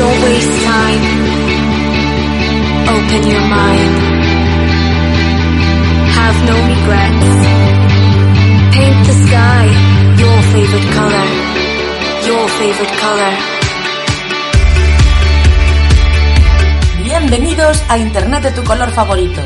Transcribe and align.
Don't 0.00 0.22
waste 0.22 0.56
time. 0.64 1.04
Open 2.94 3.22
your 3.32 3.44
mind. 3.58 3.94
Have 6.16 6.38
no 6.48 6.56
regrets. 6.72 7.30
Paint 8.76 9.00
the 9.08 9.16
sky 9.24 9.66
your 10.22 10.38
favorite 10.54 10.88
color. 10.96 11.26
Your 12.28 12.44
favorite 12.58 12.94
color. 13.04 13.34
Bienvenidos 17.04 17.82
a 17.90 17.98
Internet 17.98 18.42
de 18.44 18.52
tu 18.52 18.64
color 18.64 18.90
favorito, 18.92 19.42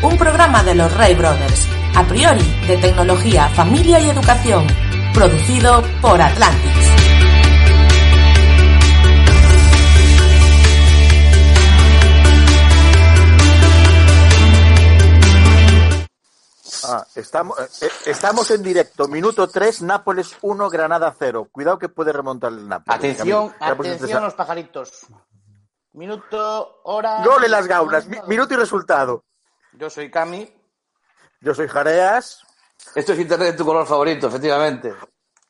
un 0.00 0.16
programa 0.16 0.62
de 0.62 0.74
los 0.74 0.90
Ray 0.96 1.14
Brothers, 1.16 1.68
a 1.94 2.02
priori 2.04 2.48
de 2.66 2.78
tecnología, 2.78 3.50
familia 3.50 4.00
y 4.00 4.08
educación, 4.08 4.66
producido 5.12 5.84
por 6.00 6.22
Atlantis. 6.22 6.77
Estamos, 17.28 17.58
eh, 17.58 17.68
eh, 17.82 17.90
estamos 18.06 18.50
en 18.50 18.62
directo, 18.62 19.06
minuto 19.06 19.48
3, 19.48 19.82
Nápoles 19.82 20.36
1, 20.40 20.70
Granada 20.70 21.14
0. 21.18 21.48
Cuidado 21.52 21.78
que 21.78 21.88
puede 21.90 22.10
remontar 22.12 22.52
el 22.52 22.66
Nápoles. 22.66 22.98
Atención, 22.98 23.54
atención 23.60 24.22
los 24.22 24.34
pajaritos. 24.34 25.06
Minuto, 25.92 26.80
hora. 26.84 27.22
Gol 27.24 27.44
en 27.44 27.50
las 27.50 27.66
gaunas, 27.66 28.06
mi- 28.06 28.20
minuto 28.26 28.54
y 28.54 28.56
resultado. 28.56 29.24
Yo 29.72 29.90
soy 29.90 30.10
Cami. 30.10 30.50
Yo 31.40 31.54
soy 31.54 31.68
Jareas, 31.68 32.42
Esto 32.94 33.12
es 33.12 33.18
Internet 33.18 33.52
de 33.52 33.58
tu 33.58 33.64
color 33.64 33.86
favorito, 33.86 34.26
efectivamente. 34.28 34.94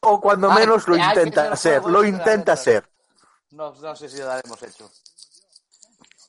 o 0.01 0.21
cuando 0.21 0.51
Ah, 0.51 0.55
menos 0.55 0.87
lo 0.89 0.97
intenta 0.97 1.57
juegos 1.57 1.91
lo 1.93 2.05
intenta 2.05 2.57
ser. 2.57 2.89
No, 3.51 3.73
no 3.73 3.97
sé 3.97 4.09
si 4.09 4.19
lo 4.19 4.31
haremos 4.31 4.63
hecho. 4.63 4.91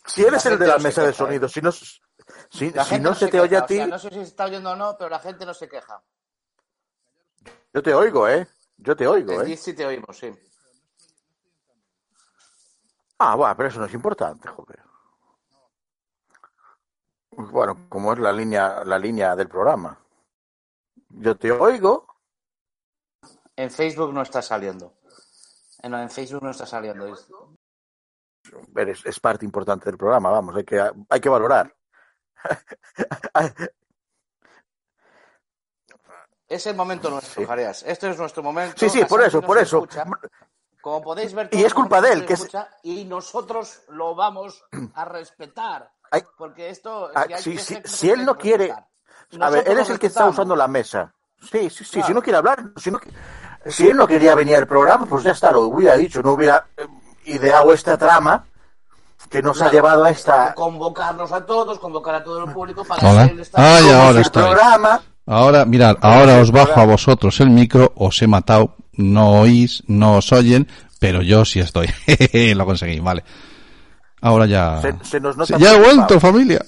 Si 0.05 0.23
eres 0.23 0.45
el 0.47 0.57
de 0.57 0.67
la 0.67 0.77
mesa 0.79 1.01
de 1.01 1.07
queja, 1.09 1.17
sonido, 1.25 1.45
¿eh? 1.45 1.49
si 1.49 1.61
no, 1.61 1.71
si, 2.49 2.71
La 2.71 2.83
si 2.83 2.89
gente 2.91 3.09
no 3.09 3.15
se 3.15 3.27
te 3.27 3.39
oye 3.39 3.57
a 3.57 3.63
o 3.63 3.65
ti, 3.65 3.75
sea, 3.75 3.87
no 3.87 3.99
sé 3.99 4.09
si 4.09 4.15
se 4.15 4.21
está 4.23 4.45
oyendo 4.45 4.71
o 4.71 4.75
no, 4.75 4.95
pero 4.97 5.09
la 5.09 5.19
gente 5.19 5.45
no 5.45 5.53
se 5.53 5.67
queja. 5.69 6.01
yo 7.73 7.83
te 7.83 7.93
oigo, 7.93 8.27
¿eh? 8.27 8.47
Yo 8.77 8.95
te 8.95 9.05
oigo, 9.07 9.41
¿eh? 9.41 9.57
sí 9.57 9.73
te 9.73 9.85
oímos, 9.85 10.17
sí. 10.17 10.33
Ah, 13.19 13.35
bueno, 13.35 13.55
pero 13.57 13.69
eso 13.69 13.79
no 13.79 13.85
es 13.85 13.93
importante, 13.93 14.47
joder. 14.47 14.81
Bueno, 17.31 17.87
como 17.89 18.13
es 18.13 18.19
la 18.19 18.31
línea, 18.31 18.83
la 18.85 18.97
línea 18.97 19.35
del 19.35 19.47
programa. 19.47 19.97
Yo 21.09 21.37
te 21.37 21.51
oigo, 21.51 22.07
En 23.55 23.69
Facebook 23.69 24.13
no 24.13 24.21
está 24.21 24.41
saliendo. 24.41 24.93
Eh, 25.83 25.89
No, 25.89 26.01
en 26.01 26.09
Facebook 26.09 26.41
no 26.43 26.51
está 26.51 26.65
saliendo. 26.65 27.05
es- 27.07 29.05
es 29.05 29.19
parte 29.19 29.43
importante 29.43 29.85
del 29.85 29.97
programa, 29.97 30.29
vamos, 30.29 30.55
hay 30.55 30.63
que, 30.63 30.79
hay 31.09 31.19
que 31.19 31.27
valorar. 31.29 31.75
Es 36.47 36.65
el 36.65 36.75
momento 36.75 37.09
nuestro, 37.09 37.41
Sí. 37.41 37.47
Jareas. 37.47 37.83
Este 37.85 38.09
es 38.09 38.17
nuestro 38.17 38.41
momento. 38.41 38.75
Sí, 38.77 38.89
sí, 38.89 39.05
por 39.05 39.21
eso, 39.21 39.41
por 39.41 39.57
eso. 39.57 39.77
escucha. 39.77 40.03
Como 40.81 41.01
podéis 41.01 41.33
ver, 41.33 41.49
Y 41.51 41.63
es 41.63 41.73
culpa 41.73 42.01
de 42.01 42.13
él, 42.13 42.25
que 42.25 42.35
Y 42.83 43.05
nosotros 43.05 43.81
lo 43.89 44.15
vamos 44.15 44.63
a 44.95 45.05
respetar. 45.05 45.91
Ay. 46.09 46.23
Porque 46.37 46.69
esto. 46.69 47.11
Ah, 47.13 47.25
si 47.37 47.57
ser- 47.57 47.87
si 47.87 48.09
él 48.09 48.25
no 48.25 48.35
quiere-. 48.37 48.73
A 49.39 49.49
ver, 49.51 49.67
él 49.67 49.77
es 49.77 49.89
el 49.89 49.99
que 49.99 50.07
está 50.07 50.25
usando 50.25 50.55
la 50.55 50.67
mesa. 50.67 51.13
Sí, 51.51 51.69
sí, 51.69 51.83
sí, 51.83 51.91
Claro. 51.93 52.07
si 52.07 52.13
no 52.13 52.21
quiere 52.21 52.37
hablar, 52.37 52.63
si, 52.77 52.89
no, 52.91 52.99
si 53.65 53.87
él 53.87 53.95
no 53.95 54.07
quería 54.07 54.33
venir 54.35 54.55
al 54.57 54.67
programa, 54.67 55.05
pues 55.05 55.23
ya 55.23 55.31
está, 55.31 55.51
lo 55.51 55.61
hubiera 55.61 55.95
dicho, 55.95 56.21
no 56.21 56.33
hubiera 56.33 56.65
eh, 56.75 56.85
ideado 57.25 57.71
esta 57.73 57.97
trama 57.97 58.45
que 59.29 59.41
nos 59.41 59.61
ha 59.61 59.71
llevado 59.71 60.03
a 60.03 60.09
esta 60.09 60.53
Convocarnos 60.55 61.31
a 61.31 61.45
todos, 61.45 61.79
convocar 61.79 62.15
a 62.15 62.23
todo 62.23 62.43
el 62.45 62.51
público 62.51 62.83
para 62.83 63.09
Hola. 63.09 63.25
él 63.25 63.39
está- 63.39 63.75
Ay, 63.77 63.89
ahora 63.89 64.21
estoy. 64.21 64.43
programa. 64.43 65.01
Ahora, 65.27 65.65
mirad, 65.65 65.95
ahora 66.01 66.39
os 66.39 66.51
bajo 66.51 66.79
a 66.79 66.85
vosotros 66.85 67.39
el 67.39 67.51
micro, 67.51 67.93
os 67.95 68.19
he 68.21 68.27
matado, 68.27 68.75
no 68.93 69.41
oís, 69.41 69.83
no 69.87 70.17
os 70.17 70.31
oyen, 70.33 70.67
pero 70.99 71.21
yo 71.21 71.45
sí 71.45 71.59
estoy. 71.59 71.87
Lo 72.55 72.65
conseguí, 72.65 72.99
vale. 72.99 73.23
Ahora 74.21 74.47
ya... 74.47 74.81
Se, 74.81 74.95
se 75.03 75.19
nos 75.19 75.37
nota 75.37 75.55
Sí, 75.57 75.63
ya 75.63 75.75
he 75.75 75.79
vuelto, 75.79 76.19
familia. 76.19 76.65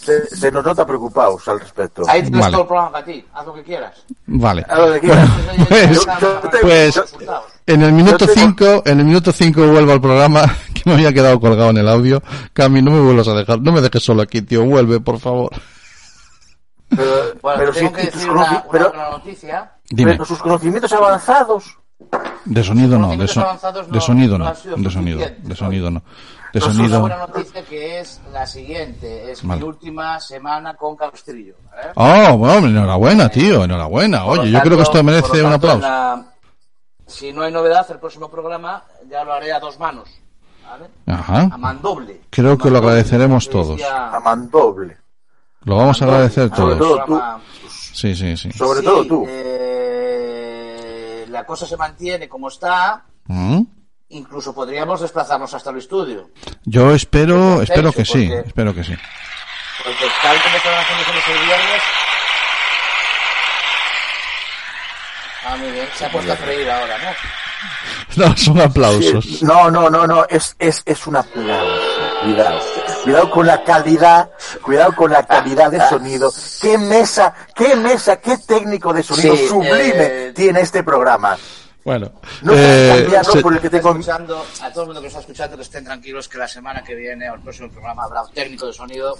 Se, 0.00 0.26
se 0.34 0.50
nos 0.50 0.64
nota 0.64 0.86
preocupados 0.86 1.46
al 1.48 1.60
respecto. 1.60 2.02
Ahí 2.08 2.22
tienes 2.22 2.40
Vale. 2.40 2.52
todo 2.52 2.62
el 2.62 2.66
programa 2.68 2.92
para 2.92 3.04
ti. 3.04 3.24
Haz 3.34 3.46
lo 3.46 3.52
que 3.54 3.62
quieras. 3.62 4.04
Vale. 4.26 4.64
A 4.68 4.78
lo 4.78 4.92
que 4.94 5.00
quieras. 5.00 5.28
Pues, 5.68 5.90
Yo- 5.94 6.02
yo 6.20 6.48
te- 6.48 6.58
pues, 6.58 6.94
yo- 6.94 7.04
en 7.66 7.82
el 7.82 7.92
minuto 7.92 8.24
yo 8.26 8.32
tengo- 8.32 8.40
5, 8.56 8.82
en 8.86 8.98
el 9.00 9.04
minuto 9.04 9.30
5 9.32 9.66
vuelvo 9.66 9.92
al 9.92 10.00
programa, 10.00 10.42
que 10.74 10.82
me 10.86 10.94
había 10.94 11.12
quedado 11.12 11.38
colgado 11.38 11.70
en 11.70 11.76
el 11.78 11.88
audio. 11.88 12.22
Cami, 12.54 12.80
no 12.80 12.90
me 12.92 13.00
vuelvas 13.00 13.28
a 13.28 13.34
dejar, 13.34 13.60
no 13.60 13.72
me 13.72 13.80
dejes 13.82 14.02
solo 14.02 14.22
aquí, 14.22 14.40
tío, 14.42 14.64
vuelve, 14.64 15.00
por 15.00 15.18
favor. 15.18 15.50
pero, 16.88 17.04
Bueno, 17.42 17.58
pero 17.58 17.72
tengo 17.72 17.88
si- 17.90 17.94
que 17.94 18.02
decir 18.10 18.30
una, 18.30 18.42
una 18.42 18.64
pero- 18.70 18.88
buena 18.88 19.10
noticia. 19.10 19.72
Dime, 19.90 20.12
pero 20.12 20.24
sus 20.24 20.38
conocimientos 20.38 20.92
avanzados. 20.92 21.76
de 22.46 22.64
sonido 22.64 22.98
no, 22.98 23.14
de, 23.16 23.28
so- 23.28 23.44
de 23.90 24.00
sonido 24.00 24.38
no 24.38 24.44
no, 24.46 24.50
de 24.82 24.90
sonido, 24.90 25.18
de 25.42 25.54
sonido 25.54 25.90
no. 25.90 26.02
De 26.52 26.58
Una 26.58 26.66
sonido... 26.74 27.00
buena 27.00 27.16
noticia 27.18 27.62
que 27.64 28.00
es 28.00 28.20
la 28.32 28.46
siguiente. 28.46 29.30
Es 29.30 29.42
Vale. 29.44 29.60
mi 29.60 29.66
última 29.68 30.18
semana 30.20 30.74
con 30.74 30.96
Cabestrillo. 30.96 31.54
¿eh? 31.82 31.92
Oh, 31.94 32.36
bueno, 32.36 32.66
enhorabuena, 32.66 33.28
tío, 33.28 33.64
enhorabuena. 33.64 34.24
Oye, 34.26 34.50
yo 34.50 34.60
creo 34.60 34.76
que 34.76 34.82
esto 34.82 35.02
merece 35.04 35.42
un 35.42 35.52
aplauso. 35.52 35.80
la- 35.80 36.24
Si 37.06 37.32
no 37.32 37.42
hay 37.42 37.52
novedad, 37.52 37.86
el 37.90 37.98
próximo 37.98 38.28
programa 38.28 38.84
ya 39.08 39.22
lo 39.24 39.32
haré 39.32 39.52
a 39.52 39.60
dos 39.60 39.78
manos. 39.78 40.08
¿vale? 40.68 40.86
Ajá. 41.06 41.48
A 41.52 41.56
mandoble. 41.58 42.20
Creo 42.30 42.56
que 42.56 42.70
lo 42.70 42.78
agradeceremos 42.78 43.48
todos. 43.50 43.80
A 43.82 44.20
mandoble. 44.20 44.96
Lo 45.64 45.76
vamos 45.76 46.00
a 46.00 46.04
agradecer 46.06 46.48
Sobre 46.54 46.76
todos. 46.76 47.04
todo 47.06 47.06
tú. 47.06 47.20
Sí, 47.68 48.14
sí, 48.14 48.36
sí. 48.36 48.50
Sobre 48.52 48.78
Sí, 48.80 48.84
todo 48.86 49.04
tú. 49.06 49.24
eh, 49.28 51.26
la 51.28 51.44
cosa 51.44 51.66
se 51.66 51.76
mantiene 51.76 52.28
como 52.28 52.48
está. 52.48 53.04
¿Mm? 53.26 53.62
Incluso 54.10 54.52
podríamos 54.54 55.00
desplazarnos 55.00 55.52
hasta 55.54 55.70
el 55.70 55.78
estudio. 55.78 56.30
Yo 56.64 56.92
espero, 56.94 57.62
espero 57.62 57.92
que 57.92 58.04
sí, 58.04 58.28
porque- 58.28 58.48
espero 58.48 58.74
que 58.74 58.84
sí. 58.84 58.96
Porque 59.84 60.06
tal 60.22 60.42
como 60.42 60.56
están 60.56 60.72
las 60.74 60.86
condiciones 60.86 61.24
el 61.28 61.46
viernes. 61.46 61.82
Ah, 65.46 65.56
muy 65.56 65.70
bien. 65.72 65.88
Se 65.96 66.04
ha 66.04 66.12
puesto 66.12 66.32
a 66.32 66.36
freír 66.36 66.70
ahora, 66.70 66.98
¿no? 66.98 67.10
No, 68.16 68.36
son 68.36 68.60
aplausos. 68.60 69.24
Sí, 69.24 69.38
No, 69.42 69.70
no, 69.70 69.88
no, 69.88 70.04
no, 70.06 70.26
es, 70.28 70.56
es, 70.58 70.82
es 70.84 71.06
un 71.06 71.16
aplauso. 71.16 72.20
Cuidado. 72.24 72.60
Cuidado 73.04 73.30
con 73.30 73.46
la 73.46 73.62
calidad, 73.62 74.30
cuidado 74.62 74.94
con 74.96 75.10
la 75.12 75.22
calidad 75.24 75.70
de 75.70 75.80
sonido. 75.88 76.32
Qué 76.60 76.76
mesa, 76.76 77.32
qué 77.54 77.76
mesa, 77.76 78.16
qué 78.20 78.36
técnico 78.38 78.92
de 78.92 79.02
sonido 79.02 79.36
Sí, 79.36 79.46
sublime 79.46 79.92
eh, 79.96 80.32
tiene 80.34 80.60
este 80.62 80.82
programa. 80.82 81.36
Bueno, 81.84 82.12
No 82.42 82.52
eh, 82.54 83.08
se- 83.24 83.40
por 83.40 83.54
el 83.54 83.60
que 83.60 83.70
tengo. 83.70 83.90
Escuchando, 83.90 84.44
a 84.62 84.70
todo 84.70 84.82
el 84.82 84.86
mundo 84.88 85.00
que 85.00 85.06
está 85.08 85.20
escuchando, 85.20 85.56
que 85.56 85.62
estén 85.62 85.84
tranquilos 85.84 86.28
que 86.28 86.36
la 86.38 86.46
semana 86.48 86.82
que 86.84 86.94
viene 86.94 87.30
o 87.30 87.34
el 87.34 87.40
próximo 87.40 87.70
programa 87.70 88.04
habrá 88.04 88.22
un 88.22 88.32
técnico 88.32 88.66
de 88.66 88.72
sonido 88.74 89.16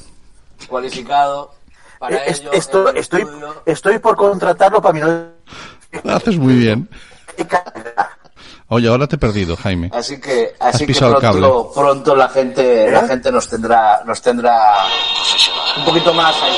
cualificado 0.69 1.55
para 1.99 2.17
Eh, 2.17 2.23
es- 2.27 2.41
ello. 2.41 2.53
esto- 2.53 2.89
el 2.91 2.97
estoy, 2.99 3.23
estudio. 3.23 3.63
estoy 3.65 3.99
por 3.99 4.17
contratarlo 4.17 4.83
para 4.83 4.93
mi 4.93 5.01
no- 5.01 6.15
haces 6.15 6.37
muy 6.37 6.55
bien. 6.55 6.89
Oye, 8.69 8.89
ahora 8.89 9.07
te 9.09 9.17
he 9.17 9.19
perdido, 9.19 9.57
Jaime. 9.57 9.91
Así 9.93 10.21
que, 10.21 10.55
Has 10.61 10.77
así 10.77 10.87
que 10.87 10.93
pisado 10.93 11.15
el 11.15 11.19
pronto, 11.21 11.73
pronto 11.75 12.15
la 12.15 12.29
gente, 12.29 12.89
la 12.91 13.07
gente 13.09 13.33
nos 13.33 13.49
tendrá, 13.49 14.03
nos 14.05 14.23
tendrá 14.23 14.85
un 15.79 15.85
poquito 15.87 16.15
más 16.15 16.37
ahí. 16.41 16.57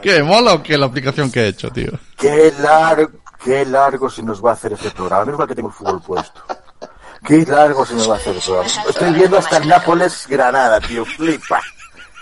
¿Qué 0.02 0.22
mola 0.22 0.54
o 0.54 0.62
qué 0.62 0.76
la 0.78 0.86
aplicación 0.86 1.30
que 1.30 1.40
he 1.42 1.48
hecho, 1.48 1.70
tío? 1.70 1.90
Qué 2.18 2.52
largo, 2.60 3.10
qué 3.44 3.64
largo 3.66 4.10
se 4.10 4.22
nos 4.22 4.44
va 4.44 4.50
a 4.50 4.54
hacer 4.54 4.72
este 4.72 4.90
programa. 4.90 5.24
Menos 5.24 5.38
mal 5.38 5.48
que 5.48 5.54
tengo 5.54 5.68
el 5.68 5.74
fútbol 5.74 6.00
puesto. 6.02 6.40
Qué 7.26 7.44
largo 7.46 7.84
se 7.84 7.94
nos 7.94 8.08
va 8.08 8.14
a 8.14 8.18
hacer 8.18 8.34
el 8.36 8.42
programa. 8.42 8.68
Estoy 8.88 9.12
viendo 9.12 9.38
hasta 9.38 9.56
el 9.58 9.68
Nápoles 9.68 10.26
Granada, 10.26 10.80
tío. 10.80 11.04
Flipa. 11.04 11.60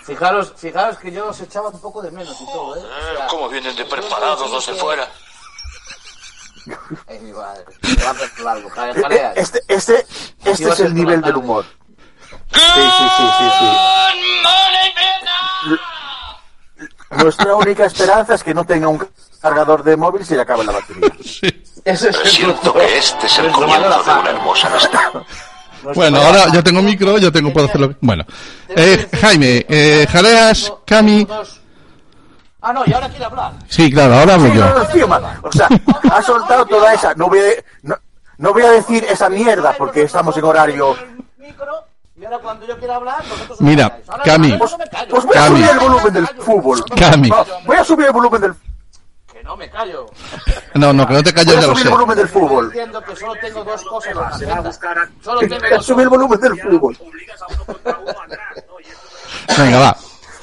Fijaros, 0.03 0.53
fijaros 0.57 0.97
que 0.97 1.11
yo 1.11 1.27
os 1.27 1.39
echaba 1.39 1.69
un 1.69 1.79
poco 1.79 2.01
de 2.01 2.09
menos 2.11 2.35
y 2.41 2.45
todo, 2.45 2.75
¿eh? 2.75 2.79
O 2.83 3.17
sea, 3.17 3.27
¿Cómo 3.27 3.47
vienen 3.47 3.75
de 3.75 3.85
preparados 3.85 4.49
los 4.51 4.65
de 4.65 4.73
fuera? 4.73 5.07
Ay, 7.07 7.19
mi 7.19 7.31
madre. 7.31 7.63
Me 7.83 8.03
va 8.03 8.09
a 8.09 8.13
hacer 8.13 8.39
largo. 8.39 8.69
Jale- 8.71 9.01
jalea. 9.01 9.33
Este, 9.33 9.61
este, 9.67 10.05
este 10.45 10.69
es 10.69 10.79
el 10.79 10.95
nivel 10.95 11.21
del 11.21 11.37
humor. 11.37 11.63
Sí, 12.51 12.59
sí, 12.59 13.07
sí, 13.17 13.23
sí, 13.37 13.49
sí. 13.59 13.65
Nuestra 17.11 17.55
única 17.55 17.85
esperanza 17.85 18.35
es 18.35 18.43
que 18.43 18.53
no 18.53 18.63
tenga 18.63 18.87
un 18.87 19.05
cargador 19.41 19.83
de 19.83 19.97
móvil 19.97 20.21
y 20.21 20.25
se 20.25 20.35
le 20.35 20.41
acabe 20.41 20.63
la 20.63 20.73
batería. 20.73 21.09
Ese 21.85 22.09
es 22.09 22.17
Siento 22.25 22.73
que 22.73 22.97
este 22.97 23.25
es 23.25 23.39
el 23.39 23.51
comienzo 23.51 23.89
mayor 23.89 24.05
de 24.05 24.11
una 24.11 24.29
hermosa 24.29 24.67
amistad. 24.67 25.23
Bueno, 25.95 26.21
ahora 26.21 26.51
yo 26.51 26.63
tengo 26.63 26.81
micro, 26.81 27.17
yo 27.17 27.31
tengo, 27.31 27.53
puedo 27.53 27.67
hacerlo. 27.67 27.95
Bueno, 28.01 28.25
eh, 28.67 29.07
Jaime, 29.21 29.65
eh, 29.67 30.05
Jaleas, 30.11 30.73
Cami. 30.85 31.25
Ah, 32.61 32.73
no, 32.73 32.83
y 32.85 32.91
ahora 32.91 33.07
quiere 33.07 33.25
hablar. 33.25 33.53
Sí, 33.69 33.89
claro, 33.89 34.15
ahora 34.15 34.33
hablo 34.33 34.49
Sí, 34.51 34.99
no, 34.99 35.19
no, 35.19 35.19
yo. 35.19 35.39
O 35.43 35.51
sea, 35.51 35.69
ha 36.11 36.21
soltado 36.21 36.65
toda 36.65 36.93
esa. 36.93 37.13
No 37.15 37.29
voy 37.29 37.39
a, 37.39 37.43
no, 37.83 37.95
no 38.37 38.53
voy 38.53 38.63
a 38.63 38.71
decir 38.71 39.05
esa 39.09 39.29
mierda 39.29 39.73
porque 39.77 40.03
estamos 40.03 40.35
en 40.35 40.43
horario. 40.43 40.97
Y 42.19 42.25
ahora 42.25 42.39
cuando 42.39 42.65
yo 42.67 42.77
quiera 42.77 42.95
hablar, 42.97 43.23
vosotros 43.29 43.61
Mira. 43.61 43.99
Ahora- 44.07 44.23
Cami. 44.23 44.51
ahora 44.51 44.65
no 44.71 44.77
me 44.77 44.87
callo. 44.89 45.09
Pues 45.09 45.23
voy 45.25 45.37
a 45.37 45.39
Cami. 45.39 45.49
subir 45.57 45.69
el 45.71 45.79
volumen 45.79 46.13
del 46.13 46.27
fútbol. 46.27 46.85
Cami. 46.99 47.29
Va, 47.29 47.45
Voy 47.65 47.77
a 47.77 47.83
subir 47.83 48.05
el 48.07 48.11
volumen 48.11 48.41
del. 48.41 48.53
Que 49.31 49.43
no 49.43 49.55
me 49.55 49.69
callo. 49.69 50.05
No, 50.75 50.91
no, 50.91 51.07
que 51.07 51.13
no 51.13 51.23
te 51.23 51.33
calles, 51.33 51.55
ya 51.61 51.67
lo 51.67 51.75
sé. 51.75 51.83
el 51.83 51.89
volumen 51.89 52.17
del 52.17 52.25
Estoy 52.25 52.41
fútbol. 52.41 52.69
diciendo 52.69 53.01
que 53.01 53.15
solo 53.15 53.33
tengo 53.39 53.63
dos 53.63 53.83
cosas 53.85 54.11
en 54.11 54.17
la 54.19 54.27
agenda. 54.27 54.71
Solo 55.23 55.39
tengo 55.39 55.55
Voy 55.59 55.71
a 55.71 55.75
dos 55.77 55.85
subir 55.85 56.03
el 56.03 56.09
volumen 56.09 56.39
del 56.41 56.59
fútbol. 56.59 56.97
Venga, 59.57 59.79
va. 59.79 59.97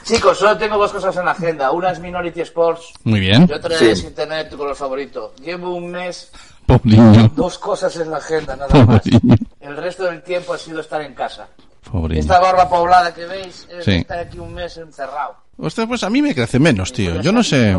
Chicos, 0.05 0.38
solo 0.38 0.56
tengo 0.56 0.78
dos 0.78 0.93
cosas 0.93 1.17
en 1.17 1.25
la 1.25 1.32
agenda. 1.32 1.70
Una 1.73 1.90
es 1.90 1.99
Minority 1.99 2.40
Sports 2.43 2.93
Muy 3.05 3.19
bien. 3.20 3.46
y 3.49 3.52
otra 3.52 3.76
Sí. 3.76 3.88
es 3.90 4.05
Internet, 4.05 4.49
tu 4.50 4.56
color 4.56 4.76
favorito. 4.76 5.34
Llevo 5.43 5.75
un 5.75 5.90
mes, 5.90 6.31
Pobre 6.64 6.81
niño. 6.96 7.31
dos 7.34 7.58
cosas 7.58 7.94
en 7.96 8.11
la 8.11 8.19
agenda, 8.19 8.55
nada 8.56 8.69
Pobre 8.69 8.87
más. 8.87 9.06
niño. 9.06 9.34
El 9.61 9.76
resto 9.76 10.05
del 10.05 10.23
tiempo 10.23 10.55
ha 10.55 10.58
sido 10.58 10.81
estar 10.81 11.00
en 11.02 11.12
casa. 11.14 11.49
Pobriña. 11.90 12.20
Esta 12.20 12.40
barba 12.40 12.68
poblada 12.68 13.14
que 13.14 13.26
veis 13.26 13.66
es 13.70 13.84
sí. 13.84 13.92
estar 13.96 14.18
aquí 14.18 14.38
un 14.38 14.52
mes 14.54 14.76
encerrado. 14.76 15.36
Ostras, 15.58 15.86
pues 15.86 16.02
a 16.02 16.10
mí 16.10 16.20
me 16.20 16.34
crece 16.34 16.58
menos, 16.58 16.92
tío. 16.92 17.20
Yo 17.22 17.32
no 17.32 17.42
sé. 17.42 17.76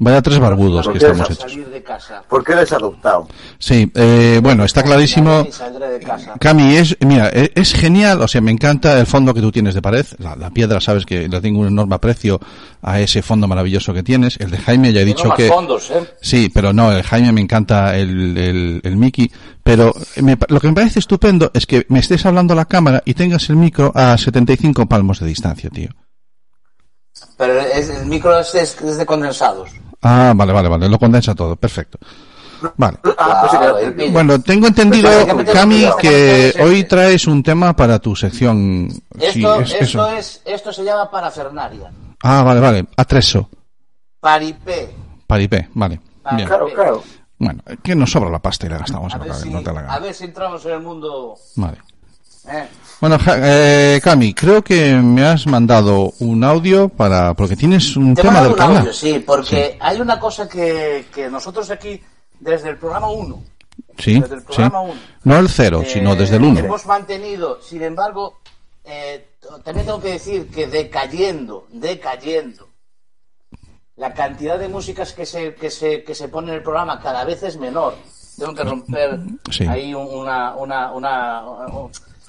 Vaya 0.00 0.22
tres 0.22 0.38
barbudos 0.38 0.86
que 0.86 0.92
¿Por 0.92 0.98
qué 1.00 1.06
estamos 1.06 1.30
hechos. 1.30 1.50
salir 1.50 1.68
de 1.70 1.82
casa. 1.82 2.22
¿Por 2.28 2.44
qué 2.44 2.52
eres 2.52 2.72
adoptado? 2.72 3.26
Sí, 3.58 3.90
eh, 3.96 4.38
bueno, 4.40 4.64
está 4.64 4.84
clarísimo. 4.84 5.44
Cami, 6.38 6.76
es, 6.76 6.96
mira, 7.00 7.30
e- 7.30 7.50
es 7.56 7.72
genial, 7.74 8.22
o 8.22 8.28
sea, 8.28 8.40
me 8.40 8.52
encanta 8.52 8.96
el 9.00 9.06
fondo 9.06 9.34
que 9.34 9.40
tú 9.40 9.50
tienes 9.50 9.74
de 9.74 9.82
pared. 9.82 10.06
La, 10.18 10.36
la 10.36 10.50
piedra, 10.50 10.80
sabes 10.80 11.04
que 11.04 11.26
le 11.28 11.40
tengo 11.40 11.58
un 11.60 11.66
enorme 11.66 11.96
aprecio 11.96 12.38
a 12.80 13.00
ese 13.00 13.22
fondo 13.22 13.48
maravilloso 13.48 13.92
que 13.92 14.04
tienes. 14.04 14.36
El 14.38 14.52
de 14.52 14.58
Jaime 14.58 14.92
ya 14.92 15.00
he 15.00 15.04
dicho 15.04 15.34
que... 15.34 15.48
fondos, 15.48 15.90
¿eh? 15.90 16.08
Sí, 16.22 16.48
pero 16.54 16.72
no, 16.72 16.92
el 16.92 17.02
Jaime 17.02 17.32
me 17.32 17.40
encanta 17.40 17.96
el, 17.96 18.36
el, 18.38 18.80
el 18.84 18.96
Mickey, 18.96 19.28
pero 19.64 19.92
me 20.22 20.38
lo 20.46 20.60
que 20.60 20.68
me 20.68 20.74
parece 20.74 21.00
estupendo 21.00 21.50
es 21.54 21.66
que 21.66 21.86
me 21.88 21.98
estés 21.98 22.24
hablando 22.24 22.52
a 22.52 22.56
la 22.56 22.66
cámara 22.66 23.02
y 23.04 23.14
tengas 23.14 23.50
el 23.50 23.56
micro 23.56 23.90
a 23.96 24.16
75 24.16 24.86
palmos 24.86 25.18
de 25.18 25.26
distancia, 25.26 25.70
tío. 25.70 25.88
Pero 27.36 27.58
es- 27.60 27.88
el 27.90 28.06
micro 28.06 28.38
es- 28.38 28.54
es 28.54 28.96
de 28.96 29.04
condensados. 29.04 29.70
Ah, 30.02 30.32
vale, 30.36 30.52
vale, 30.52 30.68
vale, 30.68 30.88
lo 30.88 30.98
condensa 30.98 31.34
todo, 31.34 31.56
perfecto. 31.56 31.98
Vale. 32.76 32.98
Ah, 33.18 33.46
pues 33.80 33.96
vídeo. 33.96 34.12
Bueno, 34.12 34.40
tengo 34.40 34.66
entendido, 34.66 35.08
Cami, 35.52 35.84
que 36.00 36.54
hoy 36.60 36.80
es- 36.80 36.88
traes 36.88 37.26
un 37.26 37.42
tema 37.42 37.74
para 37.74 37.98
tu 38.00 38.16
sección. 38.16 38.88
Sí, 38.90 39.00
Esto, 39.44 39.60
es 39.60 39.72
esto, 39.72 39.84
eso. 39.84 40.08
es, 40.08 40.42
esto 40.44 40.72
se 40.72 40.84
llama 40.84 41.08
parafernaria. 41.10 41.90
Ah, 42.22 42.42
vale, 42.42 42.60
vale, 42.60 42.86
atreso, 42.96 43.48
Paripé. 44.20 44.92
paripé, 45.26 45.68
vale. 45.74 46.00
Bien. 46.32 46.48
Claro, 46.48 46.66
claro. 46.74 47.04
Bueno, 47.38 47.62
que 47.82 47.94
nos 47.94 48.10
sobra 48.10 48.28
la 48.28 48.40
pasta 48.40 48.66
y 48.66 48.68
la 48.70 48.78
gastamos 48.78 49.12
A 49.14 49.18
ahora, 49.18 49.32
ver, 49.32 49.42
si, 49.42 49.50
no 49.50 49.62
te 49.62 49.72
la 49.72 49.80
a 49.94 49.98
ver 50.00 50.12
si 50.12 50.24
entramos 50.24 50.64
en 50.66 50.72
el 50.72 50.80
mundo. 50.80 51.36
Vale. 51.54 51.78
¿Eh? 52.48 52.68
Bueno, 53.00 53.18
Ja- 53.18 53.36
eh, 53.40 54.00
Cami, 54.02 54.34
creo 54.34 54.62
que 54.62 54.94
me 54.94 55.24
has 55.24 55.46
mandado 55.46 56.12
un 56.18 56.42
audio 56.42 56.88
para, 56.88 57.34
porque 57.34 57.54
tienes 57.56 57.96
un 57.96 58.14
Te 58.14 58.22
tema 58.22 58.42
del 58.42 58.52
un 58.52 58.60
audio, 58.60 58.92
sí, 58.92 59.22
porque 59.24 59.76
hay 59.80 60.00
una 60.00 60.18
cosa 60.18 60.48
que, 60.48 61.06
que 61.14 61.30
nosotros 61.30 61.70
aquí, 61.70 62.00
desde 62.40 62.70
el 62.70 62.76
programa 62.76 63.08
1, 63.10 63.42
Sí, 63.98 64.18
desde 64.20 64.34
el 64.36 64.40
sí. 64.42 64.62
uno. 64.62 64.94
No 65.24 65.38
el 65.38 65.48
cero, 65.48 65.82
sino 65.86 66.14
desde 66.16 66.36
el 66.36 66.42
uno. 66.44 66.58
Eh, 66.60 66.64
Hemos 66.64 66.86
mantenido, 66.86 67.60
sin 67.62 67.82
embargo, 67.82 68.40
eh, 68.84 69.28
también 69.64 69.86
tengo 69.86 70.00
que 70.00 70.12
decir 70.12 70.48
que 70.50 70.66
decayendo, 70.66 71.66
decayendo, 71.72 72.68
la 73.96 74.14
cantidad 74.14 74.58
de 74.58 74.68
músicas 74.68 75.12
que 75.12 75.26
se, 75.26 75.54
que 75.54 75.70
se, 75.70 76.02
que 76.04 76.14
se 76.14 76.28
pone 76.28 76.48
en 76.48 76.54
el 76.58 76.62
programa 76.62 77.00
cada 77.00 77.24
vez 77.24 77.42
es 77.42 77.56
menor. 77.58 77.94
Tengo 78.38 78.54
que 78.54 78.62
romper 78.64 79.18
Sí. 79.50 79.66
ahí 79.66 79.92
un- 79.94 80.06
una, 80.06 80.54
una, 80.54 80.92
una, 80.92 81.42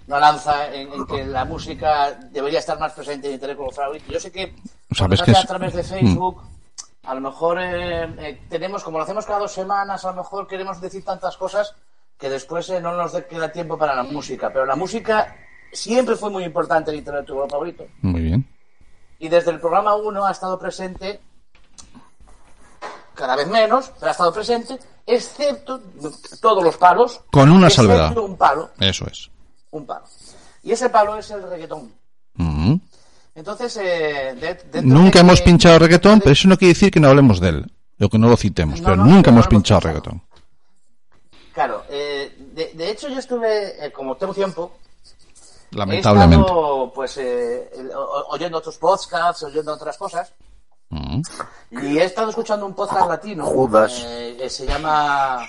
una 0.09 0.19
lanza 0.19 0.73
en, 0.73 0.91
en 0.91 1.05
que 1.05 1.23
la 1.23 1.45
música 1.45 2.11
debería 2.31 2.57
estar 2.57 2.79
más 2.79 2.93
presente 2.93 3.27
en 3.27 3.33
Internet 3.35 3.57
como 3.57 3.69
favorito. 3.69 4.11
Yo 4.11 4.19
sé 4.19 4.31
que 4.31 4.55
Sabes 4.91 5.21
que 5.21 5.29
es- 5.31 5.37
a 5.37 5.43
través 5.45 5.73
de 5.73 5.83
Facebook, 5.83 6.41
a 7.03 7.13
lo 7.13 7.21
mejor 7.21 7.59
eh, 7.61 8.05
eh, 8.17 8.41
tenemos, 8.49 8.83
como 8.83 8.97
lo 8.97 9.03
hacemos 9.03 9.25
cada 9.27 9.37
dos 9.37 9.51
semanas, 9.51 10.03
a 10.03 10.09
lo 10.09 10.17
mejor 10.17 10.47
queremos 10.47 10.81
decir 10.81 11.05
tantas 11.05 11.37
cosas 11.37 11.75
que 12.17 12.27
después 12.27 12.67
eh, 12.71 12.81
no 12.81 12.93
nos 12.95 13.11
queda 13.25 13.51
tiempo 13.51 13.77
para 13.77 13.93
la 13.95 14.01
música. 14.01 14.51
Pero 14.51 14.65
la 14.65 14.75
música 14.75 15.35
siempre 15.71 16.15
fue 16.15 16.31
muy 16.31 16.43
importante 16.43 16.89
en 16.89 16.97
Internet, 16.97 17.25
grupo 17.27 17.47
favorito. 17.47 17.85
Muy 18.01 18.21
bien. 18.21 18.49
Y 19.19 19.29
desde 19.29 19.51
el 19.51 19.59
programa 19.59 19.93
1 19.95 20.25
ha 20.25 20.31
estado 20.31 20.57
presente, 20.57 21.19
cada 23.13 23.35
vez 23.35 23.47
menos, 23.47 23.91
pero 23.99 24.07
ha 24.09 24.11
estado 24.11 24.33
presente, 24.33 24.79
excepto 25.05 25.79
todos 26.41 26.63
los 26.63 26.77
palos. 26.77 27.21
Con 27.31 27.51
una 27.51 27.67
excepto 27.67 27.91
salvedad. 27.91 28.17
un 28.17 28.37
palo, 28.37 28.71
Eso 28.79 29.05
es. 29.05 29.29
Un 29.71 29.85
palo. 29.85 30.05
Y 30.63 30.71
ese 30.71 30.89
palo 30.89 31.17
es 31.17 31.29
el 31.31 31.43
reggaetón. 31.43 31.91
Ujú. 32.37 32.79
Entonces, 33.35 33.77
eh, 33.77 34.35
de- 34.71 34.81
Nunca 34.81 35.19
de 35.19 35.25
hemos 35.25 35.39
que- 35.39 35.45
pinchado 35.45 35.79
reggaetón, 35.79 36.19
pero 36.19 36.31
eso 36.31 36.47
no 36.47 36.57
quiere 36.57 36.73
decir 36.73 36.91
que 36.91 36.99
no 36.99 37.07
hablemos 37.09 37.39
de 37.39 37.49
él. 37.49 37.71
O 38.01 38.07
que 38.09 38.17
no 38.17 38.29
lo 38.29 38.37
citemos, 38.37 38.79
No, 38.79 38.85
pero 38.85 38.95
no, 38.97 39.05
nunca 39.05 39.29
no 39.31 39.37
hemos 39.37 39.47
pinchado 39.47 39.81
reggaetón. 39.81 40.21
Claro, 41.53 41.83
eh, 41.89 42.33
de, 42.53 42.71
de 42.73 42.91
hecho 42.91 43.09
yo 43.09 43.19
estuve, 43.19 43.85
eh, 43.85 43.91
como 43.91 44.15
tengo 44.15 44.33
tiempo, 44.33 44.77
Lamentablemente. 45.71 46.37
he 46.37 46.39
estado 46.47 46.93
pues 46.93 47.17
eh, 47.17 47.69
oyendo 48.29 48.57
otros 48.59 48.77
podcasts, 48.77 49.43
oyendo 49.43 49.73
otras 49.73 49.97
cosas, 49.97 50.31
Ujú. 50.91 51.21
y 51.71 51.97
he 51.97 52.03
estado 52.05 52.29
escuchando 52.29 52.65
un 52.65 52.73
podcast 52.73 53.07
latino. 53.09 53.45
Judas. 53.45 54.01
eh, 54.05 54.35
que 54.39 54.49
se 54.49 54.65
llama... 54.65 55.45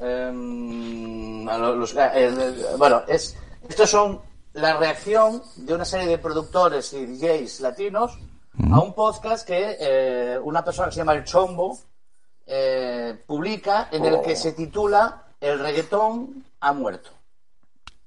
em, 0.00 1.44
los- 1.44 1.94
eh, 1.94 2.10
el- 2.14 2.76
bueno, 2.76 3.02
es, 3.08 3.36
estos 3.68 3.90
son 3.90 4.20
la 4.54 4.76
reacción 4.76 5.42
de 5.56 5.74
una 5.74 5.84
serie 5.84 6.06
de 6.06 6.18
productores 6.18 6.92
y 6.92 7.06
DJs 7.06 7.60
latinos 7.60 8.18
a 8.72 8.80
un 8.80 8.92
podcast 8.92 9.46
que 9.46 9.76
eh, 9.78 10.38
una 10.42 10.64
persona 10.64 10.88
que 10.88 10.94
se 10.94 10.98
llama 11.00 11.12
El 11.14 11.24
Chombo 11.24 11.78
eh, 12.46 13.16
publica 13.26 13.88
en 13.92 14.04
el 14.04 14.20
que 14.22 14.34
se 14.34 14.52
titula 14.52 15.24
El 15.40 15.58
reggaetón 15.60 16.44
ha 16.60 16.72
muerto. 16.72 17.10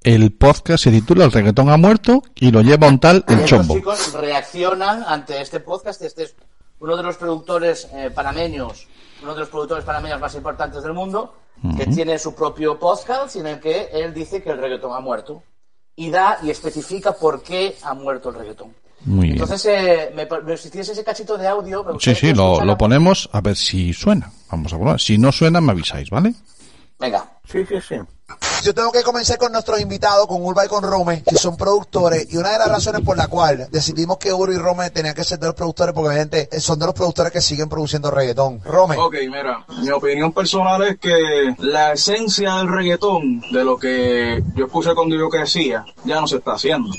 El 0.04 0.34
podcast 0.34 0.84
se 0.84 0.92
titula 0.92 1.26
El 1.26 1.32
reggaetón 1.32 1.70
ha 1.70 1.78
muerto 1.78 2.24
y 2.36 2.52
lo 2.52 2.62
lleva 2.62 2.88
un 2.88 3.00
tal 3.00 3.24
El 3.28 3.46
Chombo. 3.46 3.76
chicos 3.76 4.14
reaccionan 4.14 5.04
ante 5.08 5.40
este 5.40 5.60
podcast. 5.60 6.02
Este 6.02 6.24
es 6.24 6.36
uno 6.80 6.98
de 6.98 7.04
los 7.04 7.16
productores 7.18 7.88
eh, 7.94 8.10
panameños, 8.14 8.88
uno 9.22 9.34
de 9.36 9.42
los 9.42 9.50
productores 9.50 9.86
panameños 9.86 10.20
más 10.20 10.34
importantes 10.36 10.82
del 10.84 10.94
mundo, 10.94 11.34
que 11.78 11.86
tiene 11.88 12.18
su 12.18 12.34
propio 12.34 12.80
podcast 12.80 13.36
en 13.36 13.48
el 13.48 13.60
que 13.60 13.90
él 13.94 14.14
dice 14.14 14.42
que 14.42 14.50
el 14.50 14.58
reggaetón 14.60 14.94
ha 14.94 15.00
muerto. 15.00 15.44
Y 15.96 16.10
da 16.10 16.40
y 16.42 16.50
especifica 16.50 17.12
por 17.14 17.44
qué 17.44 17.76
ha 17.84 17.94
muerto 17.94 18.30
el 18.30 18.36
reggaetón. 18.36 18.74
Muy 19.06 19.28
bien. 19.28 19.34
Entonces, 19.34 19.66
eh, 19.66 20.12
me, 20.16 20.28
me- 20.44 20.58
si 20.58 20.70
tienes 20.70 20.90
ese 20.90 21.04
cachito 21.04 21.38
de 21.38 21.48
audio... 21.48 21.84
me 21.84 22.00
Sí, 22.00 22.16
sí, 22.16 22.34
lo, 22.34 22.64
lo 22.64 22.78
ponemos 22.78 23.30
a 23.34 23.42
ver 23.42 23.56
si 23.56 23.94
suena. 23.94 24.32
Vamos 24.50 24.72
a 24.74 24.78
probar. 24.78 25.00
Si 25.00 25.18
no 25.18 25.32
suena, 25.32 25.60
me 25.60 25.72
avisáis, 25.72 26.10
¿vale? 26.10 26.34
Venga. 27.02 27.26
Sí, 27.52 27.66
sí, 27.66 27.82
sí. 27.82 27.96
Yo 28.64 28.76
tengo 28.76 28.92
que 28.92 29.02
comenzar 29.02 29.40
con 29.40 29.52
nuestros 29.52 29.82
invitados, 29.82 30.28
con 30.28 30.44
Urba 30.46 30.64
y 30.64 30.68
con 30.68 30.84
Rome, 30.84 31.24
que 31.24 31.36
son 31.36 31.58
productores. 31.58 32.32
Y 32.32 32.38
una 32.38 32.52
de 32.52 32.60
las 32.60 32.68
razones 32.68 33.02
por 33.02 33.18
la 33.18 33.28
cual 33.28 33.68
decidimos 33.72 34.20
que 34.20 34.32
Urba 34.32 34.54
y 34.54 34.58
Rome 34.58 34.92
tenían 34.92 35.16
que 35.16 35.24
ser 35.24 35.40
de 35.40 35.48
los 35.48 35.56
productores, 35.56 35.96
porque 35.96 36.10
obviamente 36.10 36.60
son 36.60 36.78
de 36.78 36.86
los 36.86 36.94
productores 36.94 37.34
que 37.34 37.42
siguen 37.42 37.68
produciendo 37.68 38.12
reggaetón. 38.12 38.62
Rome. 38.64 38.98
Ok, 39.00 39.16
mira, 39.22 39.66
mi 39.82 39.90
opinión 39.90 40.32
personal 40.32 40.84
es 40.84 41.00
que 41.00 41.56
la 41.58 41.94
esencia 41.94 42.58
del 42.58 42.70
reggaetón, 42.70 43.42
de 43.52 43.66
lo 43.66 43.78
que 43.78 44.44
yo 44.56 44.66
escuché 44.66 44.94
cuando 44.94 45.16
yo 45.16 45.28
crecía, 45.28 45.84
ya 46.06 46.22
no 46.22 46.28
se 46.28 46.38
está 46.38 46.54
haciendo. 46.54 46.92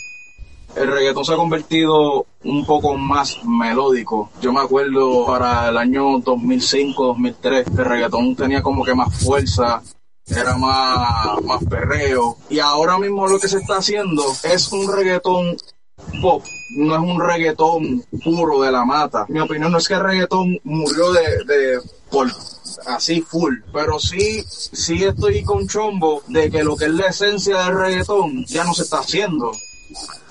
El 0.75 0.91
reggaetón 0.91 1.25
se 1.25 1.35
ha 1.35 1.37
convertido 1.37 2.26
un 2.45 2.64
poco 2.64 2.97
más 2.97 3.38
melódico. 3.45 4.31
Yo 4.41 4.52
me 4.52 4.61
acuerdo 4.61 5.26
para 5.26 5.69
el 5.69 5.76
año 5.76 6.19
2005, 6.21 7.07
2003, 7.07 7.67
el 7.67 7.85
reggaetón 7.85 8.35
tenía 8.35 8.62
como 8.62 8.85
que 8.85 8.95
más 8.95 9.23
fuerza, 9.23 9.83
era 10.26 10.57
más, 10.57 11.43
más 11.43 11.64
perreo. 11.64 12.38
Y 12.49 12.59
ahora 12.59 12.99
mismo 12.99 13.26
lo 13.26 13.38
que 13.38 13.49
se 13.49 13.59
está 13.59 13.76
haciendo 13.76 14.25
es 14.45 14.73
un 14.73 14.91
reggaetón 14.91 15.57
pop, 16.21 16.43
no 16.76 16.95
es 16.95 17.00
un 17.00 17.21
reggaetón 17.21 18.05
puro 18.25 18.62
de 18.62 18.73
la 18.73 18.85
mata. 18.85 19.26
Mi 19.29 19.41
opinión 19.41 19.73
no 19.73 19.79
es 19.79 19.88
que 19.88 19.95
el 19.95 20.00
reggaetón 20.00 20.59
murió 20.64 21.12
de, 21.12 21.45
de 21.45 21.81
por 22.11 22.29
así 22.87 23.21
full, 23.21 23.57
pero 23.73 23.99
sí, 23.99 24.43
sí 24.49 25.05
estoy 25.05 25.43
con 25.45 25.69
chombo 25.69 26.23
de 26.29 26.50
que 26.50 26.64
lo 26.64 26.76
que 26.76 26.87
es 26.87 26.93
la 26.93 27.07
esencia 27.07 27.64
del 27.64 27.79
reggaetón 27.79 28.45
ya 28.47 28.64
no 28.64 28.75
se 28.75 28.83
está 28.83 29.00
haciendo. 29.00 29.52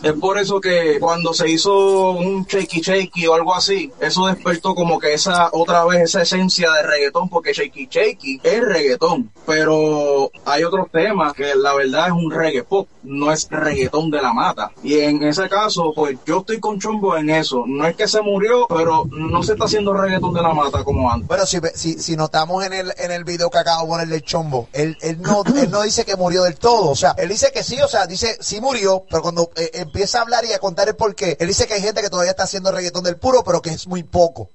Es 0.04 0.14
por 0.14 0.38
eso 0.40 0.60
que 0.60 0.98
cuando 1.00 1.34
se 1.34 1.50
hizo 1.50 2.12
un 2.12 2.44
shaky 2.46 2.82
shaky 2.82 3.28
o 3.28 3.36
algo 3.36 3.54
así, 3.54 3.92
eso 4.00 4.26
despertó 4.26 4.74
como 4.74 5.00
que 5.00 5.14
esa 5.14 5.50
otra 5.54 5.86
vez 5.86 6.02
esa 6.02 6.24
esencia 6.24 6.72
de 6.72 6.84
reggaetón, 6.84 7.30
porque 7.30 7.54
shaky 7.54 7.88
shaky 7.90 8.42
es 8.44 8.62
reggaetón, 8.62 9.32
pero 9.46 10.32
hay 10.46 10.64
otros 10.64 10.90
temas 10.92 11.34
que 11.34 11.54
la 11.56 11.74
verdad 11.76 12.08
es 12.08 12.14
un 12.14 12.32
reggae 12.32 12.64
pop, 12.64 12.88
no 13.04 13.32
es 13.32 13.48
reggaetón 13.50 14.12
de 14.12 14.22
la 14.22 14.34
mata. 14.34 14.72
Y 14.84 15.00
en 15.00 15.24
ese 15.24 15.48
caso, 15.50 15.94
pues 15.96 16.18
yo 16.26 16.40
estoy 16.40 16.60
con 16.60 16.80
chombo 16.80 17.18
en 17.18 17.30
eso. 17.30 17.64
No 17.68 17.86
es 17.86 17.96
que 17.96 18.08
se 18.08 18.22
murió, 18.22 18.68
pero 18.68 19.06
no 19.06 19.44
se 19.44 19.54
está 19.54 19.66
haciendo 19.66 19.94
reggaetón 19.94 20.34
de 20.34 20.42
la 20.42 20.54
mata 20.54 20.84
como 20.84 21.12
antes. 21.12 21.28
Bueno, 21.28 21.46
si, 21.46 21.60
si, 21.76 22.00
si 22.00 22.16
notamos 22.16 22.66
en 22.66 22.74
el, 22.74 22.94
en 22.98 23.12
el 23.12 23.24
video 23.24 23.50
que 23.50 23.58
acabo 23.58 23.84
de 23.84 23.88
ponerle 23.88 24.16
el 24.16 24.24
chombo, 24.24 24.68
él, 24.74 24.98
él, 25.02 25.22
no, 25.22 25.44
él 25.44 25.72
no 25.72 25.82
dice 25.82 26.06
que 26.06 26.16
murió 26.16 26.44
del 26.44 26.56
todo. 26.56 26.90
O 26.90 26.96
sea, 26.96 27.16
él 27.18 27.30
dice 27.30 27.52
que 27.54 27.64
sí, 27.64 27.80
o 27.82 27.88
sea, 27.88 28.08
dice 28.08 28.38
sí 28.40 28.62
murió, 28.62 29.04
pero 29.10 29.22
cuando 29.22 29.50
eh, 29.56 29.72
empieza 29.74 30.20
a 30.20 30.22
hablar 30.22 30.46
y 30.46 30.54
a 30.54 30.60
contar 30.60 30.88
el 30.88 30.96
porqué, 30.96 31.38
él 31.40 31.48
dice 31.48 31.68
que 31.68 31.76
hay 31.76 31.82
gente 31.82 32.02
que 32.02 32.10
todavía 32.10 32.32
está 32.32 32.44
haciendo 32.44 32.72
reggaetón 32.72 33.04
del 33.04 33.18
puro, 33.18 33.44
pero 33.44 33.62
que 33.62 33.70
es 33.70 33.88
muy 33.88 34.04
poco. 34.04 34.50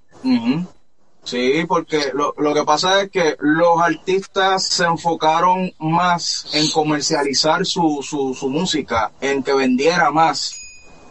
Sí, 1.26 1.64
porque 1.66 2.12
lo, 2.14 2.35
lo 2.38 2.54
que 2.54 2.62
pasa 2.62 3.02
es 3.02 3.11
que 3.11 3.37
los 3.40 3.80
artistas 3.80 4.64
se 4.64 4.85
enfocaron 4.85 5.73
más 5.80 6.47
en 6.52 6.71
comercializar 6.71 7.66
su, 7.66 8.00
su, 8.00 8.33
su 8.33 8.49
música, 8.49 9.11
en 9.21 9.42
que 9.42 9.52
vendiera 9.52 10.12
más. 10.12 10.65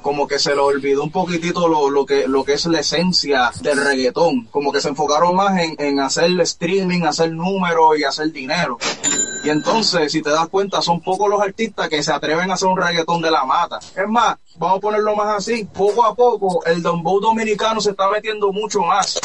Como 0.05 0.27
que 0.27 0.37
se 0.37 0.53
le 0.53 0.61
olvidó 0.61 1.01
un 1.01 1.09
poquitito 1.09 1.67
lo, 1.67 1.89
lo 1.89 2.05
que 2.05 2.27
lo 2.27 2.43
que 2.43 2.53
es 2.53 2.67
la 2.67 2.81
esencia 2.81 3.49
del 3.61 3.83
reggaetón. 3.83 4.45
Como 4.51 4.71
que 4.71 4.79
se 4.79 4.89
enfocaron 4.89 5.35
más 5.35 5.59
en, 5.59 5.75
en 5.79 5.99
hacer 5.99 6.29
streaming, 6.41 7.01
hacer 7.07 7.31
números 7.31 7.97
y 7.97 8.03
hacer 8.03 8.31
dinero. 8.31 8.77
Y 9.43 9.49
entonces, 9.49 10.11
si 10.11 10.21
te 10.21 10.29
das 10.29 10.47
cuenta, 10.49 10.79
son 10.83 11.01
pocos 11.01 11.27
los 11.27 11.41
artistas 11.41 11.89
que 11.89 12.03
se 12.03 12.13
atreven 12.13 12.51
a 12.51 12.53
hacer 12.53 12.67
un 12.67 12.77
reggaetón 12.77 13.19
de 13.19 13.31
la 13.31 13.45
mata. 13.45 13.79
Es 13.79 14.07
más, 14.07 14.35
vamos 14.57 14.77
a 14.77 14.81
ponerlo 14.81 15.15
más 15.15 15.37
así, 15.37 15.65
poco 15.73 16.05
a 16.05 16.13
poco 16.13 16.63
el 16.67 16.83
dembow 16.83 17.19
dominicano 17.19 17.81
se 17.81 17.89
está 17.89 18.07
metiendo 18.11 18.51
mucho 18.53 18.81
más. 18.81 19.19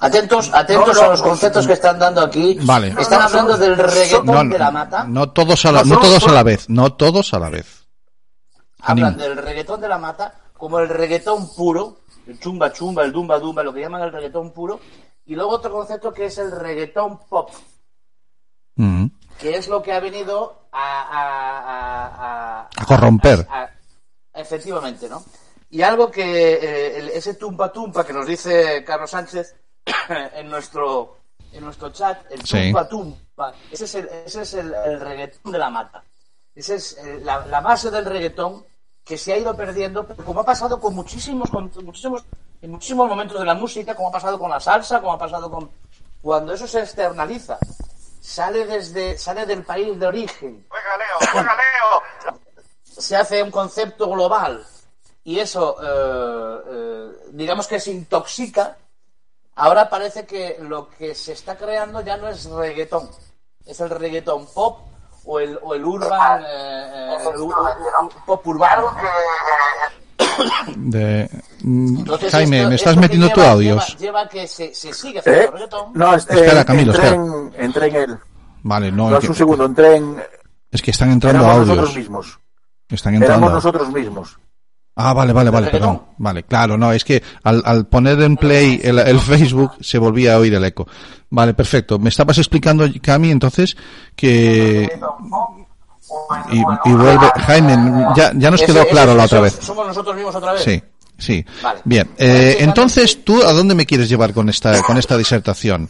Atentos, 0.00 0.50
atentos 0.52 0.98
a 0.98 1.08
los 1.10 1.22
conceptos 1.22 1.64
que 1.64 1.74
están 1.74 1.96
dando 2.00 2.22
aquí. 2.22 2.58
Vale. 2.62 2.92
Están 2.98 3.22
hablando 3.22 3.56
del 3.56 3.76
reggaetón 3.76 4.26
No, 4.26 4.44
de 4.52 4.58
la 4.58 4.72
mata. 4.72 5.04
no 5.04 5.30
todos 5.30 5.64
a 5.64 5.70
la, 5.70 5.84
no 5.84 5.94
No, 5.94 6.00
todos 6.00 6.26
a 6.26 6.32
la 6.32 6.42
vez, 6.42 6.68
no 6.68 6.92
todos 6.92 7.34
a 7.34 7.38
la 7.38 7.50
vez. 7.50 7.79
Hablan 8.82 9.16
del 9.16 9.36
reggaetón 9.36 9.80
de 9.80 9.88
la 9.88 9.98
mata 9.98 10.34
como 10.56 10.78
el 10.78 10.88
reggaetón 10.88 11.52
puro, 11.54 11.98
el 12.26 12.38
chumba 12.38 12.72
chumba, 12.72 13.02
el 13.04 13.12
dumba 13.12 13.38
dumba, 13.38 13.62
lo 13.62 13.72
que 13.72 13.80
llaman 13.80 14.02
el 14.02 14.12
reggaetón 14.12 14.52
puro. 14.52 14.80
Y 15.26 15.34
luego 15.34 15.52
otro 15.52 15.72
concepto 15.72 16.12
que 16.12 16.26
es 16.26 16.38
el 16.38 16.50
reggaetón 16.50 17.18
pop, 17.28 17.50
Ujú. 18.76 19.10
que 19.38 19.56
es 19.56 19.68
lo 19.68 19.82
que 19.82 19.92
ha 19.92 20.00
venido 20.00 20.66
a... 20.72 21.02
A, 21.02 21.58
a, 21.60 22.60
a- 22.62 22.68
A 22.76 22.84
corromper. 22.86 23.46
efectivamente, 24.34 25.08
¿no? 25.08 25.22
Y 25.70 25.82
algo 25.82 26.10
que 26.10 26.54
eh, 26.54 27.10
ese 27.16 27.34
tumpa 27.34 27.72
tumpa 27.72 28.04
que 28.04 28.12
nos 28.12 28.26
dice 28.26 28.82
Carlos 28.84 29.10
Sánchez 29.10 29.54
en 30.34 30.48
nuestro 30.50 31.16
en 31.52 31.64
nuestro 31.64 31.90
chat, 31.90 32.30
el 32.30 32.44
Sí. 32.44 32.64
tumpa 32.66 32.88
tumpa, 32.88 33.52
ese 33.70 33.84
es 33.84 33.94
el, 33.96 34.08
ese 34.26 34.42
es 34.42 34.54
el, 34.54 34.72
el 34.72 35.00
reggaetón 35.00 35.50
de 35.52 35.58
la 35.58 35.70
mata. 35.70 36.02
Esa 36.54 36.74
es 36.74 36.96
eh, 36.98 37.20
la, 37.22 37.44
la 37.46 37.60
base 37.60 37.90
del 37.90 38.04
reggaetón 38.04 38.64
que 39.10 39.18
se 39.18 39.32
ha 39.32 39.38
ido 39.38 39.56
perdiendo, 39.56 40.06
pero 40.06 40.24
como 40.24 40.38
ha 40.38 40.44
pasado 40.44 40.78
con 40.78 40.94
muchísimos, 40.94 41.50
con 41.50 41.68
muchísimos, 41.82 42.24
en 42.62 42.70
muchísimos 42.70 43.08
momentos 43.08 43.40
de 43.40 43.44
la 43.44 43.54
música, 43.54 43.92
como 43.92 44.08
ha 44.08 44.12
pasado 44.12 44.38
con 44.38 44.48
la 44.48 44.60
salsa, 44.60 45.00
como 45.00 45.14
ha 45.14 45.18
pasado 45.18 45.50
con 45.50 45.68
cuando 46.22 46.54
eso 46.54 46.68
se 46.68 46.78
externaliza, 46.78 47.58
sale 48.20 48.66
desde, 48.66 49.18
sale 49.18 49.46
del 49.46 49.64
país 49.64 49.98
de 49.98 50.06
origen, 50.06 50.64
se 52.84 53.16
hace 53.16 53.42
un 53.42 53.50
concepto 53.50 54.08
global 54.08 54.64
y 55.24 55.40
eso, 55.40 55.76
eh, 55.82 56.62
eh, 56.68 57.10
digamos 57.32 57.66
que 57.66 57.80
se 57.80 57.90
intoxica, 57.90 58.76
ahora 59.56 59.90
parece 59.90 60.24
que 60.24 60.58
lo 60.60 60.88
que 60.88 61.16
se 61.16 61.32
está 61.32 61.56
creando 61.56 62.00
ya 62.02 62.16
no 62.16 62.28
es 62.28 62.44
reggaetón, 62.44 63.10
es 63.66 63.80
el 63.80 63.90
reggaetón 63.90 64.46
pop 64.54 64.78
o 65.24 65.40
el, 65.40 65.58
o 65.62 65.74
el 65.74 65.84
urban, 65.84 66.42
eh, 66.42 66.46
eh, 66.48 67.16
el 67.34 67.40
u- 67.40 67.52
pop 68.26 68.46
urbano. 68.46 68.94
De, 70.76 71.28
mm, 71.62 71.98
Entonces, 71.98 72.32
Jaime, 72.32 72.58
esto- 72.58 72.68
me 72.70 72.74
estás 72.76 72.94
que 72.94 73.00
metiendo 73.00 73.28
tú 73.30 73.40
lleva- 73.40 73.52
audios. 73.52 73.88
Lleva, 73.98 74.00
lleva 74.00 74.28
que 74.28 74.46
se, 74.46 74.74
se 74.74 74.92
sigue 74.92 75.18
haciendo 75.18 75.40
¿Eh? 75.42 75.50
reggaetón. 75.52 75.92
No, 75.94 76.14
este, 76.14 76.34
Espera, 76.34 76.64
Camilo, 76.64 76.92
entré, 76.92 77.06
espera. 77.08 77.24
En, 77.24 77.52
entré 77.64 77.86
en 77.88 77.96
él. 77.96 78.18
Vale, 78.62 78.92
no, 78.92 79.10
No, 79.10 79.16
es 79.18 79.24
es 79.24 79.28
un 79.30 79.34
que, 79.34 79.38
segundo, 79.38 79.64
entré 79.64 79.96
en... 79.96 80.22
es 80.70 80.82
que 80.82 80.90
están 80.90 81.10
entrando 81.10 81.40
Éramos 81.44 81.66
nosotros 81.66 81.88
audios. 81.90 81.96
mismos. 81.98 82.40
Están 82.88 83.22
Éramos 83.22 83.52
nosotros 83.52 83.88
mismos. 83.92 84.38
Ah, 85.02 85.12
vale, 85.14 85.32
vale, 85.32 85.50
vale, 85.50 85.68
perdón. 85.70 86.02
Vale, 86.18 86.42
claro, 86.42 86.76
no, 86.76 86.92
es 86.92 87.04
que 87.04 87.22
al, 87.42 87.62
al 87.64 87.86
poner 87.86 88.20
en 88.20 88.36
play 88.36 88.80
el, 88.82 88.98
el 88.98 89.18
Facebook 89.18 89.72
se 89.80 89.98
volvía 89.98 90.34
a 90.34 90.38
oír 90.38 90.54
el 90.54 90.64
eco. 90.64 90.86
Vale, 91.30 91.54
perfecto. 91.54 91.98
Me 91.98 92.10
estabas 92.10 92.38
explicando, 92.38 92.86
Cami, 93.02 93.30
entonces, 93.30 93.76
que... 94.14 94.90
Y, 96.50 96.58
y 96.58 96.92
vuelve... 96.92 97.30
Jaime, 97.46 98.06
ya, 98.16 98.32
ya 98.34 98.50
nos 98.50 98.62
quedó 98.62 98.86
claro 98.88 99.14
la 99.14 99.24
otra 99.24 99.40
vez. 99.40 99.58
Somos 99.60 99.86
nosotros 99.86 100.16
mismos 100.16 100.34
otra 100.34 100.52
vez. 100.52 100.62
Sí, 100.62 100.82
sí. 101.16 101.44
Vale. 101.62 101.80
Bien, 101.84 102.10
eh, 102.18 102.56
entonces, 102.60 103.24
¿tú 103.24 103.42
a 103.42 103.52
dónde 103.52 103.74
me 103.74 103.86
quieres 103.86 104.08
llevar 104.08 104.34
con 104.34 104.48
esta, 104.48 104.82
con 104.82 104.98
esta 104.98 105.16
disertación? 105.16 105.88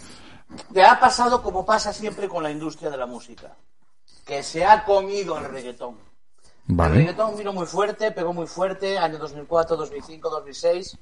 que 0.75 0.83
ha 0.83 0.99
pasado 0.99 1.43
como 1.43 1.65
pasa 1.65 1.93
siempre 1.93 2.29
con 2.29 2.43
la 2.43 2.51
industria 2.51 2.91
de 2.91 2.97
la 2.97 3.07
música, 3.07 3.53
que 4.25 4.43
se 4.43 4.65
ha 4.65 4.85
comido 4.85 5.39
el 5.39 5.45
reggaetón. 5.45 5.97
El 6.71 6.77
Vale. 6.77 6.95
reggaetón 6.95 7.37
vino 7.37 7.53
muy 7.53 7.67
fuerte, 7.67 8.13
pegó 8.13 8.33
muy 8.33 8.47
fuerte, 8.47 8.97
año 8.97 9.19
2004, 9.19 9.77
2005, 9.77 10.31
2006, 10.31 10.99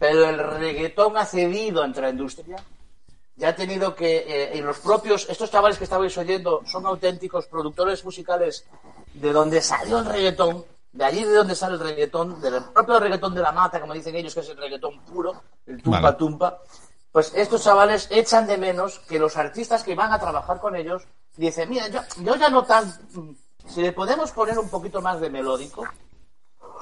pero 0.00 0.28
el 0.28 0.38
reggaetón 0.38 1.16
ha 1.16 1.24
cedido 1.24 1.84
entre 1.84 2.02
la 2.02 2.10
industria. 2.10 2.56
Ya 3.36 3.50
ha 3.50 3.54
tenido 3.54 3.94
que, 3.94 4.24
eh, 4.26 4.56
y 4.56 4.60
los 4.60 4.78
propios, 4.78 5.28
estos 5.30 5.52
chavales 5.52 5.78
que 5.78 5.84
estabais 5.84 6.18
oyendo 6.18 6.62
son 6.66 6.84
auténticos 6.86 7.46
productores 7.46 8.04
musicales 8.04 8.66
de 9.14 9.32
donde 9.32 9.60
salió 9.60 10.00
el 10.00 10.06
reggaetón, 10.06 10.64
de 10.92 11.04
allí 11.04 11.22
de 11.22 11.32
donde 11.32 11.54
sale 11.54 11.74
el 11.74 11.80
reggaetón, 11.80 12.40
del 12.40 12.64
propio 12.74 12.98
reggaetón 12.98 13.36
de 13.36 13.42
la 13.42 13.52
mata, 13.52 13.80
como 13.80 13.94
dicen 13.94 14.16
ellos, 14.16 14.34
que 14.34 14.40
es 14.40 14.48
el 14.48 14.56
reggaetón 14.56 14.98
puro, 15.04 15.42
el 15.66 15.80
tumpa 15.80 16.00
Vale. 16.00 16.16
tumpa. 16.16 16.58
Pues 17.12 17.32
estos 17.36 17.62
chavales 17.62 18.08
echan 18.10 18.48
de 18.48 18.58
menos 18.58 18.98
que 19.08 19.20
los 19.20 19.36
artistas 19.36 19.84
que 19.84 19.94
van 19.94 20.12
a 20.12 20.18
trabajar 20.18 20.58
con 20.58 20.74
ellos 20.74 21.04
dicen, 21.36 21.70
mira, 21.70 21.86
yo, 21.86 22.00
yo 22.20 22.34
ya 22.34 22.48
no 22.48 22.64
tan... 22.64 22.92
Si 23.66 23.80
le 23.82 23.92
podemos 23.92 24.30
poner 24.32 24.58
un 24.58 24.68
poquito 24.68 25.00
más 25.00 25.20
de 25.20 25.30
melódico, 25.30 25.84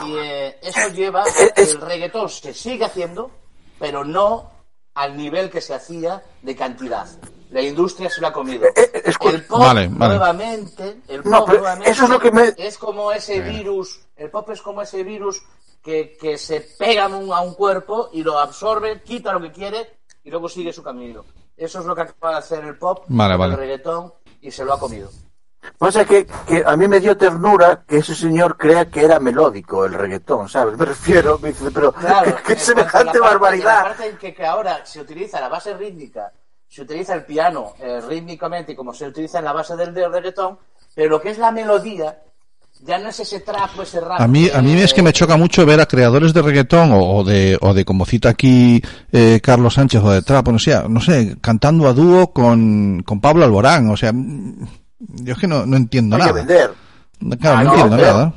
y 0.01 0.17
eh, 0.17 0.59
eso 0.63 0.89
lleva 0.89 1.23
a 1.23 1.25
que 1.55 1.63
el 1.63 1.81
reggaetón 1.81 2.29
se 2.29 2.53
sigue 2.55 2.85
haciendo, 2.85 3.31
pero 3.79 4.05
no 4.05 4.51
al 4.95 5.17
nivel 5.17 5.51
que 5.51 5.61
se 5.61 5.75
hacía 5.75 6.23
de 6.43 6.57
cantidad. 6.57 7.07
La 7.51 7.63
industria 7.63 8.09
se 8.11 8.21
lo 8.21 8.29
ha 8.29 8.33
comido. 8.33 8.65
eh, 8.75 9.03
El 9.05 9.45
pop 9.45 9.61
Vale, 9.61 9.89
vale. 9.89 10.15
nuevamente, 10.17 11.03
el 11.09 11.23
No, 11.25 11.39
pop 11.41 11.47
pero 11.49 11.59
nuevamente 11.61 11.91
eso 11.91 12.05
es 12.05 12.11
lo 12.11 12.19
que 12.19 12.31
me- 12.33 12.55
es 12.57 12.79
como 12.79 13.13
ese 13.13 13.41
virus, 13.41 14.01
el 14.17 14.31
pop 14.31 14.49
es 14.51 14.63
como 14.63 14.83
ese 14.83 15.03
virus 15.03 15.43
que, 15.83 16.17
que 16.19 16.39
se 16.39 16.61
pega 16.79 17.05
a 17.05 17.09
un, 17.09 17.33
a 17.33 17.41
un 17.43 17.55
cuerpo 17.55 18.09
y 18.13 18.23
lo 18.23 18.39
absorbe, 18.39 19.03
quita 19.03 19.33
lo 19.33 19.41
que 19.41 19.53
quiere 19.53 19.99
y 20.25 20.31
luego 20.31 20.49
sigue 20.49 20.73
su 20.73 20.83
camino. 20.83 21.25
Eso 21.57 21.81
es 21.81 21.85
lo 21.85 21.95
que 21.95 22.03
acaba 22.03 22.33
de 22.33 22.39
hacer 22.39 22.65
el 22.65 22.79
pop, 22.79 23.05
Vale, 23.09 23.35
con 23.35 23.41
vale. 23.41 23.53
el 23.55 23.59
reggaetón 23.61 24.13
y 24.41 24.51
se 24.51 24.65
lo 24.65 24.73
ha 24.73 24.79
comido. 24.81 25.11
Pasa 25.79 26.05
que, 26.05 26.27
que 26.47 26.63
a 26.67 26.77
mí 26.77 26.89
me 26.89 27.01
dio 27.01 27.17
ternura 27.17 27.83
que 27.87 27.99
ese 27.99 28.15
señor 28.15 28.57
crea 28.57 28.89
que 28.91 29.05
era 29.05 29.19
melódico 29.21 29.85
el 29.85 29.95
reggaetón, 29.95 30.49
¿sabes? 30.49 30.77
Me 30.77 30.85
refiero, 30.85 31.39
me 31.41 31.49
dice, 31.49 31.71
pero 31.73 31.93
Claro, 31.93 32.37
qué, 32.47 32.53
a 32.53 32.57
la 32.57 32.61
semejante 32.61 33.05
parte- 33.07 33.19
La 33.21 33.27
barbaridad. 33.27 33.83
parte 33.83 34.09
en 34.09 34.17
que, 34.17 34.35
que 34.35 34.45
ahora 34.47 34.81
se 34.85 35.01
utiliza 35.01 35.41
la 35.41 35.49
base 35.49 35.75
rítmica, 35.75 36.33
se 36.69 36.83
utiliza 36.83 37.15
el 37.15 37.25
piano 37.25 37.75
eh, 37.81 38.01
rítmicamente 38.09 38.75
como 38.75 38.93
se 38.95 39.07
utiliza 39.07 39.39
en 39.39 39.45
la 39.45 39.53
base 39.53 39.77
del, 39.77 39.93
del 39.95 40.13
reggaetón, 40.13 40.59
pero 40.95 41.11
lo 41.11 41.21
que 41.21 41.31
es 41.31 41.39
la 41.39 41.51
melodía 41.53 42.19
ya 42.85 42.99
no 42.99 43.11
es 43.11 43.21
ese 43.21 43.39
trap 43.41 43.71
o 43.79 43.83
ese 43.83 44.01
rap. 44.01 44.21
A 44.21 44.27
mí, 44.27 44.49
a 44.53 44.61
mí 44.61 44.73
es 44.81 44.93
que 44.93 45.03
me 45.03 45.13
choca 45.13 45.37
mucho 45.37 45.65
ver 45.65 45.81
a 45.81 45.87
creadores 45.87 46.35
de 46.35 46.43
reggaetón 46.43 46.91
o, 46.93 47.19
o 47.19 47.25
de, 47.25 47.57
o 47.61 47.73
de 47.75 47.85
como 47.85 48.05
cita 48.05 48.31
aquí 48.31 48.83
eh, 49.13 49.39
Carlos 49.43 49.75
Sánchez 49.75 50.03
o 50.03 50.11
de 50.11 50.23
trap, 50.23 50.49
o 50.49 50.53
no 50.53 50.59
sé, 50.59 50.77
no 50.89 51.01
sé, 51.01 51.37
cantando 51.41 51.87
a 51.87 51.93
dúo 51.93 52.33
con, 52.33 53.03
con 53.05 53.21
Pablo 53.21 53.45
Alborán, 53.45 53.89
o 53.91 53.97
sea, 53.97 54.13
yo 55.09 55.33
es 55.35 55.39
que 55.39 55.47
no, 55.49 55.67
no 55.67 55.77
entiendo 55.77 56.17
Hay 56.17 56.23
que 56.23 56.29
nada. 56.29 56.39
vender. 56.45 56.75
Claro, 57.41 57.59
Ah, 57.59 57.63
no 57.65 57.69
no, 57.71 57.75
entiendo 57.75 57.97
pero- 57.97 58.13
nada. 58.19 58.35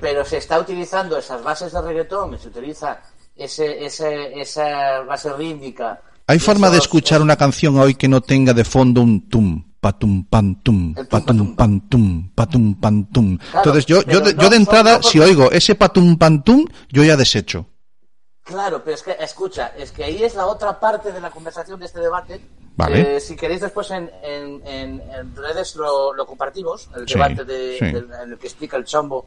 pero 0.00 0.24
se 0.24 0.36
está 0.38 0.58
utilizando 0.58 1.16
esas 1.16 1.42
bases 1.42 1.72
de 1.72 1.82
reggaetón, 1.82 2.38
se 2.38 2.48
utiliza 2.48 3.00
ese, 3.36 3.84
ese, 3.84 4.40
esa 4.40 5.00
base 5.00 5.32
rítmica. 5.32 6.00
¿Hay 6.26 6.38
forma 6.38 6.70
de 6.70 6.78
escuchar 6.78 7.20
una 7.20 7.36
canción 7.36 7.78
hoy 7.78 7.94
que 7.94 8.08
no 8.08 8.20
tenga 8.20 8.52
de 8.52 8.64
fondo 8.64 9.00
un 9.02 9.28
tum, 9.28 9.64
patum, 9.80 10.24
pan, 10.28 10.62
tum, 10.62 10.94
El 10.96 11.08
tum, 11.08 11.20
patum, 11.20 11.36
patum, 11.36 11.56
pan, 11.56 11.88
tum, 11.88 12.30
patum, 12.34 12.74
pan, 12.80 13.04
tum? 13.10 13.38
Claro, 13.38 13.58
Entonces 13.58 13.86
yo, 13.86 14.02
yo, 14.04 14.20
de, 14.20 14.34
no 14.34 14.42
yo 14.42 14.48
de 14.50 14.56
entrada, 14.56 15.02
si 15.02 15.18
oigo 15.18 15.50
ese 15.50 15.74
patum, 15.74 16.16
pan, 16.16 16.42
tum, 16.44 16.64
yo 16.90 17.02
ya 17.02 17.16
desecho. 17.16 17.66
Claro, 18.44 18.82
pero 18.84 18.94
es 18.96 19.02
que, 19.02 19.16
escucha, 19.20 19.72
es 19.76 19.92
que 19.92 20.04
ahí 20.04 20.22
es 20.22 20.34
la 20.34 20.46
otra 20.46 20.78
parte 20.78 21.12
de 21.12 21.20
la 21.20 21.30
conversación 21.30 21.78
de 21.80 21.86
este 21.86 22.00
debate. 22.00 22.40
Vale. 22.76 23.16
Eh, 23.16 23.20
si 23.20 23.36
queréis 23.36 23.60
después 23.60 23.90
en, 23.90 24.10
en, 24.22 24.66
en, 24.66 25.00
en 25.12 25.36
redes 25.36 25.76
lo, 25.76 26.12
lo 26.14 26.26
compartimos, 26.26 26.88
el 26.96 27.06
Sí, 27.06 27.14
debate 27.14 27.44
de, 27.44 27.78
sí. 27.78 27.84
del- 27.86 28.10
en 28.22 28.32
el 28.32 28.38
que 28.38 28.46
explica 28.46 28.76
el 28.76 28.84
chombo 28.84 29.26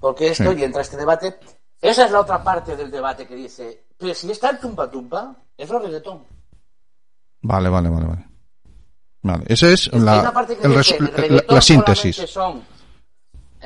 por 0.00 0.14
qué 0.14 0.28
esto 0.28 0.52
Sí. 0.52 0.58
y 0.58 0.64
entra 0.64 0.80
este 0.82 0.96
debate. 0.96 1.38
Esa 1.80 2.06
es 2.06 2.10
la 2.10 2.20
otra 2.20 2.42
parte 2.42 2.74
del 2.74 2.90
debate 2.90 3.26
que 3.26 3.34
dice, 3.36 3.84
pero 3.98 4.14
si 4.14 4.30
está 4.30 4.50
el 4.50 4.58
tumpa 4.58 4.90
tumpa, 4.90 5.36
es 5.56 5.68
lo 5.68 5.78
reggaetón. 5.78 6.24
Vale, 7.42 7.68
vale, 7.68 7.88
vale, 7.90 8.06
vale. 8.06 8.26
Vale, 9.22 9.44
esa 9.48 9.68
es 9.68 9.92
la, 9.92 10.32
dice, 10.68 11.60
síntesis. 11.60 12.16
son- 12.30 12.62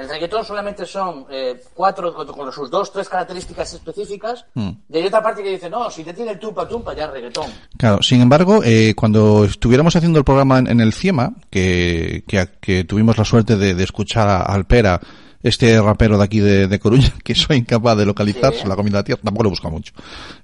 el 0.00 0.08
reggaetón 0.08 0.44
solamente 0.44 0.86
son 0.86 1.26
eh, 1.30 1.62
cuatro, 1.74 2.12
con, 2.14 2.26
con 2.26 2.52
sus 2.52 2.70
dos, 2.70 2.92
tres 2.92 3.08
características 3.08 3.72
específicas. 3.74 4.44
Mm. 4.54 4.70
Y 4.88 4.96
hay 4.98 5.06
otra 5.06 5.22
parte 5.22 5.42
que 5.42 5.50
dice, 5.50 5.68
no, 5.70 5.90
si 5.90 6.02
te 6.04 6.12
tiene 6.14 6.32
el 6.32 6.38
tumpa 6.38 6.66
tumpa, 6.68 6.94
ya 6.94 7.04
es 7.06 7.10
reggaetón. 7.12 7.46
Claro, 7.76 8.02
sin 8.02 8.20
embargo, 8.20 8.60
eh, 8.64 8.94
cuando 8.96 9.44
estuviéramos 9.44 9.94
haciendo 9.96 10.18
el 10.18 10.24
programa 10.24 10.58
en, 10.58 10.68
en 10.68 10.80
el 10.80 10.92
CIEMA, 10.92 11.32
que, 11.50 12.24
que, 12.26 12.48
que 12.60 12.84
tuvimos 12.84 13.16
la 13.18 13.24
suerte 13.24 13.56
de, 13.56 13.74
de 13.74 13.84
escuchar 13.84 14.28
a 14.28 14.42
Alpera, 14.42 15.00
este 15.42 15.80
rapero 15.80 16.18
de 16.18 16.24
aquí 16.24 16.38
de, 16.40 16.66
de 16.68 16.78
Coruña, 16.78 17.12
que 17.24 17.34
soy 17.34 17.56
incapaz 17.58 17.96
de 17.96 18.06
localizar, 18.06 18.52
Sí. 18.52 18.66
la 18.66 18.76
comida 18.76 18.92
de 18.92 18.98
la 18.98 19.04
tierra, 19.04 19.22
tampoco 19.24 19.44
lo 19.44 19.48
he 19.48 19.52
buscado 19.52 19.72
mucho. 19.72 19.92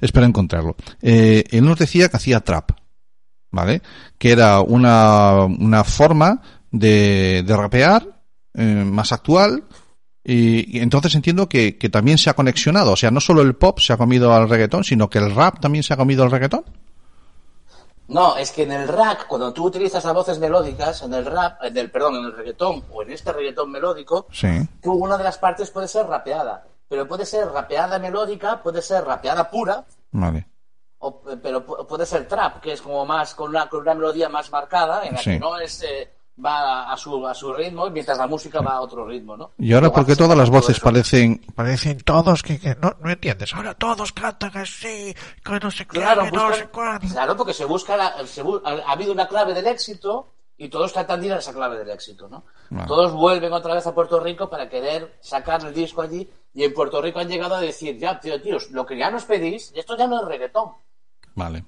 Espero 0.00 0.24
encontrarlo. 0.26 0.76
Eh, 1.02 1.44
él 1.50 1.64
nos 1.64 1.78
decía 1.78 2.08
que 2.08 2.16
hacía 2.16 2.40
trap, 2.40 2.70
¿vale? 3.50 3.82
Que 4.18 4.32
era 4.32 4.60
una, 4.60 5.44
una 5.44 5.84
forma 5.84 6.40
de, 6.70 7.42
de 7.46 7.56
rapear 7.56 8.15
eh, 8.56 8.62
más 8.84 9.12
actual, 9.12 9.64
y, 10.24 10.78
y 10.78 10.80
entonces 10.82 11.14
entiendo 11.14 11.48
que, 11.48 11.78
que 11.78 11.88
también 11.88 12.18
se 12.18 12.30
ha 12.30 12.34
conexionado. 12.34 12.92
O 12.92 12.96
sea, 12.96 13.10
no 13.12 13.20
solo 13.20 13.42
el 13.42 13.54
pop 13.54 13.78
se 13.78 13.92
ha 13.92 13.96
comido 13.96 14.32
al 14.34 14.48
reggaetón, 14.48 14.82
sino 14.82 15.08
que 15.08 15.18
el 15.18 15.34
rap 15.34 15.60
también 15.60 15.84
se 15.84 15.94
ha 15.94 15.96
comido 15.96 16.24
al 16.24 16.30
reggaetón. 16.32 16.64
No, 18.08 18.36
es 18.36 18.52
que 18.52 18.62
en 18.62 18.70
el 18.72 18.86
rap, 18.86 19.22
cuando 19.26 19.52
tú 19.52 19.64
utilizas 19.66 20.04
las 20.04 20.14
voces 20.14 20.38
melódicas, 20.38 21.02
en 21.02 21.12
el 21.12 21.26
rap, 21.26 21.62
en 21.64 21.76
el, 21.76 21.90
perdón, 21.90 22.14
en 22.16 22.24
el 22.26 22.36
reggaetón 22.36 22.84
o 22.92 23.02
en 23.02 23.10
este 23.10 23.32
reggaetón 23.32 23.70
melódico, 23.70 24.26
Sí. 24.32 24.48
tú 24.80 24.92
una 24.92 25.18
de 25.18 25.24
las 25.24 25.38
partes 25.38 25.70
puede 25.70 25.88
ser 25.88 26.06
rapeada. 26.06 26.64
Pero 26.88 27.08
puede 27.08 27.26
ser 27.26 27.48
rapeada 27.48 27.98
melódica, 27.98 28.62
puede 28.62 28.80
ser 28.80 29.04
rapeada 29.04 29.50
pura, 29.50 29.84
Vale. 30.12 30.46
o- 30.98 31.20
pero 31.42 31.66
pu- 31.66 31.84
puede 31.84 32.06
ser 32.06 32.28
trap, 32.28 32.60
que 32.60 32.74
es 32.74 32.80
como 32.82 33.04
más 33.04 33.34
con 33.34 33.50
una, 33.50 33.68
con 33.68 33.80
una 33.80 33.94
melodía 33.94 34.28
más 34.28 34.52
marcada, 34.52 35.04
en 35.04 35.14
la 35.14 35.18
Sí. 35.20 35.30
que 35.30 35.40
no 35.40 35.58
es 35.58 35.82
eh, 35.82 36.08
va 36.44 36.92
a 36.92 36.96
su, 36.96 37.26
a 37.26 37.34
su 37.34 37.52
ritmo, 37.52 37.88
mientras 37.90 38.18
la 38.18 38.26
música 38.26 38.60
va 38.60 38.72
a 38.74 38.80
otro 38.82 39.06
ritmo, 39.06 39.36
¿no? 39.36 39.52
Y 39.58 39.72
ahora, 39.72 39.86
Luego 39.86 39.94
¿por 39.94 40.06
qué 40.06 40.12
hace 40.12 40.22
todas 40.22 40.36
las 40.36 40.50
voces 40.50 40.78
parecen... 40.80 41.38
Parecen 41.54 41.98
todos 42.00 42.42
que, 42.42 42.58
que 42.60 42.74
no, 42.80 42.94
no 43.00 43.10
entiendes. 43.10 43.54
Ahora 43.54 43.74
todos 43.74 44.12
cantan 44.12 44.56
así, 44.56 45.14
que 45.44 45.52
no 45.60 45.70
sé 45.70 45.86
qué, 45.86 45.98
Claro, 46.00 46.24
no 46.30 46.50
claro, 47.12 47.36
porque 47.36 47.54
se 47.54 47.64
busca, 47.64 47.96
la- 47.96 48.26
se 48.26 48.42
ha, 48.42 48.44
ha 48.86 48.92
habido 48.92 49.12
una 49.12 49.26
clave 49.28 49.54
del 49.54 49.66
éxito 49.66 50.32
y 50.58 50.68
todos 50.68 50.92
tratan 50.92 51.20
de 51.20 51.26
ir 51.28 51.32
a 51.32 51.38
esa 51.38 51.52
clave 51.52 51.78
del 51.78 51.90
éxito, 51.90 52.28
¿no? 52.28 52.44
Todos 52.86 53.12
vuelven 53.12 53.52
otra 53.52 53.74
vez 53.74 53.86
a 53.86 53.94
Puerto 53.94 54.18
Rico 54.20 54.48
para 54.50 54.68
querer 54.68 55.18
sacar 55.20 55.64
el 55.64 55.72
disco 55.72 56.02
allí 56.02 56.28
y 56.54 56.64
en 56.64 56.74
Puerto 56.74 57.00
Rico 57.00 57.18
han 57.18 57.28
llegado 57.28 57.54
a 57.54 57.60
decir, 57.60 57.96
ya, 57.98 58.18
tío, 58.18 58.40
tíos, 58.42 58.70
lo 58.70 58.84
que 58.84 58.96
ya 58.98 59.10
nos 59.10 59.24
pedís, 59.24 59.72
esto 59.74 59.96
ya 59.96 60.06
no 60.06 60.20
es 60.20 60.26
reggaetón. 60.28 60.72
Vale. 61.34 61.64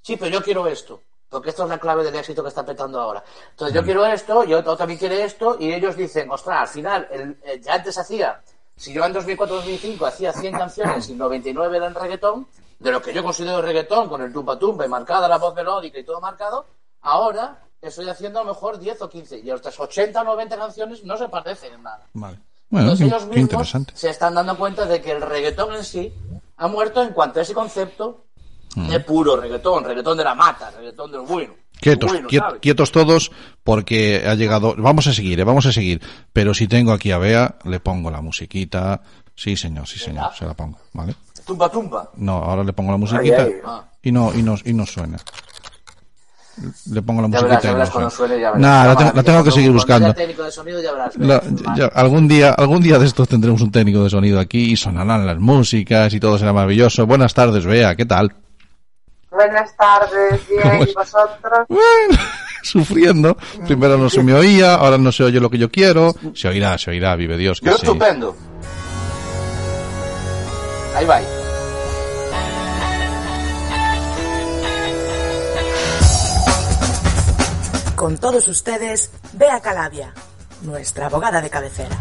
Sí, 0.00 0.16
pero 0.16 0.30
yo 0.32 0.42
quiero 0.42 0.66
esto, 0.66 1.02
porque 1.32 1.50
esto 1.50 1.64
es 1.64 1.68
la 1.70 1.78
clave 1.78 2.04
del 2.04 2.14
éxito 2.14 2.42
que 2.42 2.50
está 2.50 2.64
petando 2.64 3.00
ahora. 3.00 3.24
Entonces 3.50 3.74
yo 3.74 3.82
quiero 3.82 4.06
esto, 4.06 4.44
y 4.44 4.54
otro 4.54 4.76
también 4.76 4.98
quiere 4.98 5.24
esto, 5.24 5.56
y 5.58 5.72
ellos 5.72 5.96
dicen, 5.96 6.30
ostras, 6.30 6.60
al 6.60 6.68
final, 6.68 7.08
el- 7.10 7.38
eh, 7.42 7.60
ya 7.60 7.74
antes 7.74 7.96
hacía, 7.98 8.40
si 8.76 8.92
yo 8.92 9.04
en 9.04 9.12
2004-2005 9.14 10.06
hacía 10.06 10.32
100 10.32 10.52
canciones 10.56 11.08
y 11.08 11.14
99 11.14 11.76
eran 11.78 11.94
reggaetón, 11.94 12.46
de 12.78 12.90
lo 12.92 13.00
que 13.00 13.12
yo 13.14 13.22
considero 13.24 13.62
reggaetón, 13.62 14.08
con 14.08 14.20
el 14.22 14.32
tumpa 14.32 14.58
tumpa 14.58 14.84
y 14.84 14.88
marcada 14.88 15.26
la 15.28 15.38
voz 15.38 15.54
melódica 15.54 15.98
y 15.98 16.04
todo 16.04 16.20
marcado, 16.20 16.66
ahora 17.00 17.60
estoy 17.80 18.08
haciendo 18.08 18.40
a 18.40 18.44
lo 18.44 18.50
mejor 18.52 18.78
10 18.78 19.00
o 19.02 19.08
15, 19.08 19.38
y 19.38 19.50
otras 19.50 19.78
80 19.80 20.20
o 20.20 20.24
90 20.24 20.56
canciones 20.56 21.02
no 21.04 21.16
se 21.16 21.28
parecen 21.28 21.74
en 21.74 21.82
nada. 21.82 22.06
Vale. 22.12 22.38
Bueno, 22.68 22.86
Entonces 22.92 23.04
qué, 23.08 23.14
ellos 23.14 23.26
mismos 23.26 23.68
se 23.94 24.08
están 24.10 24.34
dando 24.34 24.56
cuenta 24.56 24.86
de 24.86 25.00
que 25.02 25.12
el 25.12 25.20
reggaetón 25.22 25.74
en 25.74 25.84
sí 25.84 26.14
ha 26.56 26.68
muerto 26.68 27.02
en 27.02 27.12
cuanto 27.12 27.38
a 27.38 27.42
ese 27.42 27.54
concepto 27.54 28.24
Mm. 28.74 28.88
de 28.88 29.00
puro 29.00 29.36
reggaetón, 29.36 29.84
reggaetón 29.84 30.16
de 30.18 30.24
la 30.24 30.34
mata, 30.34 30.70
reggaetón 30.70 31.12
del 31.12 31.20
bueno. 31.22 31.54
Quietos, 31.80 32.10
Bueno, 32.12 32.28
quiet- 32.28 32.38
¿sabes? 32.40 32.60
quietos 32.60 32.92
todos, 32.92 33.32
porque 33.64 34.22
ha 34.26 34.34
llegado... 34.34 34.74
Vamos 34.78 35.06
a 35.08 35.12
seguir, 35.12 35.40
eh, 35.40 35.44
vamos 35.44 35.66
a 35.66 35.72
seguir. 35.72 36.00
Pero 36.32 36.54
si 36.54 36.68
tengo 36.68 36.92
aquí 36.92 37.10
a 37.10 37.18
Bea, 37.18 37.56
le 37.64 37.80
pongo 37.80 38.08
la 38.10 38.20
musiquita. 38.20 39.00
Sí, 39.34 39.56
señor, 39.56 39.88
sí, 39.88 39.98
señor, 39.98 40.30
se 40.38 40.44
la 40.46 40.54
pongo, 40.54 40.78
¿vale? 40.92 41.16
Tumba 41.44 41.68
tumba. 41.68 42.08
No, 42.16 42.34
ahora 42.36 42.62
le 42.62 42.72
pongo 42.72 42.92
la 42.92 42.98
musiquita 42.98 43.42
Ay, 43.42 43.52
ay. 43.54 43.60
Ah. 43.66 43.84
y 44.00 44.12
no 44.12 44.32
y 44.32 44.42
no 44.44 44.54
y 44.64 44.72
no 44.72 44.86
suena. 44.86 45.18
Le 46.92 47.00
pongo 47.02 47.22
la 47.22 47.28
Ya 47.28 47.40
musiquita 47.40 47.72
verás, 47.72 47.92
ya 47.92 47.98
y 47.98 48.02
no 48.04 48.10
suena. 48.10 48.52
Nah, 48.58 48.84
la 48.86 48.96
tengo, 48.96 49.10
va, 49.10 49.16
la 49.16 49.22
tengo 49.22 49.42
que 49.44 49.50
seguir 49.50 49.72
buscando. 49.72 50.06
haya 50.08 50.14
técnico 50.14 50.42
de 50.44 50.52
sonido 50.52 50.80
ya 50.82 50.92
verás. 50.92 51.16
La- 51.16 51.40
verás. 51.40 51.78
ya- 51.78 51.86
algún 51.86 52.28
día 52.28 52.52
algún 52.52 52.80
día 52.82 52.98
de 52.98 53.06
estos 53.06 53.26
tendremos 53.26 53.60
un 53.62 53.72
técnico 53.72 54.04
de 54.04 54.10
sonido 54.10 54.38
aquí 54.38 54.72
y 54.72 54.76
sonarán 54.76 55.26
las 55.26 55.38
músicas 55.40 56.12
y 56.14 56.20
todo 56.20 56.38
será 56.38 56.52
maravilloso. 56.52 57.06
Buenas 57.06 57.32
tardes, 57.34 57.64
Bea, 57.64 57.96
¿qué 57.96 58.04
tal? 58.04 58.34
Buenas 59.32 59.74
tardes, 59.76 60.40
¿Cómo 60.48 60.60
bien? 60.78 60.88
¿y 60.88 60.92
vosotros? 60.94 61.66
Bueno, 61.68 62.18
sufriendo. 62.62 63.36
Primero 63.66 63.96
no 63.96 64.10
se 64.10 64.22
me 64.22 64.34
oía, 64.34 64.74
ahora 64.74 64.98
no 64.98 65.10
se 65.10 65.24
oye 65.24 65.40
lo 65.40 65.48
que 65.50 65.58
yo 65.58 65.70
quiero. 65.70 66.14
Se 66.34 66.48
oirá, 66.48 66.76
se 66.78 66.90
oirá, 66.90 67.16
vive 67.16 67.36
Dios 67.36 67.60
que 67.60 67.66
Yo 67.66 67.72
sí. 67.76 67.86
estupendo. 67.86 68.36
Ahí 70.94 71.06
va. 71.06 71.20
Con 77.96 78.18
todos 78.18 78.48
ustedes, 78.48 79.10
Bea 79.34 79.60
Calabia, 79.60 80.12
nuestra 80.62 81.06
abogada 81.06 81.40
de 81.40 81.50
cabecera. 81.50 81.96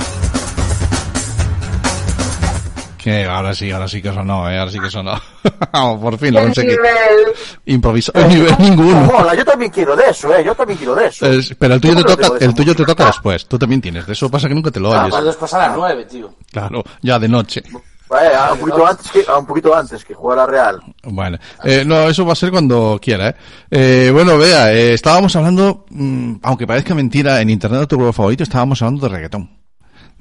Que 3.01 3.25
ahora 3.25 3.55
sí, 3.55 3.71
ahora 3.71 3.87
sí 3.87 3.99
que 4.01 4.13
sonó, 4.13 4.47
eh, 4.49 4.59
ahora 4.59 4.69
sí 4.71 4.79
que 4.79 4.89
sonó. 4.91 5.13
Por 5.99 6.17
fin 6.19 6.33
lo 6.33 6.39
¿Qué 6.41 6.45
conseguí. 6.45 6.67
nivel? 6.69 7.33
Improvisado, 7.65 8.27
nivel 8.27 8.55
ninguno. 8.59 8.99
Mola, 9.01 9.33
yo 9.33 9.43
también 9.43 9.71
quiero 9.71 9.95
de 9.95 10.09
eso, 10.09 10.31
eh. 10.35 10.43
Yo 10.45 10.53
también 10.53 10.77
quiero 10.77 10.93
de 10.93 11.07
eso. 11.07 11.25
Es- 11.25 11.55
pero 11.57 11.73
el 11.75 11.81
tuyo 11.81 11.95
Yo 11.95 12.05
te 12.05 12.15
toca, 12.17 12.45
el 12.45 12.53
tuyo 12.53 12.75
te 12.75 12.85
toca 12.85 13.05
después. 13.07 13.47
Tú 13.47 13.57
también 13.57 13.81
tienes. 13.81 14.05
De 14.05 14.13
eso 14.13 14.29
pasa 14.29 14.47
que 14.47 14.53
nunca 14.53 14.69
te 14.69 14.79
lo 14.79 14.93
Ah, 14.93 15.05
oyes. 15.05 15.25
después 15.25 15.51
a 15.55 15.57
las 15.57 15.75
nueve, 15.75 16.05
tío. 16.05 16.31
Claro, 16.51 16.83
ya 17.01 17.17
de 17.17 17.27
noche. 17.27 17.63
Eh, 18.11 18.35
a 18.35 18.51
un 18.53 18.59
poquito 18.59 18.85
antes 18.85 19.09
que, 19.11 19.23
a 19.27 19.37
un 19.37 19.45
poquito 19.45 19.73
antes 19.75 20.03
que 20.05 20.13
jugar 20.13 20.37
a 20.39 20.45
Real. 20.45 20.79
Bueno, 21.03 21.37
eh, 21.63 21.83
no, 21.85 22.07
eso 22.09 22.25
va 22.25 22.33
a 22.33 22.35
ser 22.35 22.51
cuando 22.51 22.99
quiera, 23.01 23.29
¿eh? 23.29 23.35
Eh, 23.71 24.09
bueno, 24.13 24.37
vea, 24.37 24.71
eh, 24.73 24.93
estábamos 24.93 25.33
hablando, 25.37 25.85
mm, 25.89 26.33
aunque 26.43 26.67
parezca 26.67 26.93
mentira, 26.93 27.39
en 27.41 27.49
Internet 27.49 27.79
de 27.79 27.87
tu 27.87 27.95
grupo 27.95 28.11
favorito 28.13 28.43
estábamos 28.43 28.81
hablando 28.81 29.07
de 29.07 29.15
reggaetón. 29.15 29.60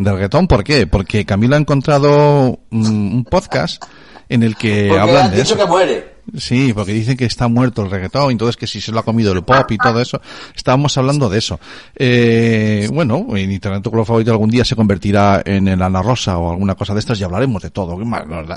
De 0.00 0.10
reggaetón, 0.12 0.48
¿por 0.48 0.64
qué? 0.64 0.86
Porque 0.86 1.26
Camilo 1.26 1.56
ha 1.56 1.58
encontrado 1.58 2.58
un 2.70 3.26
podcast 3.30 3.84
en 4.30 4.42
el 4.42 4.56
que 4.56 4.86
Porque 4.88 4.98
hablan 5.00 5.24
han 5.26 5.30
de 5.32 5.36
dicho 5.36 5.54
eso. 5.54 5.62
que 5.62 5.70
muere. 5.70 6.14
Sí, 6.36 6.72
porque 6.72 6.92
dicen 6.92 7.16
que 7.16 7.24
está 7.24 7.48
muerto 7.48 7.82
el 7.82 7.90
reggaetón, 7.90 8.30
entonces 8.30 8.56
que 8.56 8.66
si 8.66 8.80
se 8.80 8.92
lo 8.92 9.00
ha 9.00 9.04
comido 9.04 9.32
el 9.32 9.42
pop 9.42 9.70
y 9.70 9.78
todo 9.78 10.00
eso. 10.00 10.20
Estábamos 10.54 10.96
hablando 10.96 11.28
de 11.28 11.38
eso. 11.38 11.58
Eh, 11.94 12.88
bueno, 12.92 13.26
en 13.36 13.50
Internet 13.50 13.82
tu 13.82 13.90
color 13.90 14.06
favorito 14.06 14.30
algún 14.30 14.50
día 14.50 14.64
se 14.64 14.76
convertirá 14.76 15.42
en 15.44 15.68
el 15.68 15.82
Ana 15.82 16.02
Rosa 16.02 16.38
o 16.38 16.50
alguna 16.50 16.74
cosa 16.74 16.94
de 16.94 17.00
estas 17.00 17.20
y 17.20 17.24
hablaremos 17.24 17.62
de 17.62 17.70
todo. 17.70 17.98
Qué 17.98 18.04
mal. 18.04 18.26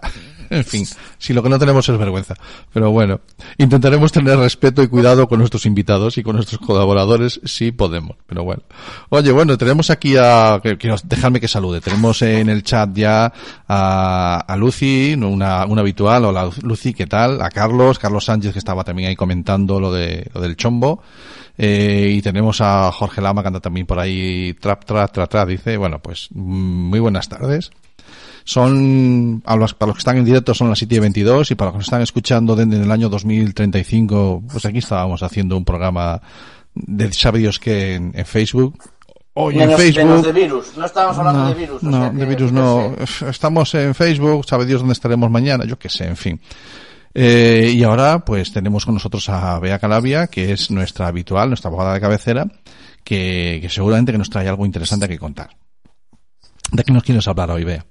En 0.50 0.64
fin, 0.66 0.86
si 1.18 1.34
lo 1.34 1.42
que 1.42 1.50
no 1.50 1.58
tenemos 1.58 1.88
es 1.90 1.98
vergüenza. 1.98 2.36
Pero 2.72 2.92
bueno, 2.92 3.22
intentaremos 3.58 4.12
tener 4.12 4.38
respeto 4.38 4.84
y 4.84 4.88
cuidado 4.88 5.28
con 5.28 5.40
nuestros 5.40 5.66
invitados 5.66 6.20
y 6.20 6.24
con 6.24 6.36
nuestros 6.36 6.62
colaboradores 6.62 7.42
si 7.44 7.72
podemos. 7.72 8.18
Pero 8.28 8.44
bueno. 8.44 8.62
Oye, 9.10 9.32
bueno, 9.32 9.58
tenemos 9.58 9.90
aquí 9.90 10.16
a, 10.16 10.62
quiero 10.62 10.96
dejarme 11.06 11.40
que 11.40 11.48
salude. 11.48 11.82
Tenemos 11.82 12.22
en 12.22 12.50
el 12.50 12.62
chat 12.62 12.90
ya 12.94 13.34
a, 13.68 14.46
a 14.48 14.58
Lucy, 14.58 15.16
una, 15.16 15.66
una 15.66 15.82
habitual. 15.82 16.26
Hola 16.26 16.50
Lucy, 16.62 16.94
¿qué 16.94 17.08
tal? 17.08 17.42
A 17.42 17.50
Carlos, 17.68 17.98
Carlos 18.00 18.26
Sánchez 18.26 18.52
que 18.54 18.60
estaba 18.60 18.84
también 18.84 19.08
ahí 19.10 19.16
comentando 19.16 19.80
lo 19.80 19.92
de, 19.94 20.30
lo 20.34 20.42
del 20.42 20.56
chombo. 20.58 21.02
Eh, 21.58 22.14
y 22.18 22.22
tenemos 22.22 22.60
a 22.62 22.92
Jorge 22.92 23.22
Lama 23.22 23.42
que 23.42 23.48
anda 23.48 23.60
también 23.60 23.86
por 23.86 24.00
ahí, 24.00 24.54
trap, 24.60 24.84
trap, 24.86 25.12
trap, 25.12 25.30
trap, 25.30 25.48
dice, 25.48 25.78
bueno, 25.78 26.00
pues, 26.00 26.28
mm, 26.34 26.90
muy 26.90 27.00
buenas 27.00 27.30
tardes. 27.30 27.72
Son, 28.44 29.42
a 29.46 29.56
los, 29.56 29.74
para 29.74 29.88
los 29.88 29.96
que 29.96 30.00
están 30.00 30.18
en 30.18 30.26
directo 30.26 30.54
son 30.54 30.68
las 30.70 30.78
7 30.80 30.96
y 30.96 31.00
22 31.00 31.52
y 31.52 31.56
para 31.56 31.72
los 31.72 31.78
que 31.80 31.84
están 31.86 32.02
escuchando 32.02 32.56
desde 32.56 32.84
el 32.84 32.92
año 32.92 33.08
2035, 33.08 34.44
pues 34.52 34.66
aquí 34.66 34.80
estábamos 34.80 35.24
haciendo 35.24 35.56
un 35.56 35.64
programa 35.64 36.22
de 36.76 37.14
sabe 37.14 37.40
Dios 37.40 37.60
que 37.60 37.96
en, 37.96 38.12
en 38.16 38.26
Facebook. 38.26 38.78
Hoy 39.36 39.60
en 39.62 39.72
Facebook. 39.78 40.04
menos 40.04 40.24
de 40.24 40.32
virus. 40.34 40.78
No 40.78 40.86
estábamos 40.86 41.18
hablando 41.18 41.42
No, 41.44 41.50
de 41.50 41.56
virus. 41.56 41.84
o 41.84 41.86
no, 41.86 42.02
sea 42.02 42.12
que- 42.12 42.18
de 42.18 42.26
virus 42.26 42.52
no. 42.52 42.96
sé. 43.08 43.30
Estamos 43.30 43.74
en 43.76 43.96
Facebook, 43.96 44.46
sabe 44.46 44.66
Dios 44.66 44.82
dónde 44.82 44.94
estaremos 44.94 45.32
mañana, 45.32 45.66
yo 45.66 45.80
qué 45.80 45.90
sé, 45.90 46.06
en 46.06 46.18
fin. 46.18 46.42
Eh, 47.16 47.72
y 47.76 47.84
ahora, 47.84 48.20
pues 48.26 48.52
tenemos 48.52 48.86
con 48.86 48.96
nosotros 48.96 49.30
a 49.30 49.60
Bea 49.60 49.80
Calabia, 49.80 50.28
que 50.28 50.52
es 50.52 50.72
nuestra 50.72 51.08
habitual, 51.08 51.50
nuestra 51.50 51.70
abogada 51.70 51.94
de 51.94 52.02
cabecera, 52.02 52.46
que, 53.04 53.60
que 53.62 53.70
seguramente 53.70 54.12
que 54.12 54.18
nos 54.18 54.30
trae 54.30 54.48
algo 54.48 54.66
interesante 54.66 55.08
que 55.08 55.20
contar. 55.20 55.50
¿De 56.72 56.84
qué 56.84 56.92
nos 56.92 57.04
quieres 57.04 57.28
hablar 57.28 57.52
hoy, 57.52 57.64
Bea? 57.64 57.86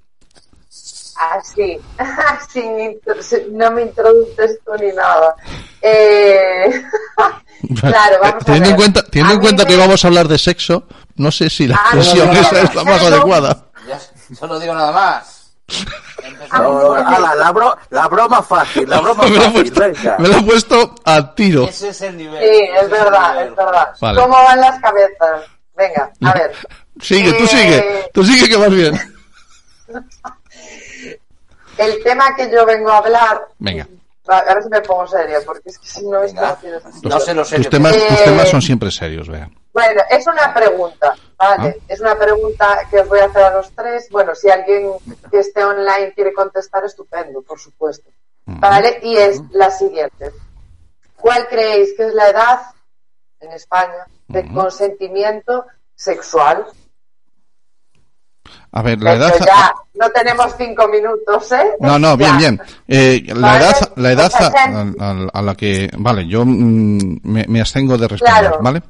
Ah, 1.15 1.39
sí, 1.43 1.77
sin 2.51 2.79
intro- 2.79 3.21
sin- 3.21 3.55
no 3.57 3.71
me 3.71 3.83
introduces 3.83 4.59
tú 4.65 4.71
ni 4.83 4.91
nada. 4.91 5.35
Eh, 5.81 6.83
claro, 7.79 8.17
vamos 8.21 8.41
a 8.41 8.45
teniendo 8.45 8.69
en 8.71 8.75
cuenta, 8.75 9.03
teniendo 9.03 9.31
A 9.31 9.35
en 9.35 9.41
cuenta 9.41 9.65
que 9.65 9.77
vamos 9.77 10.03
a 10.03 10.07
hablar 10.07 10.27
de 10.27 10.37
sexo, 10.37 10.85
no 11.15 11.31
sé 11.31 11.49
si 11.49 11.67
la 11.67 11.75
Ah, 11.77 11.89
no, 11.95 12.01
expresión 12.01 12.27
no, 12.27 12.33
no, 12.33 12.39
esa 12.41 12.51
no, 12.51 12.57
es 12.67 12.75
la 12.75 12.83
no, 12.83 12.91
más 12.91 13.01
no, 13.03 13.09
no. 13.09 13.15
adecuada. 13.15 13.65
Ya, 13.87 14.35
solo 14.35 14.59
digo 14.59 14.73
nada 14.73 14.91
más. 14.91 15.42
A 16.51 16.59
mí 16.59 16.65
No, 16.65 16.93
ala, 16.93 17.35
la, 17.35 17.51
bro- 17.51 17.77
la 17.89 18.07
broma 18.07 18.41
fácil, 18.43 18.89
la 18.89 18.99
broma 19.01 19.23
me, 19.27 19.35
fácil, 19.39 19.51
puesto, 19.73 19.79
venga. 19.81 20.15
me 20.19 20.27
lo 20.27 20.37
he 20.37 20.43
puesto 20.43 20.95
a 21.05 21.33
tiro. 21.35 21.63
Ese 21.67 21.89
es 21.89 22.01
el 22.01 22.17
nivel. 22.17 22.39
Sí, 22.41 22.69
es 22.81 22.89
verdad, 22.89 23.43
es 23.45 23.55
verdad. 23.55 23.87
Vale. 23.99 24.21
¿Cómo 24.21 24.33
van 24.35 24.59
las 24.61 24.79
cabezas? 24.79 25.41
Venga, 25.75 26.11
a 26.23 26.33
ver. 26.33 26.53
Sigue, 27.01 27.33
tú 27.33 27.43
Eh, 27.43 27.47
sigue, 27.47 28.09
tú 28.13 28.23
sigue 28.23 28.47
que 28.47 28.55
vas 28.55 28.69
bien. 28.69 28.93
El 31.77 32.03
tema 32.03 32.35
que 32.35 32.51
yo 32.51 32.65
vengo 32.65 32.91
a 32.91 32.97
hablar. 32.99 33.41
Venga. 33.59 33.87
Ahora 34.27 34.61
sí 34.61 34.69
me 34.69 34.79
pongo 34.81 35.05
serio, 35.07 35.39
porque 35.45 35.69
es 35.69 35.79
que 35.79 35.87
si 35.87 36.05
no 36.07 36.21
Venga. 36.21 36.57
no 37.03 37.19
sé 37.19 37.33
lo 37.33 37.43
serio 37.43 37.63
Tus 37.63 37.71
temas, 37.71 37.93
Eh, 37.95 38.05
tus 38.09 38.23
temas 38.23 38.49
son 38.49 38.61
siempre 38.61 38.89
serios, 38.91 39.27
vea. 39.27 39.49
Bueno, 39.73 40.01
es 40.09 40.27
una 40.27 40.53
pregunta, 40.53 41.15
¿vale? 41.37 41.75
Ah. 41.81 41.83
Es 41.87 41.99
una 41.99 42.15
pregunta 42.15 42.79
que 42.91 42.99
os 42.99 43.09
voy 43.09 43.19
a 43.19 43.25
hacer 43.25 43.43
a 43.43 43.53
los 43.55 43.71
tres. 43.71 44.07
Bueno, 44.11 44.35
si 44.35 44.49
alguien 44.49 44.91
que 45.31 45.39
esté 45.39 45.63
online 45.63 46.13
quiere 46.13 46.31
contestar, 46.33 46.85
estupendo, 46.85 47.41
por 47.41 47.59
supuesto. 47.59 48.09
¿Vale? 48.45 48.99
Y 49.01 49.15
es 49.17 49.41
la 49.51 49.71
siguiente. 49.71 50.31
¿Cuál 51.19 51.47
creéis 51.47 51.93
que 51.97 52.07
es 52.07 52.13
la 52.13 52.29
edad 52.29 52.61
en 53.39 53.51
España 53.53 54.05
de 54.27 54.47
consentimiento 54.53 55.65
sexual? 55.95 56.65
A 58.73 58.81
ver, 58.81 59.01
la 59.01 59.13
edad... 59.13 59.33
ya 59.45 59.73
no 59.93 60.09
tenemos 60.11 60.53
cinco 60.57 60.87
minutos, 60.87 61.51
¿eh? 61.51 61.75
No, 61.79 61.97
no, 61.97 62.17
bien, 62.17 62.31
Ya. 62.33 62.37
bien. 62.37 62.61
Eh, 62.87 63.23
la 63.33 63.47
Vale, 63.47 63.65
edad, 63.65 63.91
la 63.95 64.11
edad 64.11 64.31
a, 64.35 65.05
a- 65.05 65.27
a 65.33 65.41
la 65.41 65.55
que... 65.55 65.89
Vale, 65.97 66.27
yo 66.27 66.43
mm, 66.45 67.19
me, 67.23 67.45
me 67.47 67.61
abstengo 67.61 67.97
de 67.97 68.07
responder, 68.07 68.41
Claro. 68.41 68.59
¿vale? 68.61 68.83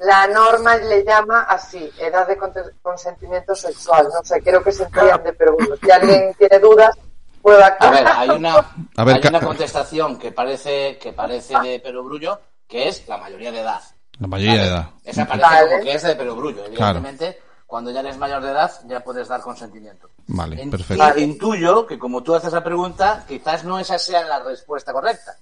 La 0.00 0.26
norma 0.26 0.76
le 0.76 1.04
llama 1.04 1.42
así, 1.42 1.90
edad 1.98 2.26
de 2.26 2.38
conte- 2.38 2.72
consentimiento 2.82 3.54
sexual. 3.54 4.08
No 4.12 4.22
sé, 4.24 4.40
creo 4.42 4.62
que 4.62 4.72
se 4.72 4.84
entiende, 4.84 5.32
pero 5.34 5.54
bueno, 5.54 5.74
si 5.82 5.90
alguien 5.90 6.34
tiene 6.38 6.58
dudas, 6.58 6.96
puedo 7.42 7.62
A 7.62 7.90
ver, 7.90 8.06
hay 8.06 8.30
una, 8.30 8.54
A 8.96 9.04
ver, 9.04 9.16
hay 9.16 9.28
una 9.28 9.40
contestación 9.40 10.18
que 10.18 10.32
parece, 10.32 10.96
que 10.98 11.12
parece 11.12 11.58
de 11.60 11.80
perogrullo, 11.80 12.40
que 12.66 12.88
es 12.88 13.06
la 13.08 13.18
mayoría 13.18 13.52
de 13.52 13.60
edad. 13.60 13.80
La 14.18 14.26
mayoría 14.26 14.62
de 14.62 14.68
edad. 14.68 14.90
Esa 15.04 15.26
parece 15.26 15.46
Vale. 15.46 15.70
como 15.70 15.82
que 15.82 15.92
es 15.94 16.02
de 16.02 16.16
perogrullo. 16.16 16.64
Evidentemente, 16.66 17.38
cuando 17.66 17.90
ya 17.90 18.00
eres 18.00 18.16
mayor 18.16 18.42
de 18.42 18.50
edad, 18.50 18.70
ya 18.86 19.00
puedes 19.00 19.28
dar 19.28 19.40
consentimiento. 19.42 20.08
Vale, 20.28 20.66
perfecto. 20.70 21.04
y 21.18 21.22
Intuyo 21.22 21.86
que 21.86 21.98
como 21.98 22.22
tú 22.22 22.34
haces 22.34 22.52
la 22.52 22.64
pregunta, 22.64 23.24
quizás 23.28 23.64
no 23.64 23.78
esa 23.78 23.98
sea 23.98 24.22
la 24.24 24.42
respuesta 24.42 24.92
correcta. 24.92 25.36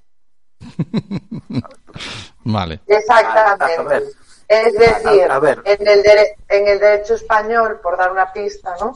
Vale. 2.45 2.81
Exactamente. 2.87 4.09
Es 4.49 4.73
decir, 4.73 5.31
A- 5.31 5.35
a 5.37 5.39
ver. 5.39 5.61
En, 5.65 5.87
el 5.87 6.03
dere- 6.03 6.35
en 6.49 6.69
el 6.69 6.81
derecho 6.81 7.15
español, 7.15 7.81
por 7.83 7.97
dar 7.99 8.11
una 8.11 8.33
pista, 8.33 8.75
¿no? 8.81 8.95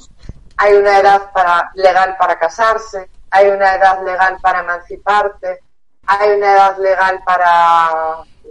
Hay 0.56 0.72
una 0.74 0.98
edad 0.98 1.30
para, 1.32 1.70
legal 1.74 2.16
para 2.18 2.38
casarse, 2.38 3.08
hay 3.30 3.48
una 3.48 3.74
edad 3.74 4.02
legal 4.04 4.38
para 4.40 4.60
emanciparte, 4.60 5.60
hay 6.06 6.30
una 6.32 6.52
edad 6.52 6.78
legal 6.78 7.20
para... 7.24 7.90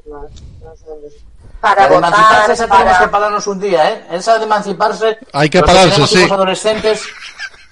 no, 0.05 0.21
no 0.61 0.75
sé 0.75 0.85
dónde 0.85 1.07
está. 1.07 1.21
para 1.59 1.75
Para 1.75 1.87
votar, 1.87 2.09
emanciparse, 2.13 2.53
esa 2.53 2.63
tenemos 2.67 2.85
para- 2.93 2.99
que 2.99 3.07
pararnos 3.11 3.47
un 3.47 3.59
día, 3.59 3.89
¿eh? 3.91 4.07
Esa 4.11 4.37
de 4.37 4.43
emanciparse. 4.45 5.17
Hay 5.33 5.49
que 5.49 5.59
los 5.59 5.67
pararse, 5.67 5.89
tenemos 5.89 6.09
sí. 6.09 6.19
hijos 6.19 6.31
adolescentes, 6.31 7.03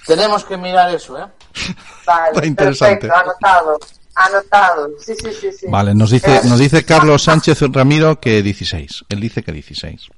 tenemos 0.07 0.45
que 0.45 0.57
mirar 0.57 0.89
eso, 0.93 1.17
¿eh? 1.19 1.25
Vale, 2.05 2.31
Está 2.33 2.45
interesante. 2.47 3.07
perfecto, 3.07 3.15
anotado, 3.29 3.77
anotado. 4.27 4.89
Sí, 4.99 5.13
sí, 5.15 5.29
sí, 5.39 5.51
sí. 5.51 5.65
Vale, 5.69 5.93
nos 5.95 6.11
dice, 6.11 6.35
Eh, 6.37 6.41
nos 6.45 6.59
dice 6.59 6.83
Carlos 6.85 7.23
Sánchez 7.23 7.61
Ramiro 7.71 8.19
que 8.19 8.41
16. 8.43 9.05
Él 9.09 9.19
dice 9.19 9.43
que 9.43 9.51
16. 9.51 10.09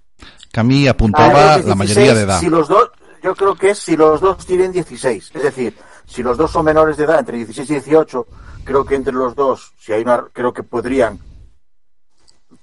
Camille 0.51 0.89
apuntaba 0.89 1.33
Vale, 1.57 1.63
la 1.63 1.75
mayoría 1.75 2.13
de 2.13 2.21
edad. 2.23 2.39
Si 2.39 2.49
los 2.49 2.67
dos, 2.67 2.89
yo 3.23 3.35
creo 3.35 3.55
que 3.55 3.69
es 3.71 3.79
si 3.79 3.95
los 3.95 4.19
dos 4.19 4.45
tienen 4.45 4.71
16. 4.71 5.31
Es 5.33 5.43
decir, 5.43 5.75
si 6.05 6.21
los 6.23 6.37
dos 6.37 6.51
son 6.51 6.65
menores 6.65 6.97
de 6.97 7.05
edad, 7.05 7.19
entre 7.19 7.37
16 7.37 7.69
y 7.69 7.73
18, 7.75 8.27
creo 8.65 8.83
que 8.85 8.95
entre 8.95 9.13
los 9.13 9.33
dos, 9.35 9.71
si 9.79 9.93
hay 9.93 10.01
una, 10.01 10.25
creo 10.33 10.51
que 10.53 10.63
podrían 10.63 11.19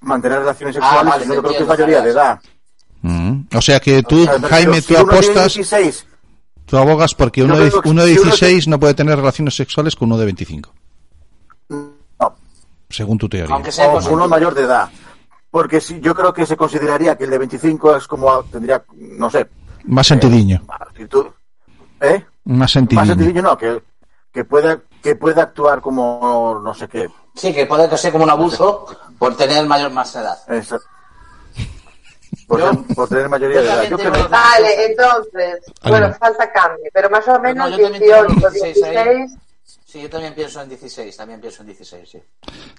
mantener 0.01 0.39
relaciones 0.39 0.77
Ah, 0.77 0.81
sexuales, 0.81 1.09
vale, 1.11 1.25
yo 1.25 1.33
te 1.33 1.39
creo 1.41 1.51
que 1.57 1.63
es 1.63 1.67
mayoría 1.67 2.01
de 2.01 2.09
edad. 2.11 2.39
Mm. 3.01 3.41
O 3.55 3.61
sea 3.61 3.79
que 3.79 4.03
tú, 4.03 4.21
O 4.21 4.25
sea, 4.25 4.33
pero 4.35 4.47
Jaime, 4.49 4.81
si 4.81 4.93
tú 4.93 4.97
apostas, 4.99 5.53
16, 5.53 6.05
tú 6.65 6.77
abogas 6.77 7.15
porque 7.15 7.43
uno 7.43 7.57
de, 7.57 7.71
uno 7.85 8.03
de 8.05 8.13
si 8.13 8.19
uno 8.19 8.29
16 8.29 8.67
no 8.67 8.79
puede 8.79 8.93
tener 8.93 9.15
relaciones 9.17 9.55
sexuales 9.55 9.95
con 9.95 10.09
uno 10.09 10.17
de 10.17 10.25
25, 10.25 10.71
no, 10.71 10.78
según 12.89 13.17
tu 13.17 13.29
teoría. 13.29 13.53
Aunque 13.53 13.71
sea 13.71 13.87
uno 13.89 14.27
mayor 14.27 14.53
de 14.53 14.63
edad. 14.63 14.89
Porque 15.51 15.81
si, 15.81 15.99
yo 15.99 16.13
creo 16.13 16.33
que 16.33 16.45
se 16.45 16.55
consideraría 16.57 17.15
que 17.17 17.23
el 17.23 17.29
de 17.31 17.37
25 17.39 17.95
es 17.95 18.07
como, 18.07 18.43
tendría, 18.43 18.83
no 18.95 19.29
sé, 19.29 19.47
Más 19.85 20.05
sentidiño. 20.07 20.61
tú, 21.09 21.31
¿eh? 22.01 22.23
Más 22.45 22.75
Más 22.75 23.07
sentidiño. 23.07 23.41
no, 23.41 23.57
que, 23.57 23.81
que 24.31 24.43
pueda, 24.45 24.79
que 25.01 25.15
pueda 25.15 25.43
actuar 25.43 25.81
como, 25.81 26.59
no 26.63 26.73
sé 26.73 26.87
qué. 26.87 27.07
Sí, 27.35 27.53
que 27.53 27.65
puede 27.65 27.89
que 27.89 27.97
sea 27.97 28.11
como 28.11 28.25
un 28.25 28.29
abuso 28.29 28.85
por 29.17 29.35
tener 29.37 29.65
mayor 29.65 29.91
más 29.91 30.15
edad. 30.15 30.37
Esa- 30.49 30.79
Por, 32.47 32.59
Yo- 32.59 32.83
por 32.95 33.07
tener 33.07 33.27
mayoría 33.29 33.57
yo 33.57 33.61
de 33.63 33.73
edad. 33.73 33.83
Yo 33.89 33.97
creo- 33.97 34.29
Vale, 34.29 34.85
entonces, 34.85 35.59
bueno, 35.83 36.13
falta 36.19 36.51
cambio, 36.51 36.85
pero 36.93 37.09
más 37.09 37.27
o 37.27 37.39
menos 37.39 37.75
tengo 37.75 37.89
18, 37.89 38.33
16 38.51 38.83
ahí. 38.83 38.91
16, 39.17 39.31
Sí, 39.91 39.99
yo 40.03 40.09
también 40.09 40.35
pienso 40.35 40.61
en 40.61 40.69
16, 40.69 41.17
también 41.17 41.41
pienso 41.41 41.63
en 41.63 41.67
16, 41.69 42.07
sí. 42.07 42.19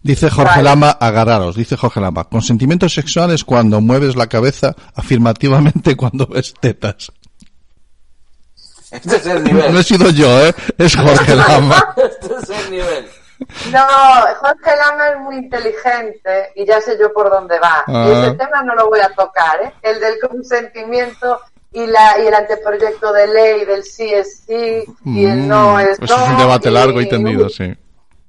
Dice 0.00 0.30
Jorge 0.30 0.50
Vale. 0.50 0.62
Lama, 0.62 0.90
agarraros, 0.90 1.56
dice 1.56 1.76
Jorge 1.76 2.00
Lama. 2.00 2.22
Consentimiento 2.28 2.88
sexual 2.88 3.32
es 3.32 3.42
cuando 3.42 3.80
mueves 3.80 4.14
la 4.14 4.28
cabeza 4.28 4.76
afirmativamente 4.94 5.96
cuando 5.96 6.28
ves 6.28 6.54
tetas. 6.60 7.10
Este 8.92 9.16
es 9.16 9.26
el 9.26 9.42
nivel. 9.44 9.72
No 9.72 9.80
he 9.80 9.84
sido 9.84 10.10
yo, 10.10 10.46
¿eh? 10.46 10.54
Es 10.78 10.96
Jorge 10.96 11.34
Lama. 11.34 11.94
este 11.96 12.34
es 12.42 12.50
el 12.50 12.70
nivel. 12.72 13.08
No, 13.72 13.86
Jorge 14.40 14.76
Lama 14.76 15.08
es 15.08 15.18
muy 15.20 15.36
inteligente 15.36 16.52
y 16.54 16.66
ya 16.66 16.80
sé 16.80 16.96
yo 16.98 17.12
por 17.12 17.30
dónde 17.30 17.58
va. 17.58 17.84
Ah. 17.86 18.06
Y 18.08 18.12
ese 18.12 18.32
tema 18.36 18.62
no 18.62 18.74
lo 18.74 18.88
voy 18.88 19.00
a 19.00 19.08
tocar, 19.14 19.62
¿eh? 19.62 19.72
El 19.82 20.00
del 20.00 20.18
consentimiento 20.20 21.40
y, 21.72 21.86
la, 21.86 22.16
y 22.22 22.26
el 22.26 22.34
anteproyecto 22.34 23.12
de 23.12 23.26
ley 23.28 23.64
del 23.64 23.84
sí 23.84 24.04
es 24.12 24.42
sí 24.46 24.84
y 25.04 25.24
el 25.24 25.46
no 25.46 25.74
Mm, 25.74 25.80
es 25.80 25.98
Eso 26.00 26.16
no. 26.16 26.24
es 26.24 26.30
un 26.30 26.36
debate 26.38 26.70
largo 26.70 27.00
y 27.00 27.04
y- 27.04 27.08
tendido, 27.08 27.48
sí. 27.48 27.72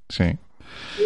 Sí. 0.10 0.38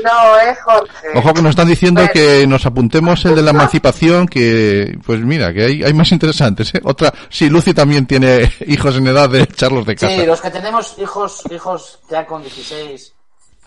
No, 0.03 0.39
¿eh, 0.39 0.55
Jorge? 0.63 1.07
Ojo 1.15 1.33
que 1.33 1.41
nos 1.41 1.51
están 1.51 1.67
diciendo 1.67 2.01
Bueno. 2.01 2.11
que 2.13 2.47
nos 2.47 2.65
apuntemos 2.65 3.23
el 3.25 3.35
de 3.35 3.41
la 3.43 3.51
emancipación, 3.51 4.27
que 4.27 4.97
pues 5.05 5.19
mira, 5.21 5.53
que 5.53 5.63
hay, 5.63 5.83
hay 5.83 5.93
más 5.93 6.11
interesantes. 6.11 6.73
¿eh? 6.75 6.81
Otra, 6.83 7.13
sí, 7.29 7.49
Lucy 7.49 7.73
también 7.73 8.05
tiene 8.05 8.51
hijos 8.67 8.97
en 8.97 9.07
edad 9.07 9.29
de 9.29 9.43
echarlos 9.43 9.85
de 9.85 9.95
casa. 9.95 10.13
Sí, 10.13 10.25
los 10.25 10.41
que 10.41 10.49
tenemos 10.49 10.95
hijos 10.97 11.43
hijos 11.51 11.99
ya 12.09 12.25
con 12.25 12.41
16, 12.41 13.13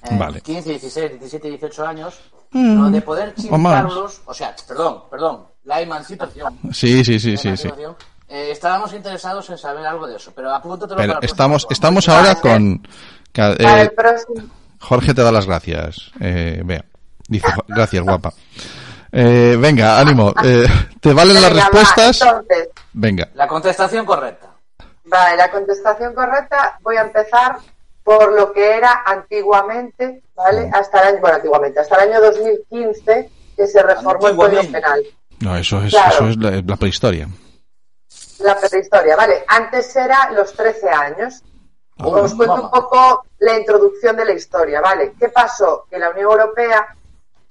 eh, 0.03 0.09
Vale. 0.19 0.41
15, 0.41 0.71
16, 0.71 1.11
17, 1.21 1.49
18 1.51 1.87
años, 1.87 2.21
Mm, 2.51 2.83
lo 2.83 2.91
de 2.91 3.03
poder 3.03 3.35
o 3.37 3.41
chingarlos, 3.43 4.23
o 4.25 4.33
sea, 4.33 4.57
perdón, 4.67 5.03
perdón, 5.11 5.45
la 5.65 5.83
emancipación. 5.83 6.59
Sí, 6.73 7.05
sí, 7.05 7.21
sí, 7.21 7.33
la 7.33 7.37
sí, 7.37 7.57
sí. 7.59 7.69
Eh, 8.29 8.51
estábamos 8.51 8.93
interesados 8.93 9.49
en 9.51 9.59
saber 9.59 9.87
algo 9.87 10.07
de 10.07 10.17
eso, 10.17 10.33
pero 10.35 10.53
apúntatelo 10.55 10.97
Pero 10.97 11.14
para 11.14 11.27
estamos, 11.27 11.62
próximo 11.64 11.73
estamos 11.73 12.09
ahora 12.09 12.35
con... 12.37 12.83
eh, 13.35 13.81
el 13.83 13.91
próximo. 13.93 14.43
Jorge 14.81 15.14
te 15.14 15.23
da 15.23 15.33
las 15.33 15.47
gracias. 15.47 16.11
Eh, 16.21 16.62
vea, 16.64 16.85
dice, 17.29 17.49
gracias, 17.67 18.03
guapa. 18.05 18.33
Eh, 19.11 19.57
venga, 19.59 19.99
ánimo. 19.99 20.33
Eh, 20.45 20.67
¿Te 21.01 21.12
valen 21.12 21.35
las 21.35 21.51
Venga, 21.51 21.64
va, 21.64 21.71
respuestas? 21.71 22.21
entonces, 22.23 22.69
Venga. 22.93 23.29
La 23.35 23.49
contestación 23.49 24.05
correcta. 24.05 24.49
Vale, 25.05 25.37
la 25.37 25.51
contestación 25.51 26.14
correcta, 26.14 26.79
voy 26.83 26.97
a 26.97 27.01
empezar 27.03 27.57
por 28.05 28.33
lo 28.35 28.53
que 28.53 28.77
era 28.77 29.03
antiguamente, 29.07 30.23
¿vale? 30.35 30.71
Hasta 30.73 31.01
el 31.03 31.09
año, 31.09 31.21
bueno, 31.21 31.37
antiguamente, 31.37 31.81
hasta 31.81 32.03
el 32.03 32.11
año 32.11 32.21
2015, 32.21 33.31
que 33.57 33.67
se 33.67 33.83
reformó 33.83 34.29
el 34.29 34.37
Código. 34.37 34.73
Penal. 34.73 35.03
No, 35.41 35.57
eso 35.57 35.83
es, 35.83 35.91
Claro. 35.93 36.14
eso 36.14 36.29
es 36.29 36.37
la, 36.37 36.51
la 36.67 36.77
prehistoria. 36.77 37.29
La 38.38 38.57
prehistoria, 38.59 39.16
¿vale? 39.16 39.44
Antes 39.46 39.94
era 39.96 40.31
los 40.33 40.53
13 40.53 40.88
años. 40.88 41.42
Oh, 42.01 42.22
Os 42.22 42.35
cuento 42.35 42.62
un 42.62 42.70
poco 42.70 43.24
la 43.38 43.59
introducción 43.59 44.16
de 44.16 44.24
la 44.24 44.33
historia, 44.33 44.81
¿vale? 44.81 45.14
¿Qué 45.18 45.29
pasó? 45.29 45.87
Que 45.90 45.98
la 45.98 46.11
Unión 46.11 46.31
Europea 46.31 46.96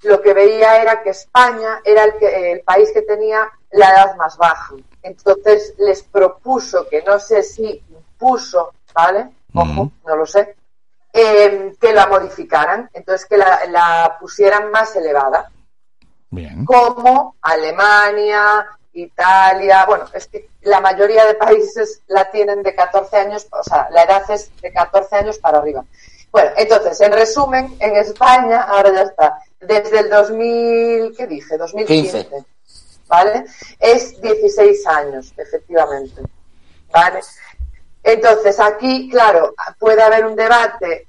lo 0.02 0.20
que 0.22 0.32
veía 0.32 0.80
era 0.80 1.02
que 1.02 1.10
España 1.10 1.80
era 1.84 2.04
el, 2.04 2.16
que, 2.18 2.52
el 2.52 2.60
país 2.60 2.90
que 2.92 3.02
tenía 3.02 3.50
la 3.72 3.90
edad 3.90 4.16
más 4.16 4.36
baja. 4.36 4.74
Entonces 5.02 5.74
les 5.78 6.02
propuso, 6.02 6.88
que 6.88 7.02
no 7.02 7.18
sé 7.18 7.42
si 7.42 7.84
impuso, 7.90 8.72
¿vale? 8.94 9.30
Ojo, 9.54 9.92
no 10.06 10.16
lo 10.16 10.26
sé, 10.26 10.54
eh, 11.12 11.72
que 11.80 11.92
la 11.92 12.06
modificaran, 12.06 12.88
entonces 12.92 13.26
que 13.26 13.36
la, 13.36 13.60
la 13.70 14.16
pusieran 14.20 14.70
más 14.70 14.94
elevada 14.94 15.50
Bien. 16.30 16.64
como 16.64 17.36
Alemania, 17.40 18.66
Italia, 19.02 19.84
bueno, 19.86 20.04
es 20.12 20.26
que 20.26 20.48
la 20.62 20.80
mayoría 20.80 21.24
de 21.26 21.34
países 21.34 22.02
la 22.06 22.30
tienen 22.30 22.62
de 22.62 22.74
14 22.74 23.16
años, 23.16 23.46
o 23.50 23.62
sea, 23.62 23.88
la 23.90 24.04
edad 24.04 24.22
es 24.30 24.50
de 24.60 24.72
14 24.72 25.16
años 25.16 25.38
para 25.38 25.58
arriba. 25.58 25.84
Bueno, 26.30 26.50
entonces, 26.56 27.00
en 27.00 27.12
resumen, 27.12 27.76
en 27.80 27.96
España, 27.96 28.62
ahora 28.62 28.92
ya 28.92 29.02
está, 29.02 29.38
desde 29.60 30.00
el 30.00 30.10
2000, 30.10 31.16
¿qué 31.16 31.26
dije? 31.26 31.56
2015, 31.56 32.26
15. 32.28 32.46
¿vale? 33.08 33.44
Es 33.78 34.20
16 34.20 34.86
años, 34.86 35.32
efectivamente, 35.36 36.22
¿vale? 36.92 37.20
Entonces, 38.02 38.60
aquí, 38.60 39.08
claro, 39.10 39.54
puede 39.78 40.02
haber 40.02 40.26
un 40.26 40.36
debate 40.36 41.08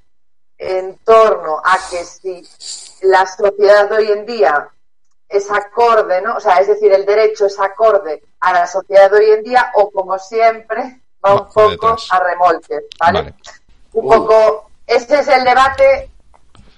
en 0.58 0.98
torno 0.98 1.58
a 1.64 1.78
que 1.90 2.04
si 2.04 2.46
la 3.02 3.26
sociedad 3.26 3.88
de 3.88 3.96
hoy 3.96 4.10
en 4.10 4.26
día 4.26 4.68
es 5.30 5.48
acorde, 5.50 6.20
¿no? 6.20 6.36
O 6.36 6.40
sea, 6.40 6.56
es 6.56 6.66
decir, 6.66 6.92
el 6.92 7.06
derecho 7.06 7.46
es 7.46 7.58
acorde 7.60 8.22
a 8.40 8.52
la 8.52 8.66
sociedad 8.66 9.10
de 9.10 9.18
hoy 9.18 9.30
en 9.30 9.44
día 9.44 9.70
o 9.74 9.90
como 9.90 10.18
siempre 10.18 11.00
va 11.24 11.34
un 11.34 11.46
poco 11.46 11.70
detrás. 11.70 12.08
a 12.10 12.18
remolque, 12.18 12.74
¿vale? 12.98 13.20
Vale. 13.22 13.34
Un 13.92 14.08
poco, 14.08 14.70
este 14.86 15.20
es 15.20 15.28
el 15.28 15.44
debate, 15.44 16.10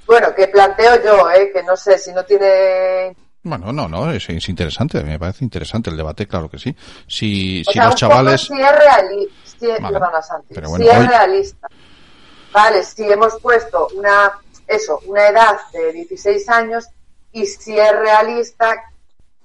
bueno, 0.07 0.35
que 0.35 0.49
planteo 0.49 1.03
yo, 1.03 1.31
¿eh? 1.31 1.51
Que 1.53 1.63
no 1.63 1.77
sé 1.77 1.97
si 1.99 2.13
no 2.13 2.25
tiene 2.25 3.17
Bueno, 3.43 3.73
no, 3.73 3.89
no, 3.89 4.11
es, 4.13 4.29
es 4.29 4.49
interesante, 4.51 5.03
me 5.03 5.19
parece 5.19 5.45
interesante 5.45 5.89
el 5.89 5.97
debate, 5.97 6.27
claro 6.27 6.51
que 6.51 6.59
sí. 6.59 6.77
Si, 7.07 7.63
O 7.67 7.71
si 7.71 7.73
sea, 7.73 7.87
los 7.87 7.95
chavales... 7.95 8.43
si 8.43 8.61
es 8.61 8.73
realista, 8.79 9.35
si 9.59 9.71
es, 9.71 9.81
Vale. 9.81 9.99
perdona, 9.99 10.23
Santi, 10.23 10.55
si 10.55 10.89
es 10.89 11.09
realista. 11.09 11.69
Vale, 12.53 12.85
si 12.85 13.11
hemos 13.11 13.41
puesto 13.41 13.89
una, 13.97 14.31
eso, 14.67 15.01
una 15.07 15.27
edad 15.29 15.59
de 15.73 15.91
16 15.93 16.49
años 16.51 16.87
y 17.33 17.47
si 17.47 17.79
es 17.79 17.93
realista, 17.99 18.75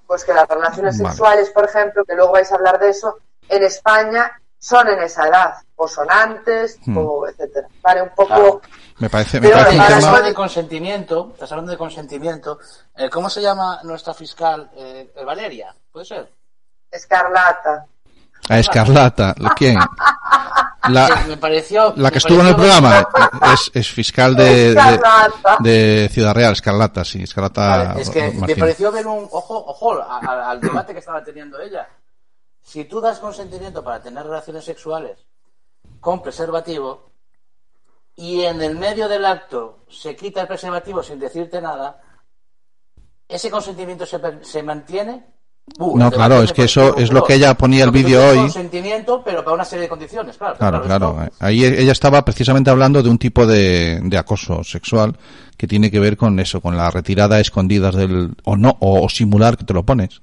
pues 0.05 0.23
que 0.23 0.33
las 0.33 0.47
relaciones 0.47 0.97
Vale. 0.97 1.09
sexuales, 1.09 1.49
por 1.51 1.65
ejemplo, 1.65 2.03
que 2.05 2.15
luego 2.15 2.31
vais 2.33 2.51
a 2.51 2.55
hablar 2.55 2.79
de 2.79 2.89
eso, 2.89 3.17
en 3.49 3.63
España 3.63 4.31
son 4.59 4.87
en 4.89 4.99
esa 5.01 5.27
edad, 5.27 5.53
o 5.75 5.87
son 5.87 6.07
antes, 6.09 6.79
Hmm. 6.85 6.97
o 6.97 7.27
etcétera. 7.27 7.67
Vale, 7.81 8.01
un 8.01 8.09
poco, 8.09 8.25
Claro. 8.27 8.61
Me 8.99 9.09
parece, 9.09 9.39
me 9.39 9.47
Pero 9.49 9.59
parece 9.59 9.77
un 9.79 9.85
tema... 9.85 9.95
hablando 10.07 10.27
de 10.27 10.33
consentimiento, 10.33 11.29
estás 11.33 11.51
hablando 11.51 11.71
de 11.71 11.77
consentimiento. 11.77 12.59
Eh, 12.95 13.09
¿Cómo 13.09 13.29
se 13.29 13.41
llama 13.41 13.79
nuestra 13.83 14.13
fiscal? 14.15 14.71
Eh, 14.75 15.13
Valeria, 15.25 15.73
¿puede 15.91 16.05
ser? 16.05 16.31
escarlata. 16.89 17.85
A 18.49 18.57
Escarlata, 18.59 19.35
¿quién? 19.55 19.77
La, 20.89 21.25
me 21.27 21.37
pareció... 21.37 21.93
la 21.97 22.09
que 22.09 22.15
me 22.15 22.17
estuvo 22.19 22.41
en 22.41 22.47
el 22.47 22.55
programa 22.55 23.07
es, 23.53 23.71
es 23.73 23.91
fiscal 23.91 24.35
de, 24.35 24.43
de, 24.43 24.69
Escarlata. 24.69 25.57
de 25.59 26.09
Ciudad 26.11 26.33
Real, 26.33 26.53
Escarlata, 26.53 27.03
sí, 27.03 27.23
Escarlata 27.23 27.67
Vale, 27.67 28.01
es 28.01 28.09
que 28.09 28.31
me 28.31 28.55
pareció 28.55 28.91
ver 28.91 29.05
un 29.07 29.27
ojo, 29.31 29.65
ojo 29.65 30.01
al 30.01 30.61
debate 30.61 30.93
que 30.93 30.99
estaba 30.99 31.23
teniendo 31.23 31.59
ella. 31.59 31.87
Si 32.61 32.85
tú 32.85 33.01
das 33.01 33.19
consentimiento 33.19 33.83
para 33.83 34.01
tener 34.01 34.25
relaciones 34.25 34.65
sexuales 34.65 35.17
con 35.99 36.21
preservativo 36.21 37.11
y 38.15 38.43
en 38.43 38.61
el 38.61 38.77
medio 38.77 39.07
del 39.07 39.25
acto 39.25 39.79
se 39.89 40.15
quita 40.15 40.41
el 40.41 40.47
preservativo 40.47 41.01
sin 41.01 41.19
decirte 41.19 41.61
nada, 41.61 42.01
¿ese 43.27 43.49
consentimiento 43.49 44.05
se 44.05 44.63
mantiene? 44.63 45.36
Uh, 45.79 45.97
No, 45.97 46.09
claro, 46.11 46.41
es 46.41 46.53
que 46.53 46.63
eso 46.63 46.97
es 46.97 47.11
lo 47.11 47.23
que 47.23 47.35
ella 47.35 47.53
ponía 47.55 47.83
el 47.83 47.91
vídeo 47.91 48.25
hoy. 48.29 48.37
consentimiento, 48.37 49.21
pero 49.23 49.43
para 49.43 49.53
una 49.55 49.65
serie 49.65 49.83
de 49.83 49.89
condiciones, 49.89 50.37
claro. 50.37 50.55
Claro, 50.57 50.81
claro. 50.81 51.21
esto- 51.23 51.35
Ahí 51.45 51.63
ella 51.63 51.91
estaba 51.91 52.23
precisamente 52.25 52.69
hablando 52.69 53.03
de 53.03 53.09
un 53.09 53.17
tipo 53.17 53.45
de, 53.45 53.99
de 54.01 54.17
acoso 54.17 54.63
sexual 54.63 55.17
que 55.55 55.67
tiene 55.67 55.91
que 55.91 55.99
ver 55.99 56.17
con 56.17 56.39
eso, 56.39 56.61
con 56.61 56.77
la 56.77 56.89
retirada 56.89 57.35
a 57.35 57.39
escondidas 57.41 57.95
del, 57.95 58.33
o 58.43 58.55
no, 58.57 58.77
o, 58.79 59.03
o 59.05 59.09
simular 59.09 59.57
que 59.57 59.65
te 59.65 59.73
lo 59.73 59.85
pones. 59.85 60.21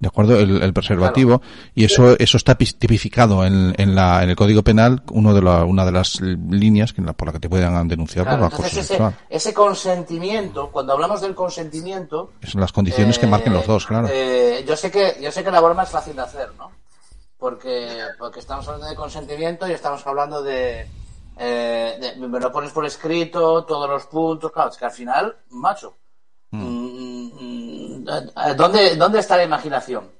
¿De 0.00 0.06
acuerdo? 0.06 0.38
El, 0.38 0.62
el 0.62 0.72
preservativo. 0.72 1.42
Y 1.74 1.84
eso, 1.84 2.16
eso 2.18 2.36
está 2.36 2.54
tipificado 2.54 3.44
en, 3.44 3.74
en 3.78 3.96
la, 3.96 4.22
en 4.22 4.30
el 4.30 4.36
Código 4.36 4.62
Penal, 4.62 5.02
uno 5.10 5.34
de 5.34 5.42
la, 5.42 5.64
una 5.64 5.84
de 5.84 5.90
las 5.90 6.20
líneas 6.20 6.92
que, 6.92 7.02
por 7.02 7.26
la 7.26 7.32
que 7.32 7.40
te 7.40 7.48
puedan 7.48 7.88
denunciar 7.88 8.24
Claro, 8.24 8.48
por 8.48 8.64
ese, 8.64 8.96
ese 9.28 9.52
consentimiento, 9.54 10.70
cuando 10.70 10.92
hablamos 10.92 11.20
del 11.20 11.34
consentimiento, 11.34 12.30
Son 12.46 12.60
las 12.60 12.70
condiciones 12.72 13.18
que 13.18 13.26
Eh, 13.26 13.28
marquen 13.28 13.52
los 13.52 13.66
dos, 13.66 13.86
claro. 13.86 14.06
eh, 14.08 14.64
yo 14.68 14.76
sé 14.76 14.88
que 14.90 15.16
yo 15.20 15.32
sé 15.32 15.42
que 15.42 15.50
la 15.50 15.60
broma 15.60 15.82
es 15.82 15.88
fácil 15.90 16.14
de 16.14 16.22
hacer, 16.22 16.48
¿no? 16.56 16.70
Porque 17.36 17.98
porque 18.18 18.40
estamos 18.40 18.66
hablando 18.68 18.88
de 18.88 18.94
consentimiento 18.94 19.66
y 19.68 19.72
estamos 19.72 20.06
hablando 20.06 20.42
de, 20.42 20.86
eh, 21.38 21.98
de- 22.00 22.28
me 22.28 22.38
lo 22.40 22.52
pones 22.52 22.70
por 22.70 22.84
escrito 22.86 23.64
todos 23.64 23.88
los 23.88 24.06
puntos, 24.06 24.52
claro, 24.52 24.70
es 24.70 24.76
que 24.76 24.84
al 24.84 24.90
final, 24.92 25.36
macho, 25.50 25.96
mm, 26.50 26.58
mm, 26.62 27.30
eh, 27.40 27.67
¿dónde 28.56 28.96
dónde 28.96 29.18
está 29.20 29.36
la 29.36 29.44
imaginación? 29.44 30.10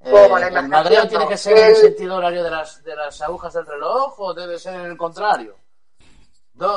Eh, 0.00 0.10
¿Cómo 0.10 0.38
la 0.38 0.48
¿El 0.48 1.08
tiene 1.08 1.24
No, 1.24 1.28
que 1.28 1.36
ser 1.36 1.56
en 1.58 1.64
el 1.64 1.70
el- 1.70 1.76
sentido 1.76 2.16
horario 2.16 2.44
de 2.44 2.50
las 2.50 2.82
de 2.84 2.94
las 2.94 3.20
agujas 3.22 3.52
del 3.54 3.66
reloj 3.66 4.18
o 4.20 4.34
debe 4.34 4.58
ser 4.58 4.74
en 4.74 4.86
el 4.86 4.96
contrario? 4.96 5.56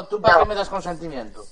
¿Tú 0.10 0.22
para 0.22 0.36
No. 0.36 0.44
qué 0.44 0.50
me 0.50 0.56
das 0.56 0.70
consentimiento? 0.70 1.44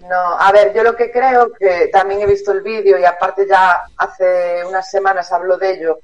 No, 0.00 0.16
a 0.38 0.50
ver, 0.50 0.74
yo 0.74 0.82
lo 0.82 0.96
que 0.96 1.10
creo 1.12 1.52
que 1.52 1.88
también 1.92 2.20
he 2.22 2.26
visto 2.26 2.50
el 2.50 2.60
vídeo 2.62 2.98
y 2.98 3.04
aparte 3.04 3.46
ya 3.48 3.84
hace 3.96 4.64
unas 4.64 4.90
semanas 4.90 5.30
habló 5.30 5.56
de 5.56 5.70
ello, 5.74 5.98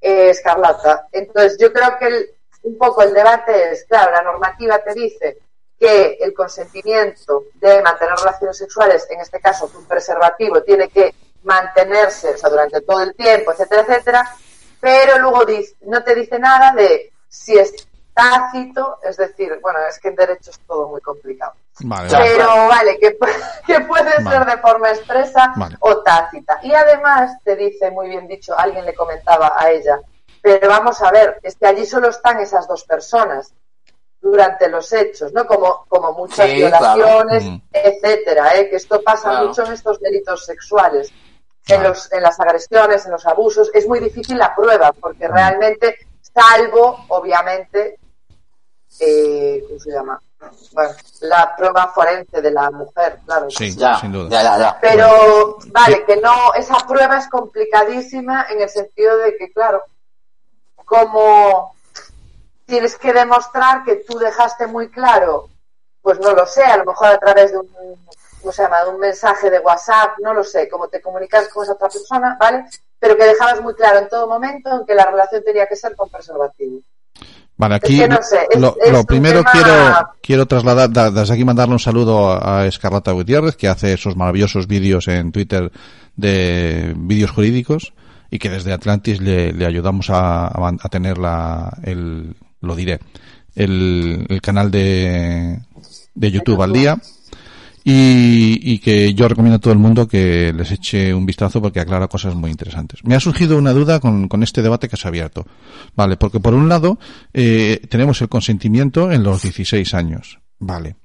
eh, 0.00 0.30
Escarlata. 0.30 1.06
Entonces, 1.12 1.56
yo 1.60 1.72
creo 1.72 1.96
que 1.98 2.06
el- 2.06 2.30
un 2.64 2.76
poco 2.76 3.02
el 3.02 3.14
debate 3.14 3.72
es, 3.72 3.84
claro, 3.84 4.10
la 4.10 4.22
normativa 4.22 4.78
te 4.80 4.94
dice 4.94 5.38
que 5.84 6.18
el 6.20 6.32
consentimiento 6.34 7.44
de 7.54 7.82
mantener 7.82 8.14
relaciones 8.16 8.56
sexuales, 8.56 9.06
en 9.10 9.20
este 9.20 9.40
caso 9.40 9.70
un 9.76 9.84
preservativo, 9.86 10.62
tiene 10.62 10.88
que 10.88 11.14
mantenerse 11.42 12.30
o 12.34 12.38
sea, 12.38 12.50
durante 12.50 12.80
todo 12.80 13.02
el 13.02 13.14
tiempo, 13.14 13.52
etcétera, 13.52 13.82
etcétera, 13.82 14.34
pero 14.80 15.18
luego 15.18 15.44
no 15.82 16.02
te 16.02 16.14
dice 16.14 16.38
nada 16.38 16.72
de 16.72 17.12
si 17.28 17.58
es 17.58 17.72
tácito, 18.14 18.98
es 19.02 19.16
decir, 19.16 19.58
bueno, 19.60 19.80
es 19.88 19.98
que 19.98 20.08
en 20.08 20.14
derecho 20.14 20.50
es 20.50 20.58
todo 20.60 20.88
muy 20.88 21.00
complicado. 21.00 21.52
Vale, 21.80 22.08
Ya, 22.08 22.18
vale. 22.18 22.30
Pero 22.36 22.68
vale, 22.68 22.98
que, 23.00 23.18
pu- 23.18 23.42
que 23.66 23.80
puede 23.80 24.22
Vale. 24.22 24.30
ser 24.30 24.46
de 24.46 24.62
forma 24.62 24.90
expresa 24.90 25.52
o 25.80 25.98
tácita. 26.02 26.60
Y 26.62 26.72
además 26.72 27.32
te 27.42 27.56
dice, 27.56 27.90
muy 27.90 28.08
bien 28.08 28.28
dicho, 28.28 28.56
alguien 28.56 28.84
le 28.84 28.94
comentaba 28.94 29.52
a 29.56 29.70
ella, 29.70 29.98
pero 30.40 30.68
vamos 30.68 31.02
a 31.02 31.10
ver, 31.10 31.40
es 31.42 31.56
que 31.56 31.66
allí 31.66 31.84
solo 31.84 32.08
están 32.08 32.38
esas 32.38 32.68
dos 32.68 32.84
personas 32.84 33.52
durante 34.24 34.68
los 34.70 34.90
hechos, 34.92 35.32
¿no? 35.34 35.46
Como, 35.46 35.84
como 35.86 36.12
muchas 36.12 36.48
Sí, 36.48 36.56
violaciones, 36.56 37.42
claro. 37.42 37.56
Mm. 37.56 37.62
etcétera, 37.72 38.56
¿eh? 38.56 38.70
Que 38.70 38.76
esto 38.76 39.02
pasa 39.02 39.30
Claro. 39.30 39.48
mucho 39.48 39.64
en 39.66 39.72
estos 39.72 40.00
delitos 40.00 40.44
sexuales. 40.46 41.12
En, 41.68 41.82
los, 41.82 42.10
en 42.12 42.22
las 42.22 42.38
agresiones, 42.40 43.04
en 43.06 43.12
los 43.12 43.26
abusos, 43.26 43.70
es 43.74 43.86
muy 43.86 43.98
difícil 44.00 44.36
la 44.38 44.54
prueba, 44.54 44.92
porque 44.92 45.28
Mm. 45.28 45.32
realmente, 45.32 45.96
salvo, 46.20 47.04
obviamente, 47.08 47.98
eh, 49.00 49.62
¿cómo 49.66 49.78
se 49.78 49.90
llama? 49.90 50.20
Bueno, 50.72 50.90
la 51.20 51.54
prueba 51.56 51.88
forense 51.94 52.40
de 52.42 52.50
la 52.50 52.70
mujer, 52.70 53.18
claro. 53.26 53.48
Sí, 53.50 53.74
Ya, 53.76 53.96
sin 53.98 54.12
duda. 54.12 54.28
ya, 54.30 54.42
ya, 54.42 54.58
ya. 54.58 54.78
Pero, 54.80 55.56
vale, 55.72 56.04
que 56.04 56.16
no, 56.16 56.52
esa 56.54 56.76
prueba 56.86 57.16
es 57.18 57.28
complicadísima 57.28 58.46
en 58.50 58.60
el 58.62 58.68
sentido 58.68 59.16
de 59.18 59.36
que, 59.36 59.50
claro, 59.52 59.82
como 60.84 61.73
tienes 62.66 62.96
que 62.96 63.12
demostrar 63.12 63.84
que 63.84 63.96
tú 64.08 64.18
dejaste 64.18 64.66
muy 64.66 64.88
claro, 64.88 65.48
pues 66.02 66.18
no 66.20 66.32
lo 66.32 66.46
sé, 66.46 66.62
a 66.64 66.76
lo 66.78 66.84
mejor 66.84 67.08
a 67.08 67.18
través 67.18 67.52
de 67.52 67.58
un, 67.58 67.68
¿cómo 68.40 68.52
se 68.52 68.62
llama?, 68.62 68.82
de 68.84 68.90
un 68.90 69.00
mensaje 69.00 69.50
de 69.50 69.58
WhatsApp, 69.60 70.18
no 70.22 70.34
lo 70.34 70.44
sé, 70.44 70.68
cómo 70.68 70.88
te 70.88 71.00
comunicas 71.00 71.48
con 71.48 71.64
esa 71.64 71.72
otra 71.72 71.88
persona, 71.88 72.36
¿vale? 72.38 72.64
Pero 72.98 73.16
que 73.16 73.24
dejabas 73.24 73.60
muy 73.60 73.74
claro 73.74 73.98
en 73.98 74.08
todo 74.08 74.26
momento 74.26 74.70
en 74.80 74.86
que 74.86 74.94
la 74.94 75.04
relación 75.06 75.42
tenía 75.44 75.66
que 75.66 75.76
ser 75.76 75.94
con 75.94 76.08
preservativo. 76.08 76.80
Vale, 77.56 77.76
aquí 77.76 77.98
que 77.98 78.08
no 78.08 78.20
sé, 78.22 78.48
es- 78.50 78.60
lo, 78.60 78.76
es 78.82 78.90
lo 78.90 79.00
un 79.00 79.06
primero 79.06 79.38
tema- 79.44 79.52
quiero 79.52 80.10
quiero 80.20 80.46
trasladar 80.46 80.90
da- 80.90 81.10
desde 81.10 81.34
aquí 81.34 81.44
mandarle 81.44 81.74
un 81.74 81.78
saludo 81.78 82.32
a, 82.44 82.66
Escarlata 82.66 83.12
Gutiérrez 83.12 83.56
que 83.56 83.68
hace 83.68 83.92
esos 83.92 84.16
maravillosos 84.16 84.66
vídeos 84.66 85.06
en 85.06 85.30
Twitter 85.30 85.70
de 86.16 86.92
vídeos 86.96 87.30
jurídicos 87.30 87.92
y 88.28 88.38
que 88.40 88.50
desde 88.50 88.72
Atlantis 88.72 89.20
le, 89.20 89.52
le 89.52 89.66
ayudamos 89.66 90.10
a, 90.10 90.46
a 90.48 90.88
tener 90.90 91.18
la, 91.18 91.72
el 91.84 92.34
lo 92.64 92.74
diré 92.76 92.98
el, 93.54 94.26
el 94.28 94.40
canal 94.40 94.70
de, 94.70 95.60
de 96.14 96.30
YouTube 96.30 96.62
al 96.62 96.72
día 96.72 96.98
y, 97.84 98.58
y 98.72 98.78
que 98.78 99.12
yo 99.12 99.28
recomiendo 99.28 99.56
a 99.56 99.60
todo 99.60 99.72
el 99.72 99.78
mundo 99.78 100.08
que 100.08 100.52
les 100.54 100.70
eche 100.70 101.12
un 101.12 101.26
vistazo 101.26 101.60
porque 101.60 101.80
aclara 101.80 102.08
cosas 102.08 102.34
muy 102.34 102.50
interesantes. 102.50 103.04
Me 103.04 103.14
ha 103.14 103.20
surgido 103.20 103.58
una 103.58 103.72
duda 103.72 104.00
con, 104.00 104.28
con 104.28 104.42
este 104.42 104.62
debate 104.62 104.88
que 104.88 104.96
se 104.96 105.06
ha 105.06 105.10
abierto. 105.10 105.46
Vale, 105.94 106.16
porque 106.16 106.40
por 106.40 106.54
un 106.54 106.68
lado 106.68 106.98
eh, 107.34 107.82
tenemos 107.90 108.22
el 108.22 108.30
consentimiento 108.30 109.12
en 109.12 109.22
los 109.22 109.42
16 109.42 109.92
años. 109.92 110.40
Vale. 110.58 110.96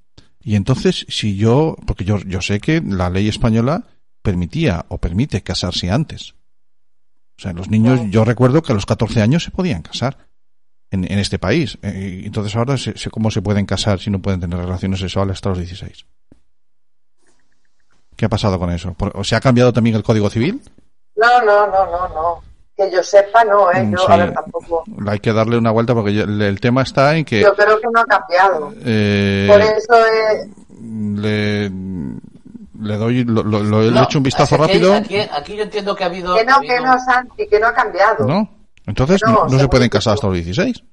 Y 0.42 0.56
entonces, 0.56 1.06
si 1.10 1.36
yo, 1.36 1.76
porque 1.86 2.06
yo, 2.06 2.20
yo 2.20 2.42
sé 2.42 2.62
que 2.62 2.82
la 2.82 3.10
ley 3.10 3.28
española 3.28 3.86
permitía 4.22 4.86
o 4.88 5.00
permite 5.00 5.42
casarse 5.42 5.92
antes. 5.92 6.36
O 7.38 7.42
sea, 7.42 7.52
los 7.52 7.70
niños, 7.70 8.00
yo 8.10 8.24
recuerdo 8.24 8.62
que 8.62 8.72
a 8.72 8.76
los 8.76 8.86
14 8.86 9.22
años 9.22 9.44
se 9.44 9.52
podían 9.52 9.82
casar 9.82 10.29
en, 10.92 11.04
en 11.12 11.20
este 11.20 11.40
país. 11.40 11.78
Eh, 11.82 12.24
entonces 12.26 12.56
ahora 12.56 12.78
sé, 12.78 12.98
sé 12.98 13.10
cómo 13.10 13.30
se 13.32 13.42
pueden 13.42 13.66
casar 13.66 14.00
si 14.00 14.10
no 14.10 14.20
pueden 14.20 14.40
tener 14.40 14.58
relaciones 14.60 15.00
sexuales 15.00 15.34
hasta 15.36 15.50
los 15.50 15.58
16. 15.60 16.06
¿Qué 18.16 18.26
ha 18.26 18.30
pasado 18.30 18.60
con 18.60 18.70
eso? 18.72 18.94
Por- 18.94 19.12
¿O 19.16 19.24
se 19.24 19.36
ha 19.36 19.40
cambiado 19.40 19.72
también 19.72 19.96
el 19.96 20.04
Código 20.04 20.30
Civil? 20.30 20.62
No, 21.16 21.42
no, 21.44 21.68
no, 21.68 21.86
no, 21.86 22.08
no. 22.10 22.44
Que 22.76 22.90
yo 22.92 23.04
sepa, 23.04 23.44
no, 23.44 23.72
¿eh? 23.72 23.84
Mm, 23.84 23.92
Yo, 23.92 23.98
sí. 23.98 24.06
a 24.10 24.16
ver, 24.18 24.34
tampoco. 24.34 24.84
Hay 25.08 25.20
que 25.20 25.34
darle 25.34 25.58
una 25.58 25.72
vuelta 25.72 25.94
porque 25.94 26.14
yo- 26.14 26.24
el, 26.24 26.60
tema 26.60 26.82
está 26.84 27.16
en 27.18 27.26
que 27.26 27.42
Yo 27.42 27.54
creo 27.56 27.80
que 27.80 27.88
no 27.94 28.00
ha 28.02 28.06
cambiado. 28.06 28.74
eh, 28.86 29.48
Por 29.50 29.62
eso 29.62 30.06
eh, 30.06 30.50
le, 30.82 31.70
le 31.70 32.98
doy 32.98 33.24
lo, 33.26 33.44
lo- 33.44 33.64
lo- 33.64 33.82
le 33.84 33.92
No, 33.92 34.02
he 34.02 34.04
hecho 34.04 34.20
un 34.20 34.24
vistazo 34.24 34.56
aquí- 34.56 34.64
rápido, 34.66 34.94
Aquí, 34.96 35.18
aquí 35.20 35.56
yo 35.58 35.64
entiendo 35.64 35.94
que 35.96 36.04
ha 36.04 36.08
habido. 36.08 36.36
que 36.36 36.42
ha 36.42 36.44
no, 36.46 36.62
que 36.62 36.80
no, 36.80 37.00
Santi, 37.00 37.48
que 37.48 37.60
no 37.60 37.68
ha 37.68 37.74
cambiado. 37.74 38.26
¿no? 38.26 38.50
Entonces 38.90 39.22
No, 39.26 39.48
se 39.50 39.68
pueden 39.68 39.88
casar 39.90 40.16
hasta 40.16 40.28
los 40.28 40.36
16. 40.36 40.84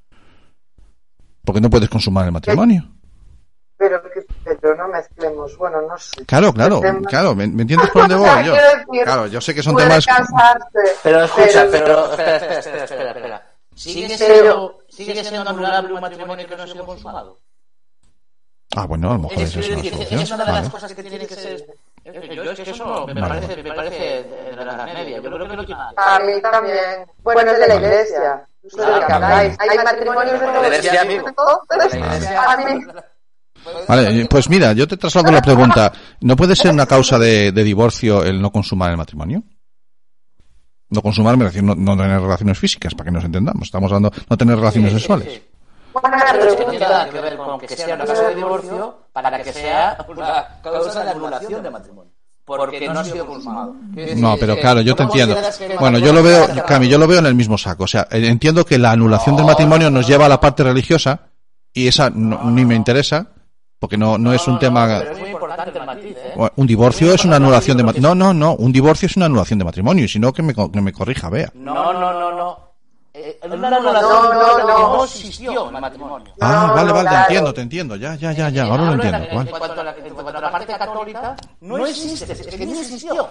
Porque 1.44 1.60
no 1.60 1.70
puedes 1.70 1.88
consumar 1.88 2.26
el 2.26 2.32
matrimonio. 2.32 2.88
Pero, 3.78 4.02
que- 4.02 4.24
pero 4.60 4.74
no 4.76 4.88
mezclemos, 4.88 5.56
bueno, 5.58 5.82
no 5.82 5.96
sé. 5.98 6.24
Claro, 6.24 6.52
claro, 6.52 6.80
claro, 7.06 7.34
¿me, 7.34 7.46
me 7.46 7.62
entiendes 7.62 7.90
por 7.90 8.02
dónde 8.08 8.14
voy 8.28 8.44
yo? 8.44 8.52
quiero 8.52 8.68
decir, 8.68 9.04
Claro, 9.04 9.26
yo 9.26 9.40
sé 9.40 9.54
que 9.54 9.62
son 9.62 9.76
temas... 9.76 10.04
casarse, 10.06 10.66
Pero 11.02 11.24
escucha, 11.24 11.66
pero- 11.70 11.84
pero. 11.84 12.10
Espera, 12.10 12.36
espera, 12.36 12.58
espera, 12.58 12.84
espera. 12.84 13.10
espera. 13.12 13.50
¿Sigue, 13.74 14.16
Pero- 14.18 14.34
siendo, 14.34 14.78
¿Sigue 14.88 15.24
siendo 15.24 15.50
anulable 15.50 15.92
un 15.92 16.00
matrimonio 16.00 16.46
que 16.46 16.56
no 16.56 16.62
ha 16.62 16.66
sido 16.66 16.86
consumado? 16.86 17.40
Ah, 18.74 18.86
bueno, 18.86 19.10
a 19.10 19.14
lo 19.14 19.18
mejor 19.20 19.38
Es, 19.38 19.56
es 19.56 19.68
una 19.68 19.76
decir, 19.76 19.92
solución. 19.92 20.20
es 20.20 20.30
una 20.30 20.44
de 20.44 20.52
las 20.52 20.60
Vale. 20.62 20.70
cosas 20.70 20.94
que 20.94 21.02
tiene 21.02 21.26
que 21.26 21.34
ser. 21.34 21.66
Yo 22.06 22.42
es 22.52 22.60
que 22.60 22.70
eso 22.70 23.06
me 23.06 23.14
Vale. 23.20 23.28
parece, 23.40 23.62
me 23.62 23.72
parece 23.72 24.24
de 24.56 24.64
la 24.64 24.84
media. 24.86 25.16
Yo 25.20 25.30
creo 25.30 25.48
que 25.48 25.56
no 25.56 25.64
tiene 25.66 25.80
nada. 25.80 25.92
A 25.96 26.18
mí 26.20 26.40
también. 26.40 27.06
Bueno, 27.22 27.50
es 27.50 27.58
de 27.60 27.66
la 27.68 27.74
iglesia. 27.74 28.46
Ustedes 28.62 28.86
Claro, 28.86 29.00
que 29.00 29.06
claro. 29.06 29.24
habláis. 29.26 29.56
Hay 29.58 29.78
matrimonios 29.78 30.40
de 30.40 30.46
La 30.46 30.66
iglesia, 30.66 31.00
amigo. 31.02 31.26
La 31.70 32.52
a 32.52 32.56
mí- 32.58 32.84
Vale, 33.88 34.26
pues 34.30 34.48
mira, 34.48 34.72
yo 34.74 34.86
te 34.86 34.96
traslado 34.96 35.32
la 35.32 35.42
pregunta. 35.42 35.92
¿No 36.20 36.36
puede 36.36 36.54
ser 36.54 36.70
una 36.70 36.86
causa 36.86 37.18
de, 37.18 37.50
de 37.50 37.64
divorcio 37.64 38.22
el 38.22 38.40
no 38.40 38.52
consumar 38.52 38.90
el 38.92 38.96
matrimonio? 38.96 39.42
No 40.88 41.02
consumar 41.02 41.36
me 41.36 41.44
refiero 41.46 41.66
no, 41.66 41.74
no 41.74 41.96
tener 42.00 42.20
relaciones 42.20 42.56
físicas, 42.58 42.94
para 42.94 43.06
que 43.06 43.10
nos 43.10 43.24
entendamos. 43.24 43.64
Estamos 43.64 43.90
hablando 43.90 44.12
no 44.30 44.36
tener 44.36 44.56
relaciones 44.56 44.92
sexuales. 44.92 45.42
Buena 45.92 46.24
Pero 46.30 46.44
es 46.44 46.54
que 46.54 46.62
no 46.62 46.68
pregunta. 46.68 46.70
tiene 46.70 46.78
nada 46.92 47.10
que 47.10 47.20
ver 47.20 47.36
con 47.36 47.58
que 47.60 47.68
sea 47.68 47.94
una 47.96 48.04
causa 48.04 48.28
de 48.28 48.34
divorcio 48.36 48.98
para 49.22 49.42
que 49.42 49.50
sea 49.52 49.96
una 50.08 50.46
causa 50.62 51.02
de 51.04 51.10
anulación 51.10 51.62
de 51.62 51.70
matrimonio. 51.70 52.12
Porque 52.44 52.86
no 52.86 53.00
ha 53.00 53.04
sido 53.04 53.26
consumado. 53.26 53.74
No, 54.16 54.36
pero 54.38 54.56
claro, 54.58 54.80
yo 54.82 54.94
te 54.94 55.04
¿cómo 55.04 55.14
entiendo. 55.16 55.36
Bueno, 55.80 55.98
yo 55.98 56.12
lo 56.12 56.22
veo? 56.22 56.46
Cami, 56.66 56.86
yo 56.86 56.98
lo 56.98 57.06
veo 57.08 57.18
en 57.20 57.26
el 57.26 57.34
mismo 57.34 57.56
saco. 57.58 57.84
O 57.84 57.86
sea, 57.88 58.06
entiendo 58.10 58.64
que 58.64 58.78
la 58.78 58.92
anulación 58.92 59.34
del 59.36 59.46
matrimonio 59.46 59.90
nos 59.90 60.06
lleva 60.06 60.26
a 60.26 60.28
la 60.28 60.38
parte 60.38 60.62
religiosa 60.62 61.18
y 61.72 61.88
esa 61.88 62.10
no- 62.10 62.44
ni 62.50 62.64
me 62.64 62.74
interesa 62.74 63.26
porque 63.78 63.96
no, 63.96 64.16
no 64.18 64.32
es 64.32 64.46
un 64.46 64.58
tema... 64.58 64.86
Pero 64.98 65.12
es 65.12 65.18
muy 65.18 65.30
importante 65.30 65.78
el 65.78 65.86
matiz, 65.86 66.16
¿eh? 66.16 66.50
Un 66.56 66.66
divorcio 66.66 67.12
es 67.14 67.24
una 67.24 67.36
anulación 67.36 67.76
de 67.78 67.82
matrimonio. 67.84 68.14
No, 68.14 68.32
no, 68.32 68.48
no. 68.48 68.54
Un 68.56 68.70
divorcio 68.70 69.06
es 69.06 69.16
una 69.16 69.26
anulación 69.26 69.58
de 69.58 69.64
matrimonio. 69.64 70.04
Y 70.04 70.08
si 70.08 70.18
no, 70.18 70.32
que 70.32 70.42
me, 70.42 70.54
co- 70.54 70.70
que 70.70 70.80
me 70.80 70.92
corrija, 70.92 71.28
vea. 71.30 71.50
No, 71.54 71.92
no, 71.92 72.12
no, 72.12 72.32
no. 72.36 72.65
Eh, 73.18 73.38
no, 73.48 73.56
no, 73.56 73.70
no, 73.80 73.92
no. 73.92 75.04
existió 75.04 75.70
el 75.70 75.80
matrimonio. 75.80 76.34
Ah, 76.38 76.66
No, 76.68 76.74
vale, 76.74 76.88
no, 76.88 76.94
vale, 76.94 77.08
te 77.08 77.16
entiendo, 77.16 77.54
te 77.54 77.60
entiendo. 77.62 77.96
Ya, 77.96 78.14
ya, 78.14 78.32
ya, 78.32 78.50
ya. 78.50 78.64
Ahora 78.64 78.84
lo 78.84 78.92
entiendo. 78.92 79.18
En, 79.30 79.36
Vale. 79.36 79.50
cuanto 79.52 79.80
a 79.80 79.84
la, 80.40 80.52
parte 80.52 80.76
católica, 80.76 81.34
no 81.62 81.86
existe, 81.86 82.30
es 82.30 82.46
que 82.46 82.66
no 82.66 82.78
existió. 82.78 83.28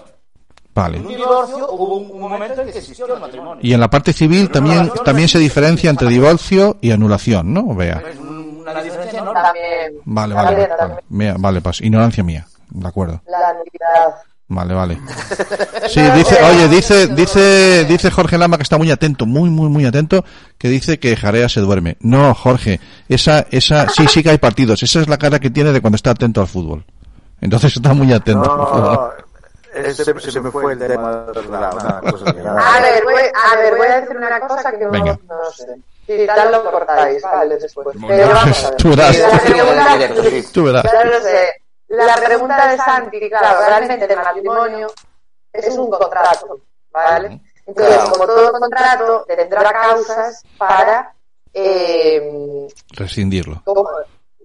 Vale. 0.74 0.96
En 0.98 1.06
un 1.06 1.16
divorcio 1.16 1.70
hubo 1.70 1.98
un, 1.98 2.10
un 2.10 2.20
momento 2.20 2.62
en 2.62 2.72
que 2.72 2.78
existió 2.78 3.14
el 3.14 3.20
matrimonio. 3.20 3.60
Y 3.62 3.72
en 3.72 3.78
la 3.78 3.88
parte 3.88 4.12
civil 4.12 4.50
también, 4.50 4.90
también 5.04 5.28
se 5.28 5.38
diferencia 5.38 5.88
entre 5.88 6.08
divorcio 6.08 6.78
y 6.80 6.90
anulación, 6.90 7.54
¿no? 7.54 7.72
Vea. 7.76 8.02
Es 8.10 8.18
una 8.18 8.82
diferencia 8.82 9.20
enorme. 9.20 9.40
Vale, 10.04 10.34
vale, 10.34 10.68
vale. 10.80 10.94
Mira, 11.10 11.36
vale, 11.38 11.60
pues 11.60 11.80
ignorancia 11.80 12.24
mía. 12.24 12.44
De 12.70 12.88
acuerdo. 12.88 13.22
La 13.28 13.52
nulidad. 13.52 14.16
Vale, 14.48 14.74
vale. 14.74 14.98
Sí, 15.88 16.00
dice, 16.00 16.36
oye, 16.42 16.68
dice, 16.68 17.06
dice, 17.08 17.84
dice 17.84 18.10
Jorge 18.10 18.36
Lama 18.36 18.56
que 18.56 18.64
está 18.64 18.76
muy 18.76 18.90
atento, 18.90 19.24
muy, 19.24 19.48
muy, 19.50 19.68
muy 19.68 19.84
atento, 19.86 20.24
que 20.58 20.68
dice 20.68 20.98
que 20.98 21.16
Jarea 21.16 21.48
se 21.48 21.60
duerme. 21.60 21.96
No, 22.00 22.34
Jorge, 22.34 22.80
esa, 23.08 23.46
esa, 23.52 23.88
sí, 23.88 24.06
sí 24.08 24.20
que 24.22 24.30
hay 24.30 24.38
partidos. 24.38 24.82
Esa 24.82 25.00
es 25.00 25.08
la 25.08 25.16
cara 25.16 25.38
que 25.38 25.48
tiene 25.50 25.70
de 25.72 25.80
cuando 25.80 25.94
está 25.94 26.10
atento 26.10 26.40
al 26.40 26.48
fútbol. 26.48 26.84
Entonces 27.40 27.76
está 27.76 27.94
muy 27.94 28.12
atento. 28.12 28.42
No, 28.44 29.10
ese, 29.74 30.04
se 30.04 30.40
me 30.40 30.50
fue 30.50 30.72
el 30.72 30.78
tema 30.80 31.26
de 31.32 31.42
la, 31.48 31.70
una 31.70 32.00
cosa 32.10 32.32
que- 32.32 32.40
A 32.40 32.80
ver, 32.80 33.04
voy, 33.04 33.14
a 33.52 33.56
ver, 33.56 33.76
voy 33.76 33.86
a 33.86 34.00
decir 34.00 34.16
una 34.16 34.40
cosa 34.40 34.72
que 34.72 34.84
no, 34.84 34.90
Venga. 34.90 35.18
no 35.28 35.50
sé. 35.56 35.66
Si 36.06 36.26
tal 36.26 36.50
lo 36.52 36.70
cortáis, 36.70 37.22
vale, 37.22 37.58
después. 37.58 37.86
Pero 38.08 38.28
vamos 38.34 38.64
a 38.64 38.70
ver. 38.70 38.76
Tú 38.78 38.88
verás. 38.90 39.18
La 39.18 39.38
pregunta, 39.40 39.98
Tú 40.52 40.64
verás. 40.64 40.82
ya 40.84 41.04
lo 41.04 41.20
sé. 41.20 41.62
La 41.88 42.16
pregunta 42.16 42.68
de 42.68 42.76
Santi, 42.78 43.28
claro, 43.28 43.60
realmente 43.66 44.04
el 44.12 44.16
matrimonio 44.16 44.88
es 45.52 45.76
un 45.78 45.90
contrato, 45.90 46.58
¿vale? 46.90 47.40
Entonces, 47.64 47.98
como 48.10 48.26
todo 48.26 48.52
contrato, 48.52 49.24
tendrá 49.26 49.72
causas 49.72 50.42
para, 50.58 51.14
eh, 51.52 52.66
Rescindirlo. 52.92 53.62
como- 53.64 53.88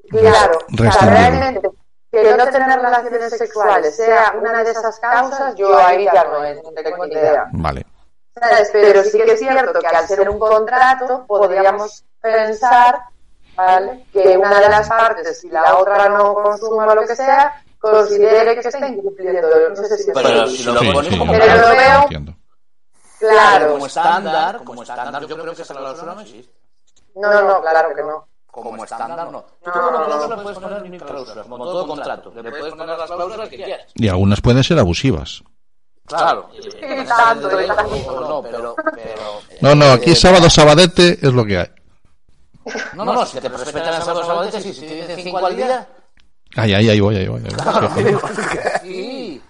claro, 0.09 0.59
o 0.71 0.77
sea, 0.77 0.85
Rescindirlo. 0.85 1.09
realmente 1.17 1.69
que 2.11 2.35
no 2.35 2.45
tener 2.49 2.79
relaciones 2.81 3.37
sexuales 3.37 3.95
sea 3.95 4.33
una 4.37 4.63
de 4.63 4.71
esas 4.71 4.99
causas, 4.99 5.55
yo 5.55 5.77
ahí 5.77 6.05
ya 6.11 6.23
no, 6.25 6.43
es, 6.43 6.61
no 6.63 6.71
tengo 6.73 7.05
ni 7.05 7.13
idea. 7.13 7.45
Vale. 7.53 7.85
¿sabes? 8.33 8.69
Pero 8.71 9.03
sí 9.03 9.17
que 9.17 9.33
es 9.33 9.39
cierto 9.39 9.79
que 9.79 9.87
al 9.87 10.07
ser 10.07 10.29
un 10.29 10.39
contrato 10.39 11.25
podríamos 11.27 12.03
pensar 12.21 13.01
¿vale? 13.65 14.05
que 14.11 14.37
una 14.37 14.59
de 14.59 14.69
las 14.69 14.87
partes, 14.89 15.39
si 15.41 15.49
la 15.49 15.77
otra 15.77 16.09
no 16.09 16.33
consuma 16.33 16.93
lo 16.95 17.01
que 17.05 17.15
sea, 17.15 17.63
considere 17.79 18.53
que 18.59 18.67
está 18.67 18.87
incumpliendo. 18.87 19.69
No 19.69 19.75
sé 19.75 19.97
si 19.97 20.11
Pero 20.13 20.47
si 20.47 20.63
lo 20.63 20.79
Sí, 20.79 20.91
pones 20.91 21.11
sí, 21.13 21.17
como 21.19 21.33
yo 21.33 21.39
Pero 21.39 21.55
lo 21.61 21.67
veo- 21.75 22.01
entiendo. 22.03 22.35
Claro, 23.19 23.73
como 23.73 23.85
estándar, 23.85 24.63
como 24.63 24.81
estándar, 24.83 25.25
yo 25.27 25.37
creo 25.37 25.53
que 25.55 25.61
esa 25.61 25.75
cláusula 25.75 26.15
no 26.15 26.21
existe. 26.21 26.51
no, 27.15 27.41
no, 27.43 27.61
claro 27.61 27.95
que 27.95 28.01
no. 28.01 28.27
Como 28.47 28.83
estándar, 28.83 29.31
no. 29.31 29.45
Tú 29.63 29.69
No, 29.69 29.71
como 29.73 29.91
no, 29.91 30.05
cláusula 30.05 30.35
no. 30.35 30.43
puedes 30.43 30.59
poner 30.59 30.81
mil 30.89 31.01
cláusulas, 31.01 31.45
como 31.47 31.63
todo 31.65 31.87
contrato. 31.87 32.33
Le 32.35 32.49
puedes 32.51 32.73
poner 32.73 32.97
las 32.97 33.09
cláusulas 33.11 33.49
que 33.49 33.55
quieras. 33.63 33.87
Y 33.95 34.07
algunas 34.09 34.41
pueden 34.41 34.63
ser 34.63 34.79
abusivas. 34.79 35.43
Claro. 36.07 36.49
Y 36.51 37.05
tanto. 37.05 37.49
No, 37.49 38.41
pero, 38.41 38.75
pero... 38.75 39.39
No, 39.61 39.75
no, 39.75 39.91
aquí 39.93 40.15
sábado, 40.15 40.49
sabadete 40.49 41.13
es 41.21 41.31
lo 41.33 41.45
que 41.45 41.59
hay. 41.59 41.67
No, 42.95 43.05
no, 43.05 43.25
si 43.25 43.39
te 43.39 43.49
respetan 43.49 43.95
el 43.95 44.01
sábado, 44.01 44.25
sábado, 44.25 44.51
sí, 44.51 44.73
si 44.73 44.81
te 44.81 44.95
dicen 44.95 45.19
cinco 45.23 45.45
al 45.45 45.55
día... 45.55 45.87
Ahí, 46.57 46.73
ahí, 46.73 46.89
ahí 46.89 46.99
voy, 46.99 47.15
ahí 47.15 47.27
voy. 47.27 47.41
ahí 47.41 48.13
voy. 48.13 48.21
Sí. 48.81 49.41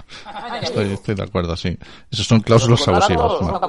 Estoy, 0.62 0.94
estoy 0.94 1.16
de 1.16 1.24
acuerdo, 1.24 1.56
sí. 1.56 1.78
Esas 2.12 2.28
son 2.28 2.42
cláusulas 2.42 2.88
abusivas. 2.88 3.42
¿no? 3.42 3.60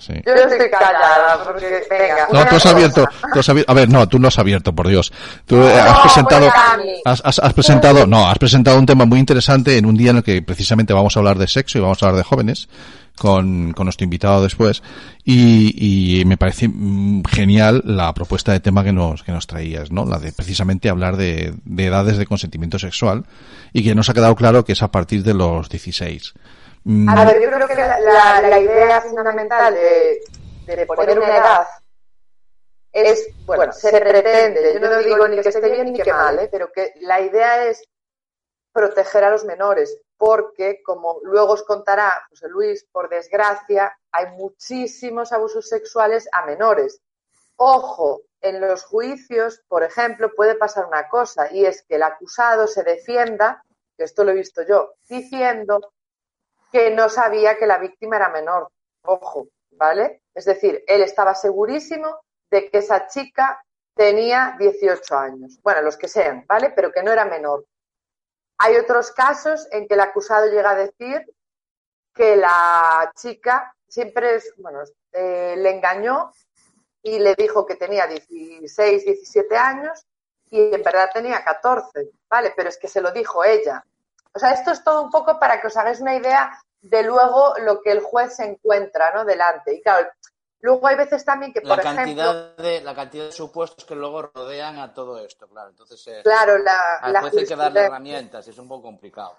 Sí. 0.00 0.12
Yo 0.24 0.32
estoy 0.34 0.70
callada, 0.70 1.42
porque, 1.44 1.80
venga. 1.90 2.26
No, 2.30 2.40
tú 2.46 2.56
has 2.56 2.62
cosa. 2.62 2.70
abierto, 2.70 3.04
tú 3.32 3.40
has 3.40 3.48
abierto, 3.48 3.72
a 3.72 3.74
ver, 3.74 3.88
no, 3.88 4.06
tú 4.08 4.18
no 4.18 4.28
has 4.28 4.38
abierto, 4.38 4.74
por 4.74 4.86
Dios. 4.86 5.10
Tú 5.46 5.56
eh, 5.62 5.72
has 5.80 6.00
presentado, 6.00 6.42
pues, 6.42 6.52
Cami. 6.52 6.92
has, 7.06 7.22
has- 7.24 7.38
has 7.38 7.54
presentado, 7.54 8.06
no, 8.06 8.28
has 8.28 8.38
presentado 8.38 8.78
un 8.78 8.86
tema 8.86 9.06
muy 9.06 9.18
interesante 9.18 9.78
en 9.78 9.86
un 9.86 9.96
día 9.96 10.10
en 10.10 10.18
el 10.18 10.22
que 10.22 10.42
precisamente 10.42 10.92
vamos 10.92 11.16
a 11.16 11.20
hablar 11.20 11.38
de 11.38 11.48
sexo 11.48 11.78
y 11.78 11.80
vamos 11.80 12.02
a 12.02 12.06
hablar 12.06 12.18
de 12.18 12.22
jóvenes 12.28 12.68
con, 13.16 13.72
con 13.72 13.86
nuestro 13.86 14.04
invitado 14.04 14.42
después 14.42 14.82
y, 15.24 16.20
y 16.20 16.24
me 16.26 16.36
parece 16.36 16.68
mm, 16.68 17.24
genial 17.24 17.82
la 17.84 18.12
propuesta 18.14 18.52
de 18.52 18.60
tema 18.60 18.84
que 18.84 18.92
nos, 18.92 19.22
que 19.24 19.32
nos 19.32 19.46
traías, 19.46 19.90
¿no? 19.90 20.04
La 20.04 20.18
de 20.18 20.32
precisamente 20.32 20.90
hablar 20.90 21.16
de, 21.16 21.54
de 21.64 21.84
edades 21.86 22.18
de 22.18 22.26
consentimiento 22.26 22.78
sexual 22.78 23.24
y 23.72 23.82
que 23.82 23.94
nos 23.94 24.08
ha 24.10 24.14
quedado 24.14 24.36
claro 24.36 24.64
que 24.66 24.72
es 24.72 24.82
a 24.82 24.88
partir 24.92 25.24
de 25.24 25.34
los 25.34 25.68
16. 25.70 26.34
Mm, 26.90 27.06
A 27.06 27.24
ver, 27.26 27.42
yo 27.42 27.50
creo 27.50 27.68
que 27.68 27.74
la, 27.74 28.58
idea 28.58 29.02
fundamental 29.02 29.74
de, 29.74 30.22
de 30.64 30.86
poner 30.86 31.18
una 31.18 31.36
edad 31.36 31.66
es, 32.90 33.28
bueno, 33.44 33.70
se 33.74 33.90
pretende, 33.90 34.72
yo 34.72 34.80
no 34.80 34.96
digo 35.00 35.28
ni 35.28 35.38
que 35.42 35.50
esté 35.50 35.68
bien 35.70 35.92
ni 35.92 36.00
que 36.00 36.10
mal, 36.10 36.38
¿eh? 36.38 36.48
pero 36.50 36.72
que 36.72 36.94
la 37.02 37.20
idea 37.20 37.66
es 37.66 37.84
proteger 38.72 39.22
a 39.24 39.30
los 39.30 39.44
menores, 39.44 40.00
porque 40.16 40.82
como 40.82 41.20
luego 41.24 41.52
os 41.52 41.62
contará 41.64 42.26
José 42.30 42.48
Luis, 42.48 42.86
por 42.90 43.10
desgracia, 43.10 43.94
hay 44.10 44.32
muchísimos 44.38 45.30
abusos 45.30 45.68
sexuales 45.68 46.26
a 46.32 46.46
menores. 46.46 47.02
Ojo, 47.56 48.22
en 48.40 48.62
los 48.62 48.84
juicios, 48.84 49.60
por 49.68 49.82
ejemplo, 49.82 50.30
puede 50.34 50.54
pasar 50.54 50.86
una 50.86 51.06
cosa, 51.10 51.52
y 51.52 51.66
es 51.66 51.82
que 51.82 51.96
el 51.96 52.02
acusado 52.02 52.66
se 52.66 52.82
defienda, 52.82 53.62
que 53.94 54.04
esto 54.04 54.24
lo 54.24 54.30
he 54.30 54.36
visto 54.36 54.62
yo, 54.62 54.94
diciendo 55.06 55.92
que 56.70 56.90
no 56.90 57.08
sabía 57.08 57.56
que 57.56 57.66
la 57.66 57.78
víctima 57.78 58.16
era 58.16 58.28
menor. 58.28 58.70
Ojo, 59.02 59.48
¿vale? 59.70 60.22
Es 60.34 60.44
decir, 60.44 60.84
él 60.86 61.02
estaba 61.02 61.34
segurísimo 61.34 62.20
de 62.50 62.70
que 62.70 62.78
esa 62.78 63.06
chica 63.08 63.62
tenía 63.94 64.56
18 64.58 65.16
años. 65.16 65.58
Bueno, 65.62 65.82
los 65.82 65.96
que 65.96 66.08
sean, 66.08 66.44
¿vale? 66.46 66.70
Pero 66.70 66.92
que 66.92 67.02
no 67.02 67.10
era 67.10 67.24
menor. 67.24 67.64
Hay 68.58 68.76
otros 68.76 69.12
casos 69.12 69.68
en 69.70 69.86
que 69.86 69.94
el 69.94 70.00
acusado 70.00 70.46
llega 70.46 70.70
a 70.70 70.74
decir 70.74 71.24
que 72.14 72.36
la 72.36 73.12
chica 73.16 73.74
siempre 73.86 74.36
es, 74.36 74.52
bueno, 74.56 74.80
eh, 75.12 75.54
le 75.56 75.70
engañó 75.70 76.32
y 77.02 77.18
le 77.18 77.34
dijo 77.34 77.64
que 77.64 77.76
tenía 77.76 78.06
16, 78.06 79.04
17 79.04 79.56
años 79.56 80.06
y 80.50 80.74
en 80.74 80.82
verdad 80.82 81.10
tenía 81.12 81.44
14, 81.44 82.10
¿vale? 82.28 82.52
Pero 82.56 82.68
es 82.68 82.78
que 82.78 82.88
se 82.88 83.00
lo 83.00 83.12
dijo 83.12 83.44
ella. 83.44 83.84
O 84.38 84.40
sea, 84.40 84.52
esto 84.52 84.70
es 84.70 84.84
todo 84.84 85.02
un 85.02 85.10
poco 85.10 85.36
para 85.40 85.60
que 85.60 85.66
os 85.66 85.76
hagáis 85.76 85.98
una 85.98 86.14
idea 86.14 86.56
de 86.80 87.02
luego 87.02 87.54
lo 87.58 87.82
que 87.82 87.90
el 87.90 88.00
juez 88.00 88.36
se 88.36 88.44
encuentra, 88.44 89.12
¿no? 89.12 89.24
Delante. 89.24 89.74
Y 89.74 89.82
claro, 89.82 90.08
luego 90.60 90.86
hay 90.86 90.94
veces 90.94 91.24
también 91.24 91.52
que, 91.52 91.60
La 91.60 91.74
por 91.74 91.80
ejemplo, 91.80 92.04
cantidad, 92.04 92.56
de, 92.56 92.80
la 92.82 92.94
cantidad 92.94 93.24
de 93.24 93.32
supuestos 93.32 93.84
que 93.84 93.96
luego 93.96 94.22
rodean 94.22 94.78
a 94.78 94.94
todo 94.94 95.18
esto, 95.18 95.48
claro. 95.48 95.70
Entonces, 95.70 96.06
eh, 96.06 96.20
claro, 96.22 96.56
la, 96.58 96.98
al 97.00 97.14
la 97.14 97.20
juez 97.22 97.36
hay 97.36 97.46
que 97.46 97.56
darle 97.56 97.80
herramientas 97.80 98.46
y 98.46 98.50
es 98.50 98.58
un 98.58 98.68
poco 98.68 98.84
complicado. 98.84 99.36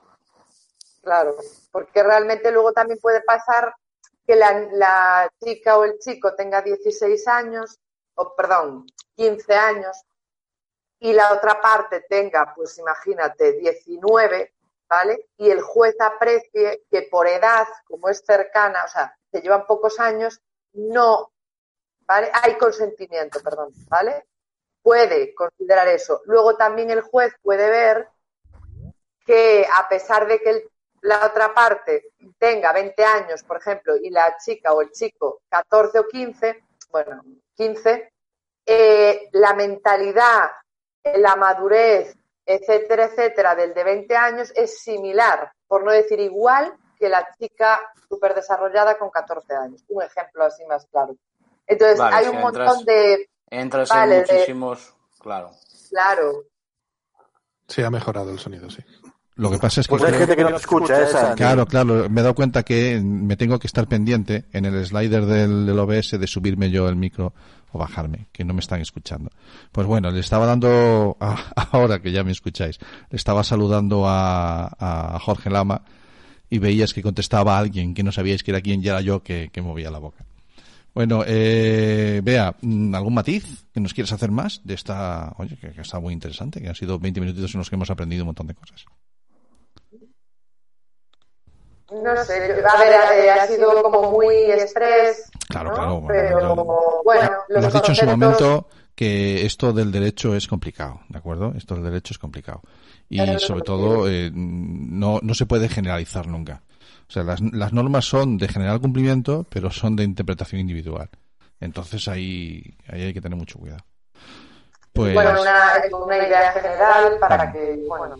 Claro, 1.02 1.38
porque 1.72 2.04
realmente 2.04 2.52
luego 2.52 2.74
también 2.74 3.00
puede 3.00 3.22
pasar 3.22 3.74
que 4.28 4.36
la, 4.36 4.68
la 4.74 5.32
chica 5.42 5.78
o 5.78 5.86
el 5.86 5.98
chico 5.98 6.36
tenga 6.36 6.62
16 6.62 7.26
años, 7.30 7.80
o 8.16 8.36
perdón, 8.36 8.86
15 9.16 9.56
años, 9.56 9.96
y 11.00 11.14
la 11.14 11.32
otra 11.32 11.62
parte 11.62 12.02
tenga, 12.02 12.54
pues 12.54 12.78
imagínate, 12.80 13.54
19, 13.54 14.56
¿vale? 14.90 15.28
Y 15.38 15.50
el 15.52 15.62
juez 15.62 15.96
aprecie 16.02 16.84
que 16.90 17.04
por 17.04 17.28
edad, 17.28 17.68
como 17.86 18.10
es 18.10 18.24
cercana, 18.26 18.84
o 18.86 18.88
sea, 18.88 19.16
se 19.32 19.42
llevan 19.42 19.66
pocos 19.68 20.00
años, 20.00 20.42
no, 20.74 21.32
¿vale? 22.08 22.32
Hay 22.34 22.58
consentimiento, 22.58 23.40
perdón, 23.42 23.72
¿vale? 23.88 24.26
Puede 24.82 25.34
considerar 25.36 25.88
eso. 25.88 26.22
Luego 26.26 26.56
también 26.56 26.90
el 26.90 27.02
juez 27.02 27.34
puede 27.42 27.70
ver 27.70 28.10
que 29.26 29.68
a 29.78 29.88
pesar 29.88 30.28
de 30.28 30.40
que 30.40 30.50
el- 30.50 30.70
la 31.02 31.26
otra 31.26 31.54
parte 31.54 32.12
tenga 32.38 32.74
20 32.74 33.06
años, 33.06 33.44
por 33.44 33.58
ejemplo, 33.58 33.96
y 33.96 34.10
la 34.10 34.36
chica 34.38 34.74
o 34.74 34.82
el 34.82 34.92
chico 34.92 35.42
14 35.50 36.00
o 36.00 36.08
15, 36.08 36.64
bueno, 36.90 37.24
15, 37.56 38.12
eh, 38.66 39.30
la 39.34 39.54
mentalidad, 39.54 40.50
la 41.04 41.36
madurez, 41.36 42.16
etcétera, 42.56 43.06
etcétera, 43.06 43.54
del 43.56 43.74
de 43.74 43.84
20 43.84 44.16
años 44.16 44.52
es 44.56 44.80
similar, 44.82 45.52
por 45.68 45.84
no 45.84 45.92
decir 45.92 46.20
igual, 46.20 46.74
que 46.98 47.08
la 47.10 47.28
chica 47.40 47.80
súper 48.10 48.34
desarrollada 48.34 48.98
con 48.98 49.10
14 49.10 49.54
años. 49.56 49.84
Un 49.88 50.02
ejemplo 50.04 50.44
así 50.44 50.66
más 50.66 50.86
claro. 50.88 51.16
Entonces, 51.68 52.00
Vale, 52.00 52.16
hay 52.16 52.24
si 52.26 52.30
un 52.32 52.42
montón 52.42 52.62
entras- 52.64 52.86
de... 52.86 53.30
Entras 53.52 53.90
Vale, 53.90 54.18
en 54.18 54.24
de- 54.26 54.34
muchísimos, 54.34 54.96
claro. 55.20 55.52
Claro, 55.90 56.44
Sí, 57.68 57.84
ha 57.84 57.92
mejorado 57.92 58.32
el 58.32 58.40
sonido, 58.40 58.68
sí. 58.72 58.84
Lo 59.40 59.50
que 59.50 59.58
pasa 59.58 59.82
es 59.82 59.88
que... 59.88 59.92
Pues 59.92 60.04
hay 60.04 60.10
creo- 60.10 60.20
gente 60.20 60.36
que 60.36 60.44
no 60.44 60.50
te 60.50 60.56
escucha, 60.58 61.02
esa. 61.02 61.34
Claro, 61.36 61.66
claro, 61.66 62.10
me 62.10 62.20
he 62.20 62.24
dado 62.24 62.36
cuenta 62.36 62.64
que 62.64 63.00
me 63.04 63.38
tengo 63.38 63.58
que 63.58 63.68
estar 63.68 63.88
pendiente 63.88 64.46
en 64.52 64.66
el 64.66 64.86
slider 64.86 65.26
del, 65.26 65.66
del 65.66 65.80
OBS 65.80 66.20
de 66.20 66.28
subirme 66.28 66.70
yo 66.70 66.90
el 66.90 66.96
micro 66.96 67.34
o 67.72 67.80
bajarme, 67.80 68.28
que 68.32 68.44
no 68.44 68.54
me 68.54 68.60
están 68.60 68.82
escuchando. 68.82 69.30
Pues 69.72 69.88
bueno, 69.88 70.12
le 70.12 70.20
estaba 70.20 70.46
dando, 70.46 71.16
a- 71.20 71.38
ahora 71.72 72.02
que 72.02 72.12
ya 72.12 72.24
me 72.24 72.32
escucháis, 72.32 72.80
le 73.10 73.16
estaba 73.16 73.44
saludando 73.44 74.08
a, 74.08 74.68
a 75.16 75.20
Jorge 75.20 75.50
Lama 75.50 75.84
y 76.50 76.58
veías 76.60 76.94
que 76.94 77.02
contestaba 77.04 77.56
a 77.56 77.60
alguien 77.60 77.94
que 77.94 78.04
no 78.04 78.12
sabíais 78.12 78.44
que 78.44 78.52
era 78.52 78.60
quién 78.62 78.84
y 78.84 78.88
era 78.88 79.02
yo 79.02 79.22
que, 79.24 79.50
que 79.54 79.62
movía 79.62 79.90
la 79.92 80.00
boca. 80.00 80.26
Bueno, 80.96 81.24
eh, 81.26 82.20
vea, 82.24 82.56
mm, 82.62 82.96
¿algún 82.96 83.14
matiz 83.14 83.46
que 83.72 83.80
nos 83.80 83.94
quieres 83.94 84.12
hacer 84.12 84.32
más 84.32 84.60
de 84.64 84.74
esta, 84.74 85.34
oye, 85.38 85.56
que, 85.56 85.70
que 85.70 85.82
está 85.82 86.00
muy 86.00 86.14
interesante, 86.14 86.60
que 86.60 86.68
han 86.68 86.76
sido 86.76 86.98
20 87.00 87.22
minutitos 87.22 87.54
en 87.54 87.60
los 87.60 87.70
que 87.70 87.76
hemos 87.76 87.92
aprendido 87.92 88.24
un 88.24 88.30
montón 88.30 88.48
de 88.48 88.56
cosas? 88.56 88.84
No 91.92 92.24
sé, 92.24 92.34
a 92.64 92.80
ver, 92.80 92.94
eh, 93.26 93.32
ha 93.32 93.48
sido 93.48 93.82
como 93.84 94.12
muy 94.12 94.36
express, 94.52 95.30
Claro, 95.48 95.70
¿no? 95.70 95.76
claro. 95.76 96.04
pero 96.08 96.56
bueno, 96.56 96.78
bueno, 97.04 97.32
Lo 97.50 97.60
has 97.60 97.74
dicho 97.74 97.92
en 97.92 97.96
su 97.96 98.06
momento 98.06 98.68
que 98.96 99.46
esto 99.46 99.72
del 99.74 99.92
derecho 99.92 100.36
es 100.36 100.48
complicado, 100.48 101.02
¿de 101.10 101.18
acuerdo? 101.18 101.54
Esto 101.58 101.76
del 101.76 101.86
derecho 101.86 102.14
es 102.14 102.20
complicado. 102.20 102.62
Y 103.08 103.18
Claro, 103.18 103.40
sobre 103.40 103.62
todo, 103.62 104.10
eh, 104.10 104.30
no, 104.34 105.20
no 105.22 105.34
se 105.34 105.46
puede 105.46 105.70
generalizar 105.70 106.28
nunca. 106.28 106.62
O 107.08 107.12
sea, 107.12 107.24
las, 107.24 107.40
las 107.42 107.74
normas 107.74 108.06
son 108.06 108.38
de 108.38 108.48
general 108.48 108.80
cumplimiento, 108.80 109.46
pero 109.50 109.72
son 109.72 109.96
de 109.96 110.04
interpretación 110.04 110.62
individual. 110.62 111.10
Entonces 111.60 112.08
ahí, 112.08 112.64
ahí 112.88 113.04
hay 113.06 113.14
que 113.14 113.22
tener 113.22 113.38
mucho 113.38 113.58
cuidado. 113.58 113.84
Pues, 114.94 115.14
bueno, 115.14 115.42
una, 115.42 115.74
una 116.06 116.18
idea 116.18 116.52
general 116.52 117.18
para 117.20 117.52
que, 117.52 117.80
bueno, 117.88 118.16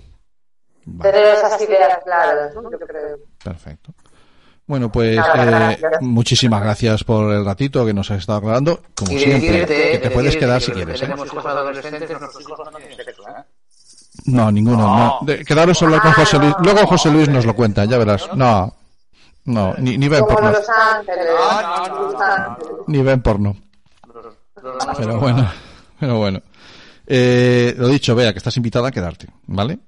vale, 0.86 1.12
tener 1.12 1.36
esas 1.36 1.62
ideas 1.62 2.00
claras, 2.04 2.54
¿no? 2.56 2.72
Yo 2.72 2.80
creo. 2.80 3.18
perfecto. 3.44 3.94
Bueno, 4.68 4.92
pues 4.92 5.16
Nada, 5.18 5.72
eh, 5.74 5.78
gracias. 5.80 6.02
muchísimas 6.02 6.62
gracias 6.62 7.04
por 7.04 7.32
el 7.34 7.44
ratito 7.44 7.84
que 7.86 7.94
nos 7.94 8.12
has 8.12 8.20
estado 8.20 8.38
aclarando. 8.38 8.82
Como 8.94 9.12
Y 9.12 9.18
siempre, 9.20 9.52
decirte, 9.52 9.92
que 9.92 9.98
te 9.98 10.10
puedes 10.12 10.26
decirte 10.36 10.46
quedar 10.46 10.60
que 10.60 10.66
si 10.66 10.72
quieres. 10.74 10.96
¿eh? 11.02 11.06
Tenemos 11.06 11.26
hijos 11.28 11.46
adolescentes, 11.46 12.10
nuestros 12.20 12.42
hijos 12.42 12.60
no 12.72 12.78
tienen 12.78 12.96
sexo, 12.98 13.24
¿eh? 13.30 13.44
No, 14.26 14.52
ninguno. 14.52 14.78
No. 14.78 15.20
De- 15.26 15.44
quedaros 15.44 15.82
a 15.82 15.86
hablar 15.86 16.02
con 16.02 16.12
José 16.14 16.38
Luis. 16.38 16.54
Luego 16.62 16.86
José 16.86 17.10
Luis 17.10 17.30
nos 17.30 17.46
lo 17.46 17.56
cuenta, 17.56 17.86
ya 17.86 17.98
verás. 17.98 18.30
No, 18.36 18.72
no, 19.46 19.74
ni, 19.80 19.98
ni 19.98 20.08
ven 20.08 20.24
porno. 20.26 20.52
Ni 22.88 23.02
ven 23.02 23.22
porno. 23.22 23.56
Pero 24.98 25.20
bueno, 25.20 25.52
pero 26.00 26.18
bueno. 26.18 26.42
Eh, 27.08 27.74
lo 27.78 27.88
dicho, 27.88 28.14
vea, 28.14 28.32
que 28.34 28.38
estás 28.38 28.56
invitada 28.58 28.90
a 28.90 28.92
quedarte, 28.92 29.28
¿vale? 29.48 29.80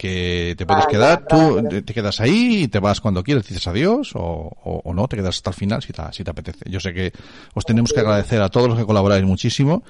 Que 0.00 0.54
te 0.56 0.64
puedes 0.64 0.86
quedar, 0.86 1.26
tú 1.28 1.62
te- 1.68 1.92
quedas 1.92 2.20
ahí 2.20 2.62
y 2.62 2.68
te 2.68 2.78
vas 2.78 3.02
cuando 3.02 3.22
quieres, 3.22 3.46
dices 3.46 3.66
adiós 3.66 4.12
o, 4.14 4.20
o- 4.64 4.80
o 4.82 4.94
no, 4.94 5.06
te 5.08 5.16
quedas 5.16 5.36
hasta 5.36 5.50
el 5.50 5.56
final 5.56 5.82
si 5.82 5.92
te, 5.92 6.02
si 6.12 6.24
te 6.24 6.30
apetece. 6.30 6.70
Yo 6.70 6.80
sé 6.80 6.94
que 6.94 7.12
os 7.52 7.66
tenemos 7.66 7.92
que 7.92 8.00
agradecer 8.00 8.40
a 8.40 8.48
todos 8.48 8.68
los 8.68 8.78
que 8.78 8.86
colaboráis 8.86 9.24
muchísimo 9.26 9.82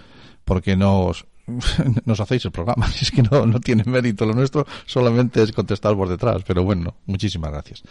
porque 0.45 0.75
nos, 0.75 1.27
nos 2.07 2.19
hacéis 2.19 2.45
el 2.45 2.51
programa. 2.51 2.89
Si 2.93 3.05
es 3.05 3.11
que 3.13 3.23
no, 3.23 3.47
no 3.47 3.61
tiene 3.61 3.85
mérito 3.85 4.27
lo 4.27 4.35
nuestro, 4.35 4.67
solamente 4.85 5.45
es 5.45 5.53
contestar 5.53 5.95
por 5.95 6.09
detrás. 6.09 6.43
Pero 6.45 6.65
bueno, 6.65 6.97
muchísimas 7.07 7.53
gracias. 7.53 7.85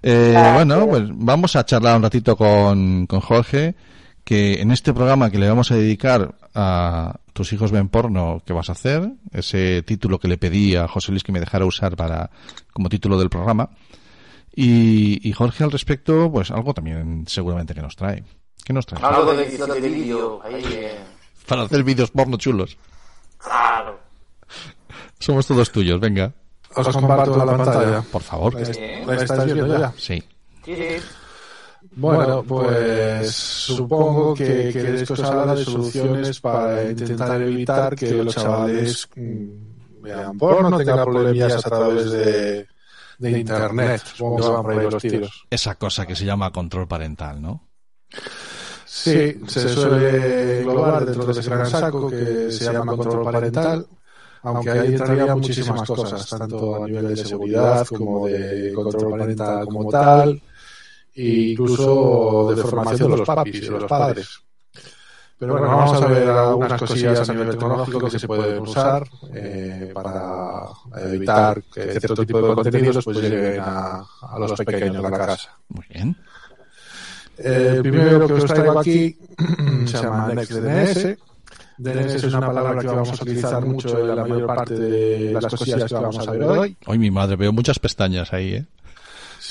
Eh, 0.00 0.30
Gracias. 0.32 0.54
bueno, 0.54 0.86
pues 0.86 1.02
vamos 1.08 1.56
a 1.56 1.64
charlar 1.66 1.96
un 1.96 2.02
ratito 2.04 2.36
con, 2.36 3.08
con 3.08 3.18
Jorge, 3.18 3.74
que 4.22 4.60
en 4.62 4.70
este 4.70 4.94
programa 4.94 5.28
que 5.28 5.38
le 5.38 5.48
vamos 5.48 5.72
a 5.72 5.74
dedicar 5.74 6.36
a 6.54 7.16
tus 7.34 7.52
hijos 7.52 7.70
ven 7.70 7.88
porno, 7.90 8.40
¿qué 8.46 8.54
vas 8.54 8.70
a 8.70 8.72
hacer? 8.72 9.10
Ese 9.32 9.82
título 9.82 10.18
que 10.18 10.28
le 10.28 10.38
pedí 10.38 10.74
a 10.76 10.88
José 10.88 11.10
Luis 11.12 11.22
que 11.22 11.32
me 11.32 11.40
dejara 11.40 11.66
usar 11.66 11.94
para, 11.96 12.30
como 12.72 12.88
título 12.88 13.18
del 13.18 13.28
programa. 13.28 13.68
Y, 14.56 15.28
y 15.28 15.32
Jorge 15.32 15.64
al 15.64 15.72
respecto, 15.72 16.30
pues 16.32 16.50
algo 16.50 16.72
también 16.72 17.24
seguramente 17.26 17.74
que 17.74 17.82
nos 17.82 17.96
trae. 17.96 18.24
¿Qué 18.64 18.72
nos 18.72 18.86
trae? 18.86 19.04
Algo 19.04 19.34
de 19.34 19.44
edición 19.46 19.68
de 19.70 19.80
vídeo, 19.88 20.40
eh, 20.48 20.96
Para 21.46 21.62
hacer 21.64 21.82
vídeos 21.84 22.10
porno 22.10 22.36
chulos. 22.38 22.78
claro. 23.36 23.98
Somos 25.18 25.46
todos 25.46 25.70
tuyos, 25.72 25.98
venga. 26.00 26.32
Os 26.76 26.88
comparto 26.88 27.36
la 27.44 27.56
pantalla. 27.56 28.02
Por 28.02 28.22
favor. 28.22 28.54
¿La, 28.54 28.60
est- 28.62 28.80
la 29.06 29.14
estáis 29.16 29.44
viendo 29.54 29.78
ya? 29.78 29.92
Sí. 29.96 30.22
Sí, 30.64 30.74
sí. 30.76 30.96
Bueno, 31.96 32.42
pues 32.42 33.30
supongo 33.30 34.34
que 34.34 34.70
queréis 34.72 35.06
que 35.06 35.12
os 35.12 35.22
haga 35.22 35.54
de 35.54 35.64
soluciones 35.64 36.40
para 36.40 36.90
intentar 36.90 37.40
evitar 37.42 37.94
que 37.94 38.10
los 38.24 38.34
chavales 38.34 39.08
mm, 39.14 40.02
vean 40.02 40.38
porno, 40.38 40.76
tengan 40.76 41.04
problemillas 41.04 41.64
a 41.66 41.70
través 41.70 42.10
de, 42.10 42.66
de 43.18 43.30
internet. 43.30 44.02
Supongo 44.04 44.36
que 44.36 44.48
van 44.48 44.62
por 44.62 44.72
ahí 44.72 44.90
los 44.90 45.02
tiros. 45.02 45.46
Esa 45.50 45.74
cosa 45.76 46.06
que 46.06 46.16
se 46.16 46.24
llama 46.24 46.50
control 46.50 46.88
parental, 46.88 47.40
¿no? 47.40 47.68
Sí, 48.84 49.40
se 49.46 49.68
suele 49.68 50.60
englobar 50.60 51.04
dentro 51.04 51.26
de 51.26 51.40
ese 51.40 51.50
gran 51.50 51.66
saco 51.68 52.08
que 52.08 52.50
se 52.50 52.72
llama 52.72 52.96
control 52.96 53.24
parental, 53.24 53.86
aunque 54.42 54.70
ahí 54.70 54.94
entrarían 54.94 55.38
muchísimas 55.38 55.82
cosas, 55.82 56.28
tanto 56.28 56.82
a 56.82 56.86
nivel 56.86 57.08
de 57.08 57.16
seguridad 57.16 57.86
como 57.86 58.26
de 58.26 58.72
control 58.72 59.10
parental 59.10 59.66
como 59.66 59.90
tal, 59.90 60.40
e 61.14 61.52
incluso 61.52 62.52
de 62.54 62.62
formación 62.62 63.10
de 63.10 63.16
los 63.18 63.26
papis 63.26 63.56
y 63.56 63.60
de 63.60 63.70
los 63.70 63.84
padres. 63.84 64.40
Pero 65.38 65.52
bueno, 65.52 65.68
vamos 65.68 66.02
a 66.02 66.06
ver 66.06 66.28
algunas 66.28 66.80
cosillas 66.80 67.28
a 67.28 67.32
nivel 67.32 67.50
tecnológico 67.50 68.08
que 68.08 68.18
se 68.18 68.26
pueden 68.26 68.62
usar 68.62 69.06
eh, 69.32 69.90
para 69.92 70.66
evitar 71.02 71.62
que 71.64 71.98
cierto 72.00 72.24
tipo 72.24 72.40
de 72.40 72.54
contenidos 72.54 73.04
pues 73.04 73.18
lleguen 73.18 73.60
a, 73.60 74.04
a 74.22 74.38
los 74.38 74.52
pequeños 74.52 75.04
a 75.04 75.10
la 75.10 75.18
casa. 75.18 75.50
Muy 75.68 75.84
bien. 75.90 76.16
El 77.36 77.82
primero 77.82 78.26
que 78.26 78.32
os 78.34 78.44
traigo 78.44 78.78
aquí 78.78 79.18
se 79.86 80.02
llama 80.02 80.32
NextDNS. 80.34 81.18
DNS 81.76 82.14
es 82.14 82.24
una 82.24 82.46
palabra 82.46 82.80
que 82.80 82.86
vamos 82.86 83.10
a 83.10 83.14
utilizar 83.14 83.64
mucho 83.66 83.98
en 83.98 84.16
la 84.16 84.24
mayor 84.24 84.46
parte 84.46 84.74
de 84.74 85.32
las 85.32 85.46
cosillas 85.46 85.84
que 85.84 85.94
vamos 85.94 86.26
a 86.26 86.30
ver 86.30 86.42
hoy. 86.44 86.76
Hoy 86.86 86.98
mi 86.98 87.10
madre, 87.10 87.34
veo 87.34 87.52
muchas 87.52 87.80
pestañas 87.80 88.32
ahí, 88.32 88.54
¿eh? 88.54 88.66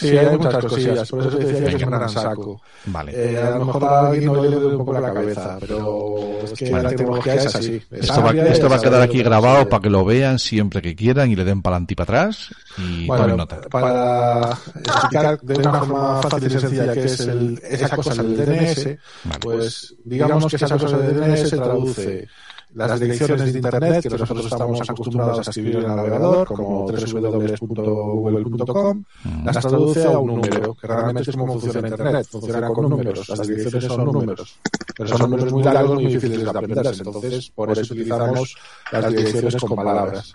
Sí, 0.10 0.18
hay 0.18 0.38
muchas 0.38 0.66
cosillas, 0.66 1.10
por 1.10 1.20
eso 1.22 1.38
te 1.38 1.46
decía 1.46 1.70
que 1.70 1.76
es 1.76 1.84
un 1.84 1.90
gran 1.90 2.10
saco. 2.10 2.62
Vale. 2.86 3.12
Eh, 3.16 3.38
a 3.38 3.58
lo 3.58 3.66
mejor 3.66 3.84
a 3.86 4.08
alguien 4.08 4.26
no 4.26 4.42
le 4.44 4.50
duele 4.50 4.68
un 4.68 4.78
poco 4.78 4.94
la 5.00 5.14
cabeza, 5.14 5.58
pero 5.60 6.40
es 6.44 6.52
que 6.54 6.70
la 6.72 6.90
tecnología 6.90 7.36
es 7.36 7.56
así. 7.56 7.82
Es 7.92 8.02
Esto 8.10 8.22
va, 8.24 8.32
esto 8.32 8.74
a 8.74 8.80
quedar 8.82 9.02
aquí 9.02 9.18
que 9.18 9.24
grabado 9.24 9.68
para 9.70 9.82
que 9.82 9.90
lo 9.90 10.04
vean 10.06 10.40
siempre 10.40 10.82
que 10.82 10.96
quieran 10.96 11.32
y 11.32 11.36
le 11.36 11.44
den 11.44 11.62
para 11.62 11.76
adelante 11.78 11.94
y 11.94 11.96
para 11.96 12.20
atrás 12.22 12.50
y 12.78 13.08
Bueno, 13.08 13.24
tomen 13.24 13.38
nota. 13.38 13.62
para 13.70 14.50
explicar 14.76 15.40
de 15.42 15.56
una 15.56 15.74
forma 15.80 16.22
fácil 16.22 16.48
y 16.48 16.60
sencilla 16.60 16.94
qué 16.94 17.04
es 17.06 17.20
el, 17.22 17.62
esa 17.64 17.96
cosa 17.96 18.22
del 18.24 18.38
DNS, 18.38 18.86
Vale. 19.24 19.40
pues 19.42 19.96
digamos 20.04 20.46
que 20.48 20.56
esa 20.58 20.78
cosa 20.78 20.98
del 20.98 21.16
DNS 21.20 21.50
traduce 21.52 22.28
las 22.76 23.00
direcciones 23.00 23.54
de 23.54 23.60
Internet 23.60 24.04
que 24.04 24.10
nosotros 24.10 24.46
estamos 24.46 24.90
acostumbrados 24.90 25.40
a 25.40 25.44
escribir 25.52 25.78
en 25.78 25.84
el 25.84 25.96
navegador, 25.96 26.46
como 26.48 26.88
www.google.com, 26.88 29.04
las 29.44 29.60
traduce 29.60 30.06
a 30.06 30.18
un 30.18 30.28
número, 30.28 30.74
que 30.76 30.88
realmente 30.88 31.32
es 31.32 31.38
como 31.38 31.60
funciona 31.60 31.88
Internet, 31.88 32.28
funciona 32.30 32.68
con 32.70 32.90
números, 32.90 33.30
las 33.30 33.48
direcciones 33.48 33.86
son 33.86 34.06
números, 34.06 34.60
pero 34.96 35.10
son 35.10 35.22
números 35.22 35.54
muy 35.54 35.64
largos 35.64 35.96
muy 35.96 36.14
difíciles 36.14 36.44
de 36.44 36.50
aprenderse, 36.50 37.04
entonces 37.04 37.50
por 37.52 37.72
eso 37.72 37.94
utilizamos 37.94 38.56
las 38.92 39.10
direcciones 39.10 39.56
con 39.56 39.76
palabras. 39.76 40.34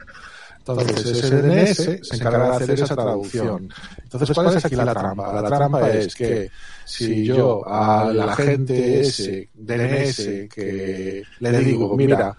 Entonces, 0.59 1.25
ese 1.25 1.43
DNS 1.43 2.07
se 2.07 2.17
encarga 2.17 2.51
de 2.51 2.57
hacer 2.57 2.71
esa 2.73 2.95
traducción. 2.95 3.71
Entonces, 4.03 4.31
¿cuál 4.35 4.55
es 4.55 4.63
aquí 4.65 4.77
la 4.77 4.93
trampa? 4.93 5.41
La 5.41 5.49
trampa 5.49 5.91
es 5.91 6.15
que 6.15 6.51
si 6.89 7.23
yo 7.23 7.69
al 7.69 8.19
agente 8.19 9.01
ese 9.01 9.51
DNS 9.53 10.49
que 10.49 11.23
le 11.39 11.59
digo, 11.61 11.95
mira, 11.95 12.35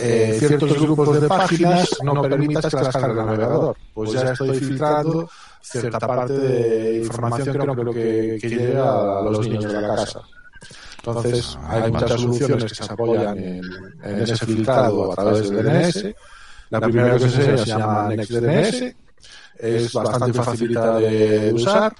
eh, 0.00 0.36
ciertos 0.38 0.80
grupos 0.80 1.20
de 1.20 1.28
páginas 1.28 1.96
no 2.02 2.22
permitas 2.22 2.74
que 2.74 2.76
las 2.76 2.96
cargue 2.96 3.20
el 3.20 3.26
navegador, 3.26 3.76
pues 3.92 4.12
ya 4.12 4.32
estoy 4.32 4.58
filtrando 4.58 5.28
cierta 5.60 5.98
parte 5.98 6.32
de 6.32 6.98
información 7.04 7.58
que 7.58 7.66
no 7.66 7.74
creo 7.74 7.92
que, 7.92 8.38
que 8.40 8.48
llegue 8.48 8.78
a 8.78 9.20
los 9.22 9.46
niños 9.46 9.70
de 9.70 9.80
la 9.80 9.94
casa. 9.94 10.22
Entonces, 10.98 11.58
hay 11.68 11.92
muchas 11.92 12.20
soluciones 12.20 12.64
que 12.64 12.84
se 12.84 12.92
apoyan 12.92 13.38
en, 13.38 13.62
en 14.02 14.20
ese 14.20 14.46
filtrado 14.46 15.12
a 15.12 15.14
través 15.14 15.50
del 15.50 15.62
DNS. 15.62 16.14
La 16.70 16.80
primera 16.80 17.18
que 17.18 17.28
se, 17.28 17.58
se 17.58 17.64
llama 17.66 18.08
NextDNS, 18.14 18.94
es 19.58 19.92
bastante 19.92 20.32
facilita 20.32 20.98
de 20.98 21.52
usar. 21.52 21.94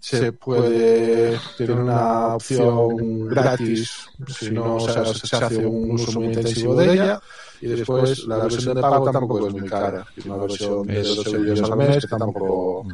Se 0.00 0.32
puede 0.32 1.38
tener 1.56 1.72
una 1.78 2.34
opción 2.34 3.28
gratis 3.28 4.06
si 4.28 4.50
no 4.50 4.76
o 4.76 4.80
sea, 4.80 5.04
se 5.04 5.36
hace 5.36 5.64
un 5.66 5.92
uso 5.92 6.12
muy 6.20 6.26
intensivo 6.28 6.74
de 6.76 6.92
ella. 6.92 7.20
Y 7.58 7.68
después 7.68 8.24
la 8.26 8.36
versión 8.36 8.74
de 8.74 8.82
pago 8.82 9.10
tampoco 9.10 9.48
es 9.48 9.54
muy 9.54 9.68
cara. 9.68 10.04
Es 10.14 10.26
una 10.26 10.36
versión 10.36 10.86
de 10.86 11.02
2 11.02 11.26
euros 11.28 11.62
al 11.70 11.76
mes 11.78 12.06
que 12.06 12.16
tampoco, 12.16 12.86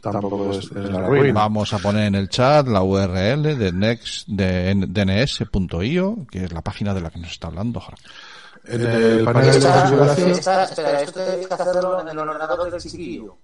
tampoco 0.00 0.50
es, 0.52 0.64
es 0.66 0.72
la 0.74 1.06
ruina. 1.08 1.34
Vamos 1.34 1.72
a 1.72 1.78
poner 1.78 2.06
en 2.06 2.14
el 2.14 2.28
chat 2.28 2.68
la 2.68 2.82
URL 2.82 3.42
de 3.58 3.72
next 3.72 4.28
de 4.28 4.74
dns.io, 4.86 6.18
que 6.30 6.44
es 6.44 6.52
la 6.52 6.62
página 6.62 6.94
de 6.94 7.00
la 7.00 7.10
que 7.10 7.18
nos 7.18 7.32
está 7.32 7.48
hablando 7.48 7.80
Jorge. 7.80 8.02
En 8.68 8.80
el 8.80 9.24
panel 9.24 9.60
de 9.60 9.68
configuración, 9.68 10.30
esta- 10.30 10.64
espera, 10.64 11.02
esto 11.02 11.20
tienes 11.24 11.46
que 11.48 11.54
hacerlo 11.54 12.00
en 12.00 12.08
el 12.08 12.18
ordenador 12.18 12.70
del 12.70 12.80
chiquillo. 12.80 13.36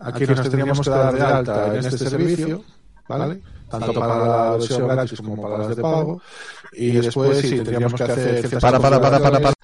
Aquí 0.00 0.26
nos 0.26 0.42
tendríamos 0.42 0.80
que 0.80 0.90
dar 0.90 1.14
de 1.14 1.22
alta 1.22 1.66
en 1.68 1.84
este 1.84 2.08
servicio, 2.08 2.62
¿vale? 3.08 3.40
Tanto 3.68 3.92
para 3.94 4.18
la 4.18 4.50
versión 4.52 4.88
gratis 4.88 5.20
como 5.20 5.40
para 5.40 5.58
las 5.58 5.76
de 5.76 5.82
pago. 5.82 6.20
Y 6.72 6.90
después 6.92 7.38
sí, 7.38 7.56
tendríamos 7.56 7.94
que 7.94 8.02
hacer 8.02 8.58
Para, 8.60 8.80
para, 8.80 9.00
para, 9.00 9.20
para, 9.20 9.40
para. 9.40 9.54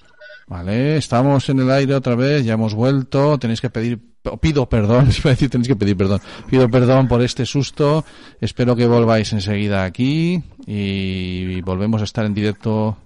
Vale, 0.47 0.95
estamos 0.95 1.49
en 1.49 1.59
el 1.59 1.69
aire 1.69 1.93
otra 1.93 2.15
vez, 2.15 2.45
ya 2.45 2.53
hemos 2.53 2.73
vuelto, 2.73 3.37
tenéis 3.37 3.59
que 3.59 3.69
pedir, 3.69 3.99
pido 4.39 4.69
perdón, 4.69 5.09
iba 5.17 5.31
a 5.31 5.33
decir 5.33 5.49
tenéis 5.49 5.67
que 5.67 5.75
pedir 5.75 5.97
perdón, 5.97 6.21
pido 6.49 6.69
perdón 6.69 7.09
por 7.09 7.21
este 7.21 7.45
susto, 7.45 8.05
espero 8.39 8.73
que 8.73 8.87
volváis 8.87 9.33
enseguida 9.33 9.83
aquí 9.83 10.41
y 10.65 11.59
volvemos 11.61 11.99
a 12.01 12.05
estar 12.05 12.25
en 12.25 12.33
directo. 12.33 12.97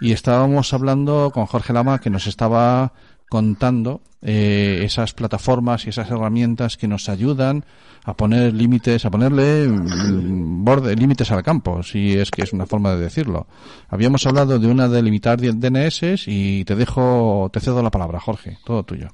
Y 0.00 0.12
estábamos 0.12 0.74
hablando 0.74 1.30
con 1.32 1.46
Jorge 1.46 1.72
Lama 1.72 2.00
que 2.00 2.10
nos 2.10 2.26
estaba 2.26 2.92
contando 3.34 4.00
eh, 4.22 4.82
esas 4.84 5.12
plataformas 5.12 5.86
y 5.86 5.88
esas 5.88 6.08
herramientas 6.08 6.76
que 6.76 6.86
nos 6.86 7.08
ayudan 7.08 7.64
a 8.04 8.14
poner 8.14 8.54
límites, 8.54 9.04
a 9.04 9.10
ponerle 9.10 9.66
mm, 9.66 10.64
borde, 10.64 10.94
límites 10.94 11.32
al 11.32 11.42
campo, 11.42 11.82
si 11.82 12.16
es 12.16 12.30
que 12.30 12.42
es 12.42 12.52
una 12.52 12.64
forma 12.64 12.94
de 12.94 13.02
decirlo. 13.02 13.48
Habíamos 13.88 14.24
hablado 14.28 14.60
de 14.60 14.68
una 14.68 14.86
de 14.86 15.02
limitar 15.02 15.40
DNS 15.40 16.28
y 16.28 16.64
te 16.64 16.76
dejo, 16.76 17.50
te 17.52 17.58
cedo 17.58 17.82
la 17.82 17.90
palabra, 17.90 18.20
Jorge, 18.20 18.56
todo 18.64 18.84
tuyo. 18.84 19.08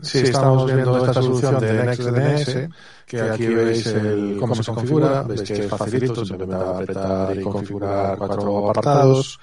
Sí, 0.00 0.20
estamos 0.20 0.64
viendo 0.64 0.96
esta 0.96 1.12
solución 1.20 1.60
de 1.60 1.84
NextDNS, 1.84 2.68
que 3.04 3.20
aquí 3.20 3.46
veis 3.46 3.86
el, 3.88 4.38
cómo 4.40 4.54
se 4.54 4.64
configura, 4.64 5.22
veis 5.24 5.42
que 5.42 5.52
es 5.52 5.68
facilito, 5.68 6.24
simplemente 6.24 6.64
apretar 6.64 7.36
y 7.36 7.42
configurar 7.42 8.16
cuatro 8.16 8.70
apartados. 8.70 9.38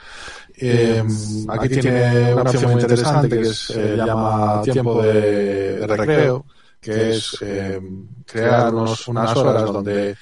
Eh, 0.61 1.03
aquí 1.47 1.69
tiene 1.69 2.33
una 2.33 2.41
opción 2.41 2.71
muy 2.71 2.81
interesante 2.81 3.29
que 3.29 3.45
se 3.45 3.95
llama 3.95 4.61
tiempo 4.61 5.01
de, 5.01 5.79
de 5.79 5.87
recreo, 5.87 6.45
que 6.81 7.11
es 7.11 7.37
eh, 7.41 7.79
crearnos 8.25 9.07
unas 9.07 9.35
horas 9.37 9.65
donde 9.65 10.15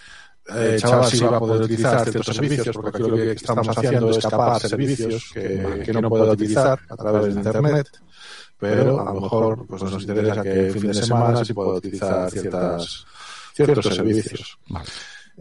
eh, 0.49 0.77
Chaval 0.79 1.05
sí 1.09 1.19
va 1.23 1.37
a 1.37 1.39
poder 1.39 1.63
utilizar 1.63 2.03
ciertos 2.03 2.35
servicios, 2.35 2.75
porque 2.75 2.89
aquí 2.89 3.09
lo 3.09 3.15
que 3.15 3.31
estamos 3.31 3.67
haciendo 3.67 4.09
es 4.11 4.17
capar 4.19 4.59
servicios 4.61 5.31
que, 5.33 5.83
que 5.83 5.93
no 5.93 6.09
pueda 6.09 6.31
utilizar 6.31 6.79
a 6.87 6.95
través 6.95 7.33
de 7.33 7.41
Internet. 7.41 7.87
pero 8.57 9.01
a 9.01 9.13
lo 9.13 9.21
mejor 9.21 9.65
pues 9.67 9.83
nos 9.83 10.01
interesa 10.03 10.41
que 10.43 10.67
el 10.67 10.71
fin 10.71 10.87
de 10.87 10.93
semana 10.93 11.43
sí 11.43 11.53
pueda 11.53 11.73
utilizar 11.73 12.29
ciertas, 12.31 13.05
ciertos 13.53 13.85
servicios. 13.85 14.57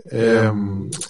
Eh, 0.05 0.53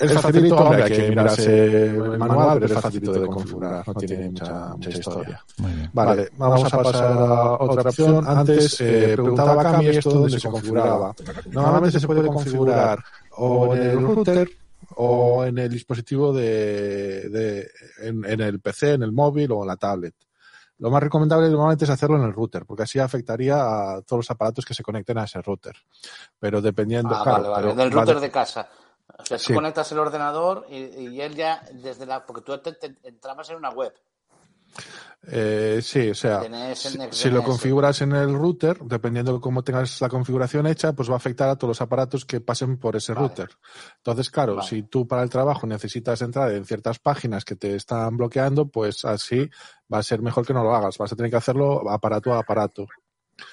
es 0.00 0.12
facilito, 0.12 0.56
hombre, 0.56 0.84
hay 0.84 0.92
que 0.92 1.08
mirarse 1.08 1.86
el 1.86 2.18
manual, 2.18 2.60
pero 2.60 2.74
es 2.74 2.80
facilito 2.80 3.12
de 3.12 3.26
configurar, 3.26 3.86
no 3.86 3.94
tiene 3.94 4.30
mucha, 4.30 4.68
mucha 4.68 4.90
historia. 4.90 5.44
Vale, 5.92 6.30
vamos 6.36 6.72
a 6.72 6.82
pasar 6.82 7.04
a 7.04 7.52
otra 7.54 7.90
opción. 7.90 8.24
Antes 8.26 8.80
eh, 8.80 9.10
preguntaba 9.14 9.62
Cami 9.62 9.88
esto 9.88 10.10
dónde 10.10 10.38
se 10.38 10.48
configuraba. 10.48 11.14
Normalmente 11.50 12.00
se 12.00 12.06
puede 12.06 12.26
configurar 12.28 13.02
o 13.32 13.74
en 13.74 13.82
el 13.82 14.00
router 14.00 14.48
o 14.94 15.44
en 15.44 15.58
el 15.58 15.70
dispositivo 15.70 16.32
de, 16.32 17.28
de 17.28 17.70
en, 18.02 18.24
en 18.24 18.40
el 18.40 18.60
PC, 18.60 18.94
en 18.94 19.02
el 19.02 19.12
móvil 19.12 19.50
o 19.52 19.62
en 19.62 19.68
la 19.68 19.76
tablet. 19.76 20.14
Lo 20.78 20.90
más 20.90 21.02
recomendable 21.02 21.48
normalmente 21.48 21.84
es 21.84 21.90
hacerlo 21.90 22.16
en 22.16 22.24
el 22.24 22.32
router, 22.34 22.66
porque 22.66 22.82
así 22.82 22.98
afectaría 22.98 23.56
a 23.56 24.02
todos 24.02 24.18
los 24.20 24.30
aparatos 24.30 24.64
que 24.64 24.74
se 24.74 24.82
conecten 24.82 25.16
a 25.18 25.24
ese 25.24 25.40
router. 25.40 25.74
Pero 26.38 26.60
dependiendo, 26.60 27.14
Ah, 27.14 27.22
claro, 27.22 27.36
vale, 27.44 27.48
vale. 27.48 27.62
pero 27.68 27.74
Del 27.76 27.90
router 27.92 28.14
de- 28.16 28.20
de 28.20 28.30
casa. 28.30 28.68
O 29.18 29.24
sea, 29.24 29.38
Sí. 29.38 29.54
conectas 29.54 29.90
el 29.92 29.98
ordenador 30.00 30.66
y, 30.68 30.76
y 30.76 31.20
él 31.22 31.34
ya 31.34 31.62
desde 31.72 32.04
la... 32.04 32.26
Porque 32.26 32.42
tú 32.42 32.58
te, 32.58 32.72
te- 32.72 32.96
entrabas 33.04 33.48
en 33.50 33.56
una 33.56 33.70
web. 33.70 33.94
Eh, 35.28 35.80
sí, 35.82 36.10
o 36.10 36.14
sea, 36.14 36.42
si, 37.10 37.30
lo 37.30 37.42
configuras 37.42 38.00
en 38.00 38.12
el 38.12 38.32
router, 38.32 38.78
dependiendo 38.82 39.32
de 39.32 39.40
cómo 39.40 39.64
tengas 39.64 40.00
la 40.00 40.08
configuración 40.08 40.68
hecha, 40.68 40.92
pues 40.92 41.10
va 41.10 41.14
a 41.14 41.16
afectar 41.16 41.48
a 41.48 41.56
todos 41.56 41.70
los 41.70 41.80
aparatos 41.80 42.24
que 42.24 42.40
pasen 42.40 42.78
por 42.78 42.94
ese 42.94 43.12
router. 43.12 43.48
Entonces, 43.96 44.30
claro, 44.30 44.62
si 44.62 44.84
tú 44.84 45.08
para 45.08 45.22
el 45.22 45.30
trabajo 45.30 45.66
necesitas 45.66 46.22
entrar 46.22 46.52
en 46.52 46.64
ciertas 46.64 47.00
páginas 47.00 47.44
que 47.44 47.56
te 47.56 47.74
están 47.74 48.16
bloqueando, 48.16 48.68
pues 48.68 49.04
así 49.04 49.50
va 49.92 49.98
a 49.98 50.02
ser 50.04 50.22
mejor 50.22 50.46
que 50.46 50.54
no 50.54 50.62
lo 50.62 50.74
hagas. 50.74 50.96
Vas 50.96 51.12
a 51.12 51.16
tener 51.16 51.30
que 51.30 51.38
hacerlo 51.38 51.90
aparato 51.90 52.32
a 52.32 52.38
aparato. 52.38 52.86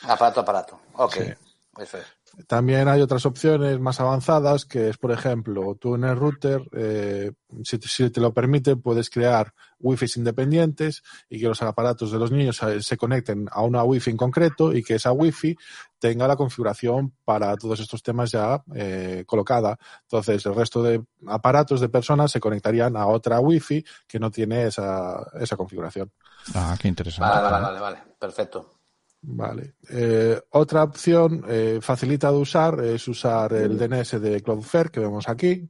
Aparato 0.03 0.41
a 0.41 0.43
aparato. 0.43 0.79
Ok. 0.93 1.13
Sí. 1.13 1.33
Eso 1.79 1.97
es. 1.97 2.22
También 2.47 2.87
hay 2.87 2.99
otras 3.01 3.25
opciones 3.27 3.79
más 3.79 3.99
avanzadas, 3.99 4.65
que 4.65 4.89
es, 4.89 4.97
por 4.97 5.11
ejemplo, 5.11 5.75
tú 5.79 5.93
en 5.95 6.03
el 6.03 6.15
router, 6.15 6.61
eh, 6.73 7.31
si, 7.63 7.77
te- 7.77 7.87
si 7.87 8.09
te 8.09 8.19
lo 8.19 8.33
permite, 8.33 8.75
puedes 8.75 9.09
crear 9.11 9.53
wifi 9.79 10.07
independientes 10.15 11.03
y 11.29 11.39
que 11.39 11.47
los 11.47 11.61
aparatos 11.61 12.11
de 12.11 12.17
los 12.17 12.31
niños 12.31 12.61
eh, 12.63 12.81
se 12.81 12.97
conecten 12.97 13.47
a 13.51 13.61
una 13.61 13.83
wifi 13.83 14.09
en 14.09 14.17
concreto 14.17 14.73
y 14.73 14.81
que 14.83 14.95
esa 14.95 15.11
wifi 15.11 15.55
tenga 15.99 16.27
la 16.27 16.35
configuración 16.35 17.13
para 17.23 17.55
todos 17.55 17.79
estos 17.79 18.01
temas 18.01 18.31
ya 18.31 18.63
eh, 18.75 19.23
colocada. 19.27 19.77
Entonces, 20.01 20.43
el 20.45 20.55
resto 20.55 20.81
de 20.81 21.03
aparatos 21.27 21.81
de 21.81 21.89
personas 21.89 22.31
se 22.31 22.39
conectarían 22.39 22.97
a 22.97 23.05
otra 23.05 23.39
wifi 23.39 23.85
que 24.07 24.19
no 24.19 24.31
tiene 24.31 24.65
esa, 24.67 25.23
esa 25.39 25.55
configuración. 25.55 26.11
Ah, 26.55 26.75
qué 26.79 26.87
interesante. 26.87 27.29
Vale, 27.29 27.43
vale, 27.51 27.63
vale, 27.63 27.79
vale. 27.79 28.03
Perfecto. 28.19 28.79
Vale. 29.25 29.75
Eh, 29.89 30.39
otra 30.51 30.83
opción 30.83 31.45
eh, 31.47 31.79
facilita 31.81 32.29
de 32.29 32.37
usar 32.37 32.83
es 32.83 33.07
usar 33.07 33.53
el 33.53 33.77
DNS 33.77 34.19
de 34.21 34.41
Cloudflare 34.41 34.89
que 34.89 34.99
vemos 34.99 35.29
aquí. 35.29 35.69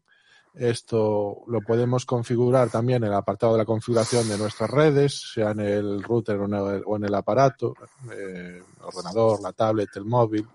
Esto 0.56 1.44
lo 1.48 1.62
podemos 1.62 2.06
configurar 2.06 2.70
también 2.70 3.04
en 3.04 3.10
el 3.10 3.16
apartado 3.16 3.54
de 3.54 3.60
la 3.60 3.66
configuración 3.66 4.28
de 4.28 4.38
nuestras 4.38 4.70
redes, 4.70 5.34
sea 5.34 5.52
en 5.52 5.60
el 5.60 6.04
router 6.04 6.38
o 6.38 6.46
en 6.46 6.54
el, 6.54 6.84
o 6.86 6.96
en 6.98 7.06
el 7.06 7.14
aparato, 7.14 7.74
eh, 8.12 8.62
ordenador, 8.82 9.42
la 9.42 9.54
tablet, 9.54 9.90
el 9.96 10.06
móvil. 10.06 10.48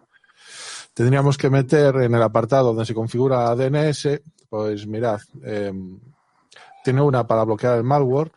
Tendríamos 0.94 1.36
que 1.38 1.50
meter 1.50 1.96
en 1.96 2.14
el 2.14 2.22
apartado 2.22 2.68
donde 2.68 2.86
se 2.86 2.94
configura 2.94 3.54
DNS, 3.54 4.20
pues 4.48 4.86
mirad, 4.86 5.20
eh, 5.44 5.72
tiene 6.84 7.02
una 7.02 7.26
para 7.26 7.44
bloquear 7.44 7.78
el 7.78 7.84
malware, 7.84 8.32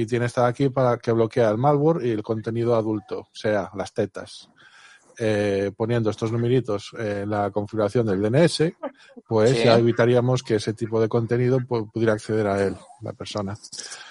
y 0.00 0.06
tiene 0.06 0.26
esta 0.26 0.42
de 0.42 0.48
aquí 0.50 0.68
para 0.68 0.96
que 0.98 1.10
bloquea 1.10 1.50
el 1.50 1.58
malware 1.58 2.06
y 2.06 2.10
el 2.10 2.22
contenido 2.22 2.76
adulto, 2.76 3.20
o 3.20 3.28
sea, 3.32 3.70
las 3.74 3.92
tetas. 3.92 4.48
Eh, 5.20 5.72
poniendo 5.76 6.10
estos 6.10 6.30
numeritos 6.30 6.92
en 6.96 7.28
la 7.28 7.50
configuración 7.50 8.06
del 8.06 8.22
DNS, 8.22 8.72
pues 9.26 9.50
Sí. 9.50 9.64
ya 9.64 9.76
evitaríamos 9.76 10.44
que 10.44 10.54
ese 10.54 10.74
tipo 10.74 11.00
de 11.00 11.08
contenido 11.08 11.58
pu- 11.58 11.90
pudiera 11.90 12.12
acceder 12.12 12.46
a 12.46 12.62
él, 12.62 12.76
la 13.00 13.12
persona. 13.14 13.56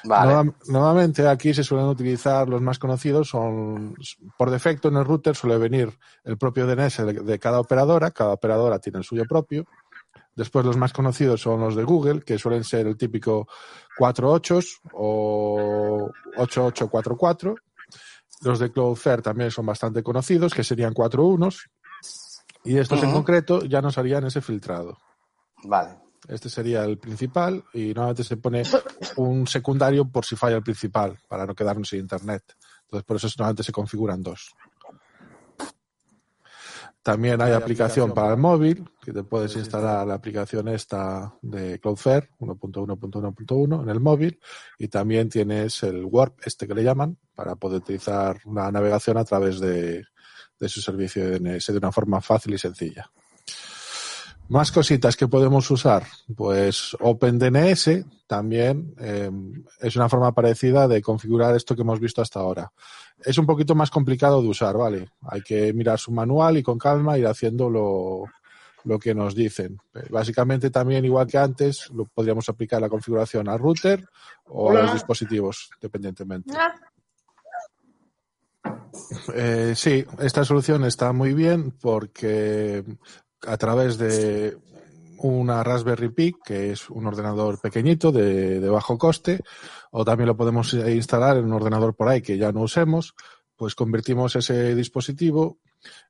Vale. 0.04 0.52
Nuevamente 0.68 1.26
aquí 1.26 1.54
se 1.54 1.64
suelen 1.64 1.88
utilizar 1.88 2.50
los 2.50 2.62
más 2.62 2.78
conocidos, 2.78 3.30
son 3.30 3.96
por 4.38 4.50
defecto 4.52 4.90
en 4.90 4.98
el 4.98 5.06
router 5.06 5.34
suele 5.34 5.58
venir 5.58 5.98
el 6.26 6.38
propio 6.38 6.68
DNS 6.68 6.98
de 7.06 7.40
cada 7.40 7.62
operadora, 7.62 8.12
cada 8.12 8.34
operadora 8.34 8.80
tiene 8.80 8.98
el 9.00 9.06
suyo 9.06 9.24
propio, 9.26 9.66
Después 10.38 10.64
los 10.64 10.78
más 10.78 10.94
conocidos 10.94 11.42
son 11.42 11.60
los 11.62 11.76
de 11.76 11.84
Google, 11.84 12.22
que 12.22 12.38
suelen 12.38 12.64
ser 12.64 12.86
el 12.86 12.96
típico 12.96 13.48
48 13.98 14.60
o 14.94 16.12
8844. 16.38 17.56
Los 18.42 18.60
de 18.60 18.72
Cloudflare 18.72 19.24
también 19.24 19.50
son 19.50 19.66
bastante 19.66 20.04
conocidos, 20.04 20.54
que 20.54 20.64
serían 20.64 20.94
4 20.94 21.26
unos. 21.26 21.72
Y 22.64 22.78
estos 22.78 23.02
en 23.02 23.12
concreto 23.14 23.66
ya 23.66 23.82
nos 23.82 23.98
harían 23.98 24.26
ese 24.26 24.42
filtrado. 24.42 25.00
Vale. 25.64 25.98
Este 26.28 26.50
sería 26.50 26.84
el 26.84 27.00
principal 27.00 27.64
y 27.74 27.88
normalmente 27.88 28.24
se 28.24 28.38
pone 28.38 28.62
un 29.16 29.48
secundario 29.48 30.06
por 30.06 30.24
si 30.24 30.36
falla 30.36 30.58
el 30.58 30.64
principal, 30.64 31.18
para 31.28 31.48
no 31.48 31.56
quedarnos 31.56 31.90
sin 31.90 32.02
internet. 32.02 32.44
Entonces, 32.84 33.06
por 33.06 33.16
eso 33.18 33.28
normalmente 33.40 33.64
se 33.64 33.72
configuran 33.72 34.22
dos. 34.22 34.54
También 37.08 37.42
hay 37.42 37.54
aplicación 37.54 38.14
para 38.14 38.32
el 38.32 38.38
móvil, 38.38 38.84
que 39.02 39.14
te 39.14 39.24
puedes 39.24 39.56
instalar 39.56 40.06
la 40.06 40.16
aplicación 40.16 40.68
esta 40.68 41.34
de 41.42 41.80
Cloudflare 41.80 42.32
1.1.1.1 42.38 43.82
en 43.82 43.90
el 43.90 44.02
móvil. 44.02 44.38
Y 44.78 44.90
también 44.90 45.30
tienes 45.30 45.84
el 45.84 46.04
Warp, 46.04 46.38
este 46.44 46.68
que 46.68 46.76
le 46.76 46.84
llaman, 46.84 47.18
para 47.34 47.56
poder 47.56 47.78
utilizar 47.78 48.42
la 48.54 48.70
navegación 48.74 49.18
a 49.18 49.24
través 49.24 49.62
de, 49.62 50.04
de 50.60 50.68
su 50.68 50.82
servicio 50.82 51.32
DNS 51.32 51.68
de 51.68 51.78
una 51.78 51.94
forma 51.94 52.20
fácil 52.20 52.56
y 52.56 52.58
sencilla. 52.58 53.10
Más 54.50 54.72
cositas 54.72 55.18
que 55.18 55.28
podemos 55.28 55.70
usar. 55.72 56.04
Pues 56.36 56.96
OpenDNS 57.00 58.06
también 58.28 58.94
eh, 59.00 59.30
es 59.80 59.96
una 59.96 60.10
forma 60.10 60.34
parecida 60.34 60.88
de 60.88 61.02
configurar 61.02 61.56
esto 61.56 61.76
que 61.76 61.82
hemos 61.82 62.00
visto 62.00 62.22
hasta 62.22 62.40
ahora. 62.40 62.72
Es 63.24 63.38
un 63.38 63.46
poquito 63.46 63.76
más 63.76 63.90
complicado 63.90 64.42
de 64.42 64.48
usar, 64.48 64.78
¿vale? 64.78 65.10
Hay 65.30 65.42
que 65.42 65.74
mirar 65.74 66.00
su 66.00 66.12
manual 66.12 66.58
y 66.58 66.64
con 66.64 66.78
calma 66.78 67.18
ir 67.18 67.28
haciendo 67.28 67.70
lo, 67.70 68.26
lo 68.84 69.00
que 69.00 69.14
nos 69.14 69.36
dicen. 69.36 69.80
Básicamente 70.10 70.70
también, 70.70 71.04
igual 71.04 71.28
que 71.28 71.38
antes, 71.38 71.90
lo 71.92 72.06
podríamos 72.06 72.48
aplicar 72.48 72.82
la 72.82 72.90
configuración 72.90 73.50
al 73.50 73.60
router 73.60 74.08
o 74.46 74.72
a 74.72 74.82
los 74.82 74.94
dispositivos, 74.94 75.70
dependientemente. 75.82 76.54
Eh, 79.34 79.74
sí, 79.76 80.06
esta 80.20 80.46
solución 80.46 80.86
está 80.86 81.12
muy 81.12 81.34
bien 81.34 81.72
porque 81.72 82.84
a 83.48 83.58
través 83.58 83.98
de 83.98 84.58
una 85.20 85.64
Raspberry 85.64 86.10
Pi, 86.10 86.36
que 86.44 86.72
es 86.72 86.90
un 86.90 87.08
ordenador 87.08 87.60
pequeñito 87.60 88.12
de, 88.12 88.60
bajo 88.70 88.98
coste, 88.98 89.42
o 89.92 90.06
también 90.06 90.28
lo 90.28 90.38
podemos 90.38 90.74
eh, 90.74 90.94
instalar 90.96 91.38
en 91.38 91.46
un 91.46 91.54
ordenador 91.54 91.96
por 91.96 92.08
ahí 92.08 92.22
que 92.22 92.38
ya 92.38 92.52
no 92.52 92.62
usemos, 92.62 93.16
pues 93.56 93.74
convertimos 93.74 94.36
ese 94.36 94.76
dispositivo 94.76 95.58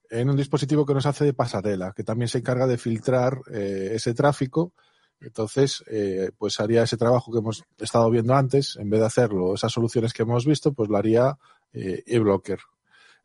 en 0.10 0.30
un 0.30 0.38
dispositivo 0.38 0.86
que 0.86 0.94
nos 0.94 1.06
hace 1.06 1.26
de 1.26 1.34
pasarela, 1.34 1.94
que 1.94 2.04
también 2.04 2.28
se 2.28 2.40
encarga 2.40 2.68
de 2.68 2.78
filtrar 2.78 3.40
eh, 3.52 3.92
ese 3.94 4.14
tráfico. 4.14 4.74
Entonces, 5.20 5.84
eh, 5.88 6.32
pues 6.38 6.60
haría 6.60 6.84
ese 6.84 6.98
trabajo 6.98 7.32
que 7.32 7.40
hemos 7.40 7.64
estado 7.78 8.10
viendo 8.10 8.34
antes, 8.36 8.78
en 8.78 8.90
vez 8.90 9.00
de 9.00 9.06
hacerlo, 9.06 9.54
esas 9.54 9.72
soluciones 9.72 10.14
que 10.14 10.24
hemos 10.24 10.46
visto, 10.46 10.74
pues 10.74 10.90
lo 10.90 10.98
haría 10.98 11.38
eBlocker. 11.74 12.60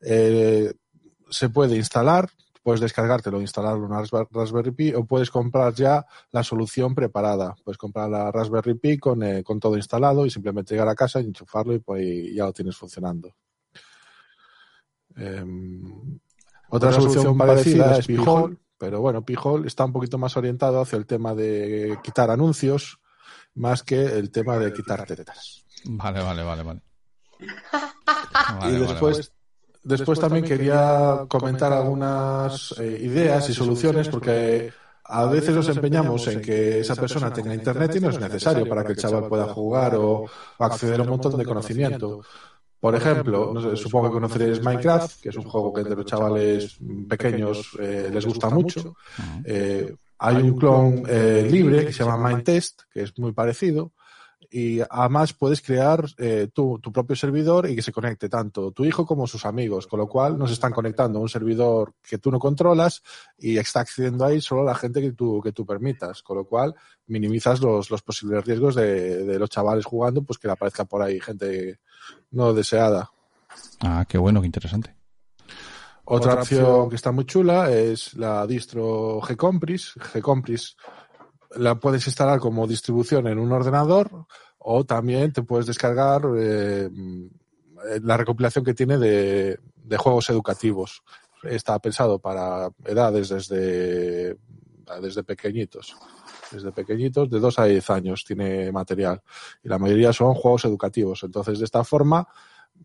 Se 0.00 1.48
puede 1.48 1.76
instalar, 1.76 2.28
puedes 2.62 2.80
descargártelo, 2.80 3.40
instalarlo 3.40 3.86
en 3.86 3.92
una 3.92 4.04
Raspberry 4.30 4.70
Pi 4.70 4.94
o 4.94 5.04
puedes 5.04 5.30
comprar 5.30 5.74
ya 5.74 6.06
la 6.30 6.42
solución 6.42 6.94
preparada. 6.94 7.54
Puedes 7.64 7.78
comprar 7.78 8.08
la 8.08 8.30
Raspberry 8.30 8.74
Pi 8.74 8.98
con, 8.98 9.22
eh, 9.22 9.42
con 9.42 9.58
todo 9.58 9.76
instalado 9.76 10.24
y 10.24 10.30
simplemente 10.30 10.74
llegar 10.74 10.88
a 10.88 10.94
casa 10.94 11.20
y 11.20 11.26
enchufarlo 11.26 11.74
y 11.74 11.80
pues 11.80 12.34
ya 12.34 12.44
lo 12.44 12.52
tienes 12.52 12.76
funcionando. 12.76 13.34
Em, 15.16 16.18
otra 16.70 16.92
solución 16.92 17.36
parecida 17.36 17.98
es 17.98 18.06
Pihole, 18.06 18.56
pero 18.78 19.00
bueno, 19.00 19.24
Pihole 19.24 19.66
está 19.66 19.84
un 19.84 19.92
poquito 19.92 20.16
más 20.18 20.36
orientado 20.36 20.80
hacia 20.80 20.96
el 20.96 21.06
tema 21.06 21.34
de 21.34 21.98
quitar 22.02 22.30
anuncios 22.30 22.98
más 23.54 23.82
que 23.82 24.02
el 24.02 24.30
tema 24.30 24.58
de 24.58 24.72
quitar 24.72 25.04
tetas. 25.04 25.64
Vale, 25.84 26.22
vale, 26.22 26.42
vale, 26.42 26.62
vale. 26.62 26.80
y 27.40 27.44
Vale, 27.44 28.58
vale, 28.58 28.78
después, 28.78 29.18
vale. 29.18 29.41
Después 29.82 30.18
también 30.18 30.44
quería 30.44 31.24
comentar 31.28 31.72
algunas 31.72 32.74
eh, 32.78 32.98
ideas 33.02 33.48
y 33.50 33.54
soluciones 33.54 34.08
porque 34.08 34.72
a 35.04 35.26
veces 35.26 35.54
nos 35.54 35.68
empeñamos 35.68 36.26
en 36.28 36.40
que 36.40 36.80
esa 36.80 36.94
persona 36.94 37.32
tenga 37.32 37.54
internet 37.54 37.96
y 37.96 38.00
no 38.00 38.10
es 38.10 38.20
necesario 38.20 38.66
para 38.68 38.84
que 38.84 38.92
el 38.92 38.98
chaval 38.98 39.28
pueda 39.28 39.46
jugar 39.46 39.94
o 39.96 40.26
acceder 40.58 41.00
a 41.00 41.02
un 41.02 41.10
montón 41.10 41.36
de 41.36 41.44
conocimiento. 41.44 42.22
Por 42.82 42.96
ejemplo, 42.96 43.52
no 43.54 43.60
sé, 43.60 43.76
supongo 43.76 44.08
que 44.08 44.14
conoceréis 44.14 44.60
Minecraft, 44.60 45.20
que 45.20 45.28
es 45.28 45.36
un 45.36 45.44
juego 45.44 45.72
que 45.72 45.82
entre 45.82 45.94
los 45.94 46.04
chavales 46.04 46.78
pequeños 47.08 47.76
eh, 47.78 48.10
les 48.12 48.26
gusta 48.26 48.50
mucho. 48.50 48.96
Eh, 49.44 49.94
hay 50.18 50.36
un 50.36 50.56
clon 50.56 51.04
eh, 51.08 51.46
libre 51.48 51.86
que 51.86 51.92
se 51.92 52.04
llama 52.04 52.28
Mindtest, 52.28 52.82
que 52.92 53.02
es 53.02 53.16
muy 53.18 53.32
parecido. 53.32 53.92
Y 54.54 54.80
además 54.90 55.32
puedes 55.32 55.62
crear 55.62 56.04
eh, 56.18 56.48
tu, 56.52 56.78
tu 56.78 56.92
propio 56.92 57.16
servidor 57.16 57.70
y 57.70 57.74
que 57.74 57.80
se 57.80 57.90
conecte 57.90 58.28
tanto 58.28 58.70
tu 58.70 58.84
hijo 58.84 59.06
como 59.06 59.26
sus 59.26 59.46
amigos, 59.46 59.86
con 59.86 59.98
lo 59.98 60.06
cual 60.06 60.38
nos 60.38 60.52
están 60.52 60.72
conectando 60.72 61.18
a 61.18 61.22
un 61.22 61.28
servidor 61.30 61.94
que 62.06 62.18
tú 62.18 62.30
no 62.30 62.38
controlas 62.38 63.02
y 63.38 63.56
está 63.56 63.80
accediendo 63.80 64.26
ahí 64.26 64.42
solo 64.42 64.62
la 64.62 64.74
gente 64.74 65.00
que 65.00 65.12
tú, 65.12 65.40
que 65.42 65.52
tú 65.52 65.64
permitas, 65.64 66.22
con 66.22 66.36
lo 66.36 66.44
cual 66.44 66.74
minimizas 67.06 67.62
los, 67.62 67.90
los 67.90 68.02
posibles 68.02 68.44
riesgos 68.44 68.74
de, 68.74 69.24
de 69.24 69.38
los 69.38 69.48
chavales 69.48 69.86
jugando, 69.86 70.22
pues 70.22 70.38
que 70.38 70.48
le 70.48 70.52
aparezca 70.52 70.84
por 70.84 71.00
ahí 71.00 71.18
gente 71.18 71.80
no 72.30 72.52
deseada. 72.52 73.10
Ah, 73.80 74.04
qué 74.06 74.18
bueno, 74.18 74.40
qué 74.40 74.46
interesante. 74.46 74.94
Otra 76.04 76.34
opción 76.34 76.90
que 76.90 76.96
está 76.96 77.12
muy 77.12 77.24
chula 77.24 77.70
es 77.70 78.14
la 78.14 78.46
distro 78.46 79.20
Gcompris. 79.20 79.94
Gcompris 80.14 80.76
la 81.56 81.74
puedes 81.76 82.06
instalar 82.06 82.38
como 82.40 82.66
distribución 82.66 83.26
en 83.26 83.38
un 83.38 83.52
ordenador 83.52 84.26
o 84.58 84.84
también 84.84 85.32
te 85.32 85.42
puedes 85.42 85.66
descargar 85.66 86.22
eh, 86.36 86.88
la 88.02 88.16
recopilación 88.16 88.64
que 88.64 88.74
tiene 88.74 88.98
de, 88.98 89.58
juegos 89.98 90.30
educativos. 90.30 91.02
Está 91.42 91.78
pensado 91.78 92.18
para 92.18 92.70
edades 92.84 93.28
desde, 93.28 94.36
desde 95.02 95.24
pequeñitos. 95.24 95.96
Desde 96.50 96.70
pequeñitos, 96.70 97.28
de 97.28 97.40
2 97.40 97.58
a 97.58 97.64
10 97.64 97.90
años 97.90 98.24
tiene 98.24 98.70
material. 98.70 99.22
Y 99.62 99.68
la 99.68 99.78
mayoría 99.78 100.12
son 100.12 100.34
juegos 100.34 100.64
educativos. 100.64 101.22
Entonces, 101.24 101.58
de 101.58 101.64
esta 101.64 101.82
forma, 101.82 102.28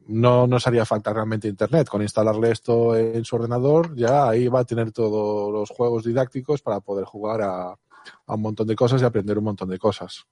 no 0.07 0.47
nos 0.47 0.65
haría 0.67 0.85
falta 0.85 1.13
realmente 1.13 1.47
internet. 1.47 1.87
Con 1.87 2.01
instalarle 2.01 2.51
esto 2.51 2.95
en 2.95 3.23
su 3.23 3.35
ordenador, 3.35 3.95
ya 3.95 4.27
ahí 4.27 4.47
va 4.47 4.61
a 4.61 4.65
tener 4.65 4.91
todos 4.91 5.51
los 5.51 5.69
juegos 5.69 6.05
didácticos 6.05 6.61
para 6.61 6.79
poder 6.79 7.05
jugar 7.05 7.41
a, 7.41 7.77
a 8.25 8.35
un 8.35 8.41
montón 8.41 8.67
de 8.67 8.75
cosas 8.75 9.01
y 9.01 9.05
aprender 9.05 9.37
un 9.37 9.45
montón 9.45 9.69
de 9.69 9.79
cosas. 9.79 10.25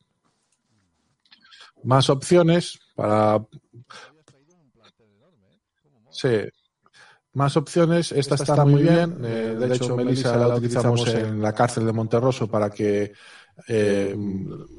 Más 1.83 2.09
opciones 2.09 2.79
para. 2.95 3.45
Sí. 6.09 6.29
Más 7.33 7.57
opciones. 7.57 8.11
Esta 8.11 8.35
está 8.35 8.65
muy 8.65 8.83
bien. 8.83 9.17
Eh, 9.23 9.55
de 9.59 9.75
hecho, 9.75 9.95
Melissa 9.95 10.37
la 10.37 10.55
utilizamos 10.55 11.07
en 11.07 11.41
la 11.41 11.53
cárcel 11.53 11.85
de 11.85 11.91
Monterroso 11.91 12.47
para 12.47 12.69
que 12.69 13.11
eh, 13.67 14.15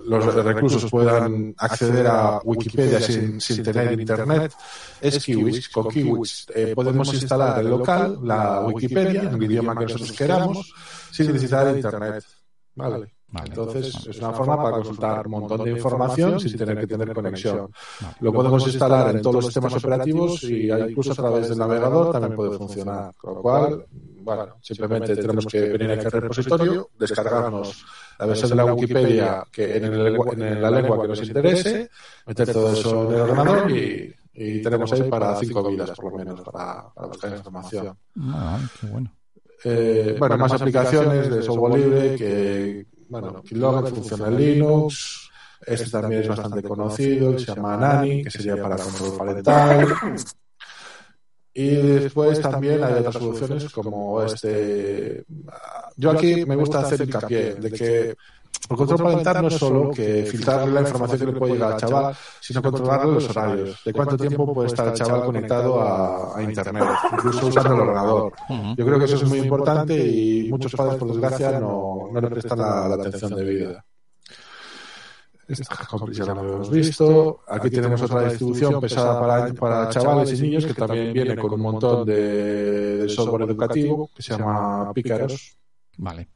los 0.07 0.35
reclusos 0.35 0.91
puedan 0.91 1.55
acceder 1.57 2.07
a 2.07 2.41
Wikipedia 2.45 3.01
sin, 3.01 3.41
sin 3.41 3.63
tener 3.63 3.99
internet. 3.99 4.53
Es 5.01 5.25
Kiwis. 5.25 5.69
Con 5.69 5.89
Kiwis 5.89 6.47
eh, 6.55 6.73
podemos 6.75 7.13
instalar 7.15 7.61
el 7.61 7.69
local, 7.69 8.19
la 8.23 8.61
Wikipedia, 8.61 9.23
en 9.23 9.35
el 9.35 9.43
idioma 9.43 9.77
que 9.77 9.85
nosotros 9.85 10.13
queramos, 10.13 10.75
sin 11.11 11.29
necesitar 11.29 11.75
internet. 11.75 12.25
Vale. 12.77 13.13
Vale. 13.29 13.49
Entonces, 13.49 14.07
es 14.07 14.19
una 14.19 14.33
forma 14.33 14.57
para 14.57 14.77
consultar 14.77 15.27
un 15.27 15.33
montón 15.33 15.65
de 15.65 15.73
información 15.73 16.39
sin 16.39 16.57
tener 16.57 16.79
que 16.79 16.87
tener 16.87 17.13
conexión. 17.13 17.71
Lo 18.21 18.33
podemos 18.33 18.65
instalar 18.67 19.17
en 19.17 19.21
todos 19.21 19.37
los 19.37 19.45
sistemas 19.47 19.75
operativos 19.75 20.45
y 20.45 20.71
incluso 20.71 21.11
a 21.13 21.15
través 21.17 21.49
del 21.49 21.59
navegador 21.59 22.13
también 22.13 22.37
puede 22.37 22.57
funcionar. 22.57 23.13
Con 23.17 23.35
lo 23.35 23.43
cual, 23.43 23.85
bueno, 24.23 24.55
simplemente 24.61 25.17
tenemos 25.17 25.45
que 25.47 25.61
venir 25.61 25.91
aquí 25.91 26.05
al 26.05 26.13
repositorio, 26.13 26.91
descargarnos 26.99 27.85
la 28.19 28.27
versión 28.27 28.51
de 28.51 28.57
la 28.57 28.65
Wikipedia 28.65 29.45
que 29.51 29.77
en, 29.77 29.85
el, 29.85 30.17
en 30.17 30.63
la 30.63 30.71
lengua 30.71 31.03
que 31.03 31.09
nos 31.09 31.23
interese, 31.27 31.91
meter 32.27 32.53
todo 32.53 32.73
eso 32.73 33.09
en 33.09 33.15
el 33.15 33.21
ordenador 33.23 33.71
y, 33.73 34.15
y 34.35 34.63
tenemos 34.63 34.93
ahí 34.93 35.03
para 35.11 35.35
cinco 35.37 35.69
vidas, 35.69 35.91
por 35.91 36.13
lo 36.13 36.19
menos, 36.19 36.41
para, 36.43 36.89
para 36.95 37.09
buscar 37.09 37.33
información. 37.33 37.99
Ah, 38.21 38.61
qué 38.81 38.87
bueno. 38.87 39.13
Eh, 39.69 40.15
bueno, 40.17 40.39
más 40.39 40.53
aplicaciones 40.53 41.29
de 41.29 41.43
software 41.43 41.81
libre 41.81 42.15
que, 42.15 42.87
bueno, 43.09 43.43
Kilometer 43.43 43.93
funciona 43.93 44.29
en 44.29 44.37
Linux. 44.37 45.29
Este 45.67 45.91
también 45.91 46.23
es 46.23 46.29
bastante 46.29 46.63
conocido, 46.63 47.37
se 47.37 47.47
llama 47.47 47.77
Nani, 47.77 48.23
que 48.23 48.31
sería 48.31 48.63
para 48.63 48.77
control 48.77 49.17
parental. 49.19 49.89
Y 51.53 51.69
después 51.75 52.41
también 52.41 52.85
hay 52.85 52.93
otras 52.93 53.15
soluciones 53.15 53.73
como 53.73 54.23
este. 54.23 55.25
Yo 55.97 56.11
aquí 56.11 56.47
me 56.47 56.55
gusta 56.55 56.81
hacer 56.81 57.01
hincapié 57.01 57.55
de 57.55 57.71
que 57.73 58.17
El 58.69 58.77
control 58.77 58.99
parental 58.99 59.43
no 59.43 59.49
es 59.49 59.55
solo 59.55 59.91
que 59.91 60.25
filtrarle 60.25 60.73
la 60.73 60.81
información 60.81 61.19
que 61.21 61.27
le 61.27 61.33
puede 61.39 61.53
llegar 61.53 61.73
al 61.75 61.79
chaval, 61.79 62.17
sino 62.41 62.63
controlarle 62.63 63.13
los 63.13 63.31
horarios, 63.31 63.85
de 63.85 63.93
cuánto 63.93 64.17
tiempo 64.17 64.53
puede 64.53 64.69
estar 64.69 64.89
el 64.89 64.95
chaval 64.95 65.25
conectado 65.25 65.81
a, 65.81 66.37
a 66.37 66.43
Internet, 66.43 66.85
incluso 67.13 67.47
usando 67.47 67.75
el 67.75 67.81
ordenador. 67.81 68.33
Yo 68.77 68.85
creo 68.85 68.99
que 68.99 69.05
eso 69.05 69.17
es 69.17 69.25
muy 69.25 69.39
importante 69.39 69.97
y 69.97 70.49
muchos 70.51 70.73
padres, 70.73 70.97
por 70.97 71.09
desgracia, 71.09 71.61
no, 71.61 72.09
no 72.13 72.21
le 72.21 72.29
prestan 72.29 72.59
la, 72.59 72.89
la 72.89 72.95
atención 72.97 73.35
debida. 73.37 73.85
Ya 75.49 76.25
la 76.25 76.41
hemos 76.41 76.71
visto. 76.71 77.41
Aquí 77.47 77.71
tenemos 77.71 78.03
otra 78.03 78.29
distribución 78.29 78.81
pesada 78.81 79.21
para, 79.21 79.55
para 79.55 79.89
chavales 79.91 80.37
y 80.41 80.43
niños 80.43 80.67
que 80.67 80.75
también 80.75 81.13
viene 81.13 81.37
con 81.37 81.53
un 81.53 81.61
montón 81.61 82.05
de, 82.05 82.97
de 82.97 83.09
software 83.09 83.43
educativo 83.43 84.11
que 84.13 84.23
se 84.23 84.37
llama 84.37 84.93
Pícaros. 84.93 85.57
Vale. 85.99 86.29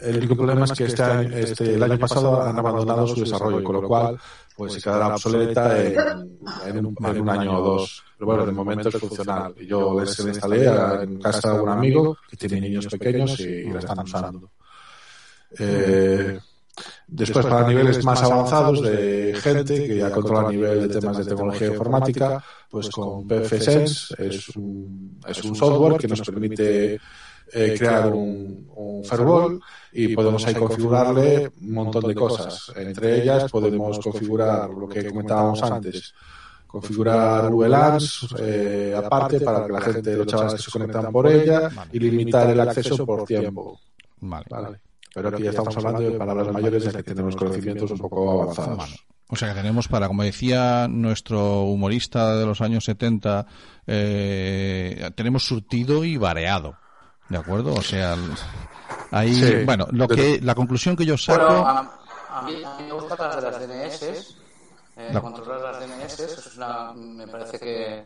El 0.00 0.16
único 0.16 0.36
problema 0.36 0.64
es 0.64 0.72
que 0.72 0.84
este 0.84 1.02
año, 1.02 1.36
este, 1.36 1.74
el 1.74 1.82
año 1.82 1.98
pasado 1.98 2.42
han 2.42 2.58
abandonado 2.58 3.06
su 3.06 3.20
desarrollo, 3.20 3.62
con 3.62 3.76
lo 3.76 3.88
cual 3.88 4.18
pues 4.56 4.74
se 4.74 4.80
quedará 4.80 5.14
obsoleta 5.14 5.82
en, 5.82 6.38
en 6.66 6.86
un, 6.86 6.96
en 7.06 7.20
un 7.20 7.28
año 7.28 7.58
o 7.58 7.62
dos. 7.62 8.02
Pero 8.16 8.26
bueno, 8.26 8.46
de 8.46 8.52
momento 8.52 8.88
es 8.88 8.96
funcional. 8.96 9.54
Yo 9.66 10.00
les 10.00 10.18
instalé 10.18 10.66
en 11.02 11.20
casa 11.20 11.54
de 11.54 11.60
un 11.60 11.68
amigo 11.68 12.16
que 12.28 12.36
tiene 12.36 12.60
niños 12.60 12.86
pequeños 12.86 13.38
y, 13.40 13.44
y 13.44 13.70
la 13.70 13.78
están 13.78 13.98
usando. 14.00 14.50
Eh, 15.58 16.38
Después, 17.06 17.44
para 17.46 17.66
niveles 17.66 18.04
más 18.04 18.22
avanzados 18.22 18.82
de 18.82 19.34
gente 19.42 19.86
que 19.86 19.96
ya 19.96 20.10
controla 20.10 20.48
a 20.48 20.52
nivel 20.52 20.88
de 20.88 21.00
temas 21.00 21.18
de 21.18 21.24
tecnología 21.24 21.66
informática, 21.68 22.42
pues 22.70 22.88
con 22.88 23.26
PFSense 23.26 24.14
es 24.18 24.48
un, 24.56 25.20
es 25.26 25.42
un 25.44 25.56
software 25.56 25.98
que 25.98 26.08
nos 26.08 26.20
permite 26.20 27.00
eh, 27.52 27.74
crear 27.78 28.12
un, 28.12 28.68
un 28.74 29.04
firewall 29.04 29.60
y 29.92 30.14
podemos 30.14 30.46
ahí 30.46 30.54
configurarle 30.54 31.50
un 31.60 31.72
montón 31.72 32.04
de 32.06 32.14
cosas. 32.14 32.72
Entre 32.76 33.22
ellas 33.22 33.50
podemos 33.50 33.98
configurar 33.98 34.70
lo 34.70 34.88
que 34.88 35.08
comentábamos 35.08 35.62
antes, 35.62 36.14
configurar 36.66 37.50
VLANs 37.50 38.28
eh, 38.38 38.94
aparte 38.96 39.40
para 39.40 39.66
que 39.66 39.72
la 39.72 39.80
gente, 39.80 40.16
los 40.16 40.26
chavales 40.26 40.54
que 40.54 40.62
se 40.62 40.70
conectan 40.70 41.10
por 41.12 41.30
ella 41.30 41.68
y 41.92 41.98
limitar 41.98 42.48
el 42.50 42.60
acceso 42.60 43.04
por 43.04 43.24
tiempo. 43.24 43.80
Vale. 44.20 44.46
Vale. 44.48 44.80
Pero 45.12 45.28
aquí 45.28 45.42
ya 45.42 45.50
estamos 45.50 45.76
hablando 45.76 46.02
de 46.02 46.12
palabras 46.12 46.52
mayores 46.52 46.84
de 46.84 46.92
que 46.92 47.02
tenemos 47.02 47.34
conocimientos 47.34 47.90
un 47.90 47.98
poco 47.98 48.42
avanzados. 48.42 49.04
O 49.32 49.36
sea 49.36 49.48
que 49.48 49.54
tenemos 49.54 49.86
para, 49.86 50.08
como 50.08 50.24
decía 50.24 50.88
nuestro 50.88 51.62
humorista 51.62 52.36
de 52.36 52.46
los 52.46 52.60
años 52.60 52.84
70, 52.84 53.46
eh, 53.86 55.10
tenemos 55.14 55.44
surtido 55.44 56.04
y 56.04 56.16
variado. 56.16 56.76
¿De 57.30 57.38
acuerdo? 57.38 57.74
O 57.74 57.82
sea, 57.82 58.16
ahí, 59.12 59.34
Sí. 59.34 59.64
bueno, 59.64 59.86
lo 59.92 60.08
que, 60.08 60.40
la 60.42 60.54
conclusión 60.54 60.96
que 60.96 61.06
yo 61.06 61.16
saco. 61.16 61.44
Bueno, 61.44 61.66
a, 61.66 62.38
a 62.38 62.42
mí, 62.42 62.62
a 62.64 62.76
mí 62.78 62.84
me 62.86 62.92
gusta 62.92 63.16
para 63.16 63.40
las 63.40 63.60
DNS, 63.60 64.02
eh, 64.96 65.10
La- 65.12 65.20
controlar 65.20 65.60
las 65.60 65.80
DNS, 65.80 66.20
es 66.24 66.56
una, 66.56 66.92
me 66.92 67.26
parece 67.28 67.58
que, 67.60 68.04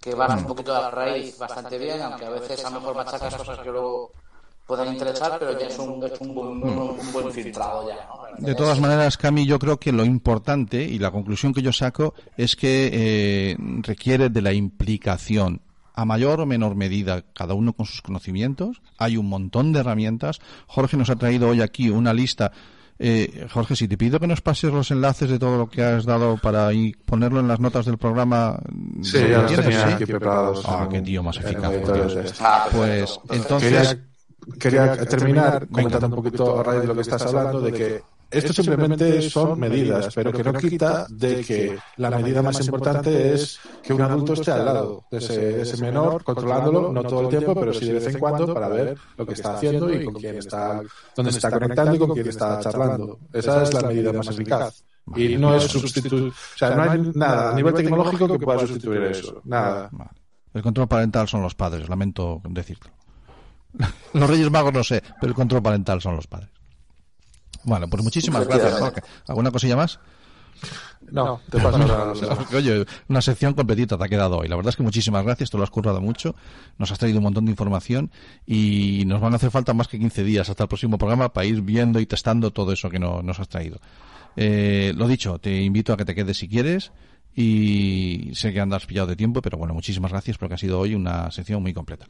que 0.00 0.14
van 0.14 0.38
un 0.38 0.46
poquito 0.46 0.74
a 0.76 0.80
la 0.82 0.90
raíz 0.92 1.36
bastante 1.38 1.76
bien, 1.76 2.00
aunque 2.02 2.24
a 2.24 2.30
veces 2.30 2.64
a 2.64 2.70
lo 2.70 2.80
mejor 2.80 2.96
machacas 2.96 3.34
cosas 3.34 3.58
que 3.58 3.70
luego 3.70 4.12
pueden 4.64 4.92
interesar, 4.92 5.38
pero 5.40 5.58
ya 5.58 5.66
es 5.66 5.78
un, 5.80 6.02
es 6.04 6.20
un, 6.20 6.34
buen, 6.34 6.48
un, 6.62 6.78
un 7.00 7.12
buen 7.12 7.32
filtrado 7.32 7.88
ya, 7.88 8.06
¿no? 8.06 8.22
De 8.38 8.54
todas 8.54 8.80
maneras, 8.80 9.18
Cami, 9.18 9.44
yo 9.44 9.58
creo 9.58 9.78
que 9.78 9.92
lo 9.92 10.04
importante 10.04 10.82
y 10.82 10.98
la 10.98 11.10
conclusión 11.10 11.52
que 11.52 11.62
yo 11.62 11.72
saco 11.72 12.14
es 12.36 12.56
que 12.56 12.90
eh, 12.92 13.56
requiere 13.82 14.30
de 14.30 14.40
la 14.40 14.52
implicación 14.52 15.60
a 15.94 16.04
mayor 16.04 16.40
o 16.40 16.46
menor 16.46 16.74
medida, 16.74 17.22
cada 17.34 17.54
uno 17.54 17.72
con 17.72 17.86
sus 17.86 18.02
conocimientos. 18.02 18.80
Hay 18.98 19.16
un 19.16 19.28
montón 19.28 19.72
de 19.72 19.80
herramientas. 19.80 20.40
Jorge 20.66 20.96
nos 20.96 21.10
ha 21.10 21.16
traído 21.16 21.48
hoy 21.48 21.60
aquí 21.60 21.90
una 21.90 22.12
lista. 22.14 22.52
Eh, 22.98 23.46
Jorge, 23.52 23.74
si 23.74 23.88
te 23.88 23.96
pido 23.98 24.20
que 24.20 24.26
nos 24.28 24.40
pases 24.42 24.72
los 24.72 24.90
enlaces 24.90 25.28
de 25.28 25.38
todo 25.38 25.58
lo 25.58 25.68
que 25.68 25.82
has 25.82 26.04
dado 26.04 26.36
para 26.36 26.68
ahí 26.68 26.92
ponerlo 27.04 27.40
en 27.40 27.48
las 27.48 27.58
notas 27.58 27.84
del 27.86 27.98
programa. 27.98 28.58
Sí, 29.02 29.18
¿lo 29.18 29.28
ya 29.28 29.38
los 29.38 29.46
tienes? 29.48 29.66
tenía 29.66 29.86
¿Sí? 29.88 29.92
aquí 29.94 30.06
preparados. 30.06 30.62
Ah, 30.68 30.88
qué 30.90 31.00
tío 31.02 31.22
más 31.22 31.36
en 31.38 31.46
eficaz. 31.46 31.72
Ah, 32.40 32.66
Pues 32.70 33.18
entonces. 33.30 33.98
Quería, 34.58 34.92
quería 34.94 35.04
terminar 35.06 35.66
comentando 35.68 36.08
un 36.08 36.14
poquito 36.22 36.60
a 36.60 36.62
raíz 36.62 36.82
de 36.82 36.86
lo 36.88 36.94
que 36.94 37.00
estás 37.00 37.22
hablando 37.22 37.60
de 37.60 37.72
que 37.72 38.02
esto 38.32 38.52
simplemente 38.52 39.22
son 39.22 39.58
medidas, 39.58 40.14
pero 40.14 40.32
que 40.32 40.42
no 40.42 40.52
quita 40.54 41.06
de 41.08 41.44
que 41.44 41.78
la 41.96 42.10
medida 42.10 42.42
más 42.42 42.64
importante 42.64 43.34
es 43.34 43.58
que 43.82 43.92
un 43.92 44.02
adulto 44.02 44.32
esté 44.32 44.52
al 44.52 44.64
lado 44.64 45.04
de 45.10 45.18
ese, 45.18 45.38
de 45.38 45.62
ese 45.62 45.82
menor, 45.82 46.24
controlándolo, 46.24 46.92
no 46.92 47.02
todo 47.02 47.22
el 47.22 47.28
tiempo, 47.28 47.54
pero 47.54 47.72
sí 47.72 47.86
de 47.86 47.94
vez 47.94 48.06
en 48.06 48.18
cuando 48.18 48.52
para 48.52 48.68
ver 48.68 48.96
lo 49.16 49.26
que 49.26 49.34
está 49.34 49.54
haciendo 49.54 49.92
y 49.92 50.04
con 50.04 50.14
quién 50.14 50.36
está, 50.36 50.80
dónde 51.14 51.32
se 51.32 51.38
está 51.38 51.50
conectando 51.50 51.94
y 51.94 51.98
con 51.98 52.10
quién 52.12 52.28
está 52.28 52.60
charlando. 52.60 53.18
Esa 53.32 53.62
es 53.62 53.74
la 53.74 53.82
medida 53.82 54.12
más 54.12 54.28
eficaz. 54.28 54.84
Y 55.16 55.36
no 55.36 55.56
es 55.56 55.64
sustituir, 55.64 56.32
o 56.32 56.58
sea, 56.58 56.76
no 56.76 56.82
hay 56.82 57.12
nada 57.14 57.50
a 57.50 57.54
nivel 57.54 57.74
tecnológico 57.74 58.28
que 58.28 58.38
pueda 58.38 58.60
sustituir 58.60 59.02
eso. 59.02 59.42
Nada. 59.44 59.90
El 60.54 60.62
control 60.62 60.86
parental 60.86 61.28
son 61.28 61.42
los 61.42 61.54
padres, 61.54 61.88
lamento 61.88 62.40
decirlo. 62.48 62.90
Los 64.12 64.28
Reyes 64.28 64.50
Magos 64.50 64.72
no 64.72 64.84
sé, 64.84 65.02
pero 65.20 65.30
el 65.30 65.34
control 65.34 65.62
parental 65.62 66.00
son 66.00 66.16
los 66.16 66.26
padres. 66.26 66.51
Bueno, 67.64 67.88
pues 67.88 68.02
muchísimas 68.02 68.46
gracias, 68.46 68.72
Jorge. 68.80 69.02
¿Alguna 69.28 69.50
cosilla 69.50 69.76
más? 69.76 69.98
No, 71.10 71.40
te 71.50 71.58
paso 71.58 71.78
los 71.78 71.90
enlaces. 72.22 72.54
Oye, 72.54 72.86
una 73.08 73.20
sección 73.20 73.54
completita 73.54 73.98
te 73.98 74.04
ha 74.04 74.08
quedado 74.08 74.38
hoy. 74.38 74.48
La 74.48 74.54
verdad 74.56 74.70
es 74.70 74.76
que 74.76 74.82
muchísimas 74.84 75.24
gracias, 75.24 75.50
te 75.50 75.56
lo 75.58 75.64
has 75.64 75.70
currado 75.70 76.00
mucho, 76.00 76.34
nos 76.78 76.92
has 76.92 76.98
traído 76.98 77.18
un 77.18 77.24
montón 77.24 77.44
de 77.46 77.50
información 77.50 78.10
y 78.46 79.02
nos 79.06 79.20
van 79.20 79.32
a 79.32 79.36
hacer 79.36 79.50
falta 79.50 79.74
más 79.74 79.88
que 79.88 79.98
15 79.98 80.22
días 80.22 80.48
hasta 80.48 80.62
el 80.64 80.68
próximo 80.68 80.98
programa 80.98 81.32
para 81.32 81.46
ir 81.46 81.60
viendo 81.62 81.98
y 82.00 82.06
testando 82.06 82.52
todo 82.52 82.72
eso 82.72 82.88
que 82.90 82.98
no- 83.00 83.22
nos 83.22 83.40
has 83.40 83.48
traído. 83.48 83.80
Eh, 84.36 84.92
lo 84.96 85.08
dicho, 85.08 85.38
te 85.38 85.60
invito 85.62 85.92
a 85.92 85.96
que 85.96 86.04
te 86.04 86.14
quedes 86.14 86.36
si 86.38 86.48
quieres 86.48 86.92
y 87.34 88.30
sé 88.34 88.52
que 88.52 88.60
andas 88.60 88.86
pillado 88.86 89.08
de 89.08 89.16
tiempo, 89.16 89.42
pero 89.42 89.58
bueno, 89.58 89.74
muchísimas 89.74 90.12
gracias 90.12 90.38
porque 90.38 90.54
ha 90.54 90.58
sido 90.58 90.78
hoy 90.78 90.94
una 90.94 91.30
sección 91.32 91.60
muy 91.62 91.74
completa. 91.74 92.06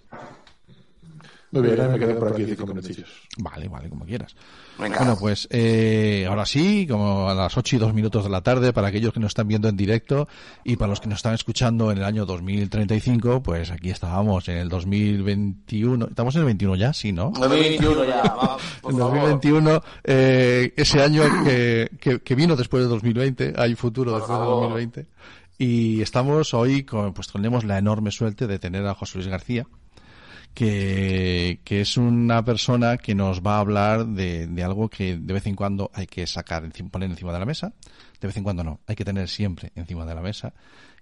Muy 1.53 1.63
bien, 1.63 1.93
me 1.93 1.99
quedé 1.99 2.15
por 2.15 2.33
aquí 2.33 2.47
cinco 2.47 2.67
minutillos. 2.67 3.11
Vale, 3.37 3.69
vale, 3.69 3.91
como 3.91 4.07
quieras. 4.07 4.35
Venga. 4.79 4.97
Bueno, 4.97 5.17
pues 5.21 5.47
eh, 5.51 6.25
ahora 6.27 6.47
sí, 6.47 6.87
como 6.89 7.29
a 7.29 7.35
las 7.35 7.55
8 7.59 7.77
y 7.77 7.79
2 7.79 7.93
minutos 7.93 8.25
de 8.25 8.31
la 8.31 8.41
tarde, 8.41 8.73
para 8.73 8.89
aquellos 8.89 9.13
que 9.13 9.21
nos 9.21 9.33
están 9.33 9.49
viendo 9.49 9.69
en 9.69 9.77
directo 9.77 10.29
y 10.65 10.77
para 10.77 10.89
los 10.89 11.01
que 11.01 11.09
nos 11.09 11.19
están 11.19 11.35
escuchando 11.35 11.93
en 11.93 11.99
el 11.99 12.05
año 12.05 12.25
2035, 12.25 13.43
pues 13.43 13.71
aquí 13.71 13.91
estábamos 13.91 14.49
en 14.49 14.57
el 14.57 14.71
2021. 14.71 16.07
¿Estamos 16.07 16.35
en 16.37 16.41
el 16.41 16.47
21 16.47 16.77
ya? 16.77 16.95
Sí, 16.95 17.13
¿no? 17.13 17.33
2021 17.33 18.05
ya, 18.07 18.23
vamos, 18.23 18.63
En 18.77 18.99
favor. 18.99 19.13
2021, 19.13 19.83
eh, 20.05 20.73
ese 20.75 21.03
año 21.03 21.23
que, 21.45 21.91
que, 22.01 22.21
que 22.21 22.35
vino 22.35 22.57
después 22.57 22.83
de 22.83 22.89
2020, 22.89 23.53
hay 23.59 23.75
futuro 23.75 24.13
después 24.13 24.31
de 24.31 24.45
favor. 24.47 24.63
2020. 24.71 25.07
Y 25.59 26.01
estamos 26.01 26.55
hoy, 26.55 26.85
con, 26.85 27.13
pues 27.13 27.29
tenemos 27.31 27.65
la 27.65 27.77
enorme 27.77 28.11
suerte 28.11 28.47
de 28.47 28.59
tener 28.59 28.87
a 28.87 28.95
José 28.95 29.19
Luis 29.19 29.29
García, 29.29 29.67
que, 30.55 31.61
es 31.65 31.97
una 31.97 32.45
persona 32.45 32.99
que 32.99 33.15
nos 33.15 33.41
va 33.41 33.57
a 33.57 33.61
hablar 33.61 34.07
de, 34.07 34.47
de 34.47 34.65
algo 34.65 34.89
que 34.89 35.17
de 35.17 35.33
vez 35.33 35.47
en 35.47 35.57
cuando 35.57 35.91
hay 35.95 36.07
que 36.07 36.27
sacar, 36.27 36.71
poner 36.91 37.11
encima 37.11 37.33
de 37.33 37.39
la 37.39 37.47
mesa. 37.47 37.73
De 38.21 38.29
vez 38.29 38.37
en 38.37 38.45
cuando 38.45 38.63
no, 38.63 38.81
hay 38.87 38.95
que 38.95 39.05
tener 39.05 39.29
siempre 39.29 39.73
encima 39.75 40.05
de 40.05 40.15
la 40.15 40.21
mesa. 40.21 40.55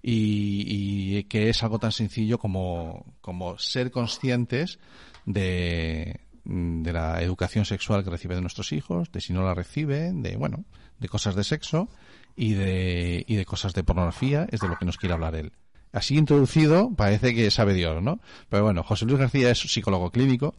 Y, 0.03 1.25
que 1.25 1.51
es 1.51 1.63
algo 1.63 1.79
tan 1.79 1.93
sencillo 1.93 2.39
como, 2.39 3.15
como 3.21 3.59
ser 3.59 3.91
conscientes 3.91 4.79
de, 5.27 6.21
de 6.45 6.93
la 6.93 7.23
educación 7.23 7.65
sexual 7.65 8.03
que 8.05 8.11
recibe 8.11 8.35
de 8.35 8.41
nuestros 8.41 8.73
hijos, 8.73 9.13
de 9.13 9.21
si 9.21 9.33
no 9.33 9.43
la 9.43 9.55
reciben, 9.55 10.23
de, 10.23 10.37
bueno, 10.37 10.65
de 10.99 11.09
cosas 11.09 11.35
de 11.35 11.45
sexo 11.45 11.89
y 12.37 12.55
de, 12.55 13.25
y 13.27 13.37
de 13.37 13.45
cosas 13.45 13.75
de 13.75 13.85
pornografía, 13.85 14.47
es 14.51 14.61
de 14.61 14.69
lo 14.69 14.77
que 14.77 14.87
nos 14.87 14.97
quiere 14.97 15.13
hablar 15.13 15.35
él. 15.35 15.53
Así 15.93 16.17
introducido, 16.17 16.91
parece 16.95 17.35
que 17.35 17.51
sabe 17.51 17.75
Dios, 17.75 18.03
¿no? 18.03 18.21
Pero 18.49 18.65
bueno, 18.65 18.83
José 18.83 19.07
Luis 19.07 19.19
García 19.19 19.51
es 19.51 19.59
psicólogo 19.59 20.11
clínico, 20.11 20.55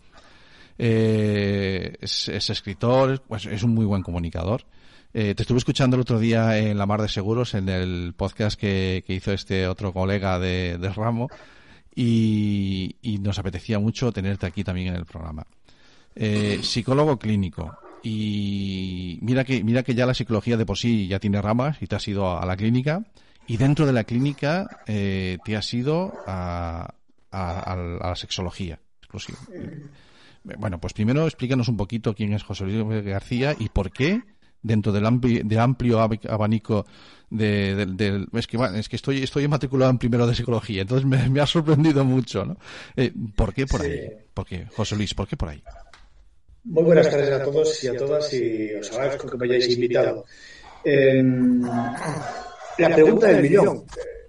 eh, 0.77 1.95
es, 2.01 2.27
es 2.27 2.49
escritor, 2.49 3.11
es, 3.13 3.19
pues, 3.21 3.45
es 3.45 3.63
un 3.63 3.73
muy 3.73 3.85
buen 3.85 4.03
comunicador. 4.03 4.65
Eh, 5.13 5.35
te 5.35 5.43
estuve 5.43 5.57
escuchando 5.57 5.95
el 5.95 6.01
otro 6.01 6.19
día 6.19 6.57
en 6.57 6.77
La 6.77 6.85
Mar 6.85 7.01
de 7.01 7.09
Seguros, 7.09 7.53
en 7.53 7.67
el 7.67 8.13
podcast 8.15 8.59
que, 8.59 9.03
hizo 9.07 9.33
este 9.33 9.67
otro 9.67 9.91
colega 9.91 10.39
de, 10.39 10.77
Ramo, 10.95 11.27
y, 11.93 12.95
nos 13.21 13.37
apetecía 13.37 13.77
mucho 13.79 14.11
tenerte 14.11 14.45
aquí 14.45 14.63
también 14.63 14.87
en 14.89 14.95
el 14.95 15.05
programa. 15.05 15.45
Eh, 16.15 16.59
psicólogo 16.63 17.19
clínico. 17.19 17.77
Y 18.03 19.19
mira 19.21 19.43
que, 19.43 19.63
mira 19.63 19.83
que 19.83 19.95
ya 19.95 20.05
la 20.05 20.13
psicología 20.13 20.57
de 20.57 20.65
por 20.65 20.77
sí 20.77 21.07
ya 21.07 21.19
tiene 21.19 21.41
ramas 21.41 21.77
y 21.81 21.87
te 21.87 21.95
has 21.95 22.07
ido 22.07 22.39
a 22.39 22.45
la 22.45 22.55
clínica. 22.55 23.03
Y 23.45 23.57
dentro 23.57 23.85
de 23.85 23.93
la 23.93 24.03
clínica 24.05 24.69
eh, 24.85 25.39
te 25.43 25.57
has 25.57 25.73
ido 25.73 26.13
a, 26.25 26.93
a, 27.31 27.73
a 27.73 27.75
la 27.75 28.15
sexología. 28.15 28.79
exclusiva. 28.99 29.39
Bueno, 30.43 30.79
pues 30.79 30.93
primero 30.93 31.25
explícanos 31.25 31.67
un 31.67 31.77
poquito 31.77 32.15
quién 32.15 32.33
es 32.33 32.43
José 32.43 32.65
Luis 32.65 33.03
García 33.05 33.55
y 33.57 33.69
por 33.69 33.91
qué 33.91 34.21
dentro 34.63 34.91
del 34.91 35.05
amplio, 35.05 35.41
del 35.43 35.59
amplio 35.59 35.99
ab- 35.99 36.29
abanico 36.29 36.85
de, 37.29 37.85
del- 37.87 38.27
es 38.33 38.47
que 38.47 38.57
bueno, 38.57 38.75
es 38.77 38.89
que 38.89 38.95
estoy 38.95 39.21
estoy 39.23 39.47
matriculado 39.47 39.91
en 39.91 39.97
primero 39.97 40.25
de 40.27 40.35
psicología 40.35 40.81
entonces 40.83 41.05
me, 41.07 41.29
me 41.29 41.41
ha 41.41 41.47
sorprendido 41.47 42.03
mucho 42.05 42.45
¿no? 42.45 42.57
Eh, 42.95 43.11
¿por 43.35 43.53
qué 43.53 43.65
por 43.65 43.81
ahí? 43.81 44.09
¿por 44.33 44.45
qué 44.45 44.65
José 44.65 44.95
Luis? 44.95 45.13
¿por 45.13 45.27
qué 45.27 45.37
por 45.37 45.49
ahí? 45.49 45.63
Muy 46.63 46.83
buenas 46.83 47.09
tardes 47.09 47.31
a 47.31 47.43
todos 47.43 47.83
y 47.83 47.87
a 47.87 47.97
todas 47.97 48.33
y 48.33 48.73
os 48.75 48.91
agradezco 48.91 49.29
que 49.29 49.37
me 49.37 49.45
hayáis 49.45 49.69
invitado. 49.69 50.25
Eh, 50.83 51.23
la 52.81 52.95
pregunta 52.95 53.27
del 53.27 53.41
millón. 53.41 53.85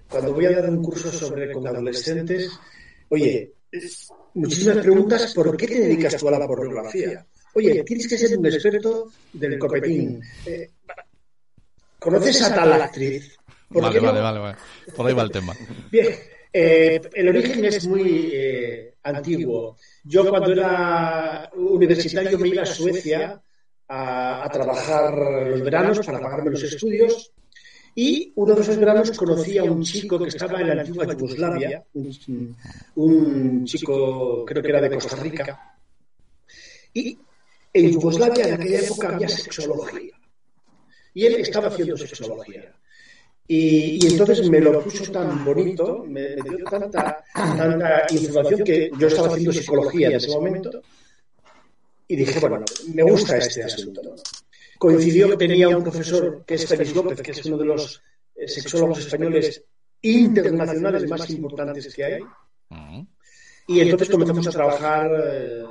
Cuando 0.08 0.34
voy 0.34 0.44
a 0.46 0.50
dar 0.52 0.68
un 0.68 0.82
curso 0.82 1.10
sobre 1.10 1.50
con 1.52 1.66
adolescentes, 1.66 2.50
oye, 3.08 3.52
muchísimas 4.34 4.78
preguntas, 4.78 5.32
¿por 5.34 5.56
qué 5.56 5.66
te 5.66 5.80
dedicas 5.80 6.16
tú 6.16 6.28
a 6.28 6.38
la 6.38 6.46
pornografía? 6.46 7.24
Oye, 7.54 7.82
tienes 7.84 8.08
que 8.08 8.18
ser 8.18 8.38
un 8.38 8.46
experto 8.46 9.10
del 9.32 9.58
copetín. 9.58 10.22
Eh, 10.46 10.70
¿Conoces 11.98 12.42
a 12.42 12.54
tal 12.54 12.72
actriz? 12.72 13.36
¿Por 13.68 13.82
Vale, 13.82 14.00
no? 14.00 14.06
vale, 14.06 14.20
vale, 14.20 14.38
vale. 14.38 14.56
Por 14.94 15.06
ahí 15.06 15.14
va 15.14 15.22
el 15.22 15.30
tema. 15.30 15.54
Bien, 15.90 16.08
eh, 16.52 17.00
el 17.14 17.28
origen 17.28 17.64
es 17.64 17.86
muy 17.86 18.30
eh, 18.32 18.94
antiguo. 19.02 19.76
Yo 20.04 20.28
cuando 20.28 20.52
era 20.52 21.50
universitario 21.54 22.38
me 22.38 22.48
iba 22.48 22.62
a 22.62 22.66
Suecia 22.66 23.42
a, 23.88 24.44
a 24.44 24.48
trabajar 24.50 25.14
los 25.46 25.62
veranos 25.62 26.04
para 26.04 26.20
pagarme 26.20 26.50
los 26.50 26.62
estudios 26.62 27.32
y 27.94 28.32
uno 28.36 28.54
de 28.54 28.62
esos 28.62 28.76
veranos 28.78 29.10
conocí 29.12 29.58
a 29.58 29.64
un 29.64 29.82
chico 29.82 30.18
que 30.18 30.28
estaba 30.28 30.60
en 30.60 30.68
la 30.68 30.80
antigua 30.82 31.06
Yugoslavia, 31.06 31.84
un, 31.94 32.56
un 32.96 33.64
chico 33.64 34.44
creo 34.46 34.62
que 34.62 34.68
era 34.68 34.80
de 34.80 34.90
Costa 34.90 35.16
Rica, 35.16 35.76
y 36.94 37.18
en 37.72 37.90
Yugoslavia 37.90 38.48
en 38.48 38.54
aquella 38.54 38.80
época 38.80 39.08
había 39.14 39.28
sexología. 39.28 40.14
y 41.14 41.26
él 41.26 41.34
estaba 41.36 41.68
haciendo 41.68 41.96
sexología. 41.96 42.74
Y, 43.46 43.98
y 44.02 44.06
entonces 44.06 44.48
me 44.48 44.60
lo 44.60 44.82
puso 44.82 45.10
tan 45.10 45.44
bonito, 45.44 46.04
me, 46.06 46.36
me 46.36 46.56
dio 46.56 46.64
tanta, 46.64 47.22
tanta 47.34 48.06
información 48.10 48.64
que 48.64 48.90
yo 48.98 49.06
estaba 49.08 49.28
haciendo 49.28 49.52
psicología 49.52 50.08
en 50.08 50.16
ese 50.16 50.30
momento. 50.30 50.70
Y 52.08 52.16
dije, 52.16 52.38
bueno, 52.40 52.64
me 52.94 53.02
gusta 53.02 53.36
este 53.36 53.64
asunto. 53.64 54.00
Coincidió 54.82 55.28
que 55.30 55.36
tenía 55.36 55.68
un 55.68 55.82
profesor 55.84 56.44
que 56.46 56.54
es 56.54 56.66
Félix 56.66 56.94
López, 56.96 57.20
que 57.22 57.30
es 57.30 57.44
uno 57.46 57.56
de 57.58 57.64
los 57.66 58.02
eh, 58.34 58.48
sexólogos 58.48 58.98
españoles 58.98 59.64
internacionales 60.02 61.08
más 61.08 61.30
importantes 61.30 61.94
que 61.94 62.04
hay. 62.04 62.20
Y 63.68 63.80
entonces 63.80 64.08
comenzamos 64.10 64.46
a 64.48 64.50
trabajar 64.50 65.08
eh, 65.24 65.62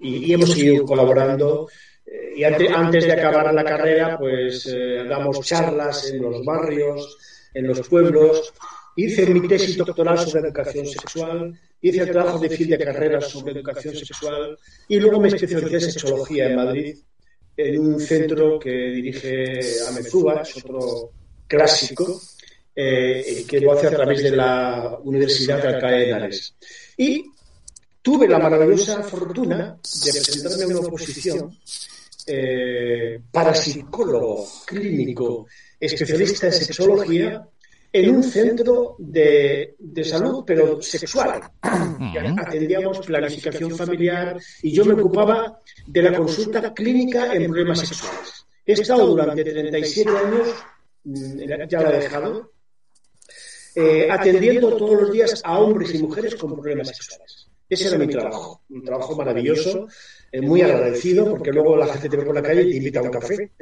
y, 0.00 0.10
y 0.26 0.32
hemos 0.32 0.50
seguido 0.52 0.84
colaborando. 0.86 1.68
Eh, 2.06 2.38
y 2.38 2.44
ante- 2.44 2.68
antes 2.68 3.04
de 3.04 3.12
acabar 3.12 3.52
la 3.52 3.64
carrera, 3.64 4.16
pues 4.18 4.64
eh, 4.72 5.04
damos 5.06 5.40
charlas 5.40 6.10
en 6.10 6.22
los 6.22 6.42
barrios, 6.44 7.18
en 7.52 7.66
los 7.66 7.86
pueblos. 7.86 8.52
Hice 8.96 9.26
mi 9.26 9.46
tesis 9.46 9.76
doctoral 9.76 10.18
sobre 10.18 10.40
educación 10.48 10.86
sexual, 10.86 11.60
hice 11.82 12.00
el 12.00 12.10
trabajo 12.12 12.38
de 12.38 12.48
fin 12.50 12.70
de 12.70 12.78
carrera 12.78 13.20
sobre 13.20 13.52
educación 13.52 13.94
sexual 13.94 14.58
y 14.88 14.98
luego 14.98 15.20
me 15.20 15.28
especialicé 15.28 15.74
en 15.74 15.80
sexología 15.92 16.48
en 16.48 16.56
Madrid, 16.56 16.98
en 17.58 17.78
un 17.80 18.00
centro 18.00 18.56
que 18.56 18.70
dirige 18.70 19.58
Amezúa, 19.88 20.42
es 20.42 20.56
otro 20.58 21.10
clásico, 21.46 22.20
eh, 22.74 23.44
que 23.48 23.60
lo 23.60 23.72
hace 23.72 23.88
a 23.88 23.90
través 23.90 24.22
de 24.22 24.30
la 24.30 24.96
Universidad 25.02 25.60
de 25.60 25.68
Alcalá 25.68 25.96
de 25.96 26.08
Henares. 26.08 26.54
Y 26.96 27.24
tuve 28.00 28.28
la 28.28 28.38
maravillosa 28.38 29.02
fortuna 29.02 29.76
de 30.04 30.12
presentarme 30.12 30.62
a 30.62 30.78
una 30.78 30.86
oposición 30.86 31.58
eh, 32.28 33.20
para 33.32 33.52
psicólogo 33.52 34.46
clínico 34.64 35.46
especialista 35.80 36.46
en 36.46 36.52
sexología 36.52 37.48
en 37.92 38.16
un 38.16 38.22
centro 38.22 38.96
de, 38.98 39.76
de 39.78 40.04
salud, 40.04 40.44
pero 40.46 40.80
sexual. 40.82 41.40
Atendíamos 42.38 43.00
planificación 43.00 43.74
familiar 43.76 44.38
y 44.62 44.72
yo 44.72 44.84
me 44.84 44.94
ocupaba 44.94 45.60
de 45.86 46.02
la 46.02 46.16
consulta 46.16 46.72
clínica 46.74 47.32
en 47.32 47.50
problemas 47.50 47.80
sexuales. 47.80 48.46
He 48.64 48.72
estado 48.72 49.06
durante 49.06 49.44
37 49.44 50.10
años, 50.10 50.48
ya 51.68 51.80
la 51.80 51.90
he 51.90 52.00
dejado, 52.00 52.52
eh, 53.74 54.08
atendiendo 54.10 54.76
todos 54.76 55.02
los 55.02 55.12
días 55.12 55.40
a 55.44 55.58
hombres 55.58 55.94
y 55.94 56.02
mujeres 56.02 56.34
con 56.34 56.54
problemas 56.54 56.88
sexuales. 56.88 57.48
Ese 57.68 57.88
era 57.88 57.98
mi 57.98 58.08
trabajo, 58.08 58.62
un 58.70 58.82
trabajo 58.82 59.14
maravilloso, 59.14 59.88
eh, 60.32 60.40
muy 60.40 60.62
agradecido, 60.62 61.30
porque 61.30 61.52
luego 61.52 61.76
la 61.76 61.86
gente 61.86 62.08
te 62.08 62.16
ve 62.16 62.24
por 62.24 62.34
la 62.34 62.42
calle 62.42 62.62
y 62.62 62.70
te 62.70 62.76
invita 62.76 63.00
a 63.00 63.02
un 63.02 63.10
café. 63.10 63.52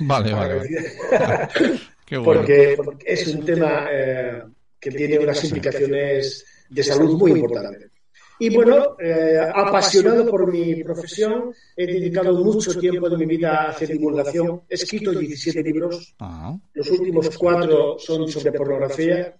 Vale, 0.00 0.32
vale. 0.34 0.68
bueno. 2.18 2.40
porque, 2.40 2.74
porque 2.76 3.12
es 3.12 3.26
un 3.28 3.44
tema 3.44 3.86
eh, 3.90 4.42
que 4.78 4.90
tiene 4.90 5.18
unas 5.18 5.42
implicaciones 5.44 6.44
de 6.68 6.82
salud 6.82 7.16
muy 7.16 7.32
importantes. 7.32 7.90
Y 8.38 8.50
bueno, 8.50 8.96
eh, 8.98 9.38
apasionado 9.54 10.28
por 10.28 10.50
mi 10.50 10.82
profesión, 10.82 11.54
he 11.76 11.86
dedicado 11.86 12.34
mucho 12.34 12.76
tiempo 12.76 13.08
de 13.08 13.16
mi 13.16 13.24
vida 13.24 13.50
a 13.66 13.68
hacer 13.68 13.90
divulgación. 13.90 14.62
He 14.68 14.74
escrito 14.74 15.12
17 15.12 15.62
libros, 15.62 16.14
Ah, 16.18 16.58
los 16.74 16.90
últimos 16.90 17.38
cuatro 17.38 17.96
son 18.00 18.28
sobre 18.28 18.50
pornografía. 18.50 19.36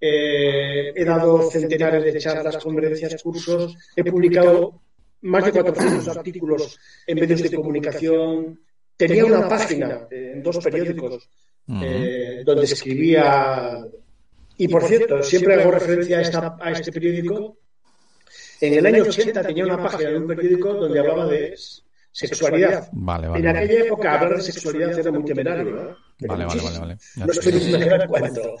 Eh, 0.00 0.92
he 0.94 1.04
dado 1.04 1.50
centenares 1.50 2.04
de 2.04 2.20
charlas, 2.20 2.58
conferencias, 2.58 3.20
cursos. 3.20 3.76
He 3.96 4.04
publicado 4.04 4.82
más 5.22 5.44
de 5.46 5.50
400 5.50 6.16
artículos 6.16 6.78
en 7.08 7.18
medios 7.18 7.42
de 7.42 7.56
comunicación. 7.56 8.60
Tenía 8.96 9.24
una 9.24 9.48
página 9.48 10.06
eh, 10.10 10.34
en 10.34 10.42
dos 10.44 10.58
periódicos 10.58 11.28
eh, 11.68 12.42
donde 12.44 12.64
escribía. 12.64 13.78
Y 14.56 14.68
por 14.68 14.84
cierto, 14.84 15.22
siempre 15.22 15.54
hago 15.54 15.70
referencia 15.72 16.18
a, 16.18 16.22
esta- 16.22 16.56
a 16.60 16.70
este 16.72 16.92
periódico. 16.92 17.56
En 18.60 18.74
el 18.74 18.86
año 18.86 19.02
80 19.02 19.42
tenía 19.42 19.64
una 19.64 19.82
página 19.82 20.10
en 20.10 20.16
un 20.22 20.26
periódico 20.28 20.74
donde 20.74 20.98
hablaba 21.00 21.26
de 21.26 21.54
sexualidad. 22.12 22.88
Vale, 22.92 23.26
En 23.26 23.32
vale. 23.32 23.46
vale. 23.46 23.58
aquella 23.64 23.84
época 23.84 24.14
hablar 24.20 24.36
de 24.36 24.42
sexualidad 24.42 24.98
era 24.98 25.10
muy 25.10 25.24
temerario. 25.24 25.96
Pero 26.18 26.32
Vale, 26.34 26.44
vale, 26.46 26.60
vale, 26.62 26.78
vale. 26.78 26.96
No 27.16 27.68
imaginar 27.68 28.08
cuánto. 28.08 28.56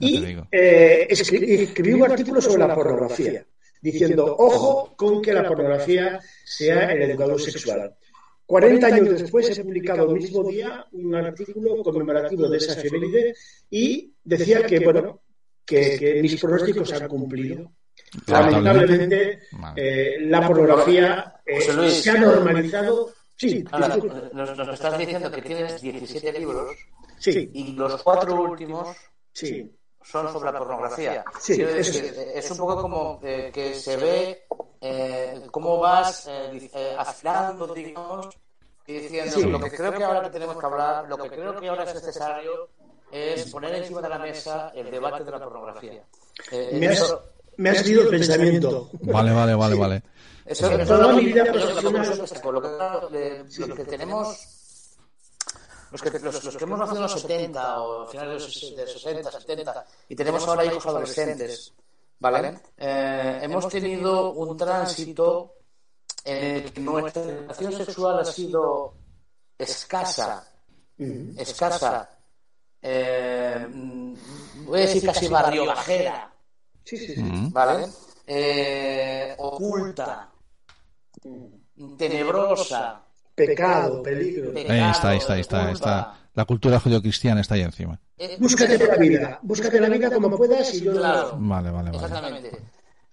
Y 0.00 0.36
eh, 0.50 1.06
escri- 1.10 1.60
escribí 1.60 1.92
un 1.94 2.02
artículo 2.02 2.40
sobre 2.42 2.58
la 2.66 2.74
pornografía, 2.74 3.46
diciendo, 3.80 4.36
ojo 4.38 4.94
con 4.96 5.22
que 5.22 5.32
la 5.32 5.46
pornografía 5.46 6.20
sea 6.44 6.92
el 6.92 7.02
educador 7.02 7.40
sexual. 7.40 7.94
40 8.46 8.86
años 8.86 9.20
después 9.20 9.50
he 9.58 9.62
publicado 9.62 10.08
el 10.10 10.14
mismo 10.20 10.44
día 10.48 10.86
un 10.92 11.14
artículo 11.14 11.82
conmemorativo 11.82 12.48
de 12.48 12.58
esa 12.58 12.80
efeméride 12.80 13.34
y 13.70 14.12
decía 14.22 14.64
que, 14.64 14.78
bueno, 14.80 15.20
que, 15.64 15.98
que 15.98 16.22
mis 16.22 16.40
pronósticos 16.40 16.88
se 16.88 16.96
han 16.96 17.08
cumplido. 17.08 17.72
Lamentablemente, 18.26 19.40
eh, 19.74 20.16
la 20.20 20.46
pornografía 20.46 21.34
eh, 21.44 21.60
se 21.60 22.10
ha 22.10 22.18
normalizado. 22.20 23.12
Sí, 23.34 23.64
Ahora, 23.70 23.96
nos, 24.32 24.56
nos 24.56 24.68
estás 24.74 24.96
diciendo 24.98 25.30
que 25.30 25.42
tienes 25.42 25.80
17 25.82 26.38
libros 26.38 26.74
Sí. 27.18 27.50
y 27.52 27.72
los 27.72 28.02
cuatro 28.02 28.42
últimos 28.42 28.96
Sí. 29.32 29.70
Son 30.10 30.32
sobre 30.32 30.52
la 30.52 30.58
pornografía. 30.58 31.24
Sí, 31.40 31.60
eso 31.60 31.74
decir, 31.74 32.04
eh, 32.16 32.32
es 32.36 32.50
un 32.50 32.56
poco 32.58 32.80
como 32.82 33.20
eh, 33.22 33.50
que 33.52 33.74
se 33.74 33.96
ve 33.96 34.46
eh, 34.80 35.42
cómo 35.50 35.78
vas 35.78 36.26
eh, 36.28 36.70
eh, 36.72 36.94
afilando, 36.98 37.66
digamos, 37.74 38.28
y 38.86 38.92
diciendo 38.98 39.32
Sí. 39.36 39.42
lo 39.44 39.58
que 39.60 39.70
creo 39.70 39.92
que 39.92 40.04
ahora 40.04 40.22
que 40.22 40.30
tenemos 40.30 40.56
que 40.58 40.66
hablar, 40.66 41.08
lo 41.08 41.18
que 41.18 41.28
creo 41.30 41.58
que 41.58 41.68
ahora 41.68 41.84
es 41.84 41.94
necesario 41.94 42.68
es 43.10 43.50
poner 43.50 43.74
encima 43.76 44.00
de 44.02 44.08
la 44.08 44.18
mesa 44.18 44.72
el 44.74 44.90
debate 44.90 45.24
de 45.24 45.30
la 45.30 45.38
pornografía. 45.38 46.02
Eh, 46.52 46.70
Me 46.74 46.88
has, 46.88 46.98
eso- 46.98 47.22
me 47.56 47.70
has 47.70 47.84
leído 47.84 48.02
el 48.02 48.08
pensamiento. 48.08 48.90
Vale, 49.02 49.32
vale, 49.32 49.54
vale, 49.54 49.74
vale. 49.76 50.02
Eso, 50.44 50.70
eso 50.70 50.86
todo 50.94 51.10
lo- 51.10 51.16
mi 51.16 51.24
vida 51.24 51.44
lo- 51.46 51.80
lo- 51.82 51.90
lo 53.66 53.74
que 53.74 53.84
tenemos 53.84 54.55
los 55.90 56.02
que, 56.02 56.10
los, 56.18 56.44
los 56.44 56.56
que 56.56 56.64
hemos 56.64 56.78
nacido 56.78 56.96
en 56.96 57.02
los 57.02 57.12
70 57.20 57.82
o 57.82 58.06
finales 58.06 58.42
de 58.42 58.46
los 58.48 58.62
ses- 58.62 58.74
de 58.76 58.86
60, 58.86 59.30
70 59.30 59.86
y 60.08 60.16
tenemos 60.16 60.46
ahora 60.46 60.64
hijos 60.64 60.86
adolescentes, 60.86 61.72
¿vale? 62.18 62.60
Eh, 62.76 63.40
hemos 63.42 63.68
tenido 63.68 64.32
un 64.32 64.56
tránsito 64.56 65.54
en 66.24 66.56
el 66.56 66.72
que 66.72 66.80
nuestra 66.80 67.22
educación 67.22 67.72
sexual 67.72 68.18
ha 68.20 68.24
sido 68.24 68.94
escasa, 69.58 70.46
escasa, 71.36 72.10
eh, 72.82 73.66
mm, 73.68 74.14
voy 74.66 74.78
a 74.78 74.82
decir 74.82 75.04
casi 75.06 75.28
barrio 75.28 75.66
bajera, 75.66 76.32
Sí, 76.84 76.96
sí, 76.96 77.14
sí. 77.14 77.22
¿vale? 77.52 77.88
Eh, 78.26 79.34
oculta, 79.38 80.30
tenebrosa, 81.98 83.02
Pecado, 83.36 84.02
peligro. 84.02 84.50
Ahí 84.56 84.90
está, 84.90 85.10
ahí 85.10 85.18
está, 85.18 85.34
ahí 85.34 85.40
está, 85.42 85.66
ahí 85.66 85.72
está. 85.74 86.14
La 86.34 86.44
cultura 86.44 86.80
judio-cristiana 86.80 87.40
está 87.42 87.54
ahí 87.54 87.62
encima. 87.62 87.98
Eh, 88.18 88.36
Búscate 88.40 88.78
la 88.78 88.96
vida. 88.96 89.38
Búscate 89.42 89.80
la 89.80 89.88
vida 89.88 90.10
como 90.10 90.36
puedas 90.36 90.72
y 90.74 90.80
yo 90.82 90.92
lo- 90.92 90.98
Claro. 91.00 91.36
Vale, 91.38 91.70
vale, 91.70 91.90
vale. 91.90 92.04
Exactamente. 92.04 92.62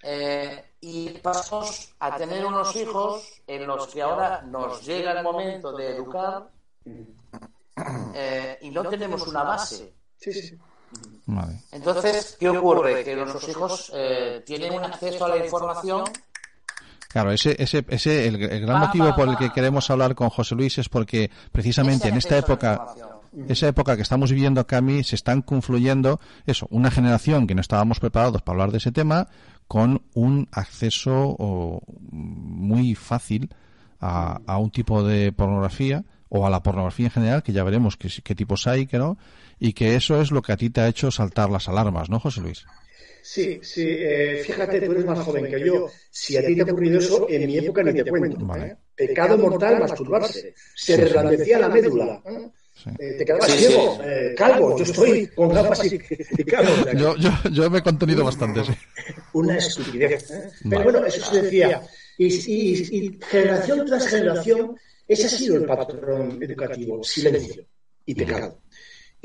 Eh, 0.01 0.63
y 0.81 1.09
pasamos 1.11 1.93
a 1.99 2.15
tener 2.17 2.45
unos 2.45 2.75
hijos 2.75 3.41
en 3.47 3.65
los 3.67 3.87
que 3.87 4.01
ahora 4.01 4.41
nos 4.41 4.85
llega 4.85 5.11
el 5.17 5.23
momento 5.23 5.71
de 5.75 5.95
educar 5.95 6.49
eh, 8.13 8.57
y 8.61 8.69
no 8.69 8.83
tenemos 8.89 9.25
una 9.27 9.43
base. 9.43 9.93
Sí, 10.17 10.33
sí, 10.33 10.41
sí. 10.41 10.57
Vale. 11.25 11.59
Entonces, 11.71 12.37
¿qué 12.39 12.49
ocurre? 12.49 13.03
Que 13.03 13.15
nuestros 13.15 13.47
hijos 13.49 13.91
eh, 13.95 14.43
tienen 14.45 14.73
un 14.73 14.83
acceso 14.83 15.25
a 15.25 15.29
la 15.29 15.37
información 15.37 16.03
Claro, 17.13 17.31
ese, 17.31 17.55
ese, 17.59 17.85
ese, 17.89 18.27
el, 18.27 18.41
el 18.41 18.61
gran 18.61 18.79
motivo 18.79 19.15
por 19.15 19.29
el 19.29 19.37
que 19.37 19.51
queremos 19.51 19.87
hablar 19.91 20.15
con 20.15 20.31
José 20.31 20.55
Luis 20.55 20.79
es 20.79 20.89
porque 20.89 21.29
precisamente 21.51 22.07
en 22.07 22.15
esta 22.15 22.39
época, 22.39 22.87
esa 23.47 23.67
época 23.67 23.95
que 23.95 24.01
estamos 24.01 24.31
viviendo, 24.31 24.65
Cami, 24.65 25.03
se 25.03 25.15
están 25.15 25.43
confluyendo, 25.43 26.19
eso, 26.47 26.65
una 26.71 26.89
generación 26.89 27.45
que 27.45 27.53
no 27.53 27.61
estábamos 27.61 27.99
preparados 27.99 28.41
para 28.41 28.55
hablar 28.55 28.71
de 28.71 28.79
ese 28.79 28.91
tema, 28.91 29.27
con 29.67 30.01
un 30.15 30.49
acceso 30.51 31.35
o, 31.37 31.83
muy 32.09 32.95
fácil 32.95 33.53
a, 34.01 34.39
a 34.47 34.57
un 34.57 34.71
tipo 34.71 35.03
de 35.03 35.31
pornografía 35.33 36.05
o 36.29 36.47
a 36.47 36.49
la 36.49 36.63
pornografía 36.63 37.05
en 37.05 37.11
general, 37.11 37.43
que 37.43 37.53
ya 37.53 37.63
veremos 37.63 37.95
qué, 37.95 38.09
qué 38.23 38.33
tipos 38.33 38.65
hay, 38.65 38.87
que 38.87 38.97
no, 38.97 39.19
y 39.59 39.73
que 39.73 39.95
eso 39.95 40.19
es 40.19 40.31
lo 40.31 40.41
que 40.41 40.53
a 40.53 40.57
ti 40.57 40.71
te 40.71 40.81
ha 40.81 40.87
hecho 40.87 41.11
saltar 41.11 41.51
las 41.51 41.69
alarmas, 41.69 42.09
¿no, 42.09 42.19
José 42.19 42.41
Luis? 42.41 42.65
Sí, 43.25 43.59
sí, 43.63 43.85
eh, 43.87 44.41
fíjate, 44.45 44.81
tú 44.81 44.91
eres 44.91 45.05
más 45.05 45.19
joven 45.19 45.45
que 45.49 45.59
yo. 45.65 45.89
Si 46.11 46.35
a 46.35 46.45
ti 46.45 46.55
te 46.55 46.61
ha 46.61 46.65
ocurrido 46.65 46.99
eso, 46.99 47.25
en 47.29 47.45
mi 47.47 47.57
época 47.57 47.81
ni 47.83 47.93
te 47.93 48.09
cuento. 48.09 48.55
¿eh? 48.57 48.75
Pecado 48.95 49.37
mortal, 49.37 49.79
masturbarse. 49.79 50.53
Se 50.75 50.97
reblandecía 50.97 51.57
la 51.59 51.69
médula. 51.69 52.21
¿eh? 52.25 52.49
Eh, 52.99 53.15
te 53.17 53.23
quedabas 53.25 53.49
ciego, 53.55 53.97
eh, 54.03 54.33
calvo. 54.35 54.77
Yo 54.77 54.83
estoy 54.83 55.27
con 55.27 55.49
gafas 55.53 55.85
y, 55.85 55.95
y 56.37 56.43
calvo. 56.43 56.71
Yo, 56.97 57.15
yo, 57.15 57.29
yo 57.49 57.69
me 57.69 57.77
he 57.79 57.81
contenido 57.81 58.25
bastante, 58.25 58.65
sí. 58.65 58.73
Una 59.33 59.57
estupidez. 59.57 60.29
¿eh? 60.31 60.49
Pero 60.69 60.83
bueno, 60.83 61.05
eso 61.05 61.23
se 61.31 61.41
decía. 61.43 61.81
Y, 62.17 62.25
y- 62.27 62.97
y 62.97 63.19
generación 63.25 63.85
tras 63.85 64.05
generación, 64.07 64.75
ese 65.07 65.27
ha 65.27 65.29
sido 65.29 65.55
el 65.55 65.65
patrón 65.65 66.39
educativo, 66.41 67.01
silencio 67.05 67.65
y 68.05 68.15
pecado. 68.15 68.59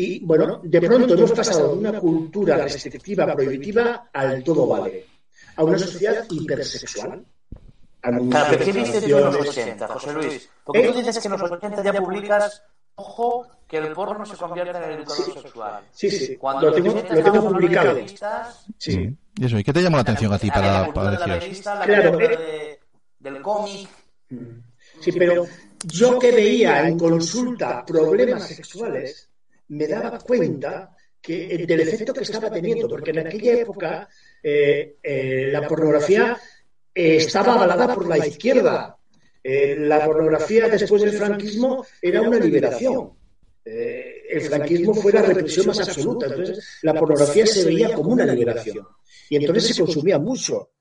Y 0.01 0.20
bueno, 0.24 0.61
de 0.62 0.80
pronto 0.80 1.12
hemos 1.14 1.32
pasado 1.32 1.72
de 1.74 1.78
una 1.88 1.99
cultura 1.99 2.57
restrictiva, 2.59 3.34
prohibitiva, 3.34 4.09
al 4.12 4.44
todo 4.44 4.64
vale, 4.68 5.05
a 5.57 5.64
una 5.64 5.76
sociedad 5.76 6.24
hipersexual. 6.30 7.24
Claro, 8.01 8.46
pero 8.49 8.64
¿qué 8.64 8.72
tú 8.72 8.78
en 8.78 9.11
los 9.11 9.34
Anunciaciones. 9.34 9.49
80, 9.51 9.88
José 9.88 10.12
Luis? 10.12 10.51
Porque 10.62 10.88
tú 10.88 10.99
dices 10.99 11.18
que 11.18 11.26
en 11.26 11.32
los 11.32 11.51
80 11.51 11.82
ya 11.82 11.92
publicas, 11.94 12.62
ojo, 12.94 13.46
que 13.66 13.78
el 13.78 13.92
porno 13.92 14.24
se 14.24 14.36
convierte 14.36 14.78
en 14.78 14.84
el 14.84 14.90
educador 15.01 15.42
sexual. 15.42 15.82
Sí, 15.90 16.11
sí, 16.12 16.36
Cuando 16.36 16.70
lo 16.70 16.76
en 16.76 16.82
tengo, 16.84 16.94
los 16.94 17.05
80 17.05 17.16
lo 17.16 17.32
tengo 17.32 17.49
de 17.49 17.55
publicado. 17.55 17.94
revistas, 17.94 18.66
Sí. 18.78 19.16
Y 19.36 19.44
eso, 19.44 19.59
¿y 19.59 19.64
qué 19.64 19.72
te 19.72 19.82
llamó 19.82 19.96
la 19.96 20.03
atención 20.03 20.32
a 20.32 20.38
ti 20.38 20.49
para, 20.49 20.92
para 20.92 21.11
de 21.11 21.18
la 21.18 21.26
decir 21.26 21.32
eso? 21.32 21.40
revista, 21.44 21.74
la 21.74 21.84
Claro, 21.86 22.20
eh. 22.20 22.28
de- 22.28 22.80
del 23.30 23.42
cómic. 23.42 23.88
Sí, 25.01 25.11
pero 25.12 25.44
yo 25.84 26.18
que 26.20 26.30
veía 26.30 26.86
en 26.86 26.96
consulta 26.96 27.84
problemas 27.84 28.46
sexuales, 28.46 29.28
me 29.68 29.86
daba 29.86 30.18
cuenta 30.18 30.94
que 31.20 31.64
del 31.66 31.80
efecto 31.80 32.14
que 32.14 32.22
estaba 32.22 32.50
teniendo, 32.50 32.88
porque 32.88 33.10
en 33.10 33.18
aquella 33.18 33.54
época 33.54 34.08
eh, 34.42 34.96
eh, 35.02 35.48
la 35.52 35.66
pornografía 35.66 36.38
eh, 36.94 37.16
estaba 37.16 37.54
avalada 37.54 37.94
por 37.94 38.06
la 38.06 38.26
izquierda. 38.26 38.94
La 39.42 40.04
pornografía 40.04 40.68
después 40.68 41.00
del 41.00 41.12
franquismo 41.12 41.86
era 42.02 42.20
una 42.20 42.38
liberación. 42.38 43.12
El 43.64 44.42
franquismo 44.42 44.94
fue 44.94 45.12
la 45.12 45.22
represión 45.22 45.68
más 45.68 45.80
absoluta. 45.80 46.26
Entonces, 46.26 46.78
la 46.82 46.94
pornografía 46.94 47.46
se 47.46 47.64
veía 47.64 47.94
como 47.94 48.12
una 48.12 48.26
liberación. 48.26 48.86
Y 49.30 49.36
entonces 49.36 49.74
se 49.74 49.82
consumía 49.82 50.18
mucho. 50.18 50.72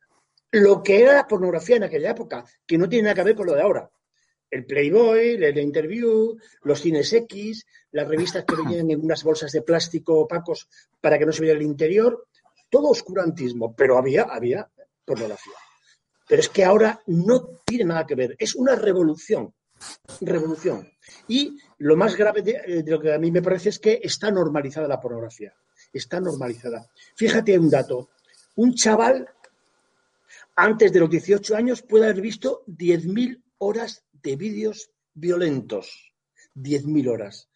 Lo 0.51 0.81
que 0.81 1.01
era 1.01 1.13
la 1.13 1.27
pornografía 1.27 1.77
en 1.77 1.83
aquella 1.83 2.11
época, 2.11 2.43
que 2.65 2.77
no 2.77 2.89
tiene 2.89 3.03
nada 3.03 3.15
que 3.15 3.23
ver 3.23 3.35
con 3.35 3.47
lo 3.47 3.53
de 3.53 3.61
ahora. 3.61 3.89
El 4.49 4.65
Playboy, 4.65 5.43
el 5.43 5.57
Interview, 5.57 6.37
los 6.63 6.81
cines 6.81 7.11
X, 7.11 7.65
las 7.91 8.07
revistas 8.07 8.45
que 8.45 8.55
venían 8.55 8.89
en 8.91 9.03
unas 9.03 9.23
bolsas 9.23 9.51
de 9.51 9.61
plástico 9.61 10.19
opacos 10.19 10.69
para 11.01 11.19
que 11.19 11.25
no 11.25 11.31
se 11.31 11.41
viera 11.41 11.57
el 11.57 11.65
interior, 11.65 12.27
todo 12.69 12.89
oscurantismo, 12.89 13.75
pero 13.75 13.97
había, 13.97 14.23
había 14.23 14.69
pornografía. 15.05 15.53
Pero 16.27 16.41
es 16.41 16.49
que 16.49 16.65
ahora 16.65 17.01
no 17.07 17.61
tiene 17.65 17.85
nada 17.85 18.05
que 18.05 18.15
ver, 18.15 18.35
es 18.37 18.55
una 18.55 18.75
revolución, 18.75 19.53
revolución. 20.21 20.89
Y 21.27 21.57
lo 21.79 21.95
más 21.95 22.15
grave 22.15 22.41
de, 22.41 22.51
eh, 22.51 22.83
lo 22.85 22.99
que 22.99 23.13
a 23.13 23.19
mí 23.19 23.31
me 23.31 23.41
parece 23.41 23.69
es 23.69 23.79
que 23.79 23.99
está 24.03 24.31
normalizada 24.31 24.87
la 24.87 24.99
pornografía, 24.99 25.53
está 25.93 26.19
normalizada. 26.19 26.89
Fíjate 27.15 27.57
un 27.57 27.69
dato, 27.69 28.09
un 28.55 28.73
chaval 28.73 29.29
antes 30.55 30.91
de 30.91 30.99
los 30.99 31.09
18 31.09 31.55
años 31.55 31.81
puede 31.83 32.05
haber 32.05 32.21
visto 32.21 32.63
10.000 32.67 33.41
horas 33.59 34.03
de 34.21 34.35
vídeos 34.35 34.91
violentos. 35.13 36.13
10.000 36.55 37.09
horas. 37.09 37.49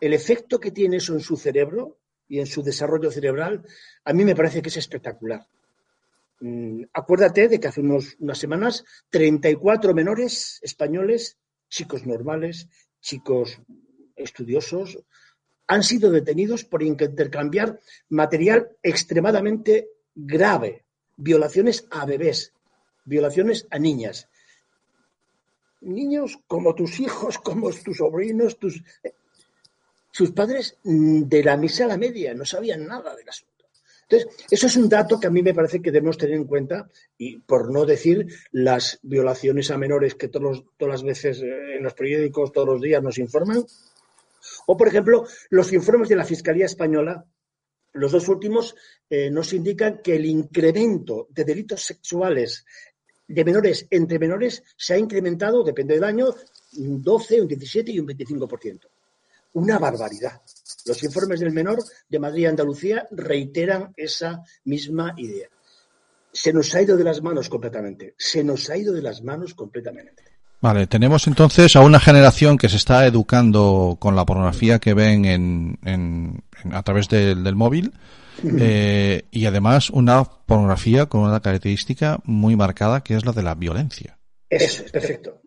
El 0.00 0.12
efecto 0.12 0.60
que 0.60 0.70
tiene 0.70 0.98
eso 0.98 1.14
en 1.14 1.20
su 1.20 1.36
cerebro 1.36 1.98
y 2.28 2.40
en 2.40 2.46
su 2.46 2.62
desarrollo 2.62 3.10
cerebral, 3.10 3.64
a 4.04 4.12
mí 4.12 4.24
me 4.24 4.34
parece 4.34 4.62
que 4.62 4.68
es 4.68 4.76
espectacular. 4.76 5.46
Mm, 6.40 6.84
acuérdate 6.92 7.48
de 7.48 7.58
que 7.58 7.68
hace 7.68 7.80
unas 7.80 8.38
semanas 8.38 8.84
34 9.10 9.94
menores 9.94 10.58
españoles, 10.62 11.38
chicos 11.68 12.06
normales, 12.06 12.68
chicos 13.00 13.58
estudiosos, 14.14 14.98
han 15.66 15.82
sido 15.82 16.10
detenidos 16.10 16.64
por 16.64 16.82
intercambiar 16.82 17.80
material 18.08 18.68
extremadamente 18.82 19.88
grave, 20.14 20.84
violaciones 21.16 21.86
a 21.90 22.06
bebés, 22.06 22.52
violaciones 23.04 23.66
a 23.70 23.78
niñas. 23.78 24.28
Niños 25.86 26.38
como 26.46 26.74
tus 26.74 27.00
hijos, 27.00 27.38
como 27.38 27.70
tus 27.70 27.96
sobrinos, 27.96 28.58
tus... 28.58 28.82
Sus 30.10 30.30
padres 30.30 30.78
mm, 30.82 31.24
de 31.24 31.44
la 31.44 31.58
misa 31.58 31.84
a 31.84 31.88
la 31.88 31.98
media 31.98 32.32
no 32.32 32.46
sabían 32.46 32.86
nada 32.86 33.14
del 33.14 33.28
asunto. 33.28 33.56
Entonces, 34.08 34.46
eso 34.50 34.66
es 34.66 34.76
un 34.76 34.88
dato 34.88 35.18
que 35.18 35.26
a 35.26 35.30
mí 35.30 35.42
me 35.42 35.52
parece 35.52 35.82
que 35.82 35.90
debemos 35.90 36.16
tener 36.16 36.36
en 36.36 36.44
cuenta 36.44 36.88
y 37.18 37.38
por 37.40 37.72
no 37.72 37.84
decir 37.84 38.26
las 38.52 39.00
violaciones 39.02 39.70
a 39.70 39.78
menores 39.78 40.14
que 40.14 40.28
todos 40.28 40.64
todas 40.76 40.94
las 40.94 41.02
veces 41.02 41.42
eh, 41.42 41.76
en 41.76 41.82
los 41.82 41.94
periódicos 41.94 42.52
todos 42.52 42.68
los 42.68 42.80
días 42.80 43.02
nos 43.02 43.18
informan. 43.18 43.64
O, 44.66 44.76
por 44.76 44.88
ejemplo, 44.88 45.26
los 45.50 45.72
informes 45.72 46.08
de 46.08 46.16
la 46.16 46.24
Fiscalía 46.24 46.66
Española, 46.66 47.24
los 47.94 48.12
dos 48.12 48.28
últimos, 48.28 48.76
eh, 49.10 49.28
nos 49.30 49.52
indican 49.52 50.00
que 50.02 50.14
el 50.14 50.24
incremento 50.24 51.26
de 51.30 51.44
delitos 51.44 51.82
sexuales 51.82 52.64
de 53.28 53.44
menores 53.44 53.86
entre 53.90 54.18
menores 54.18 54.62
se 54.76 54.94
ha 54.94 54.98
incrementado, 54.98 55.64
depende 55.64 55.94
del 55.94 56.04
año, 56.04 56.26
un 56.78 57.02
12, 57.02 57.40
un 57.42 57.48
17 57.48 57.90
y 57.92 57.98
un 57.98 58.06
25%. 58.06 58.80
Una 59.54 59.78
barbaridad. 59.78 60.42
Los 60.84 61.02
informes 61.02 61.40
del 61.40 61.50
menor 61.52 61.82
de 62.08 62.18
Madrid 62.18 62.42
y 62.42 62.46
Andalucía 62.46 63.06
reiteran 63.10 63.92
esa 63.96 64.42
misma 64.64 65.14
idea. 65.16 65.48
Se 66.32 66.52
nos 66.52 66.74
ha 66.74 66.82
ido 66.82 66.96
de 66.96 67.04
las 67.04 67.22
manos 67.22 67.48
completamente. 67.48 68.14
Se 68.18 68.44
nos 68.44 68.68
ha 68.68 68.76
ido 68.76 68.92
de 68.92 69.00
las 69.02 69.22
manos 69.22 69.54
completamente. 69.54 70.22
Vale, 70.60 70.86
tenemos 70.86 71.26
entonces 71.26 71.74
a 71.76 71.80
una 71.80 72.00
generación 72.00 72.58
que 72.58 72.68
se 72.68 72.76
está 72.76 73.06
educando 73.06 73.96
con 73.98 74.14
la 74.16 74.26
pornografía 74.26 74.78
que 74.78 74.94
ven 74.94 75.24
en, 75.24 75.78
en- 75.84 76.44
a 76.72 76.82
través 76.82 77.08
del 77.08 77.54
móvil 77.54 77.92
eh, 78.44 79.22
y 79.30 79.46
además 79.46 79.90
una 79.90 80.24
pornografía 80.24 81.06
con 81.06 81.22
una 81.22 81.40
característica 81.40 82.20
muy 82.24 82.56
marcada 82.56 83.02
que 83.02 83.14
es 83.14 83.24
la 83.24 83.32
de 83.32 83.42
la 83.42 83.54
violencia. 83.54 84.18
Eso 84.48 84.84
es, 84.84 84.92
perfecto. 84.92 85.40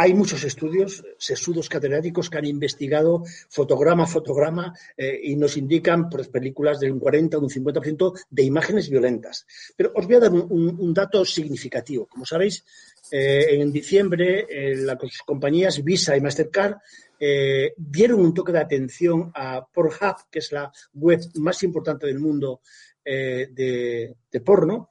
Hay 0.00 0.14
muchos 0.14 0.44
estudios, 0.44 1.02
sesudos 1.18 1.68
catedráticos 1.68 2.30
que 2.30 2.38
han 2.38 2.46
investigado 2.46 3.24
fotograma 3.50 4.04
a 4.04 4.06
fotograma 4.06 4.72
eh, 4.96 5.18
y 5.24 5.34
nos 5.34 5.56
indican 5.56 6.08
pues, 6.08 6.28
películas 6.28 6.78
de 6.78 6.92
un 6.92 7.00
40 7.00 7.36
o 7.36 7.40
un 7.40 7.48
50% 7.50 8.12
de 8.30 8.42
imágenes 8.44 8.88
violentas. 8.88 9.44
Pero 9.76 9.90
os 9.96 10.06
voy 10.06 10.14
a 10.14 10.20
dar 10.20 10.30
un, 10.32 10.46
un- 10.50 10.76
un 10.80 10.94
dato 10.94 11.24
significativo. 11.24 12.06
Como 12.06 12.24
sabéis, 12.24 12.64
eh, 13.10 13.46
en 13.60 13.72
diciembre 13.72 14.46
eh, 14.48 14.76
las 14.76 14.98
compañías 15.26 15.82
Visa 15.82 16.16
y 16.16 16.20
Mastercard 16.20 16.76
eh, 17.18 17.74
dieron 17.76 18.20
un 18.20 18.34
toque 18.34 18.52
de 18.52 18.60
atención 18.60 19.32
a 19.34 19.66
Pornhub, 19.66 20.28
que 20.30 20.38
es 20.38 20.52
la 20.52 20.72
web 20.94 21.20
más 21.36 21.62
importante 21.62 22.06
del 22.06 22.18
mundo 22.18 22.60
eh, 23.04 23.48
de, 23.50 24.16
de 24.30 24.40
porno. 24.40 24.90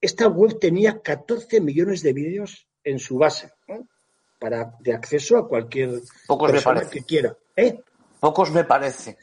Esta 0.00 0.28
web 0.28 0.58
tenía 0.58 1.00
14 1.00 1.60
millones 1.60 2.02
de 2.02 2.12
vídeos 2.12 2.68
en 2.84 2.98
su 2.98 3.18
base, 3.18 3.50
¿no? 3.68 3.88
para 4.38 4.76
de 4.80 4.92
acceso 4.92 5.38
a 5.38 5.48
cualquier 5.48 6.00
Pocos 6.26 6.52
persona 6.52 6.88
que 6.88 7.02
quiera. 7.02 7.36
¿eh? 7.56 7.80
Pocos 8.20 8.50
me 8.52 8.64
parece. 8.64 9.16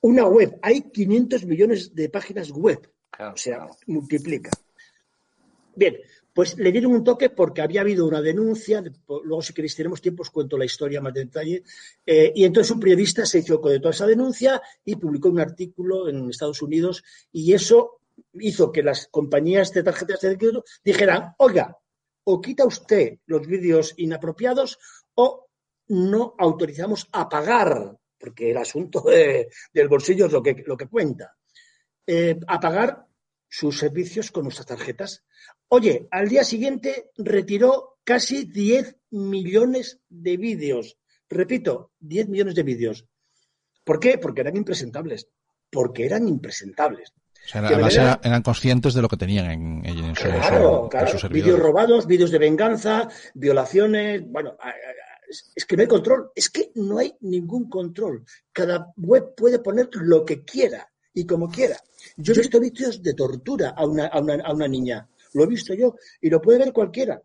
Una 0.00 0.26
web, 0.26 0.58
hay 0.62 0.90
500 0.90 1.44
millones 1.44 1.94
de 1.94 2.08
páginas 2.08 2.50
web, 2.50 2.90
Claro, 3.10 3.34
o 3.34 3.36
sea, 3.36 3.56
claro. 3.56 3.76
multiplica. 3.86 4.50
Bien, 5.74 5.96
pues 6.34 6.56
le 6.58 6.72
dieron 6.72 6.92
un 6.92 7.04
toque 7.04 7.30
porque 7.30 7.60
había 7.62 7.82
habido 7.82 8.06
una 8.06 8.22
denuncia, 8.22 8.82
luego 9.24 9.42
si 9.42 9.52
queréis 9.52 9.76
tenemos 9.76 10.00
tiempo 10.00 10.22
os 10.22 10.30
cuento 10.30 10.56
la 10.56 10.64
historia 10.64 11.00
más 11.00 11.12
de 11.12 11.24
detalle, 11.24 11.62
eh, 12.06 12.32
y 12.34 12.44
entonces 12.44 12.70
un 12.70 12.80
periodista 12.80 13.26
se 13.26 13.40
hizo 13.40 13.58
de 13.58 13.78
toda 13.80 13.90
esa 13.90 14.06
denuncia 14.06 14.60
y 14.84 14.96
publicó 14.96 15.28
un 15.28 15.40
artículo 15.40 16.08
en 16.08 16.30
Estados 16.30 16.62
Unidos 16.62 17.04
y 17.32 17.52
eso 17.52 18.00
hizo 18.34 18.72
que 18.72 18.82
las 18.82 19.08
compañías 19.08 19.72
de 19.72 19.82
tarjetas 19.82 20.20
de 20.20 20.36
crédito 20.38 20.64
dijeran, 20.84 21.34
oiga, 21.38 21.76
o 22.24 22.40
quita 22.40 22.64
usted 22.64 23.18
los 23.26 23.46
vídeos 23.46 23.94
inapropiados 23.96 24.78
o 25.14 25.48
no 25.88 26.34
autorizamos 26.38 27.08
a 27.12 27.28
pagar, 27.28 27.98
porque 28.18 28.52
el 28.52 28.56
asunto 28.56 29.00
de- 29.02 29.48
del 29.72 29.88
bolsillo 29.88 30.26
es 30.26 30.32
lo 30.32 30.42
que, 30.42 30.62
lo 30.66 30.76
que 30.76 30.86
cuenta, 30.86 31.36
eh, 32.06 32.38
a 32.46 32.58
pagar 32.60 33.06
sus 33.54 33.78
servicios 33.78 34.30
con 34.30 34.44
nuestras 34.44 34.66
tarjetas. 34.66 35.24
Oye, 35.68 36.08
al 36.10 36.26
día 36.28 36.42
siguiente 36.42 37.10
retiró 37.18 37.98
casi 38.02 38.44
10 38.44 38.96
millones 39.10 40.00
de 40.08 40.38
vídeos. 40.38 40.96
Repito, 41.28 41.92
10 42.00 42.28
millones 42.30 42.54
de 42.54 42.62
vídeos. 42.62 43.06
¿Por 43.84 44.00
qué? 44.00 44.16
Porque 44.16 44.40
eran 44.40 44.56
impresentables. 44.56 45.28
Porque 45.70 46.06
eran 46.06 46.28
impresentables. 46.28 47.12
O 47.44 47.48
sea, 47.48 47.60
De 47.60 47.66
además 47.68 47.94
manera- 47.96 48.20
eran 48.24 48.42
conscientes 48.42 48.94
de 48.94 49.02
lo 49.02 49.08
que 49.08 49.16
tenían 49.18 49.50
en, 49.50 49.84
en 49.84 50.14
su, 50.16 50.22
Claro, 50.22 50.88
claro. 50.90 51.18
sus. 51.18 51.28
Vídeos 51.28 51.58
robados, 51.58 52.06
vídeos 52.06 52.30
de 52.30 52.38
venganza, 52.38 53.08
violaciones. 53.34 54.22
Bueno, 54.26 54.56
es 55.54 55.66
que 55.66 55.76
no 55.76 55.82
hay 55.82 55.88
control. 55.88 56.30
Es 56.34 56.48
que 56.48 56.70
no 56.76 56.98
hay 56.98 57.14
ningún 57.20 57.68
control. 57.68 58.24
Cada 58.52 58.92
web 58.96 59.34
puede 59.36 59.58
poner 59.58 59.90
lo 59.92 60.24
que 60.24 60.42
quiera 60.42 60.88
y 61.14 61.24
como 61.26 61.50
quiera. 61.50 61.76
Yo 62.16 62.32
he 62.34 62.38
visto 62.38 62.60
vídeos 62.60 63.02
de 63.02 63.14
tortura 63.14 63.70
a 63.76 63.84
una, 63.86 64.06
a 64.06 64.20
una, 64.20 64.34
a 64.44 64.52
una 64.52 64.68
niña. 64.68 65.06
Lo 65.34 65.44
he 65.44 65.46
visto 65.46 65.74
yo 65.74 65.96
y 66.20 66.28
lo 66.30 66.40
puede 66.40 66.58
ver 66.58 66.72
cualquiera. 66.72 67.20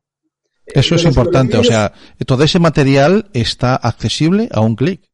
Eso 0.65 0.95
es 0.95 1.03
importante, 1.05 1.57
o 1.57 1.63
sea, 1.63 1.93
todo 2.25 2.43
ese 2.43 2.59
material 2.59 3.29
está 3.33 3.75
accesible 3.75 4.49
a 4.51 4.59
un 4.59 4.75
clic. 4.75 5.09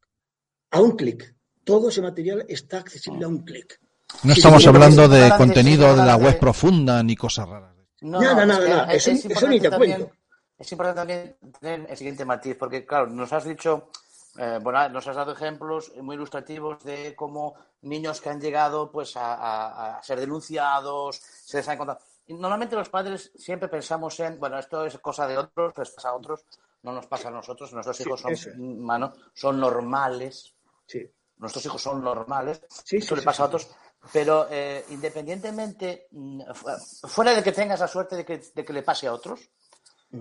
A 0.72 0.82
un 0.82 0.96
clic. 0.96 1.36
Todo 1.64 1.90
ese 1.90 2.02
material 2.02 2.44
está 2.50 2.80
accesible 2.80 3.24
a 3.26 3.28
un 3.28 3.40
clic. 3.46 3.80
No 4.24 4.34
estamos 4.34 4.66
hablando 4.68 5.08
de 5.08 5.32
contenido 5.38 5.96
de 5.96 6.04
la 6.06 6.16
web 6.16 6.40
profunda 6.40 7.02
ni 7.04 7.16
cosas 7.16 7.48
raras. 7.48 7.74
No, 8.02 8.20
que 8.20 8.26
nada. 8.26 8.92
es- 8.94 9.08
Eso- 9.08 9.12
es 9.12 9.26
eso 9.38 9.48
ni 9.48 9.56
importante 9.58 9.60
te 9.62 9.70
también- 9.70 9.98
cuento. 9.98 10.16
Es 10.58 10.72
importante 10.72 11.00
también 11.00 11.36
tener 11.60 11.90
el 11.90 11.98
siguiente 11.98 12.26
matiz, 12.26 12.56
porque 12.58 12.86
claro, 12.86 13.08
nos 13.08 13.32
has 13.34 13.46
dicho, 13.46 13.90
eh, 14.38 14.60
bueno, 14.62 14.90
nos 14.90 15.08
has 15.08 15.16
dado 15.16 15.32
ejemplos 15.34 15.92
muy 16.02 16.16
ilustrativos 16.16 16.84
de 16.84 17.16
cómo 17.16 17.56
niños 17.82 18.20
que 18.22 18.30
han 18.30 18.42
llegado 18.42 18.92
pues 18.92 19.16
a, 19.18 19.34
a- 19.36 19.98
a 19.98 20.04
ser 20.04 20.20
denunciados, 20.20 21.18
se 21.18 21.58
les 21.58 21.68
ha 21.70 21.74
encontrado. 21.74 22.00
Y 22.26 22.34
normalmente 22.36 22.76
los 22.76 22.90
padres 22.90 23.32
siempre 23.36 23.68
pensamos 23.68 24.20
en, 24.22 24.40
bueno, 24.40 24.58
esto 24.58 24.86
es 24.86 24.98
cosa 25.00 25.28
de 25.28 25.38
otros, 25.38 25.74
pues 25.76 25.90
pasa 25.92 26.10
a 26.10 26.16
otros, 26.16 26.46
no 26.84 26.92
nos 26.94 27.06
pasa 27.08 27.28
a 27.28 27.32
nosotros, 27.32 27.74
nuestros 27.74 27.98
Sí, 27.98 28.04
hijos 28.04 28.22
son, 28.22 28.32
es. 28.34 28.50
mano, 28.58 29.14
son 29.34 29.60
normales, 29.60 30.56
Sí. 30.88 31.06
nuestros 31.38 31.66
hijos 31.66 31.82
son 31.82 32.02
normales, 32.04 32.62
Sí, 32.86 32.98
esto 32.98 33.16
le 33.16 33.22
pasa 33.24 33.44
a 33.44 33.48
otros, 33.48 33.70
pero 34.12 34.48
eh, 34.50 34.86
independientemente, 34.90 36.08
mm, 36.12 36.42
fu- 36.54 37.08
fuera 37.08 37.34
de 37.34 37.44
que 37.44 37.52
tengas 37.52 37.80
la 37.82 37.88
suerte 37.88 38.16
de 38.16 38.26
que, 38.26 38.38
de 38.54 38.66
que 38.66 38.74
le 38.74 38.84
pase 38.84 39.08
a 39.08 39.14
otros, 39.14 39.50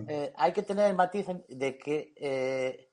eh, 0.08 0.32
hay 0.36 0.52
que 0.52 0.62
tener 0.62 0.86
el 0.90 0.96
matiz 0.96 1.26
de 1.48 1.76
que 1.78 2.91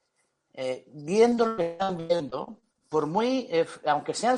eh, 0.62 0.84
viendo 0.92 1.46
lo 1.46 1.56
que 1.56 1.72
están 1.72 1.96
viendo, 2.06 2.60
por 2.90 3.08
muy, 3.08 3.48
eh, 3.50 3.66
aunque 3.86 4.14
sean 4.14 4.38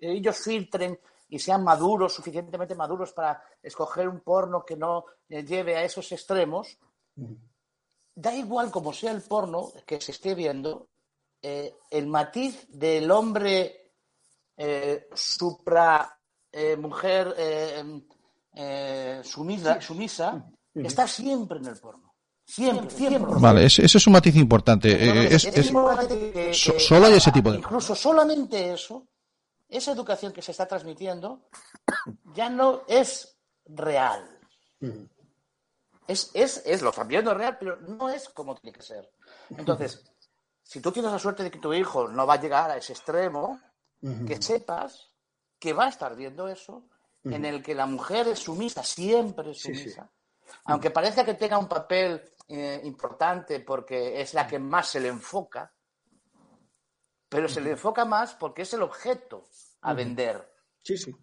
ellos 0.00 0.36
filtren 0.38 0.98
y 1.28 1.38
sean 1.38 1.62
maduros, 1.62 2.12
suficientemente 2.12 2.74
maduros 2.74 3.12
para 3.12 3.40
escoger 3.62 4.08
un 4.08 4.18
porno 4.18 4.64
que 4.64 4.74
no 4.74 5.04
eh, 5.28 5.44
lleve 5.44 5.76
a 5.76 5.84
esos 5.84 6.10
extremos, 6.10 6.76
da 8.16 8.34
igual 8.34 8.72
como 8.72 8.92
sea 8.92 9.12
el 9.12 9.22
porno 9.22 9.70
que 9.86 10.00
se 10.00 10.10
esté 10.10 10.34
viendo, 10.34 10.88
eh, 11.40 11.76
el 11.88 12.08
matiz 12.08 12.66
del 12.68 13.08
hombre 13.12 13.92
eh, 14.56 15.06
supra 15.14 16.18
eh, 16.50 16.76
mujer 16.76 17.32
em, 17.38 19.22
sumisa, 19.22 19.80
sumisa 19.80 20.50
está 20.74 21.06
siempre 21.06 21.58
en 21.58 21.66
el 21.66 21.78
porno. 21.78 22.03
Siempre, 22.46 22.90
siempre. 22.90 23.34
Vale, 23.40 23.64
ese, 23.64 23.84
ese 23.84 23.98
es 23.98 24.06
un 24.06 24.12
matiz 24.12 24.36
importante. 24.36 24.90
Eh, 24.92 25.26
es- 25.34 25.44
Es 25.46 25.56
es- 25.56 25.66
importante 25.68 26.30
que- 26.32 26.54
so- 26.54 26.72
que- 26.74 26.80
solo 26.80 27.06
hay 27.06 27.14
ese 27.14 27.32
tipo 27.32 27.50
de 27.50 27.58
Incluso 27.58 27.94
solamente 27.94 28.72
eso, 28.72 29.08
esa 29.68 29.92
educación 29.92 30.32
que 30.32 30.42
se 30.42 30.50
está 30.52 30.66
transmitiendo, 30.66 31.48
ya 32.34 32.50
no 32.50 32.82
es 32.86 33.36
real. 33.66 34.38
Es, 36.06 36.30
es, 36.34 36.62
es 36.66 36.82
lo 36.82 36.90
están 36.90 37.08
viendo 37.08 37.32
real, 37.32 37.56
pero 37.58 37.76
no 37.80 38.10
es 38.10 38.28
como 38.28 38.54
tiene 38.56 38.76
que 38.76 38.82
ser. 38.82 39.10
Entonces, 39.56 40.04
si 40.62 40.80
tú 40.80 40.92
tienes 40.92 41.10
la 41.10 41.18
suerte 41.18 41.42
de 41.42 41.50
que 41.50 41.58
tu 41.58 41.72
hijo 41.72 42.08
no 42.08 42.26
va 42.26 42.34
a 42.34 42.40
llegar 42.40 42.70
a 42.70 42.76
ese 42.76 42.92
extremo, 42.92 43.58
que 44.26 44.40
sepas 44.42 45.08
que 45.58 45.72
va 45.72 45.86
a 45.86 45.88
estar 45.88 46.14
viendo 46.14 46.46
eso, 46.48 46.84
en 47.24 47.46
el 47.46 47.62
que 47.62 47.74
la 47.74 47.86
mujer 47.86 48.28
es 48.28 48.40
sumisa, 48.40 48.82
siempre 48.84 49.52
es 49.52 49.62
Sí, 49.62 49.74
sí. 49.74 49.80
sumisa, 49.80 50.10
aunque 50.66 50.90
parezca 50.90 51.24
que 51.24 51.32
tenga 51.34 51.56
un 51.58 51.68
papel 51.68 52.22
eh, 52.48 52.80
importante 52.84 53.60
porque 53.60 54.20
es 54.20 54.34
la 54.34 54.46
que 54.46 54.58
más 54.58 54.88
se 54.88 55.00
le 55.00 55.08
enfoca, 55.08 55.72
pero 57.28 57.48
se 57.48 57.60
le 57.60 57.70
enfoca 57.72 58.04
más 58.04 58.34
porque 58.34 58.62
es 58.62 58.72
el 58.74 58.82
objeto 58.82 59.44
a 59.82 59.92
vender. 59.92 60.50
Sí, 60.82 60.96
sí. 60.96 61.14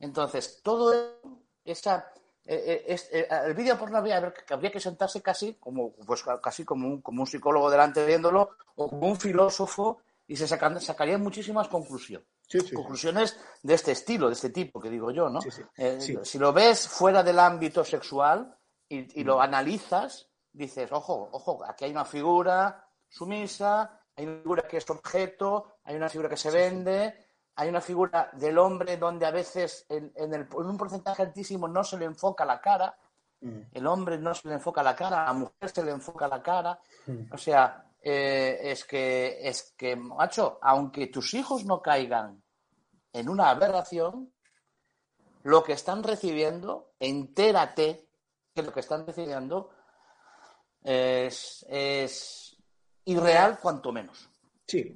Entonces, 0.00 0.60
todo 0.62 0.92
eso, 0.92 1.40
esa, 1.64 2.12
eh, 2.44 2.84
es- 2.86 3.08
eh, 3.12 3.26
el 3.46 3.54
vídeo 3.54 3.76
porno 3.78 3.98
habría, 3.98 4.32
que 4.32 4.54
habría 4.54 4.70
que 4.70 4.80
sentarse 4.80 5.20
casi 5.22 5.54
como, 5.54 5.92
pues, 5.94 6.22
casi 6.42 6.64
como 6.64 6.86
un, 6.86 7.02
como 7.02 7.22
un 7.22 7.26
psicólogo 7.26 7.70
delante 7.70 8.04
viéndolo 8.06 8.50
o 8.76 8.88
como 8.88 9.08
un 9.08 9.16
filósofo 9.18 10.00
y 10.28 10.36
se 10.36 10.46
sacan- 10.46 10.80
sacarían 10.80 11.20
muchísimas 11.22 11.68
conclusiones. 11.68 12.26
Sí, 12.48 12.60
sí, 12.60 12.68
sí. 12.68 12.74
Conclusiones 12.76 13.36
de 13.62 13.74
este 13.74 13.92
estilo, 13.92 14.28
de 14.28 14.34
este 14.34 14.50
tipo 14.50 14.80
que 14.80 14.88
digo 14.90 15.10
yo, 15.10 15.28
¿no? 15.28 15.40
Sí, 15.40 15.50
sí. 15.50 15.62
Eh. 15.76 16.20
Si 16.22 16.38
lo 16.38 16.52
ves 16.52 16.86
fuera 16.88 17.22
del 17.24 17.40
ámbito 17.40 17.84
sexual 17.84 18.56
y, 18.88 19.20
y 19.20 19.24
lo 19.24 19.40
analizas, 19.40 20.25
dices, 20.56 20.90
ojo, 20.92 21.28
ojo, 21.32 21.64
aquí 21.66 21.84
hay 21.84 21.90
una 21.92 22.04
figura 22.04 22.84
sumisa, 23.08 24.00
hay 24.16 24.26
una 24.26 24.38
figura 24.42 24.62
que 24.68 24.78
es 24.78 24.90
objeto, 24.90 25.76
hay 25.84 25.96
una 25.96 26.08
figura 26.08 26.28
que 26.28 26.36
se 26.36 26.50
vende, 26.50 27.26
hay 27.56 27.68
una 27.68 27.80
figura 27.80 28.30
del 28.32 28.58
hombre 28.58 28.96
donde 28.96 29.26
a 29.26 29.30
veces 29.30 29.86
en, 29.88 30.12
en 30.16 30.34
el- 30.34 30.42
en 30.50 30.66
un 30.66 30.76
porcentaje 30.76 31.22
altísimo 31.22 31.68
no 31.68 31.84
se 31.84 31.98
le 31.98 32.04
enfoca 32.06 32.44
la 32.44 32.60
cara, 32.60 32.96
el 33.72 33.86
hombre 33.86 34.18
no 34.18 34.34
se 34.34 34.48
le 34.48 34.54
enfoca 34.54 34.82
la 34.82 34.96
cara, 34.96 35.22
a 35.22 35.26
la 35.26 35.32
mujer 35.34 35.68
se 35.70 35.84
le 35.84 35.92
enfoca 35.92 36.26
la 36.26 36.42
cara. 36.42 36.80
O 37.30 37.36
sea, 37.38 37.84
eh, 38.02 38.58
es 38.62 38.84
que, 38.84 39.38
es 39.46 39.74
que, 39.76 39.94
macho, 39.94 40.58
aunque 40.62 41.06
tus 41.08 41.34
hijos 41.34 41.64
no 41.64 41.80
caigan 41.82 42.42
en 43.12 43.28
una 43.28 43.50
aberración, 43.50 44.32
lo 45.44 45.62
que 45.62 45.74
están 45.74 46.02
recibiendo, 46.02 46.92
entérate 46.98 48.08
que 48.54 48.62
lo 48.62 48.72
que 48.72 48.80
están 48.80 49.06
recibiendo 49.06 49.70
es, 50.86 51.66
es 51.68 52.56
irreal 53.04 53.58
cuanto 53.60 53.92
menos. 53.92 54.28
Sí, 54.66 54.94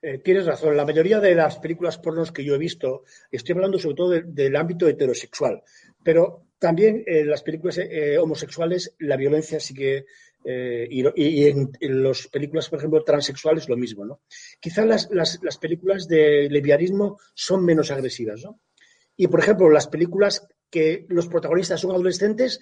eh, 0.00 0.18
tienes 0.18 0.46
razón. 0.46 0.76
La 0.76 0.84
mayoría 0.84 1.18
de 1.20 1.34
las 1.34 1.58
películas 1.58 1.98
pornos 1.98 2.30
que 2.30 2.44
yo 2.44 2.54
he 2.54 2.58
visto, 2.58 3.04
estoy 3.30 3.54
hablando 3.54 3.78
sobre 3.78 3.96
todo 3.96 4.10
de- 4.10 4.22
del 4.22 4.56
ámbito 4.56 4.86
heterosexual, 4.86 5.62
pero 6.02 6.46
también 6.58 7.02
en 7.06 7.28
las 7.28 7.42
películas 7.42 7.78
eh, 7.78 8.16
homosexuales 8.18 8.94
la 9.00 9.16
violencia 9.16 9.58
sí 9.60 9.74
que, 9.74 10.06
eh, 10.44 10.86
y, 10.90 11.46
en, 11.46 11.70
las 12.02 12.28
películas, 12.28 12.68
por 12.68 12.78
ejemplo, 12.78 13.02
transexuales 13.02 13.68
lo 13.68 13.76
mismo, 13.76 14.04
¿no? 14.04 14.20
Quizás 14.60 14.86
las, 14.86 15.08
las, 15.10 15.40
las 15.42 15.58
películas 15.58 16.06
de 16.06 16.48
lesbianismo 16.50 17.18
son 17.34 17.64
menos 17.64 17.90
agresivas, 17.90 18.42
¿no? 18.42 18.60
Y, 19.16 19.26
por 19.28 19.40
ejemplo, 19.40 19.70
las 19.70 19.88
películas 19.88 20.46
que 20.70 21.06
los 21.08 21.28
protagonistas 21.28 21.80
son 21.80 21.92
adolescentes 21.92 22.60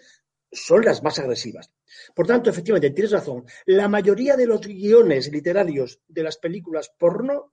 son 0.52 0.84
las 0.84 1.02
más 1.02 1.18
agresivas. 1.18 1.70
Por 2.14 2.26
tanto, 2.26 2.50
efectivamente, 2.50 2.90
tienes 2.90 3.12
razón. 3.12 3.44
La 3.66 3.88
mayoría 3.88 4.36
de 4.36 4.46
los 4.46 4.60
guiones 4.60 5.32
literarios 5.32 6.00
de 6.06 6.22
las 6.22 6.36
películas 6.36 6.92
porno 6.98 7.52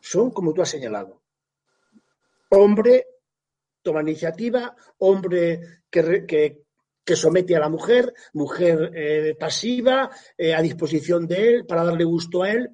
son 0.00 0.30
como 0.30 0.52
tú 0.52 0.60
has 0.62 0.68
señalado. 0.68 1.22
Hombre 2.50 3.06
toma 3.82 4.02
iniciativa, 4.02 4.76
hombre 4.98 5.60
que, 5.88 6.26
que, 6.26 6.62
que 7.04 7.16
somete 7.16 7.56
a 7.56 7.60
la 7.60 7.68
mujer, 7.70 8.12
mujer 8.34 8.90
eh, 8.94 9.34
pasiva, 9.38 10.10
eh, 10.36 10.54
a 10.54 10.60
disposición 10.60 11.26
de 11.26 11.48
él, 11.48 11.66
para 11.66 11.84
darle 11.84 12.04
gusto 12.04 12.42
a 12.42 12.50
él. 12.50 12.68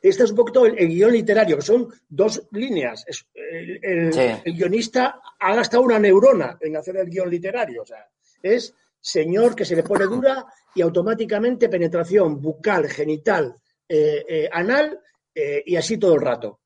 Este 0.00 0.24
es 0.24 0.30
un 0.30 0.36
poquito 0.36 0.64
el, 0.66 0.78
el 0.78 0.88
guion 0.88 1.12
literario, 1.12 1.56
que 1.56 1.62
son 1.62 1.88
dos 2.08 2.48
líneas. 2.52 3.04
Es- 3.06 3.26
el, 3.34 3.78
el- 3.84 4.12
Sí. 4.12 4.20
el 4.44 4.54
guionista 4.54 5.20
ha 5.38 5.54
gastado 5.54 5.82
una 5.84 5.98
neurona 5.98 6.56
en 6.60 6.76
hacer 6.76 6.96
el 6.96 7.08
guion 7.08 7.30
literario. 7.30 7.82
O 7.82 7.86
sea, 7.86 8.08
es 8.42 8.74
señor 9.00 9.54
que 9.54 9.64
se 9.64 9.76
le 9.76 9.82
pone 9.82 10.04
dura 10.06 10.46
y 10.74 10.82
automáticamente 10.82 11.68
penetración 11.68 12.40
bucal, 12.40 12.88
genital, 12.88 13.56
eh, 13.88 14.24
eh, 14.28 14.48
anal 14.50 14.98
eh, 15.34 15.62
y 15.66 15.76
así 15.76 15.98
todo 15.98 16.14
el 16.14 16.20
rato. 16.20 16.60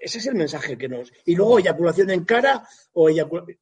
Ese 0.00 0.18
es 0.18 0.26
el 0.26 0.34
mensaje 0.34 0.76
que 0.76 0.88
nos. 0.88 1.12
Y 1.24 1.34
luego 1.34 1.58
eyaculación 1.58 2.10
en 2.10 2.24
cara 2.24 2.66
o 2.92 3.08
eyaculación. 3.08 3.58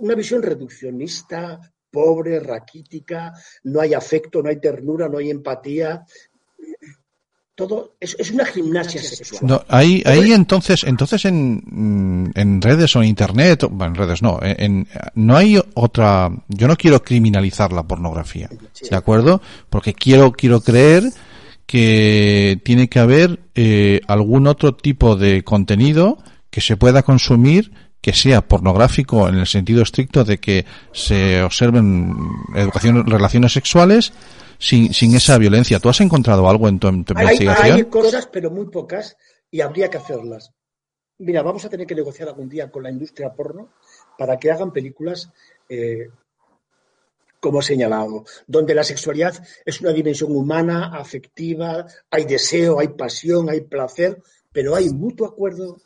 Una 0.00 0.14
visión 0.14 0.42
reduccionista, 0.42 1.58
pobre, 1.90 2.40
raquítica, 2.40 3.32
no 3.64 3.80
hay 3.80 3.94
afecto, 3.94 4.42
no 4.42 4.50
hay 4.50 4.60
ternura, 4.60 5.08
no 5.08 5.18
hay 5.18 5.30
empatía. 5.30 6.04
Todo 7.58 7.94
es, 7.98 8.14
es 8.20 8.30
una 8.30 8.44
gimnasia 8.44 9.02
sexual. 9.02 9.40
No, 9.44 9.64
ahí, 9.66 10.00
ahí 10.06 10.32
entonces, 10.32 10.84
entonces 10.84 11.24
en, 11.24 11.56
mm, 11.66 12.30
en 12.36 12.62
redes 12.62 12.94
o 12.94 13.02
en 13.02 13.08
internet, 13.08 13.64
o- 13.64 13.68
bueno, 13.68 13.94
en 13.94 13.94
redes 13.96 14.22
no, 14.22 14.38
en, 14.40 14.54
en- 14.64 14.88
no 15.16 15.36
hay 15.36 15.60
otra, 15.74 16.30
yo 16.46 16.68
no 16.68 16.76
quiero 16.76 17.02
criminalizar 17.02 17.72
la 17.72 17.82
pornografía, 17.82 18.48
¿de 18.88 18.96
acuerdo? 18.96 19.42
Porque 19.70 19.92
quiero, 19.92 20.30
quiero 20.30 20.60
creer 20.60 21.10
que 21.66 22.60
tiene 22.64 22.88
que 22.88 23.00
haber 23.00 23.40
eh, 23.56 24.02
algún 24.06 24.46
otro 24.46 24.76
tipo 24.76 25.16
de 25.16 25.42
contenido 25.42 26.18
que 26.50 26.60
se 26.60 26.76
pueda 26.76 27.02
consumir 27.02 27.72
que 28.00 28.12
sea 28.12 28.46
pornográfico 28.46 29.28
en 29.28 29.34
el 29.34 29.46
sentido 29.48 29.82
estricto 29.82 30.24
de 30.24 30.38
que 30.38 30.64
se 30.92 31.42
observen 31.42 32.14
educación, 32.54 33.04
relaciones 33.04 33.52
sexuales 33.52 34.12
sin, 34.58 34.92
sin 34.92 35.14
esa 35.14 35.38
violencia. 35.38 35.78
¿Tú 35.78 35.88
has 35.88 36.00
encontrado 36.00 36.48
algo 36.48 36.68
en 36.68 36.78
tu, 36.78 36.88
en 36.88 37.04
tu 37.04 37.14
Hay, 37.16 37.24
investigación? 37.24 37.76
hay 37.76 37.84
cosas, 37.84 38.26
pero 38.26 38.50
muy 38.50 38.66
pocas, 38.66 39.16
y 39.50 39.60
habría 39.60 39.88
que 39.88 39.98
hacerlas. 39.98 40.52
Mira, 41.18 41.42
vamos 41.42 41.64
a 41.64 41.68
tener 41.68 41.86
que 41.86 41.94
negociar 41.94 42.28
algún 42.28 42.48
día 42.48 42.70
con 42.70 42.82
la 42.82 42.90
industria 42.90 43.32
porno 43.32 43.72
para 44.16 44.38
que 44.38 44.50
hagan 44.50 44.72
películas, 44.72 45.30
eh, 45.68 46.10
como 47.40 47.60
he 47.60 47.62
señalado, 47.62 48.24
donde 48.46 48.74
la 48.74 48.84
sexualidad 48.84 49.34
es 49.64 49.80
una 49.80 49.92
dimensión 49.92 50.34
humana, 50.34 50.92
afectiva, 50.94 51.86
hay 52.10 52.24
deseo, 52.24 52.80
hay 52.80 52.88
pasión, 52.88 53.48
hay 53.48 53.62
placer, 53.62 54.22
pero 54.52 54.74
hay 54.74 54.90
mutuo 54.90 55.26
acuerdo, 55.26 55.80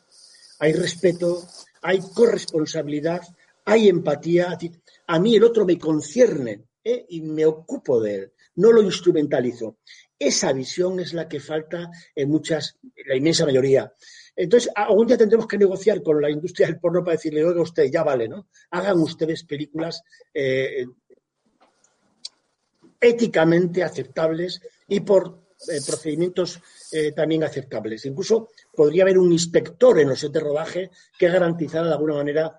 hay 0.59 0.73
respeto, 0.73 1.43
hay 1.81 1.99
corresponsabilidad, 2.13 3.21
hay 3.65 3.89
empatía. 3.89 4.57
A 5.07 5.19
mí 5.19 5.35
el 5.35 5.43
otro 5.43 5.65
me 5.65 5.77
concierne 5.77 6.63
¿eh? 6.83 7.05
y 7.09 7.21
me 7.21 7.45
ocupo 7.45 7.99
de 8.01 8.15
él, 8.15 8.32
no 8.55 8.71
lo 8.71 8.81
instrumentalizo. 8.81 9.77
Esa 10.17 10.53
visión 10.53 10.99
es 10.99 11.13
la 11.13 11.27
que 11.27 11.39
falta 11.39 11.89
en 12.15 12.29
muchas, 12.29 12.77
la 13.05 13.15
inmensa 13.15 13.45
mayoría. 13.45 13.93
Entonces, 14.35 14.71
algún 14.73 15.07
día 15.07 15.17
tendremos 15.17 15.47
que 15.47 15.57
negociar 15.57 16.01
con 16.01 16.21
la 16.21 16.29
industria 16.29 16.67
del 16.67 16.79
porno 16.79 17.03
para 17.03 17.17
decirle, 17.17 17.43
oiga 17.43 17.61
usted, 17.61 17.89
ya 17.91 18.03
vale, 18.03 18.27
¿no? 18.27 18.47
Hagan 18.71 18.99
ustedes 18.99 19.43
películas 19.43 20.01
eh, 20.33 20.85
éticamente 22.99 23.83
aceptables 23.83 24.61
y 24.87 25.01
por 25.01 25.43
eh, 25.67 25.79
procedimientos 25.85 26.59
eh, 26.91 27.11
también 27.11 27.43
aceptables. 27.43 28.05
Incluso 28.05 28.49
podría 28.73 29.03
haber 29.03 29.17
un 29.17 29.31
inspector 29.31 29.99
en 29.99 30.09
los 30.09 30.19
set 30.19 30.31
de 30.31 30.39
rodaje 30.39 30.89
que 31.17 31.29
garantizara 31.29 31.87
de 31.87 31.93
alguna 31.93 32.15
manera 32.15 32.57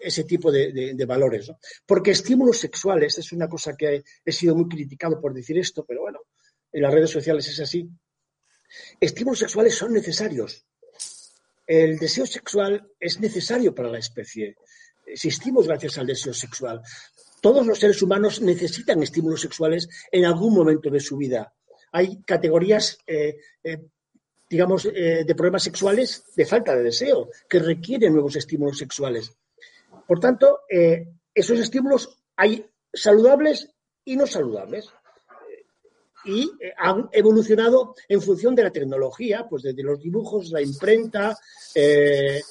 ese 0.00 0.24
tipo 0.24 0.50
de, 0.50 1.04
valores. 1.06 1.48
¿no? 1.48 1.58
Porque 1.86 2.12
estímulos 2.12 2.58
sexuales 2.58 3.18
es 3.18 3.32
una 3.32 3.48
cosa 3.48 3.76
que 3.76 4.02
he 4.24 4.32
sido 4.32 4.54
muy 4.54 4.68
criticado 4.68 5.20
por 5.20 5.34
decir 5.34 5.58
esto, 5.58 5.84
pero 5.84 6.02
bueno, 6.02 6.20
en 6.72 6.82
las 6.82 6.92
redes 6.92 7.10
sociales 7.10 7.48
es 7.48 7.60
así. 7.60 7.88
Estímulos 9.00 9.40
sexuales 9.40 9.74
son 9.74 9.92
necesarios. 9.92 10.64
El 11.66 11.98
deseo 11.98 12.26
sexual 12.26 12.90
es 12.98 13.20
necesario 13.20 13.74
para 13.74 13.90
la 13.90 13.98
especie. 13.98 14.56
Existimos 15.06 15.66
gracias 15.66 15.98
al 15.98 16.06
deseo 16.06 16.32
sexual. 16.34 16.82
Todos 17.40 17.66
los 17.66 17.78
seres 17.78 18.02
humanos 18.02 18.40
necesitan 18.40 19.02
estímulos 19.02 19.40
sexuales 19.40 19.88
en 20.10 20.24
algún 20.24 20.54
momento 20.54 20.90
de 20.90 21.00
su 21.00 21.16
vida. 21.16 21.54
Hay 21.92 22.22
categorías, 22.22 22.98
eh, 23.06 23.36
eh, 23.64 23.78
digamos, 24.48 24.84
eh, 24.86 25.24
de 25.26 25.34
problemas 25.34 25.62
sexuales 25.62 26.24
de 26.36 26.46
falta 26.46 26.76
de 26.76 26.82
deseo 26.82 27.30
que 27.48 27.58
requieren 27.58 28.12
nuevos 28.12 28.36
estímulos 28.36 28.78
sexuales. 28.78 29.32
Por 30.10 30.18
tanto, 30.18 30.62
eh, 30.68 31.06
esos 31.32 31.60
estímulos 31.60 32.18
hay 32.34 32.68
saludables 32.92 33.70
y 34.04 34.16
no 34.16 34.26
saludables 34.26 34.88
y 36.24 36.50
eh, 36.60 36.72
han 36.76 37.08
evolucionado 37.12 37.94
en 38.08 38.20
función 38.20 38.56
de 38.56 38.64
la 38.64 38.72
tecnología, 38.72 39.46
pues 39.48 39.62
desde 39.62 39.84
los 39.84 40.02
dibujos, 40.02 40.50
la 40.50 40.62
imprenta, 40.62 41.38
eh, 41.76 42.42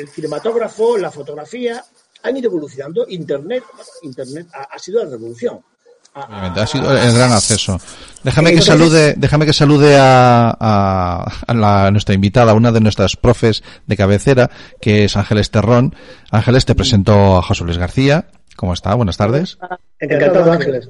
el 0.00 0.08
cinematógrafo, 0.08 0.98
la 0.98 1.12
fotografía, 1.12 1.80
han 2.24 2.36
ido 2.38 2.48
evolucionando. 2.48 3.06
Internet, 3.08 3.62
Internet 4.02 4.48
ha 4.52 4.76
sido 4.80 5.04
la 5.04 5.10
revolución. 5.10 5.60
Obviamente, 6.16 6.60
ha 6.60 6.66
sido 6.66 6.96
el 6.96 7.12
gran 7.14 7.32
acceso. 7.32 7.78
Déjame 8.22 8.50
que 8.52 8.62
salude, 8.62 9.14
déjame 9.16 9.46
que 9.46 9.52
salude 9.52 9.96
a, 9.98 10.48
a, 10.58 11.32
a 11.46 11.54
la- 11.54 11.86
a 11.86 11.90
nuestra 11.90 12.14
invitada, 12.14 12.54
una 12.54 12.72
de 12.72 12.80
nuestras 12.80 13.16
profes 13.16 13.62
de 13.86 13.96
cabecera, 13.96 14.50
que 14.80 15.04
es 15.04 15.16
Ángeles 15.16 15.50
Terrón. 15.50 15.94
Ángeles, 16.30 16.64
te 16.64 16.74
presento 16.74 17.36
a 17.36 17.42
José 17.42 17.64
Luis 17.64 17.78
García. 17.78 18.26
¿Cómo 18.56 18.72
está? 18.72 18.94
Buenas 18.94 19.16
tardes. 19.18 19.58
Encantado, 20.00 20.50
Ángeles. 20.52 20.88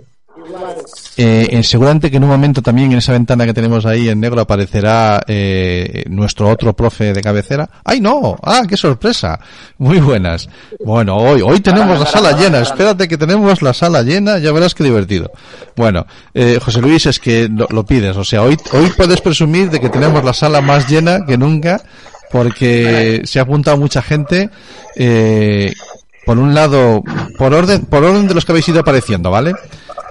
Eh, 1.17 1.49
eh, 1.51 1.63
seguramente 1.63 2.11
que 2.11 2.19
en 2.19 2.25
un 2.25 2.31
momento 2.31 2.61
también 2.63 2.93
en 2.93 2.99
esa 2.99 3.13
ventana 3.13 3.47
que 3.47 3.55
tenemos 3.55 3.87
ahí 3.87 4.09
en 4.09 4.21
negro 4.21 4.41
aparecerá 4.41 5.23
eh, 5.27 6.05
nuestro 6.09 6.49
otro 6.49 6.75
profe 6.75 7.13
de 7.13 7.23
cabecera. 7.23 7.69
¡Ay, 7.85 8.01
no! 8.01 8.37
¡Ah, 8.43 8.63
qué 8.69 8.77
sorpresa! 8.77 9.39
Muy 9.79 9.99
buenas. 9.99 10.49
Bueno, 10.85 11.17
hoy, 11.17 11.41
hoy 11.43 11.61
tenemos 11.61 11.99
la 11.99 12.07
sala 12.07 12.33
llena. 12.33 12.61
Espérate 12.61 13.09
que 13.09 13.17
tenemos 13.17 13.63
la 13.63 13.73
sala 13.73 14.03
llena. 14.03 14.39
Ya 14.39 14.53
verás 14.53 14.75
qué 14.75 14.85
divertido. 14.85 15.31
Bueno, 15.75 16.07
eh, 16.35 16.59
José 16.63 16.81
Luis, 16.81 17.07
es 17.07 17.19
que 17.19 17.49
lo, 17.49 17.67
lo 17.71 17.85
pides. 17.85 18.17
O 18.17 18.25
sea, 18.25 18.43
hoy, 18.43 18.57
hoy 18.73 18.91
puedes 18.97 19.21
presumir 19.21 19.71
de 19.71 19.81
que 19.81 19.89
tenemos 19.89 20.23
la 20.23 20.35
sala 20.35 20.61
más 20.61 20.89
llena 20.89 21.25
que 21.25 21.39
nunca 21.39 21.81
porque 22.31 23.23
se 23.25 23.39
ha 23.39 23.43
apuntado 23.43 23.77
mucha 23.77 24.03
gente. 24.03 24.51
Eh, 24.97 25.73
por 26.25 26.39
un 26.39 26.55
lado, 26.55 27.03
por 27.39 27.55
orden, 27.55 27.87
por 27.87 28.03
orden 28.03 28.27
de 28.27 28.35
los 28.35 28.45
que 28.45 28.53
habéis 28.53 28.69
ido 28.69 28.81
apareciendo, 28.81 29.31
¿vale? 29.31 29.55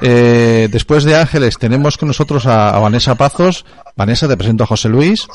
Eh, 0.02 0.68
después 0.72 1.04
de 1.04 1.16
Ángeles 1.16 1.58
tenemos 1.58 1.98
con 1.98 2.08
nosotros 2.08 2.46
a, 2.46 2.70
a 2.70 2.80
Vanessa 2.80 3.16
Pazos. 3.16 3.66
Vanessa, 3.96 4.28
te 4.28 4.38
presento 4.38 4.64
a 4.64 4.68
José 4.68 4.90
Luis. 4.90 5.28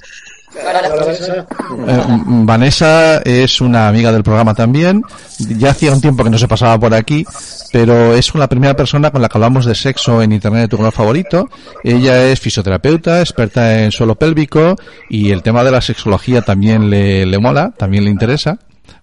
Eh, 0.52 2.04
mm, 2.08 2.44
Vanessa 2.44 3.18
es 3.18 3.60
una 3.60 3.88
amiga 3.88 4.12
del 4.12 4.22
programa 4.22 4.54
también. 4.54 5.02
Ya 5.38 5.70
hacía 5.70 5.92
un 5.92 6.00
tiempo 6.00 6.24
que 6.24 6.30
no 6.30 6.38
se 6.38 6.48
pasaba 6.48 6.78
por 6.78 6.92
aquí, 6.92 7.24
pero 7.72 8.14
es 8.14 8.34
la 8.34 8.48
primera 8.48 8.74
persona 8.74 9.10
con 9.10 9.22
la 9.22 9.28
que 9.28 9.38
hablamos 9.38 9.64
de 9.64 9.74
sexo 9.74 10.22
en 10.22 10.32
Internet 10.32 10.62
de 10.62 10.68
tu 10.68 10.76
color 10.76 10.92
favorito. 10.92 11.48
Ella 11.84 12.24
es 12.24 12.40
fisioterapeuta, 12.40 13.20
experta 13.20 13.80
en 13.80 13.92
suelo 13.92 14.16
pélvico 14.16 14.76
y 15.08 15.30
el 15.30 15.42
tema 15.42 15.62
de 15.62 15.70
la 15.70 15.80
sexología 15.80 16.42
también 16.42 16.90
le, 16.90 17.26
le 17.26 17.38
mola, 17.38 17.72
también 17.76 18.04
le 18.04 18.10
interesa. 18.10 18.58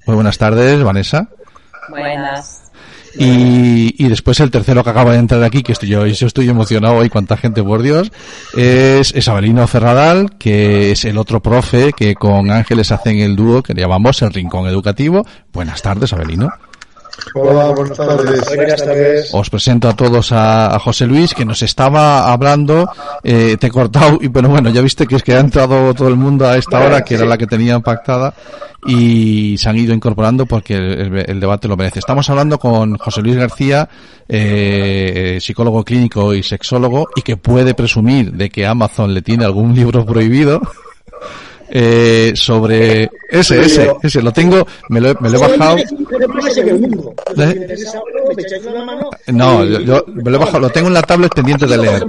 Muy 0.06 0.16
buenas 0.16 0.38
tardes, 0.38 0.84
Vanessa. 0.84 1.30
Buenas. 1.90 2.57
Y, 3.18 3.96
y 3.98 4.10
después 4.10 4.40
el 4.40 4.52
tercero 4.52 4.84
que 4.84 4.90
acaba 4.90 5.14
de 5.14 5.20
entrar 5.20 5.44
aquí, 5.44 5.64
que 5.64 5.72
estoy 5.72 5.90
yo, 5.90 6.06
yo 6.06 6.28
estoy 6.28 6.50
emocionado 6.50 6.96
hoy, 6.96 7.10
cuánta 7.10 7.38
gente, 7.38 7.64
por 7.64 7.82
Dios, 7.82 8.12
es, 8.56 9.14
es 9.14 9.28
Abelino 9.28 9.66
Ferradal, 9.68 10.38
que 10.38 10.92
es 10.92 11.06
el 11.06 11.18
otro 11.18 11.42
profe 11.42 11.94
que 11.94 12.16
con 12.16 12.52
Ángeles 12.52 12.92
hacen 12.92 13.20
el 13.20 13.36
dúo 13.36 13.64
que 13.64 13.74
le 13.74 13.82
llamamos 13.82 14.22
el 14.22 14.34
Rincón 14.34 14.68
Educativo. 14.68 15.26
Buenas 15.52 15.82
tardes, 15.82 16.14
Abelino. 16.14 16.50
Hola, 17.34 17.72
buenas 17.72 17.98
tardes. 17.98 18.56
Buenas 18.56 18.84
tardes. 18.84 19.30
Os 19.34 19.50
presento 19.50 19.90
a 19.90 19.96
todos 19.96 20.32
a, 20.32 20.76
a 20.76 20.80
José 20.80 21.06
Luis, 21.06 21.34
que 21.34 21.46
nos 21.46 21.62
estaba 21.62 22.32
hablando, 22.32 22.90
eh, 23.24 23.58
te 23.60 23.68
he 23.68 23.70
cortado, 23.70 24.20
y 24.22 24.30
pero 24.30 24.50
bueno, 24.50 24.70
ya 24.70 24.82
viste 24.82 25.06
que 25.06 25.16
es 25.16 25.24
que 25.24 25.34
ha 25.34 25.40
entrado 25.40 25.94
todo 25.94 26.08
el 26.08 26.16
mundo 26.16 26.48
a 26.48 26.58
esta 26.58 26.80
hora, 26.80 27.04
que 27.04 27.16
era 27.16 27.26
la 27.26 27.38
que 27.38 27.48
tenía 27.48 27.80
pactada, 27.80 28.34
y 28.86 29.58
se 29.58 29.70
han 29.70 29.78
ido 29.78 29.94
incorporando 29.94 30.46
porque 30.46 30.76
el, 30.76 31.26
el 31.28 31.40
debate 31.40 31.68
lo 31.68 31.76
merece. 31.76 32.00
Estamos 32.00 32.30
hablando 32.30 32.58
con 32.60 32.98
José 32.98 33.22
Luis 33.22 33.36
García, 33.36 33.88
eh, 34.28 35.40
psicólogo 35.42 35.84
clínico 35.84 36.34
y 36.34 36.44
sexólogo, 36.44 37.10
y 37.16 37.22
que 37.22 37.38
puede 37.38 37.74
presumir 37.74 38.32
de 38.34 38.50
que 38.50 38.66
Amazon 38.66 39.14
le 39.14 39.22
tiene 39.22 39.46
algún 39.46 39.76
libro 39.76 40.06
prohibido. 40.06 40.62
Eh, 41.70 42.32
sobre 42.36 43.10
ese, 43.30 43.60
ese, 43.62 43.92
ese, 44.02 44.22
lo 44.22 44.32
tengo, 44.32 44.66
me 44.90 45.02
lo, 45.02 45.10
he- 45.12 45.16
me 45.20 45.30
lo 45.30 45.38
he 45.38 45.42
bajado. 45.42 45.78
¿Eh? 47.38 47.68
No, 49.28 49.64
yo, 49.66 49.80
yo 49.82 50.06
me 50.08 50.32
lo 50.32 50.38
he 50.38 50.40
bajado, 50.40 50.60
lo 50.62 50.70
tengo 50.70 50.88
en 50.88 50.94
la 50.94 51.02
tablet 51.02 51.34
pendiente 51.34 51.66
de 51.66 51.78
leer. 51.78 52.04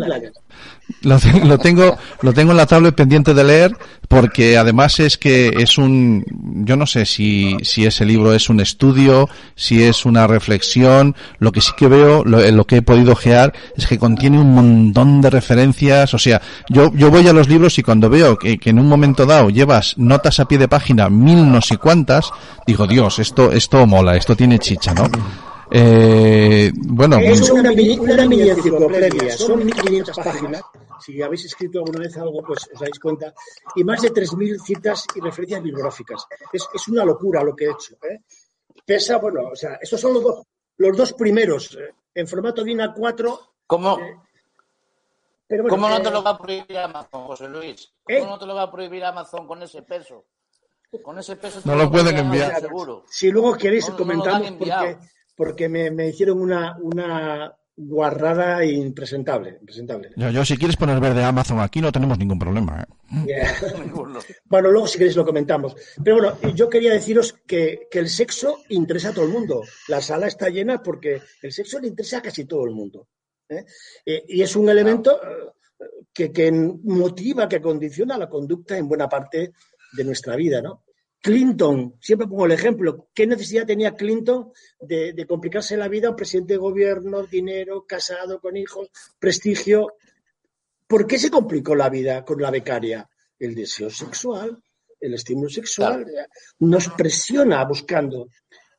Lo, 1.03 1.19
lo 1.45 1.59
tengo, 1.59 1.97
lo 2.23 2.33
tengo 2.33 2.53
en 2.53 2.57
la 2.57 2.67
tablet 2.67 2.95
pendiente 2.95 3.35
de 3.35 3.45
leer 3.45 3.77
porque 4.09 4.57
además 4.57 5.01
es 5.01 5.19
que 5.19 5.53
es 5.59 5.77
un, 5.77 6.25
yo 6.65 6.77
no 6.77 6.87
sé 6.87 7.05
si, 7.05 7.57
si 7.63 7.85
ese 7.85 8.07
libro 8.07 8.33
es 8.33 8.49
un 8.49 8.61
estudio, 8.61 9.29
si 9.55 9.83
es 9.83 10.07
una 10.07 10.27
reflexión, 10.27 11.15
lo 11.39 11.53
que 11.53 11.61
sí 11.61 11.73
que 11.77 11.89
veo, 11.89 12.25
lo, 12.25 12.41
lo 12.51 12.67
que 12.67 12.77
he 12.77 12.83
podido 12.83 13.13
ojear 13.13 13.53
es 13.77 13.87
que 13.87 13.99
contiene 13.99 14.39
un 14.39 14.55
montón 14.55 15.21
de 15.21 15.29
referencias, 15.29 16.15
o 16.15 16.19
sea, 16.19 16.41
yo, 16.71 16.91
yo 16.95 17.11
voy 17.11 17.29
a 17.29 17.35
los 17.35 17.49
libros 17.49 17.79
y 17.79 17.83
cuando 17.83 18.09
veo 18.09 18.39
que, 18.39 18.59
que 18.59 18.71
en 18.71 18.79
un 18.79 18.89
momento 18.89 19.27
dado 19.27 19.51
llevas 19.51 19.99
notas 19.99 20.41
a 20.41 20.49
pie 20.49 20.57
de 20.57 20.69
página 20.69 21.11
mil 21.11 21.51
no 21.51 21.61
sé 21.61 21.77
cuántas, 21.77 22.31
digo, 22.67 22.87
Dios, 22.87 23.19
esto, 23.19 23.53
esto 23.53 23.87
mola, 23.87 24.17
esto 24.17 24.35
tiene 24.35 24.59
chicha, 24.59 24.95
¿no? 24.95 25.05
Eh, 25.71 26.73
bueno, 26.75 27.19
Es 27.19 27.51
una 27.51 27.71
mini, 27.71 27.99
una 27.99 28.27
mini 28.27 28.49
enciclopedia, 28.49 29.37
son 29.37 29.65
1500 29.65 30.17
páginas. 30.17 30.63
Si 31.01 31.21
habéis 31.23 31.45
escrito 31.45 31.79
alguna 31.79 32.01
vez 32.01 32.17
algo, 32.17 32.43
pues 32.43 32.69
os 32.73 32.81
dais 32.81 32.99
cuenta. 32.99 33.33
Y 33.77 33.85
más 33.85 34.03
de 34.03 34.13
3.000 34.13 34.61
citas 34.61 35.05
y 35.15 35.21
referencias 35.21 35.63
bibliográficas. 35.63 36.27
Es, 36.53 36.67
es 36.73 36.89
una 36.89 37.05
locura 37.05 37.43
lo 37.43 37.55
que 37.55 37.67
he 37.67 37.71
hecho. 37.71 37.95
¿eh? 38.03 38.21
Pesa, 38.85 39.19
bueno, 39.19 39.49
o 39.53 39.57
sea, 39.57 39.79
estos 39.81 40.01
son 40.01 40.15
los 40.15 40.23
dos, 40.23 40.47
los 40.79 40.97
dos 40.97 41.13
primeros. 41.13 41.75
eh, 41.77 41.93
en 42.15 42.27
formato 42.27 42.65
DIN 42.65 42.81
A4. 42.81 43.39
¿Cómo, 43.67 43.99
pero 45.47 45.63
bueno, 45.63 45.77
¿Cómo 45.77 45.89
no 45.89 46.03
te 46.03 46.11
lo 46.11 46.23
va 46.23 46.31
a 46.31 46.39
prohibir 46.39 46.79
Amazon, 46.79 47.25
José 47.27 47.49
Luis? 47.49 47.91
¿Eh? 48.07 48.19
¿Cómo 48.19 48.33
no 48.33 48.39
te 48.39 48.47
lo 48.47 48.55
va 48.55 48.63
a 48.63 48.71
prohibir 48.71 49.05
Amazon 49.05 49.47
con 49.47 49.63
ese 49.63 49.83
peso? 49.83 50.25
Con 51.03 51.19
ese 51.19 51.37
peso 51.37 51.61
No 51.65 51.73
te 51.73 51.79
lo 51.79 51.91
pueden 51.91 52.17
enviar. 52.19 52.61
Seguro. 52.61 53.05
Si 53.09 53.31
luego 53.31 53.55
queréis 53.57 53.89
No, 53.89 53.93
no 53.93 53.99
lo 53.99 54.05
comentamos 54.05 54.51
porque, 54.53 54.99
porque 55.39 55.69
me, 55.69 55.93
me 55.93 56.09
hicieron 56.09 56.41
una, 56.41 56.77
una, 56.83 57.57
guarrada 57.77 58.65
impresentable. 58.65 59.57
impresentable. 59.61 60.11
Yo, 60.17 60.31
yo, 60.31 60.45
si 60.45 60.57
quieres 60.57 60.77
poner 60.77 60.99
verde 60.99 61.23
Amazon 61.23 61.61
aquí, 61.61 61.81
no 61.81 61.93
tenemos 61.93 62.19
ningún 62.19 62.41
problema. 62.41 62.83
¿eh? 62.83 63.25
Yeah. 63.25 63.55
bueno, 64.47 64.73
luego 64.73 64.89
si 64.89 64.99
queréis 64.99 65.15
lo 65.15 65.25
comentamos. 65.25 65.77
Pero 66.03 66.17
bueno, 66.17 66.55
yo 66.57 66.69
quería 66.69 66.93
deciros 66.93 67.35
que, 67.47 67.87
que, 67.89 68.01
el 68.01 68.09
sexo 68.09 68.63
interesa 68.71 69.11
a 69.11 69.15
todo 69.15 69.27
el 69.27 69.31
mundo. 69.31 69.63
La 69.87 70.01
sala 70.01 70.27
está 70.27 70.49
llena 70.49 70.83
porque 70.83 71.23
el 71.41 71.53
sexo 71.53 71.79
le 71.79 71.87
interesa 71.87 72.19
a 72.19 72.23
casi 72.23 72.47
todo 72.47 72.65
el 72.65 72.73
mundo. 72.73 73.07
¿eh? 73.49 73.65
Eh, 74.05 74.25
y 74.27 74.43
es 74.43 74.57
un 74.57 74.69
elemento 74.69 75.21
que, 76.13 76.33
que, 76.33 76.51
motiva, 76.51 77.49
que 77.49 77.61
condiciona 77.61 78.19
la 78.19 78.29
conducta 78.29 78.77
en 78.77 78.89
buena 78.89 79.09
parte 79.09 79.53
de 79.93 80.05
nuestra 80.05 80.35
vida, 80.35 80.61
¿no? 80.61 80.83
Clinton, 81.21 81.97
siempre 82.01 82.29
pongo 82.29 82.47
el 82.47 82.53
ejemplo, 82.53 83.09
¿qué 83.13 83.27
necesidad 83.27 83.67
tenía 83.67 83.95
Clinton 83.95 84.53
de, 84.81 85.13
de, 85.13 85.27
complicarse 85.27 85.77
la 85.77 85.89
vida? 85.89 86.11
Un 86.11 86.17
presidente 86.17 86.55
de 86.55 86.59
gobierno, 86.59 87.25
dinero, 87.25 87.85
casado, 87.87 88.41
con 88.41 88.57
hijos, 88.57 88.89
prestigio. 89.19 89.95
¿Por 90.87 91.07
qué 91.07 91.19
se 91.19 91.31
complicó 91.31 91.75
la 91.75 91.89
vida 91.89 92.25
con 92.25 92.41
la 92.41 92.51
becaria? 92.51 93.09
El 93.39 93.55
deseo 93.55 93.91
sexual, 93.91 94.63
el 95.01 95.15
estímulo 95.15 95.49
sexual, 95.49 96.05
claro. 96.05 96.29
nos 96.61 96.89
presiona 96.91 97.65
buscando. 97.65 98.29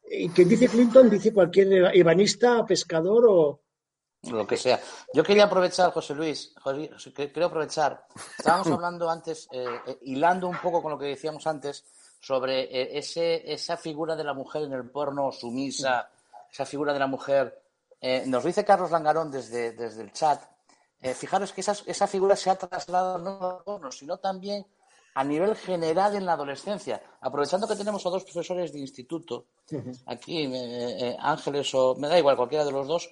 Y 0.09 0.29
quien 0.29 0.49
dice 0.49 0.67
Clinton 0.67 1.09
dice 1.09 1.33
cualquier 1.33 1.95
ebanista, 1.95 2.65
pescador 2.65 3.25
o, 3.29 3.61
lo 4.23 4.45
que 4.45 4.57
sea. 4.57 4.79
Yo 5.13 5.23
quería 5.23 5.45
aprovechar, 5.45 5.91
José 5.91 6.13
Luis, 6.13 6.53
José, 6.61 7.13
quiero 7.13 7.45
aprovechar. 7.45 8.05
Estábamos 8.37 8.67
hablando 8.71 9.09
antes, 9.09 9.47
eh, 9.51 9.65
eh, 9.87 9.97
hilando 10.01 10.47
un 10.47 10.57
poco 10.57 10.81
con 10.81 10.91
lo 10.91 10.97
que 10.97 11.05
decíamos 11.05 11.47
antes, 11.47 11.85
sobre 12.19 12.63
eh, 12.63 12.97
ese, 12.97 13.51
esa 13.51 13.77
figura 13.77 14.15
de 14.15 14.23
la 14.23 14.33
mujer 14.33 14.63
en 14.63 14.73
el 14.73 14.89
porno 14.89 15.31
sumisa, 15.31 16.09
esa 16.51 16.65
figura 16.65 16.93
de 16.93 16.99
la 16.99 17.07
mujer. 17.07 17.63
Eh, 18.01 18.23
nos 18.27 18.43
dice 18.43 18.65
Carlos 18.65 18.91
Langarón 18.91 19.31
desde, 19.31 19.71
desde 19.71 20.01
el 20.03 20.11
chat. 20.11 20.41
Eh, 21.01 21.13
fijaros 21.13 21.53
que 21.53 21.61
esa, 21.61 21.75
esa, 21.85 22.07
figura 22.07 22.35
se 22.35 22.49
ha 22.49 22.55
trasladado 22.55 23.17
no 23.19 23.49
al 23.49 23.63
porno, 23.63 23.91
sino 23.91 24.17
también 24.17 24.65
a 25.15 25.23
nivel 25.23 25.55
general 25.55 26.15
en 26.15 26.25
la 26.25 26.33
adolescencia. 26.33 27.01
Aprovechando 27.21 27.67
que 27.67 27.75
tenemos 27.75 28.05
a 28.05 28.09
dos 28.09 28.23
profesores 28.23 28.73
de 28.73 28.79
instituto, 28.79 29.47
aquí, 30.05 30.51
Ángeles 31.19 31.73
o 31.73 31.95
me 31.95 32.09
da 32.09 32.19
igual, 32.19 32.35
cualquiera 32.35 32.65
de 32.65 32.71
los 32.71 32.87
dos, 32.87 33.09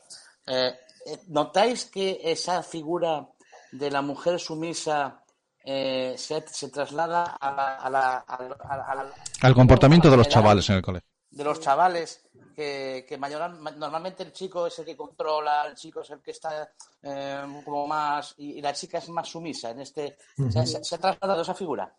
¿notáis 1.27 1.85
que 1.85 2.19
esa 2.23 2.61
figura 2.61 3.27
de 3.71 3.91
la 3.91 4.01
mujer 4.01 4.39
sumisa 4.39 5.23
eh, 5.69 6.15
se, 6.17 6.47
se, 6.47 6.69
traslada 6.69 7.25
a 7.25 7.51
la, 7.51 7.75
a 7.75 7.89
la, 7.89 8.17
a 8.19 8.95
la, 8.95 9.13
al 9.41 9.53
comportamiento 9.53 10.09
de 10.09 10.15
los 10.15 10.29
chavales 10.29 10.69
en 10.69 10.77
el 10.77 10.81
colegio. 10.81 11.09
De 11.29 11.43
los 11.43 11.59
chavales, 11.59 12.25
que, 12.55 13.05
que 13.05 13.17
mayor, 13.17 13.51
normalmente 13.75 14.23
el 14.23 14.31
chico 14.31 14.67
es 14.67 14.79
el 14.79 14.85
que 14.85 14.95
controla, 14.95 15.67
el 15.67 15.75
chico 15.75 15.99
es 15.99 16.09
el 16.11 16.21
que 16.21 16.31
está 16.31 16.71
eh, 17.01 17.61
como 17.65 17.85
más. 17.85 18.33
Y, 18.37 18.59
y, 18.59 18.61
la 18.61 18.71
chica 18.71 18.99
es 18.99 19.09
más 19.09 19.27
sumisa. 19.27 19.71
En 19.71 19.81
este, 19.81 20.17
uh 20.37 20.43
-huh. 20.43 20.65
se, 20.65 20.81
se, 20.85 20.95
ha 20.95 20.99
trasladado 20.99 21.41
esa 21.41 21.53
figura. 21.53 21.93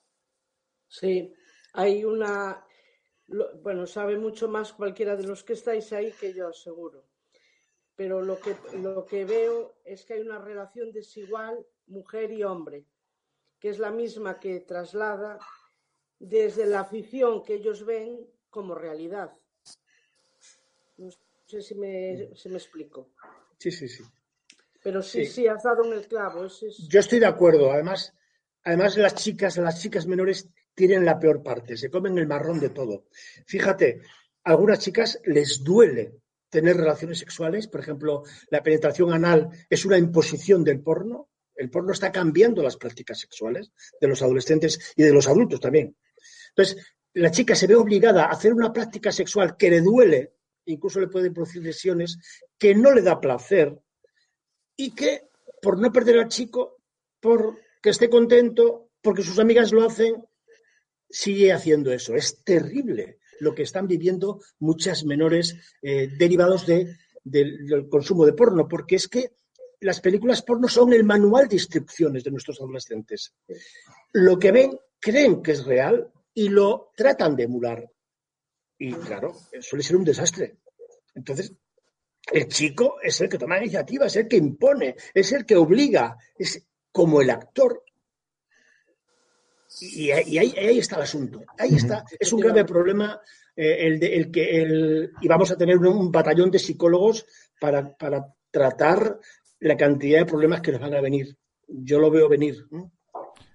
Sí, 0.88 1.30
hay 1.74 2.06
una. 2.06 2.64
Lo, 3.26 3.54
bueno, 3.58 3.86
sabe 3.86 4.16
mucho 4.16 4.48
más 4.48 4.72
cualquiera 4.72 5.14
de 5.14 5.24
los 5.24 5.44
que 5.44 5.52
estáis 5.52 5.92
ahí 5.92 6.10
que 6.12 6.32
yo, 6.32 6.54
seguro. 6.54 7.04
Pero 7.94 8.22
lo 8.22 8.40
que, 8.40 8.56
lo 8.78 9.04
que 9.04 9.26
veo 9.26 9.74
es 9.84 10.06
que 10.06 10.14
hay 10.14 10.20
una 10.20 10.38
relación 10.38 10.90
desigual 10.90 11.66
mujer 11.86 12.32
y 12.32 12.42
hombre 12.44 12.86
que 13.58 13.70
es 13.70 13.78
la 13.78 13.90
misma 13.90 14.38
que 14.38 14.60
traslada 14.60 15.38
desde 16.18 16.66
la 16.66 16.80
afición 16.80 17.44
que 17.44 17.54
ellos 17.54 17.84
ven 17.84 18.26
como 18.50 18.74
realidad. 18.74 19.32
No 20.96 21.10
sé 21.46 21.62
si 21.62 21.74
me, 21.74 22.34
si 22.34 22.48
me 22.48 22.56
explico. 22.56 23.10
Sí, 23.58 23.70
sí, 23.70 23.88
sí. 23.88 24.04
Pero 24.82 25.02
sí, 25.02 25.26
sí, 25.26 25.32
sí 25.32 25.46
has 25.46 25.62
dado 25.62 25.84
en 25.84 25.92
el 25.92 26.06
clavo. 26.06 26.44
Es, 26.44 26.62
es... 26.62 26.88
Yo 26.88 27.00
estoy 27.00 27.18
de 27.18 27.26
acuerdo. 27.26 27.70
Además, 27.72 28.14
además 28.64 28.96
las 28.96 29.14
chicas, 29.14 29.56
las 29.58 29.80
chicas 29.80 30.06
menores 30.06 30.48
tienen 30.78 31.04
la 31.04 31.18
peor 31.18 31.42
parte, 31.42 31.76
se 31.76 31.90
comen 31.90 32.16
el 32.18 32.28
marrón 32.28 32.60
de 32.60 32.70
todo. 32.70 33.06
Fíjate, 33.46 34.00
a 34.44 34.50
algunas 34.50 34.78
chicas 34.78 35.20
les 35.24 35.64
duele 35.64 36.20
tener 36.48 36.76
relaciones 36.76 37.18
sexuales, 37.18 37.66
por 37.66 37.80
ejemplo, 37.80 38.22
la 38.50 38.62
penetración 38.62 39.12
anal 39.12 39.50
es 39.68 39.84
una 39.84 39.98
imposición 39.98 40.62
del 40.62 40.80
porno, 40.80 41.28
el 41.58 41.70
porno 41.70 41.92
está 41.92 42.10
cambiando 42.12 42.62
las 42.62 42.76
prácticas 42.76 43.18
sexuales 43.18 43.72
de 44.00 44.08
los 44.08 44.22
adolescentes 44.22 44.94
y 44.96 45.02
de 45.02 45.12
los 45.12 45.26
adultos 45.26 45.60
también. 45.60 45.96
Entonces, 46.50 46.84
la 47.14 47.30
chica 47.30 47.54
se 47.54 47.66
ve 47.66 47.74
obligada 47.74 48.24
a 48.24 48.30
hacer 48.30 48.54
una 48.54 48.72
práctica 48.72 49.10
sexual 49.10 49.56
que 49.56 49.70
le 49.70 49.80
duele, 49.80 50.34
incluso 50.66 51.00
le 51.00 51.08
puede 51.08 51.32
producir 51.32 51.62
lesiones, 51.62 52.18
que 52.56 52.74
no 52.74 52.92
le 52.92 53.02
da 53.02 53.20
placer 53.20 53.76
y 54.76 54.94
que, 54.94 55.28
por 55.60 55.78
no 55.78 55.92
perder 55.92 56.20
al 56.20 56.28
chico, 56.28 56.76
por 57.20 57.58
que 57.82 57.90
esté 57.90 58.08
contento, 58.08 58.90
porque 59.02 59.22
sus 59.22 59.38
amigas 59.40 59.72
lo 59.72 59.84
hacen, 59.84 60.24
sigue 61.10 61.52
haciendo 61.52 61.92
eso. 61.92 62.14
Es 62.14 62.44
terrible 62.44 63.18
lo 63.40 63.54
que 63.54 63.62
están 63.62 63.88
viviendo 63.88 64.40
muchas 64.60 65.04
menores 65.04 65.56
eh, 65.82 66.08
derivados 66.18 66.66
de, 66.66 66.96
de, 67.24 67.58
del 67.64 67.88
consumo 67.88 68.26
de 68.26 68.32
porno, 68.32 68.68
porque 68.68 68.96
es 68.96 69.08
que 69.08 69.32
las 69.80 70.00
películas 70.00 70.42
porno 70.42 70.68
son 70.68 70.92
el 70.92 71.04
manual 71.04 71.48
de 71.48 71.56
instrucciones 71.56 72.24
de 72.24 72.30
nuestros 72.30 72.60
adolescentes. 72.60 73.34
Lo 74.12 74.38
que 74.38 74.52
ven 74.52 74.78
creen 74.98 75.42
que 75.42 75.52
es 75.52 75.64
real 75.64 76.10
y 76.34 76.48
lo 76.48 76.90
tratan 76.96 77.36
de 77.36 77.44
emular. 77.44 77.90
Y 78.78 78.92
claro, 78.92 79.34
suele 79.60 79.82
ser 79.82 79.96
un 79.96 80.04
desastre. 80.04 80.58
Entonces, 81.14 81.52
el 82.32 82.48
chico 82.48 82.96
es 83.02 83.20
el 83.20 83.28
que 83.28 83.38
toma 83.38 83.58
iniciativa, 83.58 84.06
es 84.06 84.16
el 84.16 84.28
que 84.28 84.36
impone, 84.36 84.96
es 85.14 85.32
el 85.32 85.44
que 85.44 85.56
obliga, 85.56 86.16
es 86.36 86.64
como 86.92 87.20
el 87.20 87.30
actor. 87.30 87.84
Y, 89.80 90.06
y 90.06 90.12
ahí, 90.12 90.38
ahí, 90.38 90.78
está 90.78 90.96
el 90.96 91.02
asunto. 91.02 91.42
Ahí 91.58 91.74
está. 91.74 92.04
Es 92.18 92.32
un 92.32 92.40
grave 92.40 92.64
problema 92.64 93.20
eh, 93.54 93.86
el, 93.86 94.00
de, 94.00 94.16
el 94.16 94.30
que 94.30 94.62
el, 94.62 95.12
y 95.20 95.28
vamos 95.28 95.50
a 95.50 95.56
tener 95.56 95.76
un, 95.76 95.86
un 95.86 96.12
batallón 96.12 96.50
de 96.50 96.58
psicólogos 96.58 97.26
para, 97.60 97.96
para 97.96 98.34
tratar 98.50 99.18
la 99.60 99.76
cantidad 99.76 100.20
de 100.20 100.26
problemas 100.26 100.60
que 100.60 100.72
nos 100.72 100.80
van 100.80 100.94
a 100.94 101.00
venir. 101.00 101.36
Yo 101.68 101.98
lo 101.98 102.10
veo 102.10 102.28
venir. 102.28 102.66
¿no? 102.70 102.92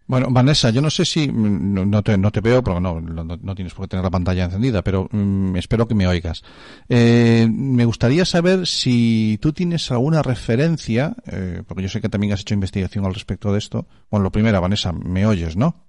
Bueno, 0.05 0.27
Vanessa, 0.29 0.69
yo 0.69 0.81
no 0.81 0.89
sé 0.89 1.05
si 1.05 1.27
no, 1.27 1.85
no, 1.85 2.03
te, 2.03 2.17
no 2.17 2.31
te 2.31 2.41
veo, 2.41 2.61
porque 2.61 2.81
no, 2.81 2.99
no, 2.99 3.23
no, 3.23 3.55
tienes 3.55 3.73
por 3.73 3.85
qué 3.85 3.91
tener 3.91 4.03
la 4.03 4.11
pantalla 4.11 4.43
encendida, 4.43 4.83
pero 4.83 5.07
mmm, 5.09 5.55
espero 5.55 5.87
que 5.87 5.95
me 5.95 6.07
oigas. 6.07 6.43
Eh, 6.89 7.47
me 7.49 7.85
gustaría 7.85 8.25
saber 8.25 8.67
si 8.67 9.39
tú 9.41 9.53
tienes 9.53 9.89
alguna 9.91 10.21
referencia, 10.21 11.15
eh, 11.25 11.63
porque 11.65 11.83
yo 11.83 11.89
sé 11.89 12.01
que 12.01 12.09
también 12.09 12.33
has 12.33 12.41
hecho 12.41 12.53
investigación 12.53 13.05
al 13.05 13.13
respecto 13.13 13.53
de 13.53 13.59
esto. 13.59 13.87
Bueno, 14.11 14.25
lo 14.25 14.31
primero, 14.31 14.59
Vanessa, 14.59 14.91
me 14.91 15.25
oyes, 15.25 15.55
¿no? 15.55 15.87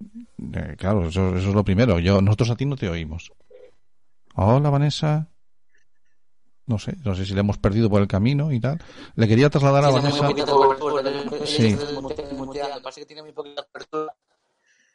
Eh, 0.00 0.74
claro, 0.78 1.08
eso, 1.08 1.36
eso 1.36 1.48
es 1.50 1.54
lo 1.54 1.64
primero. 1.64 1.98
Yo, 1.98 2.22
nosotros 2.22 2.50
a 2.50 2.56
ti 2.56 2.64
no 2.64 2.76
te 2.76 2.88
oímos. 2.88 3.30
Hola, 4.34 4.70
Vanessa 4.70 5.28
no 6.68 6.78
sé, 6.78 6.96
no 7.02 7.14
sé 7.14 7.24
si 7.24 7.34
le 7.34 7.40
hemos 7.40 7.58
perdido 7.58 7.88
por 7.88 8.00
el 8.02 8.06
camino 8.06 8.52
y 8.52 8.60
tal. 8.60 8.78
Le 9.16 9.26
quería 9.26 9.50
trasladar 9.50 9.86
a 9.86 9.90
Vanessa. 9.90 10.28
Sí. 11.44 11.76
Pasa 12.82 13.00
que 13.00 13.06
tiene 13.06 13.22
muy 13.22 13.32
poquita 13.32 13.66
cobertura. 13.72 14.14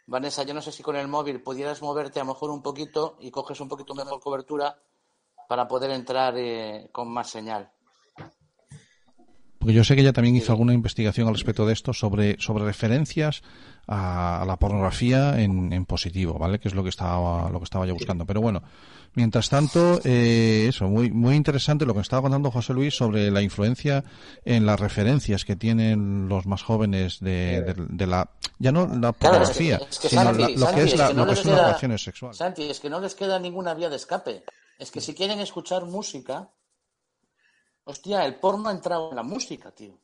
Vanessa, 0.05 0.43
yo 0.43 0.53
no 0.53 0.61
sé 0.61 0.71
si 0.71 0.83
con 0.83 0.95
el 0.95 1.07
móvil 1.07 1.41
pudieras 1.41 1.81
moverte 1.81 2.19
a 2.19 2.23
lo 2.23 2.33
mejor 2.33 2.51
un 2.51 2.61
poquito 2.61 3.17
y 3.19 3.31
coges 3.31 3.59
un 3.59 3.69
poquito 3.69 3.95
mejor 3.95 4.19
cobertura 4.19 4.77
para 5.49 5.67
poder 5.67 5.91
entrar 5.91 6.37
eh, 6.37 6.89
con 6.91 7.11
más 7.11 7.29
señal. 7.29 7.71
Porque 9.63 9.73
yo 9.75 9.83
sé 9.85 9.95
que 9.95 10.01
ella 10.01 10.11
también 10.11 10.35
hizo 10.35 10.51
alguna 10.51 10.73
investigación 10.73 11.27
al 11.29 11.33
respecto 11.35 11.65
de 11.65 11.71
esto 11.71 11.93
sobre, 11.93 12.35
sobre 12.39 12.65
referencias 12.65 13.41
a, 13.87 14.41
a 14.41 14.45
la 14.45 14.57
pornografía 14.57 15.41
en, 15.41 15.71
en, 15.71 15.85
positivo, 15.85 16.33
¿vale? 16.37 16.59
Que 16.59 16.67
es 16.67 16.75
lo 16.75 16.83
que 16.83 16.89
estaba, 16.89 17.49
lo 17.49 17.59
que 17.59 17.63
estaba 17.63 17.85
yo 17.85 17.93
buscando. 17.93 18.25
Pero 18.25 18.41
bueno, 18.41 18.61
mientras 19.13 19.49
tanto, 19.49 20.01
eh, 20.03 20.65
eso, 20.67 20.89
muy, 20.89 21.11
muy 21.11 21.35
interesante 21.35 21.85
lo 21.85 21.93
que 21.93 22.01
estaba 22.01 22.23
contando 22.23 22.51
José 22.51 22.73
Luis 22.73 22.93
sobre 22.93 23.31
la 23.31 23.41
influencia 23.41 24.03
en 24.43 24.65
las 24.65 24.79
referencias 24.79 25.45
que 25.45 25.55
tienen 25.55 26.27
los 26.27 26.45
más 26.45 26.61
jóvenes 26.61 27.19
de, 27.21 27.61
de, 27.61 27.73
de 27.77 28.07
la, 28.07 28.29
ya 28.59 28.71
no 28.73 28.85
la 28.87 29.13
pornografía, 29.13 29.77
claro, 29.77 29.89
es 29.91 29.99
que, 29.99 30.07
es 30.07 30.11
que 30.13 30.17
sino 30.17 30.23
Santi, 30.23 30.41
la, 30.41 30.49
lo 30.49 30.57
Santi, 30.65 30.75
que 30.75 30.83
es, 30.83 30.97
la, 30.97 31.07
que 31.07 31.13
no 31.13 31.19
lo 31.25 31.25
que 31.31 31.35
las 31.35 31.45
queda- 31.45 31.55
relaciones 31.67 32.03
sexuales. 32.03 32.37
Santi, 32.37 32.63
es 32.69 32.79
que 32.81 32.89
no 32.89 32.99
les 32.99 33.15
queda 33.15 33.39
ninguna 33.39 33.73
vía 33.73 33.89
de 33.89 33.95
escape. 33.95 34.43
Es 34.79 34.91
que 34.91 34.99
si 35.01 35.13
quieren 35.13 35.39
escuchar 35.39 35.85
música, 35.85 36.49
hostia, 37.85 38.25
el 38.25 38.35
porno 38.35 38.69
ha 38.69 38.71
entrado 38.71 39.09
en 39.09 39.15
la 39.15 39.23
música, 39.23 39.71
tío. 39.71 39.99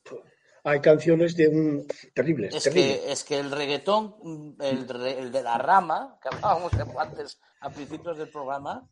Hay 0.64 0.80
canciones 0.80 1.34
de 1.36 1.48
un 1.48 1.86
terribles, 2.14 2.54
Es 2.54 2.64
terrible. 2.64 3.00
que, 3.00 3.12
es 3.12 3.24
que 3.24 3.38
el 3.38 3.50
reggaetón, 3.50 4.14
mm, 4.22 4.62
el, 4.62 4.86
de 5.32 5.42
la 5.42 5.56
rama, 5.58 6.18
que 6.22 6.28
hablábamos 6.28 6.72
antes 6.98 7.40
a 7.60 7.70
principios 7.70 8.18
del 8.18 8.28
programa, 8.28 8.86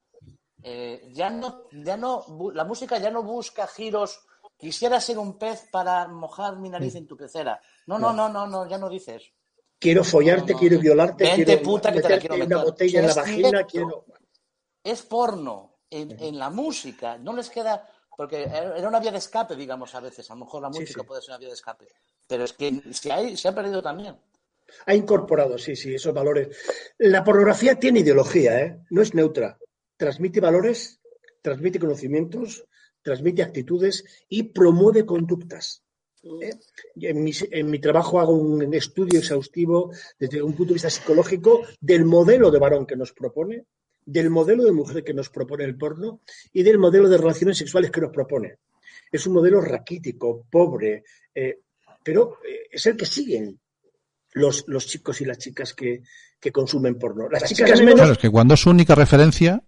eh, 0.63 1.09
ya 1.13 1.31
no, 1.31 1.65
ya 1.73 1.97
no, 1.97 2.25
la 2.55 2.65
música 2.65 2.99
ya 2.99 3.11
no 3.11 3.23
busca 3.23 3.67
giros. 3.67 4.21
Quisiera 4.57 5.01
ser 5.01 5.19
un 5.19 5.39
pez 5.39 5.69
para 5.71 6.09
mojar 6.09 6.57
mi 6.57 6.69
nariz 6.69 6.95
en 6.97 7.07
tu 7.07 7.17
pecera. 7.17 7.61
No, 7.87 7.99
no, 7.99 8.13
no, 8.13 8.29
no, 8.29 8.47
no, 8.47 8.69
ya 8.69 8.77
no 8.79 8.89
dices. 8.89 9.31
Quiero 9.79 10.03
follarte, 10.03 10.55
quiero 10.55 10.81
violarte, 10.81 11.23
Vente, 11.25 11.45
quiero 11.45 11.63
puta, 11.63 11.93
que 11.93 12.01
te 12.01 12.09
la 12.09 12.19
quiero 12.19 12.35
una 12.35 12.45
meter. 12.47 12.65
botella 12.65 12.99
en 12.99 13.05
la 13.05 13.11
Es 13.13 13.17
vagina, 13.17 13.65
quiero... 13.65 14.05
Es 14.83 15.03
porno 15.03 15.79
en, 15.91 16.11
en 16.21 16.39
la 16.39 16.51
música. 16.51 17.19
No 17.19 17.33
les 17.35 17.49
queda 17.51 17.89
porque 18.19 18.43
era 18.43 18.89
una 18.89 18.99
vía 18.99 19.13
de 19.13 19.19
escape, 19.19 19.55
digamos, 19.55 19.95
a 19.95 20.01
veces. 20.01 20.29
A 20.29 20.35
lo 20.35 20.41
mejor 20.41 20.61
la 20.61 20.71
música 20.71 21.03
sí. 21.03 21.07
puede 21.07 21.23
ser 21.23 21.31
una 21.31 21.39
vía 21.39 21.51
de 21.51 21.55
escape. 21.55 21.87
Pero 22.27 22.43
es 22.43 22.53
que 22.53 22.83
se 22.91 23.13
ha, 23.13 23.37
se 23.37 23.47
ha 23.47 23.55
perdido 23.55 23.81
también. 23.81 24.17
Ha 24.87 24.95
incorporado, 24.97 25.57
sí, 25.57 25.77
sí, 25.77 25.95
esos 25.95 26.13
valores. 26.13 26.49
La 26.99 27.23
pornografía 27.23 27.77
tiene 27.77 28.01
ideología, 28.01 28.61
¿eh? 28.61 28.81
no 28.91 29.03
es 29.03 29.15
neutra. 29.15 29.57
Transmite 29.97 30.41
valores, 30.41 31.01
transmite 31.43 31.79
conocimientos, 31.79 32.65
transmite 33.03 33.45
actitudes 33.45 34.05
y 34.29 34.43
promueve 34.43 35.07
conductas. 35.07 35.85
¿eh? 36.43 36.59
Y 36.97 37.07
En 37.07 37.23
mi, 37.23 37.31
en 37.53 37.71
mi 37.71 37.79
trabajo 37.79 38.19
hago 38.19 38.33
un 38.33 38.75
estudio 38.75 39.21
exhaustivo 39.21 39.93
desde 40.19 40.43
un 40.43 40.55
punto 40.55 40.71
de 40.71 40.75
vista 40.75 40.91
psicológico 40.91 41.63
del 41.81 42.05
modelo 42.05 42.51
de 42.51 42.59
varón 42.59 42.85
que 42.85 42.97
nos 42.97 43.13
propone, 43.13 43.65
del 44.09 44.31
modelo 44.31 44.65
de 44.65 44.73
mujer 44.73 45.05
que 45.05 45.13
nos 45.13 45.29
propone 45.29 45.65
el 45.65 45.77
porno 45.77 46.23
y 46.55 46.63
del 46.63 46.79
modelo 46.79 47.11
de 47.11 47.19
relaciones 47.19 47.59
sexuales 47.59 47.91
que 47.91 48.01
nos 48.01 48.11
propone. 48.11 48.57
Es 49.13 49.27
un 49.27 49.35
modelo 49.35 49.61
raquítico, 49.61 50.47
pobre, 50.51 51.05
eh, 51.35 51.59
pero 52.03 52.39
eh, 52.43 52.69
es 52.71 52.87
el 52.87 52.97
que 52.97 53.05
siguen 53.05 53.61
los, 54.33 54.65
los 54.67 54.87
chicos 54.87 55.21
y 55.21 55.27
las 55.27 55.37
chicas 55.37 55.75
que, 55.75 56.03
que 56.41 56.51
consumen 56.51 56.99
porno. 56.99 57.29
Las 57.29 57.45
chicas 57.45 57.81
menos, 57.81 57.97
Claro, 57.97 58.13
es 58.13 58.19
que 58.19 58.31
cuando 58.31 58.55
es 58.55 58.61
su 58.61 58.71
única 58.71 58.95
referencia, 58.95 59.63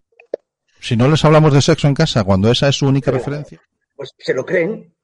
si 0.81 0.97
no 0.97 1.07
les 1.07 1.23
hablamos 1.23 1.53
de 1.53 1.61
sexo 1.61 1.87
en 1.87 1.95
casa, 1.95 2.25
cuando 2.25 2.51
esa 2.51 2.69
es 2.69 2.77
su 2.77 2.87
única 2.87 3.11
referencia. 3.11 3.61
pues 3.95 4.15
se 4.19 4.33
lo 4.33 4.47
creen. 4.47 4.95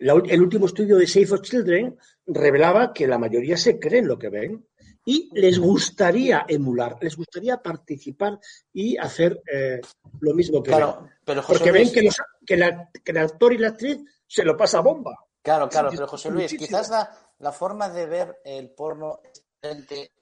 La 0.00 0.14
el 0.14 0.42
último 0.42 0.66
estudio 0.66 0.96
de 0.96 1.06
Safe 1.06 1.26
for 1.26 1.42
Children 1.42 1.96
revelaba 2.26 2.92
que 2.92 3.06
la 3.06 3.18
mayoría 3.18 3.56
se 3.56 3.78
creen 3.78 4.08
lo 4.08 4.18
que 4.18 4.30
ven 4.30 4.67
y 5.10 5.30
les 5.32 5.58
gustaría 5.58 6.44
emular, 6.46 6.98
les 7.00 7.16
gustaría 7.16 7.56
participar 7.62 8.38
y 8.72 8.96
hacer 8.98 9.42
eh, 9.50 9.80
lo 10.20 10.34
mismo 10.34 10.62
que 10.62 10.70
Claro, 10.70 10.98
ven. 11.00 11.10
pero 11.24 11.42
José 11.42 11.58
Porque 11.58 11.72
Luis- 11.72 11.84
ven 11.86 11.94
que, 11.94 12.02
los- 12.02 12.16
que 12.46 12.56
la- 12.56 12.90
que 13.04 13.12
el 13.12 13.18
actor 13.18 13.52
y 13.54 13.58
la 13.58 13.68
actriz 13.68 13.98
se 14.26 14.44
lo 14.44 14.56
pasa 14.56 14.80
bomba. 14.80 15.16
Claro, 15.40 15.68
claro, 15.68 15.88
pero 15.90 16.06
José 16.06 16.30
Luis, 16.30 16.52
muchísimo. 16.52 16.66
quizás 16.66 16.90
la, 16.90 17.10
la 17.38 17.52
forma 17.52 17.88
de 17.88 18.04
ver 18.06 18.40
el 18.44 18.68
porno 18.70 19.20
es 19.24 19.42
diferente 19.62 20.12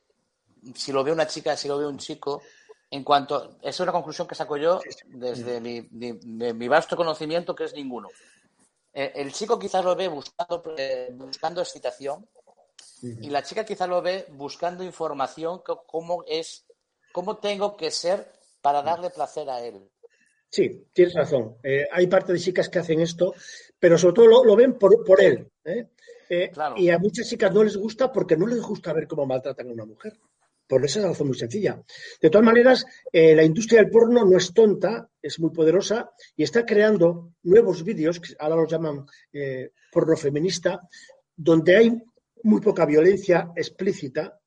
si 0.75 0.93
lo 0.93 1.03
ve 1.03 1.11
una 1.13 1.27
chica, 1.27 1.57
si 1.57 1.67
lo 1.69 1.79
ve 1.79 1.87
un 1.87 1.99
chico, 1.99 2.43
en 2.91 3.03
cuanto. 3.03 3.57
Esa 3.61 3.69
es 3.71 3.81
una 3.81 3.93
conclusión 3.93 4.29
que 4.29 4.35
saco 4.37 4.57
yo 4.57 4.81
desde 5.07 5.61
mi, 5.61 5.81
mi- 5.91 6.19
de 6.23 6.55
mi 6.55 6.69
vasto 6.69 6.97
conocimiento, 6.97 7.55
que 7.57 7.65
es 7.65 7.75
ninguno. 7.75 8.09
Eh, 8.93 9.13
el 9.17 9.33
chico 9.33 9.59
quizás 9.59 9.85
lo 9.85 9.97
ve 9.97 10.07
buscando, 10.09 10.63
eh, 10.79 11.11
buscando 11.13 11.61
excitación 11.61 12.25
y 13.21 13.31
la 13.31 13.43
chica 13.43 13.65
quizás 13.65 13.89
lo 13.89 14.03
ve 14.03 14.27
buscando 14.33 14.85
información, 14.85 15.63
cómo 15.87 16.25
es, 16.27 16.67
cómo 17.13 17.39
tengo 17.39 17.77
que 17.77 17.91
ser 17.91 18.31
para 18.61 18.83
darle 18.83 19.11
placer 19.11 19.49
a 19.49 19.61
él. 19.61 19.89
Sí, 20.49 20.87
tienes 20.93 21.15
razón. 21.15 21.57
Eh, 21.63 21.87
hay 21.91 22.07
parte 22.07 22.33
de 22.33 22.39
chicas 22.39 22.69
que 22.69 22.79
hacen 22.79 23.01
esto, 23.01 23.35
pero 23.79 23.99
sobre 23.99 24.15
todo 24.15 24.27
lo, 24.27 24.45
lo 24.45 24.57
ven 24.57 24.79
por, 24.79 25.05
por 25.05 25.21
él. 25.21 25.51
¿eh? 25.65 25.89
Eh, 26.31 26.51
Y 26.77 26.89
a 26.91 26.99
muchas 26.99 27.29
chicas 27.29 27.53
no 27.53 27.63
les 27.63 27.77
gusta 27.77 28.13
porque 28.13 28.37
no 28.37 28.47
les 28.47 28.61
gusta 28.63 28.93
ver 28.93 29.07
cómo 29.07 29.27
maltratan 29.27 29.69
a 29.69 29.73
una 29.73 29.85
mujer. 29.85 30.19
Por 30.67 30.85
esa 30.85 31.07
razón 31.07 31.29
muy 31.29 31.37
sencilla. 31.39 31.81
De 32.21 32.31
todas 32.31 32.45
maneras, 32.45 32.85
eh, 33.13 33.37
la 33.37 33.45
industria 33.45 33.83
del 33.83 33.91
porno 33.91 34.25
no 34.25 34.37
es 34.37 34.53
tonta, 34.53 35.09
es 35.23 35.39
muy 35.39 35.51
poderosa 35.51 36.11
y 36.35 36.43
está 36.43 36.65
creando 36.65 37.35
nuevos 37.45 37.85
vídeos, 37.85 38.19
que 38.19 38.35
ahora 38.39 38.57
los 38.57 38.71
llaman 38.71 39.07
porno 39.93 40.17
feminista, 40.17 40.81
donde 41.37 41.77
hay 41.77 42.03
muy 42.47 42.61
poca 42.61 42.87
violencia 42.87 43.53
explícita, 43.57 44.41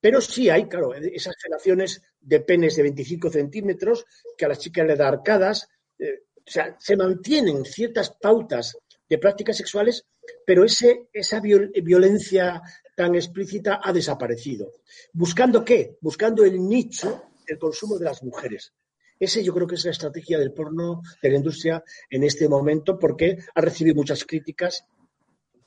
pero 0.00 0.20
sí 0.20 0.48
hay, 0.48 0.66
claro, 0.66 0.94
esas 0.94 1.34
relaciones 1.44 2.02
de 2.20 2.40
penes 2.40 2.76
de 2.76 2.82
25 2.84 3.30
centímetros 3.30 4.06
que 4.36 4.44
a 4.46 4.48
las 4.48 4.58
chicas 4.58 4.86
le 4.86 4.96
da 4.96 5.08
arcadas. 5.08 5.68
eh, 5.98 6.22
o 6.38 6.50
sea, 6.50 6.74
se 6.80 6.96
mantienen 6.96 7.64
ciertas 7.64 8.10
pautas 8.20 8.76
de 9.08 9.18
prácticas 9.18 9.56
sexuales, 9.56 10.06
pero 10.46 10.64
ese, 10.64 11.08
esa 11.12 11.40
viol- 11.40 11.70
violencia 11.82 12.62
tan 12.96 13.14
explícita 13.14 13.80
ha 13.82 13.92
desaparecido. 13.92 14.72
¿Buscando 15.12 15.64
qué? 15.64 15.98
Buscando 16.00 16.44
el 16.44 16.66
nicho 16.66 17.24
del 17.46 17.58
consumo 17.58 17.98
de 17.98 18.06
las 18.06 18.22
mujeres. 18.22 18.72
Ese 19.18 19.44
yo 19.44 19.52
creo 19.52 19.66
que 19.66 19.74
es 19.74 19.84
la 19.84 19.90
estrategia 19.90 20.38
del 20.38 20.52
porno 20.52 21.02
de 21.22 21.28
la 21.30 21.36
industria 21.36 21.84
en 22.08 22.24
este 22.24 22.48
momento, 22.48 22.98
porque 22.98 23.36
ha 23.54 23.60
recibido 23.60 23.96
muchas 23.96 24.24
críticas 24.24 24.84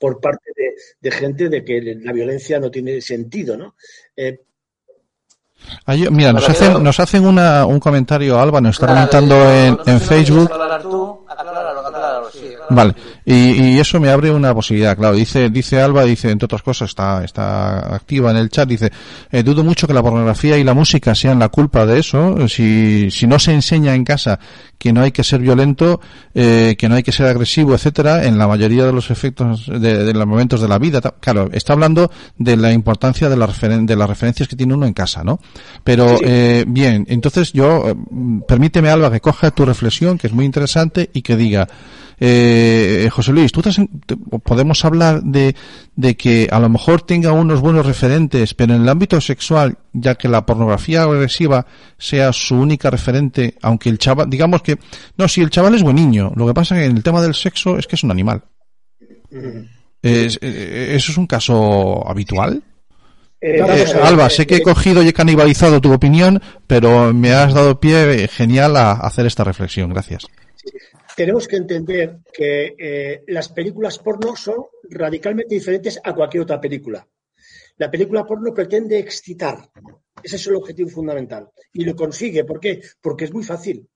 por 0.03 0.19
parte 0.19 0.51
de, 0.53 0.73
de 0.99 1.11
gente 1.15 1.47
de 1.47 1.63
que 1.63 1.97
la 2.01 2.11
violencia 2.11 2.59
no 2.59 2.69
tiene 2.69 2.99
sentido, 2.99 3.55
¿no? 3.55 3.75
Eh, 4.17 4.37
mira, 6.11 6.33
nos 6.33 6.49
hacen, 6.49 6.83
nos 6.83 6.99
hacen 6.99 7.25
una, 7.25 7.65
un 7.65 7.79
comentario, 7.79 8.37
Alba, 8.37 8.59
nos 8.59 8.75
está 8.75 8.87
Claro, 8.87 9.09
comentando 9.09 9.49
en, 9.49 9.77
no 9.77 9.83
sé 9.85 9.91
en 9.91 10.01
Facebook. 10.01 10.51
aclarar 10.51 10.81
tú, 10.81 11.25
acláralo, 11.25 11.79
acláralo, 11.87 12.31
sí. 12.31 12.53
Vale, 12.75 12.95
y, 13.25 13.33
y 13.73 13.79
eso 13.79 13.99
me 13.99 14.09
abre 14.09 14.31
una 14.31 14.53
posibilidad, 14.53 14.95
claro. 14.97 15.15
Dice, 15.15 15.49
dice 15.49 15.81
Alba, 15.81 16.03
dice, 16.05 16.29
entre 16.31 16.45
otras 16.45 16.61
cosas, 16.63 16.89
está, 16.89 17.23
está 17.23 17.93
activa 17.95 18.31
en 18.31 18.37
el 18.37 18.49
chat, 18.49 18.67
dice, 18.67 18.91
eh, 19.31 19.43
dudo 19.43 19.63
mucho 19.63 19.85
que 19.87 19.93
la 19.93 20.01
pornografía 20.01 20.57
y 20.57 20.63
la 20.63 20.73
música 20.73 21.13
sean 21.13 21.39
la 21.39 21.49
culpa 21.49 21.85
de 21.85 21.99
eso. 21.99 22.47
Si, 22.47 23.11
si 23.11 23.27
no 23.27 23.37
se 23.39 23.53
enseña 23.53 23.93
en 23.95 24.03
casa 24.03 24.39
que 24.77 24.91
no 24.91 25.01
hay 25.01 25.11
que 25.11 25.23
ser 25.23 25.39
violento, 25.39 26.01
eh, 26.33 26.75
que 26.77 26.89
no 26.89 26.95
hay 26.95 27.03
que 27.03 27.11
ser 27.11 27.27
agresivo, 27.27 27.73
etcétera, 27.73 28.25
en 28.25 28.37
la 28.37 28.47
mayoría 28.47 28.85
de 28.85 28.91
los 28.93 29.11
efectos 29.11 29.67
de, 29.67 30.03
de 30.03 30.13
los 30.13 30.25
momentos 30.27 30.61
de 30.61 30.67
la 30.67 30.77
vida. 30.79 30.99
Claro, 31.19 31.49
está 31.53 31.73
hablando 31.73 32.11
de 32.37 32.57
la 32.57 32.71
importancia 32.71 33.29
de, 33.29 33.37
la 33.37 33.47
referen- 33.47 33.85
de 33.85 33.95
las 33.95 34.09
referencias 34.09 34.47
que 34.49 34.55
tiene 34.55 34.73
uno 34.73 34.85
en 34.85 34.93
casa, 34.93 35.23
¿no? 35.23 35.39
Pero, 35.83 36.17
Sí. 36.17 36.23
eh, 36.25 36.65
bien, 36.67 37.05
entonces 37.09 37.53
yo, 37.53 37.87
eh, 37.89 37.95
permíteme, 38.47 38.89
Alba, 38.89 39.11
que 39.11 39.21
coja 39.21 39.51
tu 39.51 39.65
reflexión, 39.65 40.17
que 40.17 40.27
es 40.27 40.33
muy 40.33 40.45
interesante, 40.45 41.09
y 41.13 41.21
que 41.21 41.35
diga, 41.37 41.67
eh, 42.19 42.62
José 43.11 43.31
Luis, 43.31 43.51
¿tú 43.51 43.61
has- 43.65 43.79
te- 44.05 44.15
podemos 44.15 44.83
hablar 44.85 45.21
de, 45.23 45.55
de 45.95 46.15
que 46.17 46.47
a 46.51 46.59
lo 46.59 46.69
mejor 46.69 47.01
tenga 47.01 47.31
unos 47.31 47.61
buenos 47.61 47.85
referentes, 47.85 48.53
pero 48.53 48.75
en 48.75 48.81
el 48.83 48.89
ámbito 48.89 49.19
sexual, 49.21 49.77
ya 49.93 50.15
que 50.15 50.27
la 50.29 50.45
pornografía 50.45 51.03
agresiva 51.03 51.65
sea 51.97 52.31
su 52.33 52.55
única 52.55 52.89
referente, 52.89 53.55
aunque 53.61 53.89
el 53.89 53.97
chaval, 53.97 54.29
digamos 54.29 54.61
que, 54.61 54.77
no, 55.17 55.27
si 55.27 55.41
el 55.41 55.49
chaval 55.49 55.75
es 55.75 55.83
buen 55.83 55.95
niño, 55.95 56.31
lo 56.35 56.45
que 56.47 56.53
pasa 56.53 56.75
que 56.75 56.85
en 56.85 56.97
el 56.97 57.03
tema 57.03 57.21
del 57.21 57.33
sexo 57.35 57.77
es 57.77 57.87
que 57.87 57.95
es 57.95 58.03
un 58.03 58.11
animal. 58.11 58.43
Es- 60.01 60.37
eh, 60.41 60.93
¿Eso 60.95 61.11
es 61.11 61.17
un 61.17 61.27
caso 61.27 62.07
habitual? 62.07 62.61
Eh, 63.41 63.57
Eh, 63.59 63.85
Alba, 64.01 64.27
eh, 64.27 64.29
sé 64.29 64.47
que 64.47 64.55
he 64.55 64.57
eh, 64.59 64.63
cogido 64.63 65.03
y 65.03 65.09
he 65.09 65.13
canibalizado 65.13 65.81
tu 65.81 65.91
opinión, 65.91 66.41
pero 66.67 67.13
me 67.13 67.33
has 67.33 67.53
dado 67.53 67.79
pie 67.79 68.23
eh, 68.23 68.27
genial 68.27 68.77
a 68.77 68.91
hacer 68.93 69.25
esta 69.25 69.43
reflexión. 69.43 69.89
Gracias. 69.89 70.27
Tenemos 71.15 71.47
que 71.47 71.55
entender 71.57 72.19
que 72.31 72.75
eh, 72.77 73.23
las 73.27 73.49
películas 73.49 73.99
porno 73.99 74.35
son 74.35 74.65
radicalmente 74.89 75.55
diferentes 75.55 75.99
a 76.03 76.13
cualquier 76.13 76.43
otra 76.43 76.59
película. 76.59 77.07
La 77.77 77.89
película 77.89 78.25
porno 78.25 78.53
pretende 78.53 78.97
excitar. 78.99 79.69
Ese 80.21 80.35
es 80.37 80.47
el 80.47 80.55
objetivo 80.55 80.89
fundamental. 80.89 81.49
Y 81.73 81.83
lo 81.85 81.95
consigue. 81.95 82.43
¿Por 82.43 82.59
qué? 82.59 82.81
Porque 83.01 83.25
es 83.25 83.33
muy 83.33 83.43
fácil. 83.43 83.87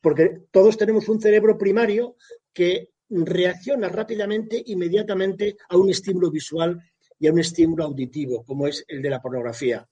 Porque 0.00 0.42
todos 0.50 0.76
tenemos 0.76 1.08
un 1.08 1.20
cerebro 1.20 1.56
primario 1.58 2.16
que 2.52 2.90
reacciona 3.10 3.88
rápidamente, 3.88 4.62
inmediatamente 4.66 5.56
a 5.68 5.76
un 5.76 5.90
estímulo 5.90 6.30
visual 6.30 6.80
y 7.18 7.26
a 7.28 7.32
un 7.32 7.40
estímulo 7.40 7.84
auditivo, 7.84 8.44
como 8.44 8.66
es 8.66 8.84
el 8.88 9.02
de 9.02 9.10
la 9.10 9.20
pornografía. 9.20 9.86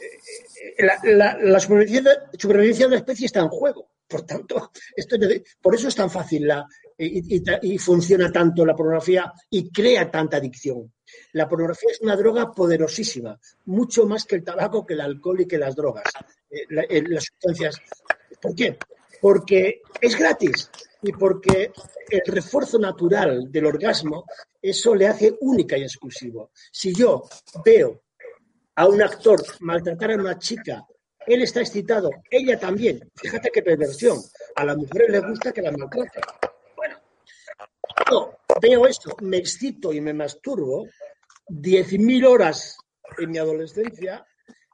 Eh, 0.00 0.84
La, 0.84 1.36
la- 1.42 1.60
supervivencia 1.60 2.86
de 2.86 2.90
la 2.92 2.96
especie 2.98 3.26
está 3.26 3.40
en 3.40 3.48
juego. 3.48 3.90
Por 4.08 4.22
tanto, 4.22 4.70
esto 4.96 5.16
por 5.60 5.74
eso 5.74 5.88
es 5.88 5.94
tan 5.94 6.10
fácil 6.10 6.46
la, 6.46 6.66
y, 6.96 7.78
funciona 7.78 8.32
tanto 8.32 8.64
la 8.64 8.74
pornografía 8.74 9.32
y 9.50 9.70
crea 9.70 10.10
tanta 10.10 10.38
adicción. 10.38 10.92
La 11.32 11.48
pornografía 11.48 11.90
es 11.92 12.00
una 12.00 12.16
droga 12.16 12.50
poderosísima, 12.50 13.38
mucho 13.66 14.06
más 14.06 14.24
que 14.24 14.36
el 14.36 14.44
tabaco, 14.44 14.84
que 14.86 14.94
el 14.94 15.02
alcohol 15.02 15.42
y 15.42 15.46
que 15.46 15.58
las 15.58 15.76
drogas, 15.76 16.10
eh, 16.50 16.64
eh, 16.88 17.04
las 17.06 17.24
sustancias. 17.24 17.76
¿Por 18.40 18.54
qué? 18.54 18.78
Porque 19.20 19.82
es 20.00 20.18
gratis 20.18 20.70
y 21.02 21.12
porque 21.12 21.70
el 22.10 22.22
refuerzo 22.26 22.78
natural 22.78 23.50
del 23.50 23.66
orgasmo, 23.66 24.24
eso 24.60 24.94
le 24.94 25.06
hace 25.06 25.36
única 25.40 25.76
y 25.76 25.82
exclusivo. 25.82 26.50
Si 26.72 26.94
yo 26.94 27.24
veo 27.64 28.02
a 28.74 28.86
un 28.86 29.02
actor 29.02 29.42
maltratar 29.60 30.12
a 30.12 30.16
una 30.16 30.38
chica, 30.38 30.84
él 31.28 31.42
está 31.42 31.60
excitado, 31.60 32.10
ella 32.30 32.58
también. 32.58 33.10
Fíjate 33.14 33.50
qué 33.50 33.62
perversión. 33.62 34.18
A 34.56 34.64
las 34.64 34.76
mujeres 34.76 35.10
les 35.10 35.22
gusta 35.22 35.52
que 35.52 35.62
las 35.62 35.76
maltraten. 35.76 36.22
Bueno, 36.76 36.96
yo 38.10 38.38
veo 38.60 38.86
esto, 38.86 39.14
me 39.20 39.36
excito 39.36 39.92
y 39.92 40.00
me 40.00 40.14
masturbo 40.14 40.86
10.000 41.48 42.26
horas 42.26 42.78
en 43.18 43.30
mi 43.30 43.38
adolescencia, 43.38 44.26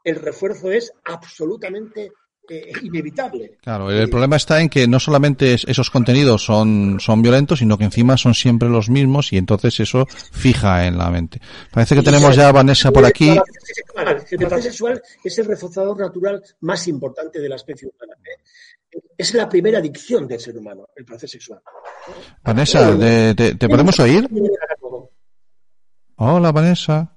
el 0.02 0.16
refuerzo 0.16 0.70
es 0.70 0.92
absolutamente 1.04 2.12
eh, 2.50 2.72
inevitable. 2.82 3.56
Claro, 3.62 3.90
el 3.90 4.08
problema 4.10 4.36
está 4.36 4.60
en 4.60 4.68
que 4.68 4.86
no 4.86 5.00
solamente 5.00 5.54
es- 5.54 5.64
esos 5.66 5.90
contenidos 5.90 6.44
son, 6.44 6.98
son 7.00 7.22
violentos, 7.22 7.58
sino 7.60 7.78
que 7.78 7.84
encima 7.84 8.16
son 8.16 8.34
siempre 8.34 8.68
los 8.68 8.88
mismos 8.90 9.32
y 9.32 9.38
entonces 9.38 9.80
eso 9.80 10.06
fija 10.32 10.86
en 10.86 10.98
la 10.98 11.10
mente. 11.10 11.40
Parece 11.70 11.94
que 11.94 12.02
tenemos 12.02 12.36
ya 12.36 12.48
a 12.48 12.52
Vanessa 12.52 12.90
por 12.92 13.04
aquí. 13.04 13.30
El 13.30 13.36
placer 13.36 13.74
sexual, 13.74 14.26
el 14.30 14.38
placer 14.38 14.62
sexual 14.62 15.02
es 15.24 15.38
el 15.38 15.46
reforzador 15.46 15.98
natural 15.98 16.42
más 16.60 16.86
importante 16.88 17.40
de 17.40 17.48
la 17.48 17.56
especie 17.56 17.88
humana. 17.88 18.16
¿eh? 18.24 19.00
Es 19.16 19.32
la 19.34 19.48
primera 19.48 19.78
adicción 19.78 20.28
del 20.28 20.38
ser 20.40 20.56
humano, 20.58 20.86
el 20.94 21.04
placer 21.04 21.28
sexual. 21.28 21.60
Vanessa, 22.42 22.96
¿te, 22.98 23.34
te- 23.34 23.54
te 23.56 23.68
podemos 23.68 23.98
oír? 24.00 24.28
Hola, 26.16 26.52
Vanessa. 26.52 27.13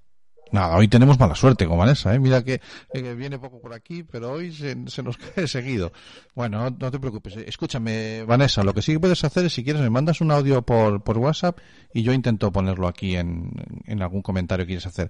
Nada, 0.52 0.76
hoy 0.78 0.88
tenemos 0.88 1.19
mala 1.19 1.36
suerte 1.36 1.65
con 1.68 1.78
Vanessa, 1.78 2.14
¿eh? 2.14 2.19
Mira 2.19 2.44
que, 2.44 2.61
que 2.94 3.14
viene 3.15 3.38
poco 3.38 3.60
por 3.60 3.74
aquí, 3.74 4.03
pero 4.03 4.32
hoy 4.32 4.53
se, 4.53 4.76
se 4.88 5.03
nos 5.03 5.18
cae 5.18 5.48
seguido. 5.48 5.91
Bueno, 6.36 6.69
no, 6.69 6.76
no 6.80 6.91
te 6.91 6.99
preocupes. 6.99 7.36
Escúchame, 7.38 8.24
Vanessa, 8.24 8.64
lo 8.64 8.74
que 8.74 8.82
sí 8.82 8.94
que 8.94 8.99
puedes 8.99 9.24
hacer 9.24 9.45
es, 9.45 9.53
si 9.53 9.64
quieres, 9.64 9.82
me 9.82 9.90
mandas 9.90 10.22
un 10.22 10.32
audio 10.32 10.61
por, 10.61 11.03
por 11.03 11.18
WhatsApp 11.18 11.60
y 11.94 12.03
yo 12.03 12.14
intento 12.14 12.52
ponerlo 12.52 12.88
aquí 12.88 13.15
en, 13.15 13.52
en 13.86 14.02
algún 14.02 14.22
comentario 14.22 14.65
que 14.65 14.69
quieres 14.69 14.86
hacer. 14.88 15.10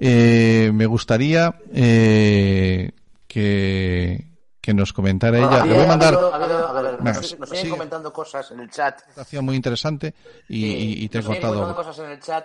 Eh, 0.00 0.70
me 0.72 0.86
gustaría 0.86 1.54
eh, 1.72 2.92
que, 3.26 4.26
que 4.60 4.74
nos 4.74 4.92
comentara 4.92 5.38
ella. 5.38 5.64
Le 5.66 5.74
voy 5.74 5.84
a 5.84 5.88
mandar... 5.88 6.14
A 6.14 6.38
ver, 6.82 6.96
Venga, 6.98 7.12
nos, 7.20 7.38
nos 7.38 7.48
siguen 7.48 7.64
sigue. 7.64 7.70
comentando 7.70 8.12
cosas 8.12 8.50
en 8.50 8.60
el 8.60 8.70
chat. 8.70 8.96
presentación 9.02 9.44
muy 9.44 9.56
interesante 9.56 10.14
y, 10.48 11.08
te 11.08 11.18
he 11.18 11.22
cortado. 11.22 11.74
cosas 11.74 11.98
en 12.00 12.10
el 12.10 12.20
chat. 12.20 12.44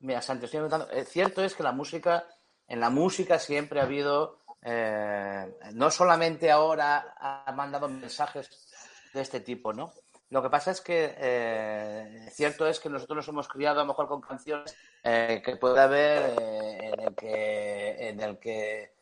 Mira, 0.00 0.22
Santi, 0.22 0.46
estoy 0.46 0.58
comentando. 0.60 0.90
eh, 0.90 1.04
cierto 1.04 1.44
es 1.44 1.54
que 1.54 1.62
la 1.62 1.72
música, 1.72 2.26
en 2.66 2.80
la 2.80 2.90
música 2.90 3.38
siempre 3.38 3.80
ha 3.80 3.84
habido, 3.84 4.38
eh, 4.62 5.58
no 5.74 5.90
solamente 5.90 6.50
ahora 6.50 7.14
ha 7.18 7.52
mandado 7.52 7.88
mensajes 7.88 8.48
de 9.12 9.20
este 9.20 9.40
tipo, 9.40 9.72
¿no? 9.72 9.92
Lo 10.30 10.42
que 10.42 10.48
pasa 10.48 10.70
es 10.70 10.80
que 10.80 11.14
eh, 11.18 12.28
cierto 12.32 12.66
es 12.66 12.78
que 12.78 12.88
nosotros 12.88 13.16
nos 13.16 13.28
hemos 13.28 13.48
criado 13.48 13.80
a 13.80 13.82
lo 13.82 13.88
mejor 13.88 14.06
con 14.06 14.20
canciones 14.20 14.74
eh, 15.02 15.42
que 15.44 15.56
puede 15.56 15.80
haber 15.80 16.38
en 16.38 17.00
el 17.00 17.14
que, 17.16 18.08
en 18.08 18.20
el 18.20 18.38
que 18.38 18.92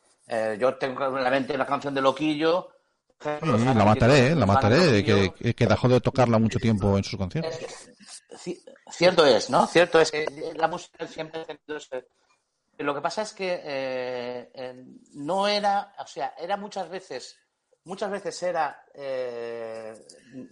yo 0.59 0.75
tengo 0.77 1.05
en 1.19 1.25
la 1.25 1.31
mente 1.31 1.57
la 1.57 1.67
canción 1.67 1.95
de 1.95 2.01
Loquillo. 2.01 2.71
La 3.25 3.85
mataré, 3.85 4.29
¿eh? 4.29 4.35
la 4.35 4.47
mataré, 4.47 5.05
que, 5.05 5.55
que 5.55 5.67
dejó 5.67 5.89
de 5.89 6.01
tocarla 6.01 6.39
mucho 6.39 6.59
tiempo 6.59 6.97
en 6.97 7.05
sus 7.05 7.19
conciertos. 7.19 7.91
Ci- 8.39 8.63
Cierto 8.91 9.27
es, 9.27 9.51
¿no? 9.51 9.67
Cierto 9.67 10.01
es 10.01 10.11
que 10.11 10.27
la 10.57 10.69
música 10.69 11.07
siempre 11.07 11.41
ha 11.43 11.45
tenido 11.45 11.77
ese- 11.77 12.07
Lo 12.79 12.95
que 12.95 13.01
pasa 13.01 13.23
es 13.23 13.33
que 13.33 13.61
eh, 13.65 14.51
eh, 14.55 14.85
no 15.15 15.49
era, 15.49 15.93
o 15.99 16.07
sea, 16.07 16.35
era 16.39 16.57
muchas 16.57 16.89
veces, 16.89 17.37
muchas 17.85 18.11
veces 18.11 18.41
era 18.43 18.85
eh, 18.95 19.95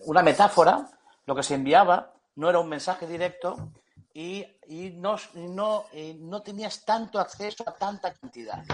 una 0.07 0.23
metáfora, 0.23 0.91
lo 1.25 1.35
que 1.37 1.43
se 1.45 1.55
enviaba, 1.55 2.13
no 2.35 2.51
era 2.51 2.59
un 2.59 2.69
mensaje 2.69 3.07
directo 3.07 3.71
y, 4.13 4.45
y 4.67 4.91
no, 4.91 5.17
no, 5.35 5.87
y 5.93 6.15
no 6.15 6.43
tenías 6.43 6.85
tanto 6.85 7.19
acceso 7.21 7.65
a 7.67 7.75
tanta 7.75 8.13
cantidad. 8.13 8.65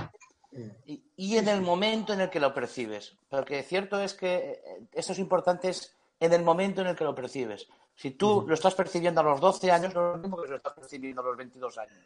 Y, 0.87 1.03
y 1.17 1.37
en 1.39 1.49
el 1.49 1.63
momento 1.63 2.13
en 2.13 2.21
el 2.23 2.29
que 2.31 2.39
lo 2.41 2.53
percibes. 2.53 3.17
Porque 3.31 3.63
cierto 3.63 4.01
es 4.01 4.13
que 4.15 4.63
eh, 4.65 4.87
esto 4.93 5.13
es 5.13 5.19
importante 5.19 5.69
es 5.71 5.95
en 6.25 6.33
el 6.33 6.43
momento 6.43 6.81
en 6.81 6.89
el 6.89 6.97
que 6.97 7.05
lo 7.05 7.15
percibes. 7.15 7.69
Si 7.95 8.13
tú 8.13 8.45
lo 8.47 8.55
estás 8.55 8.75
percibiendo 8.75 9.21
a 9.21 9.25
los 9.25 9.41
12 9.41 9.71
años, 9.71 9.95
no 9.95 10.01
es 10.01 10.17
lo 10.17 10.19
mismo 10.19 10.37
que 10.39 10.45
si 10.45 10.51
lo 10.51 10.57
estás 10.57 10.73
percibiendo 10.75 11.21
a 11.21 11.25
los 11.25 11.37
22 11.37 11.79
años. 11.79 11.99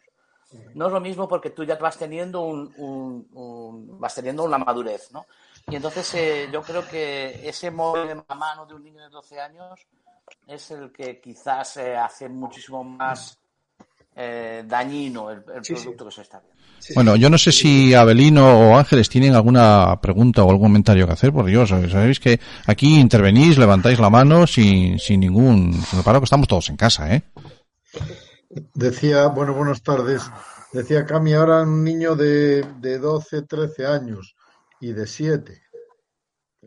No 0.75 0.87
es 0.87 0.93
lo 0.93 0.99
mismo 1.01 1.27
porque 1.27 1.49
tú 1.49 1.63
ya 1.65 1.75
vas 1.75 1.97
teniendo 1.97 2.41
un, 2.41 2.73
un- 2.77 3.27
un- 3.33 3.99
vas 3.99 4.15
teniendo 4.15 4.43
una 4.45 4.57
madurez, 4.57 5.11
¿no? 5.11 5.25
Y 5.67 5.75
entonces 5.75 6.13
eh, 6.15 6.49
yo 6.51 6.61
creo 6.61 6.87
que 6.87 7.47
ese 7.47 7.69
móvil 7.69 8.09
en 8.11 8.23
la 8.27 8.35
mano 8.35 8.65
de 8.65 8.73
un 8.73 8.83
niño 8.83 9.01
de 9.03 9.09
12 9.09 9.39
años 9.41 9.79
es 10.47 10.71
el 10.71 10.91
que 10.93 11.19
quizás 11.19 11.75
eh, 11.77 11.97
hace 11.97 12.29
muchísimo 12.29 12.83
más 12.83 13.37
eh, 14.15 14.63
dañino 14.65 15.29
el, 15.29 15.43
el 15.53 15.63
Sí, 15.65 15.75
sí. 15.75 15.83
producto 15.83 16.05
que 16.05 16.11
se 16.11 16.21
está 16.21 16.39
viendo. 16.39 16.56
Bueno, 16.95 17.15
yo 17.15 17.29
no 17.29 17.37
sé 17.37 17.51
si 17.51 17.93
Abelino 17.93 18.71
o 18.71 18.77
Ángeles 18.77 19.09
tienen 19.09 19.35
alguna 19.35 19.99
pregunta 20.01 20.43
o 20.43 20.49
algún 20.49 20.67
comentario 20.67 21.05
que 21.05 21.13
hacer, 21.13 21.33
porque 21.33 21.51
yo 21.51 21.67
sabéis, 21.67 21.91
sabéis 21.91 22.19
que 22.19 22.39
aquí 22.65 22.99
intervenís, 22.99 23.57
levantáis 23.57 23.99
la 23.99 24.09
mano 24.09 24.47
sin, 24.47 24.97
sin 24.99 25.19
ningún 25.19 25.73
sin 25.73 25.99
reparo, 25.99 26.19
que 26.19 26.25
estamos 26.25 26.47
todos 26.47 26.69
en 26.69 26.77
casa, 26.77 27.13
¿eh? 27.13 27.23
Decía, 28.73 29.27
bueno, 29.27 29.53
buenas 29.53 29.81
tardes. 29.81 30.23
Decía 30.71 31.05
Cami, 31.05 31.33
ahora 31.33 31.63
un 31.63 31.83
niño 31.83 32.15
de, 32.15 32.63
de 32.79 32.99
12, 32.99 33.43
13 33.43 33.85
años 33.85 34.35
y 34.79 34.93
de 34.93 35.07
7. 35.07 35.61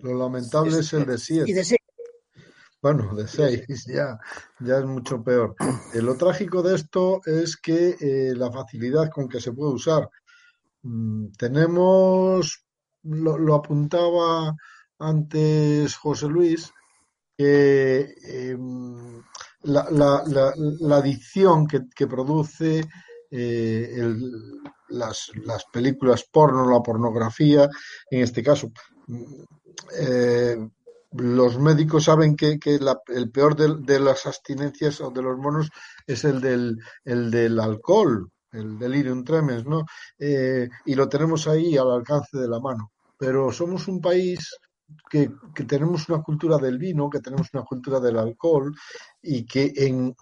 Lo 0.03 0.19
lamentable 0.19 0.79
es 0.79 0.93
el 0.93 1.07
de 1.07 1.19
7. 1.19 1.80
De 2.83 2.89
seis. 2.89 3.03
Bueno, 3.07 3.15
de 3.15 3.29
6 3.29 3.85
ya, 3.87 4.19
ya 4.61 4.79
es 4.79 4.85
mucho 4.87 5.23
peor. 5.23 5.55
Eh, 5.95 6.01
lo 6.03 6.17
trágico 6.17 6.63
de 6.63 6.77
esto 6.77 7.21
es 7.27 7.57
que 7.57 7.97
eh, 8.01 8.35
la 8.35 8.51
facilidad 8.51 9.11
con 9.11 9.29
que 9.29 9.41
se 9.41 9.53
puede 9.53 9.75
usar. 9.75 10.09
Mm, 10.83 11.29
tenemos, 11.39 12.65
lo, 13.05 13.39
lo 13.39 13.55
apuntaba 13.57 14.55
antes 14.99 15.97
José 15.97 16.29
Luis, 16.29 16.73
que 17.39 18.15
eh, 18.25 18.57
la, 19.63 19.87
la- 19.91 20.23
la- 20.27 20.55
la 20.57 20.97
adicción 20.97 21.67
que, 21.67 21.81
que 21.95 22.07
produce 22.07 22.81
eh, 23.31 23.91
el- 23.97 24.33
las, 24.89 25.31
las 25.45 25.65
películas 25.73 26.25
porno, 26.33 26.69
la 26.71 26.81
pornografía, 26.83 27.69
en 28.11 28.23
este 28.23 28.43
caso, 28.43 28.73
mm, 29.07 29.25
eh, 30.01 30.57
los 31.13 31.59
médicos 31.59 32.05
saben 32.05 32.37
que, 32.37 32.59
que 32.59 32.79
la- 32.79 33.01
el 33.09 33.31
peor 33.31 33.57
de, 33.57 34.01
las 34.01 34.27
abstinencias 34.27 35.01
o 35.01 35.11
de 35.11 35.23
los 35.23 35.37
monos 35.39 35.71
es 36.07 36.25
el 36.25 36.41
del, 36.41 36.79
el 37.05 37.31
del 37.31 37.59
alcohol, 37.61 38.31
el 38.53 38.79
delirium 38.79 39.25
tremens, 39.25 39.65
¿no? 39.67 39.85
Eh, 40.19 40.69
y 40.87 40.95
lo 40.95 41.09
tenemos 41.09 41.47
ahí 41.49 41.77
al 41.77 41.91
alcance 41.91 42.39
de 42.39 42.49
la 42.49 42.61
mano. 42.61 42.93
Pero 43.19 43.53
somos 43.53 43.89
un 43.89 44.01
país 44.01 44.57
que, 45.11 45.31
que 45.55 45.65
tenemos 45.65 46.09
una 46.09 46.23
cultura 46.23 46.59
del 46.59 46.79
vino, 46.79 47.11
que 47.11 47.21
tenemos 47.21 47.49
una 47.53 47.65
cultura 47.65 48.01
del 48.01 48.19
alcohol 48.19 48.75
y 49.23 49.45
que, 49.47 49.73
en, 49.77 50.15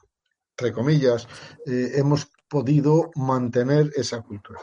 entre 0.52 0.72
comillas, 0.72 1.26
eh, 1.66 1.92
hemos 1.94 2.30
podido 2.48 3.10
mantener 3.16 3.90
esa 3.96 4.22
cultura. 4.22 4.60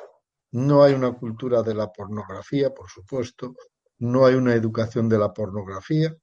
No 0.51 0.83
hay 0.83 0.93
una 0.93 1.13
cultura 1.13 1.61
de 1.63 1.75
la 1.75 1.91
pornografía, 1.91 2.73
por 2.73 2.89
supuesto, 2.89 3.55
no 3.99 4.25
hay 4.25 4.35
una 4.35 4.53
educación 4.55 5.07
de 5.09 5.17
la 5.19 5.33
pornografía, 5.33 6.15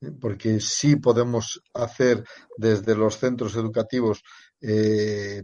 ¿eh? 0.00 0.12
porque 0.20 0.60
sí 0.60 0.96
podemos 0.96 1.62
hacer 1.74 2.24
desde 2.56 2.94
los 2.96 3.18
centros 3.18 3.54
educativos 3.56 4.22
eh, 4.60 5.42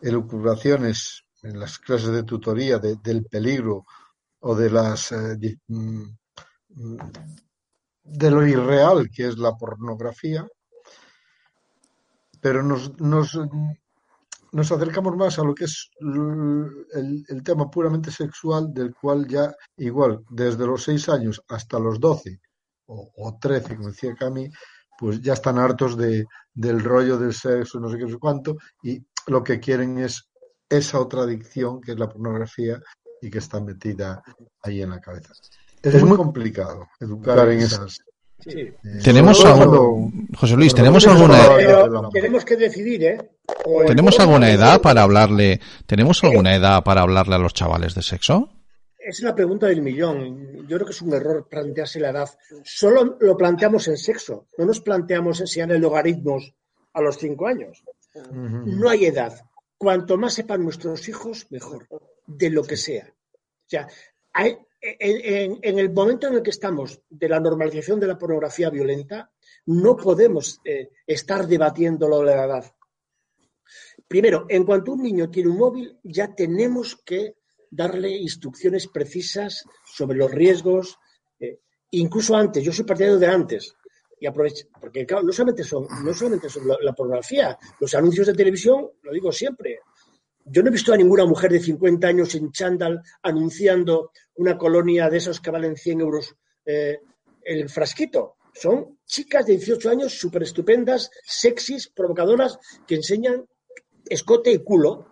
elucubraciones 0.00 1.22
en 1.42 1.58
las 1.60 1.78
clases 1.78 2.10
de 2.10 2.22
tutoría 2.24 2.78
de- 2.78 2.96
del 3.02 3.24
peligro 3.26 3.84
o 4.40 4.54
de 4.54 4.70
las 4.70 5.12
eh, 5.12 5.58
mm, 5.68 6.02
mm, 6.68 6.96
de 8.04 8.30
lo 8.30 8.46
irreal 8.46 9.08
que 9.10 9.26
es 9.28 9.38
la 9.38 9.52
pornografía, 9.56 10.46
pero 12.40 12.62
nos, 12.62 12.98
nos, 13.00 13.38
nos 14.54 14.70
acercamos 14.70 15.16
más 15.16 15.38
a 15.38 15.42
lo 15.42 15.54
que 15.54 15.64
es 15.64 15.90
el, 16.00 17.24
el 17.28 17.42
tema 17.42 17.68
puramente 17.68 18.10
sexual, 18.10 18.72
del 18.72 18.94
cual 18.94 19.26
ya 19.26 19.52
igual 19.76 20.24
desde 20.30 20.64
los 20.64 20.84
6 20.84 21.08
años 21.08 21.42
hasta 21.48 21.78
los 21.78 21.98
12 21.98 22.40
o, 22.86 23.12
o 23.16 23.38
13, 23.38 23.76
como 23.76 23.88
decía 23.88 24.14
Cami, 24.14 24.48
pues 24.98 25.20
ya 25.20 25.32
están 25.32 25.58
hartos 25.58 25.96
de, 25.96 26.24
del 26.52 26.82
rollo 26.82 27.18
del 27.18 27.34
sexo, 27.34 27.80
no 27.80 27.90
sé 27.90 27.98
qué, 27.98 28.04
no 28.04 28.10
sé 28.10 28.18
cuánto, 28.18 28.56
y 28.82 29.04
lo 29.26 29.42
que 29.42 29.58
quieren 29.58 29.98
es 29.98 30.28
esa 30.68 31.00
otra 31.00 31.22
adicción 31.22 31.80
que 31.80 31.92
es 31.92 31.98
la 31.98 32.08
pornografía 32.08 32.80
y 33.20 33.30
que 33.30 33.38
está 33.38 33.60
metida 33.60 34.22
ahí 34.62 34.82
en 34.82 34.90
la 34.90 35.00
cabeza. 35.00 35.32
Es, 35.82 36.02
muy 36.04 36.16
complicado 36.16 36.86
educar 37.00 37.48
en 37.48 37.58
esas. 37.58 37.98
Sí. 38.46 38.72
Tenemos 39.02 39.38
sobre 39.38 39.52
algún- 39.52 39.64
todo- 39.76 40.38
José 40.38 40.56
Luis, 40.56 40.74
¿tenemos 40.74 41.06
alguna- 41.06 41.44
hablamos. 41.44 42.12
tenemos 42.12 42.44
que 42.44 42.56
decidir, 42.56 43.04
¿eh? 43.04 43.30
O 43.64 43.84
¿Tenemos 43.84 44.18
alguna 44.20 44.50
edad 44.50 44.72
sexo. 44.72 44.82
para 44.82 45.02
hablarle, 45.02 45.60
tenemos 45.86 46.22
alguna 46.24 46.54
edad 46.54 46.82
para 46.84 47.00
hablarle 47.02 47.34
a 47.36 47.38
los 47.38 47.54
chavales 47.54 47.94
de 47.94 48.02
sexo? 48.02 48.50
Es 48.98 49.20
la 49.22 49.34
pregunta 49.34 49.66
del 49.66 49.82
millón. 49.82 50.66
Yo 50.66 50.76
creo 50.76 50.86
que 50.86 50.92
es 50.92 51.02
un 51.02 51.12
error 51.14 51.46
plantearse 51.48 52.00
la 52.00 52.10
edad. 52.10 52.28
Solo 52.64 53.16
lo 53.20 53.36
planteamos 53.36 53.86
en 53.88 53.96
sexo. 53.98 54.46
No 54.58 54.64
nos 54.66 54.80
planteamos 54.80 55.40
enseñar 55.40 55.78
logaritmos 55.78 56.54
a 56.94 57.00
los 57.02 57.18
cinco 57.18 57.46
años. 57.46 57.82
No 58.32 58.88
hay 58.88 59.06
edad. 59.06 59.34
Cuanto 59.76 60.16
más 60.16 60.34
sepan 60.34 60.62
nuestros 60.62 61.08
hijos, 61.08 61.46
mejor. 61.50 61.86
De 62.26 62.48
lo 62.48 62.62
que 62.64 62.76
sea. 62.78 63.06
O 63.06 63.68
sea, 63.68 63.88
hay- 64.32 64.56
en, 64.84 65.78
el 65.78 65.92
momento 65.92 66.26
en 66.26 66.34
el 66.34 66.42
que 66.42 66.50
estamos 66.50 67.00
de 67.08 67.28
la 67.28 67.40
normalización 67.40 67.98
de 67.98 68.06
la 68.06 68.18
pornografía 68.18 68.68
violenta, 68.68 69.30
no 69.66 69.96
podemos 69.96 70.60
eh, 70.64 70.90
estar 71.06 71.46
debatiéndolo 71.46 72.20
de 72.20 72.36
la 72.36 72.44
edad. 72.44 72.74
Primero, 74.06 74.44
en 74.48 74.64
cuanto 74.64 74.92
un 74.92 75.02
niño 75.02 75.30
tiene 75.30 75.48
un 75.48 75.56
móvil, 75.56 75.98
ya 76.02 76.34
tenemos 76.34 76.96
que 77.04 77.36
darle 77.70 78.10
instrucciones 78.10 78.86
precisas 78.88 79.64
sobre 79.84 80.18
los 80.18 80.30
riesgos. 80.30 80.98
Eh, 81.40 81.60
incluso 81.92 82.36
antes, 82.36 82.62
yo 82.62 82.72
soy 82.72 82.84
partidario 82.84 83.18
de 83.18 83.26
antes. 83.26 83.74
Y 84.20 84.26
aprovecha, 84.26 84.66
porque 84.80 85.06
claro, 85.06 85.24
no 85.24 85.32
solamente 85.32 85.64
son, 85.64 85.86
no 86.04 86.12
solamente 86.12 86.48
son 86.48 86.68
la, 86.68 86.76
la 86.80 86.92
pornografía, 86.92 87.58
los 87.80 87.94
anuncios 87.94 88.26
de 88.26 88.34
televisión, 88.34 88.90
lo 89.02 89.12
digo 89.12 89.32
siempre. 89.32 89.80
Yo 90.44 90.62
no 90.62 90.68
he 90.68 90.72
visto 90.72 90.92
a 90.92 90.96
ninguna 90.96 91.24
mujer 91.24 91.50
de 91.50 91.60
50 91.60 92.06
años 92.06 92.34
en 92.34 92.52
chándal 92.52 93.00
anunciando 93.22 94.10
una 94.36 94.58
colonia 94.58 95.08
de 95.08 95.18
esos 95.18 95.40
que 95.40 95.50
valen 95.50 95.76
100 95.76 96.00
euros 96.00 96.34
eh, 96.64 97.00
el 97.42 97.68
frasquito. 97.68 98.36
Son 98.52 98.98
chicas 99.04 99.46
de 99.46 99.56
18 99.56 99.90
años 99.90 100.18
súper 100.18 100.44
estupendas, 100.44 101.10
sexys, 101.24 101.88
provocadoras, 101.88 102.58
que 102.86 102.94
enseñan 102.96 103.44
escote 104.08 104.52
y 104.52 104.58
culo 104.58 105.08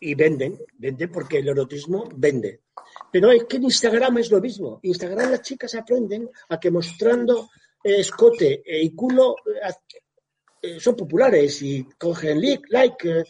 y 0.00 0.14
venden, 0.14 0.58
venden 0.78 1.10
porque 1.10 1.38
el 1.38 1.48
erotismo 1.48 2.08
vende. 2.14 2.62
Pero 3.10 3.32
es 3.32 3.44
que 3.44 3.56
en 3.56 3.64
Instagram 3.64 4.18
es 4.18 4.30
lo 4.30 4.40
mismo. 4.40 4.78
Instagram 4.82 5.30
las 5.30 5.42
chicas 5.42 5.74
aprenden 5.74 6.30
a 6.48 6.60
que 6.60 6.70
mostrando 6.70 7.50
eh, 7.82 8.00
escote 8.00 8.62
y 8.64 8.94
culo 8.94 9.36
eh, 10.62 10.80
son 10.80 10.96
populares 10.96 11.62
y 11.62 11.84
cogen 11.98 12.40
like, 12.40 12.64
like 12.68 13.24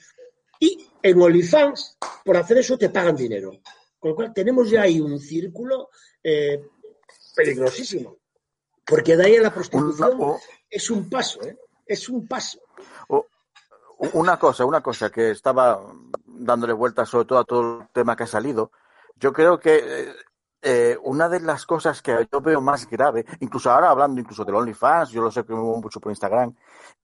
y 0.60 0.86
en 1.02 1.20
OnlyFans 1.20 1.98
por 2.24 2.36
hacer 2.36 2.58
eso 2.58 2.76
te 2.78 2.90
pagan 2.90 3.16
dinero. 3.16 3.60
Con 3.98 4.10
lo 4.10 4.16
cual 4.16 4.32
tenemos 4.34 4.70
ya 4.70 4.82
ahí 4.82 5.00
un 5.00 5.18
círculo 5.18 5.90
eh, 6.22 6.62
peligrosísimo. 7.34 8.18
Porque 8.84 9.16
de 9.16 9.26
ahí 9.26 9.36
a 9.36 9.42
la 9.42 9.54
prostitución 9.54 10.36
es 10.70 10.90
un 10.90 11.08
paso, 11.10 11.42
¿eh? 11.42 11.56
es 11.86 12.08
un 12.08 12.26
paso. 12.26 12.60
una 14.12 14.38
cosa, 14.38 14.64
una 14.64 14.82
cosa 14.82 15.10
que 15.10 15.30
estaba 15.30 15.80
dándole 16.24 16.72
vueltas 16.72 17.08
sobre 17.08 17.24
todo 17.26 17.38
a 17.38 17.44
todo 17.44 17.80
el 17.80 17.88
tema 17.92 18.16
que 18.16 18.24
ha 18.24 18.28
salido. 18.28 18.70
Yo 19.16 19.32
creo 19.32 19.58
que 19.58 19.82
eh, 19.82 20.14
eh, 20.62 20.98
una 21.04 21.28
de 21.28 21.40
las 21.40 21.64
cosas 21.64 22.02
que 22.02 22.26
yo 22.30 22.40
veo 22.40 22.60
más 22.60 22.88
grave, 22.88 23.24
incluso 23.40 23.70
ahora 23.70 23.90
hablando 23.90 24.20
incluso 24.20 24.44
del 24.44 24.56
OnlyFans, 24.56 25.10
yo 25.10 25.22
lo 25.22 25.30
sé 25.30 25.44
que 25.44 25.52
me 25.52 25.60
muevo 25.60 25.80
mucho 25.80 26.00
por 26.00 26.12
Instagram, 26.12 26.54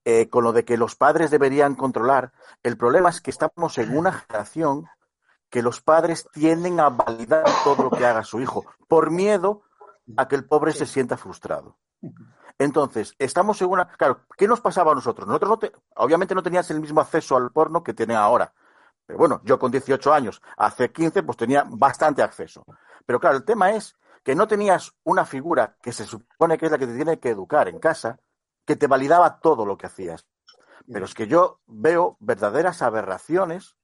eh, 0.05 0.29
con 0.29 0.45
lo 0.45 0.53
de 0.53 0.65
que 0.65 0.77
los 0.77 0.97
padres 0.97 1.31
deberían 1.31 1.75
controlar, 1.75 2.33
el 2.63 2.77
problema 2.77 3.11
es 3.11 3.21
que 3.21 3.31
estamos 3.31 3.79
en 3.79 3.97
una 3.97 4.13
generación 4.13 4.87
que 5.53 5.61
los 5.63 5.83
padres 5.83 6.27
tienden 6.33 6.81
a 6.81 6.89
validar 6.89 7.45
todo 7.63 7.85
lo 7.85 7.91
que 7.91 8.07
haga 8.07 8.25
su 8.25 8.41
hijo, 8.41 8.65
por 8.89 9.11
miedo 9.11 9.63
a 10.17 10.27
que 10.27 10.35
el 10.35 10.47
pobre 10.47 10.73
se 10.73 10.87
sienta 10.87 11.19
frustrado. 11.19 11.77
Entonces, 12.59 13.15
estamos 13.19 13.61
en 13.61 13.69
una... 13.69 13.87
Claro, 13.87 14.21
¿qué 14.39 14.49
nos 14.49 14.63
pasaba 14.63 14.93
a 14.93 14.95
nosotros? 14.95 15.27
Nosotros 15.29 15.51
no 15.51 15.59
te- 15.59 15.73
obviamente 15.97 16.35
no 16.35 16.43
tenías 16.43 16.71
el 16.71 16.81
mismo 16.81 17.03
acceso 17.03 17.37
al 17.37 17.51
porno 17.51 17.83
que 17.83 17.93
tienen 17.93 18.17
ahora. 18.17 18.55
Pero 19.05 19.19
bueno, 19.19 19.43
yo 19.45 19.59
con 19.59 19.71
18 19.71 20.13
años, 20.15 20.41
hace 20.57 20.91
15, 20.91 21.23
pues 21.23 21.37
tenía 21.37 21.65
bastante 21.69 22.23
acceso. 22.23 22.65
Pero 23.05 23.21
claro, 23.21 23.37
el 23.37 23.45
tema 23.45 23.73
es 23.73 23.95
que 24.25 24.35
no 24.35 24.49
tenías 24.49 24.95
una 25.05 25.27
figura 25.27 25.77
que 25.83 25.93
se 25.93 26.07
supone 26.07 26.57
que 26.57 26.65
es 26.67 26.73
la 26.73 26.79
que 26.79 26.87
te 26.87 26.97
tiene 26.97 27.21
que 27.21 27.29
educar 27.29 27.69
en 27.69 27.79
casa, 27.79 28.19
que 28.65 28.77
te 28.77 28.87
validaba 28.87 29.39
todo 29.41 29.67
lo 29.67 29.77
que 29.77 29.87
hacías. 29.87 30.27
Pero 30.91 31.05
es 31.05 31.13
que 31.13 31.27
yo 31.27 31.61
veo 31.67 32.17
verdaderas 32.21 32.81
aberraciones 32.81 33.77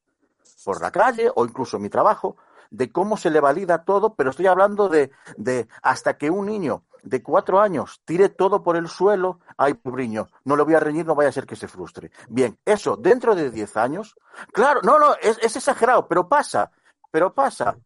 por 0.64 0.80
la 0.82 0.90
calle 0.90 1.30
o 1.34 1.44
incluso 1.44 1.76
en 1.76 1.82
mi 1.84 1.88
trabajo 1.88 2.36
de 2.70 2.92
cómo 2.92 3.16
se 3.16 3.30
le 3.30 3.40
valida 3.40 3.84
todo, 3.84 4.14
pero 4.14 4.30
estoy 4.30 4.46
hablando 4.46 4.88
de, 4.88 5.10
de 5.36 5.68
hasta 5.82 6.18
que 6.18 6.30
un 6.30 6.46
niño 6.46 6.84
de 7.02 7.22
cuatro 7.22 7.60
años 7.60 8.02
tire 8.04 8.28
todo 8.28 8.62
por 8.62 8.76
el 8.76 8.88
suelo, 8.88 9.40
ay, 9.56 9.74
pobriño, 9.74 10.28
no 10.44 10.56
le 10.56 10.64
voy 10.64 10.74
a 10.74 10.80
reñir, 10.80 11.06
no 11.06 11.14
vaya 11.14 11.30
a 11.30 11.32
ser 11.32 11.46
que 11.46 11.56
se 11.56 11.68
frustre. 11.68 12.10
Bien, 12.28 12.58
eso 12.64 12.96
dentro 12.96 13.34
de 13.34 13.50
diez 13.50 13.76
años, 13.76 14.16
claro, 14.52 14.80
no, 14.82 14.98
no, 14.98 15.14
es, 15.22 15.38
es 15.40 15.56
exagerado, 15.56 16.06
pero 16.08 16.28
pasa, 16.28 16.70
pero 17.10 17.32
pasa. 17.32 17.78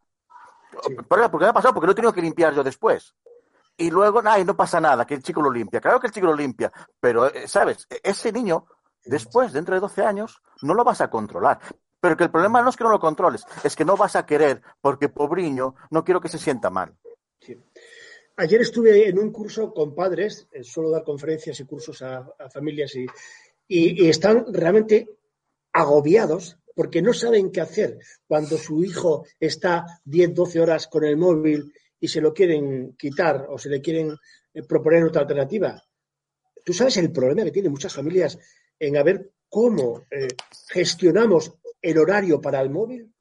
¿Por 1.08 1.20
qué? 1.20 1.28
Porque 1.28 1.44
me 1.44 1.50
ha 1.50 1.52
pasado, 1.52 1.74
porque 1.74 1.86
lo 1.86 1.92
he 1.92 1.94
tenido 1.96 2.12
que 2.12 2.22
limpiar 2.22 2.54
yo 2.54 2.62
después. 2.62 3.14
Y 3.76 3.90
luego, 3.90 4.22
ay, 4.24 4.44
no 4.44 4.56
pasa 4.56 4.80
nada, 4.80 5.06
que 5.06 5.14
el 5.14 5.22
chico 5.22 5.42
lo 5.42 5.50
limpia. 5.50 5.80
Claro 5.80 6.00
que 6.00 6.08
el 6.08 6.12
chico 6.12 6.26
lo 6.26 6.36
limpia, 6.36 6.72
pero, 7.00 7.26
eh, 7.26 7.48
¿sabes? 7.48 7.86
E- 7.90 8.00
Ese 8.02 8.32
niño, 8.32 8.66
después, 9.04 9.52
dentro 9.52 9.74
de 9.74 9.80
12 9.80 10.04
años, 10.04 10.42
no 10.62 10.74
lo 10.74 10.84
vas 10.84 11.00
a 11.00 11.10
controlar. 11.10 11.58
Pero 12.02 12.16
que 12.16 12.24
el 12.24 12.30
problema 12.30 12.60
no 12.60 12.68
es 12.68 12.76
que 12.76 12.84
no 12.84 12.90
lo 12.90 13.00
controles, 13.00 13.46
es 13.64 13.74
que 13.76 13.84
no 13.84 13.96
vas 13.96 14.16
a 14.16 14.26
querer, 14.26 14.60
porque 14.80 15.08
pobriño, 15.08 15.74
no 15.90 16.04
quiero 16.04 16.20
que 16.20 16.28
se 16.28 16.38
sienta 16.38 16.68
mal. 16.68 16.94
Ayer 18.36 18.60
estuve 18.60 19.08
en 19.08 19.18
un 19.18 19.30
curso 19.30 19.72
con 19.72 19.94
padres, 19.94 20.48
eh, 20.52 20.64
suelo 20.64 20.90
dar 20.90 21.04
conferencias 21.04 21.58
y 21.60 21.64
cursos 21.64 22.02
a, 22.02 22.26
familias 22.50 22.92
y 23.68 24.08
están 24.08 24.52
realmente 24.52 25.08
agobiados 25.72 26.58
porque 26.74 27.02
no 27.02 27.12
saben 27.12 27.50
qué 27.50 27.60
hacer 27.60 27.98
cuando 28.26 28.56
su 28.56 28.82
hijo 28.82 29.26
está 29.38 29.84
10, 30.04 30.34
12 30.34 30.60
horas 30.60 30.88
con 30.88 31.04
el 31.04 31.16
móvil 31.16 31.72
y 32.00 32.08
se 32.08 32.20
lo 32.20 32.32
quieren 32.32 32.94
quitar 32.96 33.46
o 33.48 33.58
se 33.58 33.68
le 33.68 33.80
quieren 33.80 34.16
eh, 34.54 34.62
proponer 34.62 35.04
otra 35.04 35.22
alternativa. 35.22 35.80
Tú 36.64 36.72
sabes 36.72 36.96
el 36.96 37.12
problema 37.12 37.44
que 37.44 37.50
tienen 37.50 37.72
muchas 37.72 37.94
familias 37.94 38.38
en 38.78 38.96
a 38.96 39.02
ver 39.02 39.32
cómo 39.48 40.06
eh, 40.10 40.28
gestionamos 40.68 41.54
el 41.82 41.98
horario 41.98 42.40
para 42.40 42.60
el 42.60 42.70
móvil. 42.70 43.12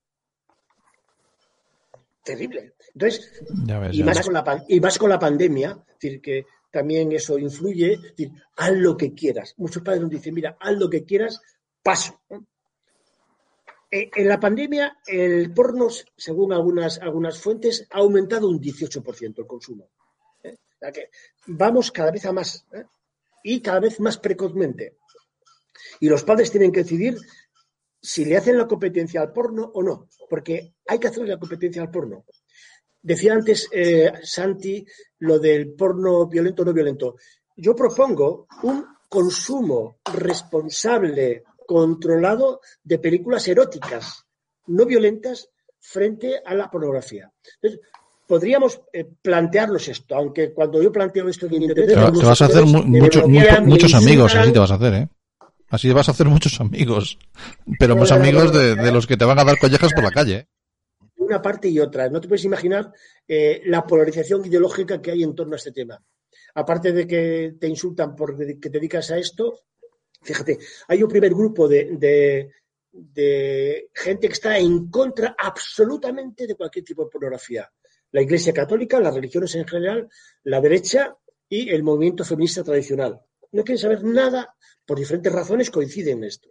Terrible. 2.23 2.73
Entonces, 2.93 3.41
Ya 3.65 3.79
ves, 3.79 3.95
y 3.97 4.03
más, 4.03 4.17
ves. 4.17 4.25
con 4.25 4.33
la, 4.35 4.65
y 4.67 4.79
más 4.79 4.97
con 4.97 5.09
la 5.09 5.19
pandemia, 5.19 5.71
es 5.87 5.93
decir, 5.99 6.21
que 6.21 6.45
también 6.71 7.11
eso 7.11 7.37
influye, 7.39 7.93
es 7.93 8.01
decir, 8.01 8.31
haz 8.57 8.71
lo 8.73 8.95
que 8.95 9.13
quieras. 9.13 9.55
Muchos 9.57 9.81
padres 9.81 10.01
nos 10.01 10.11
dicen, 10.11 10.33
mira, 10.33 10.55
haz 10.59 10.77
lo 10.77 10.89
que 10.89 11.03
quieras, 11.03 11.41
paso. 11.81 12.21
Eh, 13.89 14.09
En 14.15 14.27
la 14.27 14.39
pandemia, 14.39 14.99
el 15.07 15.51
porno, 15.53 15.87
según 16.15 16.53
algunas, 16.53 16.99
algunas 16.99 17.39
fuentes, 17.39 17.87
ha 17.91 17.97
aumentado 17.99 18.47
un 18.47 18.61
18% 18.61 19.39
el 19.39 19.47
consumo. 19.47 19.89
¿eh? 20.43 20.57
O 20.75 20.79
sea 20.79 20.91
que 20.91 21.09
vamos 21.47 21.91
cada 21.91 22.11
vez 22.11 22.25
a 22.25 22.31
más 22.31 22.65
¿eh? 22.71 22.85
y 23.43 23.61
cada 23.61 23.79
vez 23.81 23.99
más 23.99 24.17
precozmente. 24.17 24.97
Y 25.99 26.07
los 26.07 26.23
padres 26.23 26.51
tienen 26.51 26.71
que 26.71 26.83
decidir 26.83 27.17
si 28.01 28.25
le 28.25 28.37
hacen 28.37 28.57
la 28.57 28.67
competencia 28.67 29.21
al 29.21 29.31
porno 29.31 29.69
o 29.75 29.83
no, 29.83 30.07
porque 30.29 30.73
hay 30.87 30.97
que 30.99 31.07
hacerle 31.07 31.29
la 31.29 31.37
competencia 31.39 31.81
al 31.83 31.91
porno. 31.91 32.25
Decía 33.01 33.33
antes 33.33 33.67
eh, 33.71 34.11
Santi 34.23 34.85
lo 35.19 35.39
del 35.39 35.73
porno 35.73 36.27
violento 36.27 36.61
o 36.63 36.65
no 36.65 36.73
violento. 36.73 37.15
Yo 37.55 37.75
propongo 37.75 38.47
un 38.63 38.85
consumo 39.09 39.97
responsable, 40.13 41.43
controlado 41.67 42.61
de 42.83 42.99
películas 42.99 43.47
eróticas, 43.47 44.25
no 44.67 44.85
violentas, 44.85 45.49
frente 45.79 46.41
a 46.45 46.53
la 46.53 46.69
pornografía. 46.69 47.31
Entonces, 47.61 47.81
podríamos 48.27 48.81
eh, 48.93 49.05
plantearnos 49.21 49.87
esto, 49.87 50.15
aunque 50.15 50.53
cuando 50.53 50.81
yo 50.81 50.91
planteo 50.91 51.27
esto 51.27 51.47
en 51.47 51.53
Internet... 51.63 51.87
Te, 51.87 52.19
te 52.19 52.25
vas 52.25 52.41
a 52.41 52.45
hacer 52.45 52.65
mu- 52.65 52.83
mucho- 52.83 53.27
mucho- 53.27 53.61
muchos 53.63 53.93
amigos, 53.93 54.35
así 54.35 54.53
te 54.53 54.59
vas 54.59 54.71
a 54.71 54.75
hacer, 54.75 54.93
¿eh? 54.93 55.09
Así 55.71 55.91
vas 55.91 56.09
a 56.09 56.11
hacer 56.11 56.27
muchos 56.27 56.59
amigos. 56.59 57.17
Pero 57.79 57.95
más 57.95 58.11
amigos 58.11 58.51
de, 58.53 58.91
los 58.91 59.07
que 59.07 59.15
te 59.17 59.25
van 59.25 59.39
a 59.39 59.45
dar 59.45 59.57
collejas 59.57 59.93
por 59.93 60.03
la 60.03 60.11
calle. 60.11 60.35
¿eh? 60.35 60.47
una 61.15 61.41
parte 61.41 61.69
y 61.69 61.79
otra. 61.79 62.09
No 62.09 62.19
te 62.19 62.27
puedes 62.27 62.43
imaginar 62.43 62.91
eh, 63.25 63.61
la 63.65 63.85
polarización 63.87 64.45
ideológica 64.45 65.01
que 65.01 65.11
hay 65.11 65.23
en 65.23 65.33
torno 65.33 65.53
a 65.53 65.57
este 65.57 65.71
tema. 65.71 66.03
Aparte 66.55 66.91
de 66.91 67.07
que 67.07 67.53
te 67.57 67.67
insultan 67.67 68.15
por 68.15 68.35
de- 68.35 68.59
que 68.59 68.69
te 68.69 68.79
dedicas 68.79 69.11
a 69.11 69.17
esto, 69.17 69.61
fíjate, 70.21 70.57
hay 70.89 71.01
un 71.03 71.07
primer 71.09 71.33
grupo 71.33 71.69
de 71.69 72.49
gente 73.93 74.27
que 74.27 74.33
está 74.33 74.57
en 74.57 74.89
contra 74.89 75.33
absolutamente 75.37 76.47
de 76.47 76.55
cualquier 76.55 76.83
tipo 76.83 77.05
de 77.05 77.09
pornografía. 77.09 77.71
La 78.11 78.21
Iglesia 78.21 78.51
Católica, 78.51 78.99
las 78.99 79.15
religiones 79.15 79.55
en 79.55 79.65
general, 79.65 80.09
la 80.43 80.59
derecha 80.59 81.15
y 81.47 81.69
el 81.69 81.83
movimiento 81.83 82.25
feminista 82.25 82.61
tradicional. 82.63 83.21
No 83.51 83.63
quieren 83.63 83.77
saber 83.77 84.03
nada, 84.03 84.55
por 84.85 84.97
diferentes 84.97 85.31
razones 85.31 85.69
coinciden 85.69 86.19
en 86.19 86.23
esto. 86.25 86.49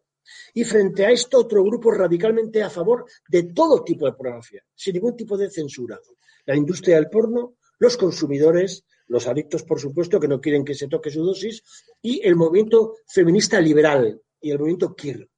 Y 0.55 0.65
frente 0.65 1.05
a 1.05 1.11
esto, 1.11 1.39
otro 1.39 1.65
grupo 1.65 1.91
radicalmente 1.91 2.63
a 2.63 2.71
favor 2.71 3.05
de 3.29 3.45
todo 3.45 3.83
tipo 3.83 4.07
de 4.07 4.13
pornografía, 4.13 4.63
sin 4.75 4.95
ningún 4.95 5.17
tipo 5.17 5.37
de 5.37 5.51
censura. 5.51 5.99
La 6.47 6.57
industria 6.57 6.97
del 6.97 7.09
porno, 7.09 7.57
los 7.79 7.97
consumidores, 7.97 8.85
los 9.09 9.27
adictos, 9.27 9.63
por 9.65 9.81
supuesto, 9.81 10.21
que 10.21 10.29
no 10.29 10.41
quieren 10.41 10.65
que 10.65 10.75
se 10.75 10.89
toque 10.89 11.11
su 11.11 11.25
dosis, 11.25 11.63
y 12.01 12.25
el 12.27 12.37
movimiento 12.37 12.97
feminista 13.07 13.61
liberal 13.61 14.21
y 14.41 14.51
el 14.51 14.59
movimiento 14.59 14.95
queer. 14.95 15.29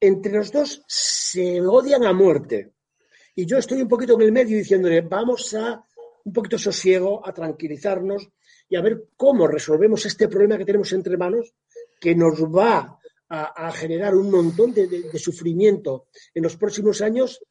Entre 0.00 0.32
los 0.32 0.50
dos 0.50 0.82
se 0.88 1.60
odian 1.60 2.04
a 2.04 2.12
muerte. 2.12 2.72
Y 3.34 3.46
yo 3.46 3.58
estoy 3.58 3.82
un 3.82 3.88
poquito 3.88 4.14
en 4.14 4.22
el 4.22 4.32
medio 4.32 4.58
diciéndole, 4.58 5.02
vamos 5.02 5.54
a 5.54 5.82
un 6.24 6.32
poquito 6.32 6.58
sosiego, 6.58 7.26
a 7.26 7.32
tranquilizarnos 7.32 8.28
y 8.72 8.76
a 8.76 8.80
ver 8.80 9.04
cómo 9.18 9.46
resolvemos 9.46 10.06
este 10.06 10.28
problema 10.28 10.56
que 10.56 10.64
tenemos 10.64 10.90
entre 10.94 11.18
manos, 11.18 11.52
que 12.00 12.14
nos 12.14 12.42
va 12.42 12.98
a, 13.28 13.66
a 13.66 13.70
generar 13.72 14.14
un 14.14 14.30
montón 14.30 14.72
de, 14.72 14.86
de- 14.86 15.10
de 15.10 15.18
sufrimiento 15.18 16.06
en 16.32 16.42
los 16.42 16.56
próximos 16.56 17.02
años, 17.02 17.44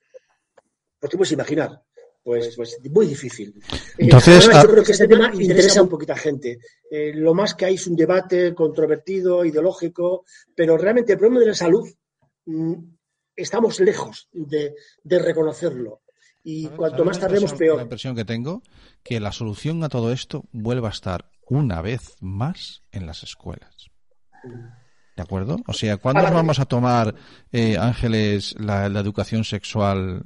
pues 0.99 1.11
te 1.11 1.18
puedes 1.18 1.31
imaginar. 1.31 1.80
Pues, 2.23 2.56
pues 2.56 2.77
muy 2.89 3.06
difícil. 3.06 3.53
Eh, 3.99 4.06
Entonces, 4.06 4.45
además, 4.48 4.57
ah- 4.57 4.64
yo 4.68 4.72
creo 4.72 4.84
que 4.84 4.91
este 4.93 5.07
tema 5.07 5.31
interesa 5.34 5.80
a 5.80 5.84
un 5.84 5.89
poquita 5.89 6.15
gente. 6.15 6.60
Eh, 6.89 7.14
lo 7.14 7.35
más 7.35 7.53
que 7.53 7.65
hay 7.65 7.76
es 7.76 7.85
un 7.85 7.95
debate 7.95 8.56
controvertido, 8.56 9.45
ideológico, 9.45 10.26
pero 10.56 10.76
realmente 10.77 11.14
el 11.14 11.19
problema 11.19 11.39
de 11.41 11.48
la 11.48 11.53
salud 11.56 11.88
mm, 12.45 12.73
estamos 13.35 13.80
lejos 13.80 14.27
de, 14.31 14.73
de 15.03 15.19
reconocerlo. 15.19 16.02
Y 16.44 16.68
cuanto 16.68 16.98
¿Sabes 16.98 17.08
más 17.08 17.20
tardemos, 17.20 17.54
peor. 17.54 17.78
La 17.78 17.84
impresión 17.84 18.16
que 18.16 18.26
tengo 18.26 18.64
que 19.04 19.20
la 19.20 19.32
solución 19.32 19.84
a 19.84 19.90
todo 19.90 20.12
esto 20.12 20.46
vuelva 20.52 20.90
a 20.90 20.92
estar 20.92 21.30
una 21.48 21.82
vez 21.82 22.16
más 22.22 22.84
en 22.92 23.06
las 23.06 23.24
escuelas. 23.24 23.90
¿De 25.16 25.22
acuerdo? 25.22 25.58
O 25.68 25.74
sea, 25.74 25.98
¿cuándo 25.98 26.24
vamos 26.24 26.60
a 26.60 26.66
tomar, 26.66 27.14
eh, 27.52 27.78
Ángeles, 27.78 28.56
la, 28.60 28.90
la 28.90 29.00
educación 29.00 29.44
sexual 29.44 30.24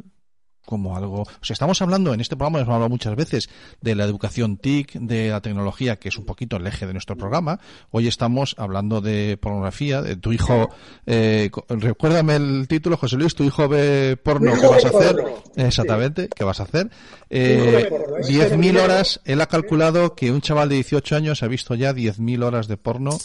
como 0.66 0.98
algo... 0.98 1.22
O 1.22 1.28
sea, 1.46 1.54
estamos 1.54 1.82
hablando, 1.82 2.14
en 2.14 2.22
este 2.22 2.36
programa 2.36 2.60
hemos 2.60 2.74
hablado 2.74 2.90
muchas 2.90 3.16
veces 3.16 3.50
de 3.82 3.96
la 3.96 4.04
educación 4.04 4.58
TIC, 4.58 4.94
de 4.94 5.30
la 5.30 5.42
tecnología, 5.42 5.98
que 5.98 6.10
es 6.10 6.18
un 6.18 6.26
poquito 6.26 6.58
el 6.58 6.68
eje 6.68 6.88
de 6.88 6.94
nuestro 6.94 7.16
programa. 7.18 7.60
Hoy 7.92 8.08
estamos 8.08 8.56
hablando 8.58 9.02
de 9.02 9.38
pornografía, 9.38 10.02
de 10.02 10.16
tu 10.16 10.34
hijo... 10.34 10.70
Eh, 11.06 11.50
recuérdame 11.70 12.36
el 12.36 12.68
título, 12.68 12.98
José 12.98 13.16
Luis, 13.18 13.36
tu 13.36 13.44
hijo 13.44 13.68
ve 13.68 14.18
porno, 14.22 14.52
¿qué 14.60 14.68
vas 14.68 14.86
a 14.86 14.90
hacer? 14.90 15.16
porno. 15.16 15.44
Exactamente, 15.56 16.30
¿qué 16.36 16.44
vas 16.44 16.60
a 16.60 16.64
hacer? 16.64 16.90
Eh, 17.30 17.88
porno, 17.90 18.18
¿eh? 18.18 18.22
10.000 18.22 18.72
Pero- 18.72 18.84
horas, 18.84 19.22
él 19.26 19.42
ha 19.42 19.48
calculado 19.48 20.16
que 20.16 20.32
un 20.32 20.42
chaval 20.42 20.70
de 20.70 20.76
18 20.76 21.16
años 21.16 21.44
ha 21.44 21.48
visto 21.48 21.76
ya 21.76 21.94
10.000 21.94 22.44
horas 22.44 22.68
de 22.68 22.78
porno 22.78 23.18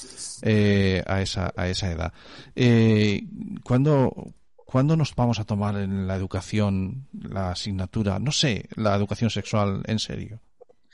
eh, 0.43 1.03
a, 1.07 1.23
esa, 1.23 1.53
a 1.57 1.69
esa 1.69 1.91
edad. 1.91 2.13
Eh, 2.57 3.25
¿cuándo, 3.63 4.13
¿Cuándo 4.71 4.97
nos 4.97 5.17
vamos 5.17 5.41
a 5.41 5.45
tomar 5.45 5.75
en 5.75 6.07
la 6.07 6.15
educación 6.15 7.09
la 7.13 7.51
asignatura, 7.51 8.21
no 8.21 8.31
sé, 8.31 8.69
la 8.77 8.95
educación 8.95 9.29
sexual 9.29 9.83
en 9.87 9.99
serio? 9.99 10.41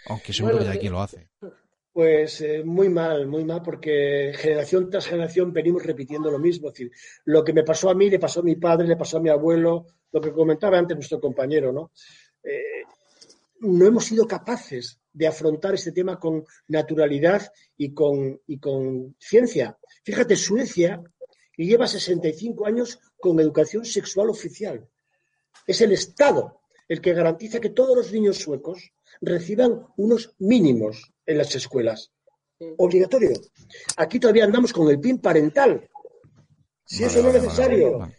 Aunque 0.06 0.32
seguro 0.32 0.54
Bueno, 0.54 0.70
que 0.70 0.74
ya 0.74 0.78
aquí 0.78 0.88
lo 0.88 1.02
hace. 1.02 1.28
Pues 1.92 2.40
eh, 2.40 2.64
muy 2.64 2.88
mal, 2.88 3.26
muy 3.26 3.44
mal, 3.44 3.60
porque 3.62 4.32
generación 4.34 4.88
tras 4.88 5.06
generación 5.06 5.52
venimos 5.52 5.84
repitiendo 5.84 6.30
lo 6.30 6.38
mismo. 6.38 6.68
Es 6.68 6.72
decir, 6.72 6.90
lo 7.26 7.44
que 7.44 7.52
me 7.52 7.64
pasó 7.64 7.90
a 7.90 7.94
mí, 7.94 8.08
le 8.08 8.18
pasó 8.18 8.40
a 8.40 8.44
mi 8.44 8.56
padre, 8.56 8.88
le 8.88 8.96
pasó 8.96 9.18
a 9.18 9.20
mi 9.20 9.28
abuelo, 9.28 9.84
lo 10.10 10.20
que 10.22 10.32
comentaba 10.32 10.78
antes 10.78 10.96
nuestro 10.96 11.20
compañero, 11.20 11.70
¿no? 11.70 11.92
Eh, 12.42 12.82
no 13.60 13.84
hemos 13.84 14.06
sido 14.06 14.26
capaces 14.26 15.00
de 15.12 15.26
afrontar 15.26 15.74
este 15.74 15.92
tema 15.92 16.18
con 16.18 16.46
naturalidad 16.68 17.52
y 17.76 17.92
con, 17.92 18.40
y 18.46 18.58
con 18.58 19.16
ciencia. 19.18 19.76
Fíjate, 20.02 20.34
Suecia 20.34 21.02
lleva 21.64 21.86
65 21.86 22.66
años 22.66 23.00
con 23.26 23.40
educación 23.40 23.84
sexual 23.84 24.30
oficial. 24.30 24.88
Es 25.66 25.80
el 25.80 25.92
Estado 25.92 26.60
el 26.88 27.00
que 27.00 27.12
garantiza 27.14 27.60
que 27.60 27.70
todos 27.70 27.96
los 27.96 28.12
niños 28.12 28.36
suecos 28.38 28.92
reciban 29.20 29.86
unos 29.96 30.34
mínimos 30.38 31.12
en 31.26 31.38
las 31.38 31.54
escuelas. 31.54 32.12
Obligatorio. 32.78 33.32
Aquí 33.96 34.20
todavía 34.20 34.44
andamos 34.44 34.72
con 34.72 34.88
el 34.88 35.00
PIN 35.00 35.18
parental. 35.18 35.88
Si 36.84 37.02
Vale, 37.02 37.12
eso 37.12 37.22
no 37.22 37.28
es 37.28 37.34
vale, 37.34 37.46
necesario. 37.46 37.98
vale. 37.98 38.16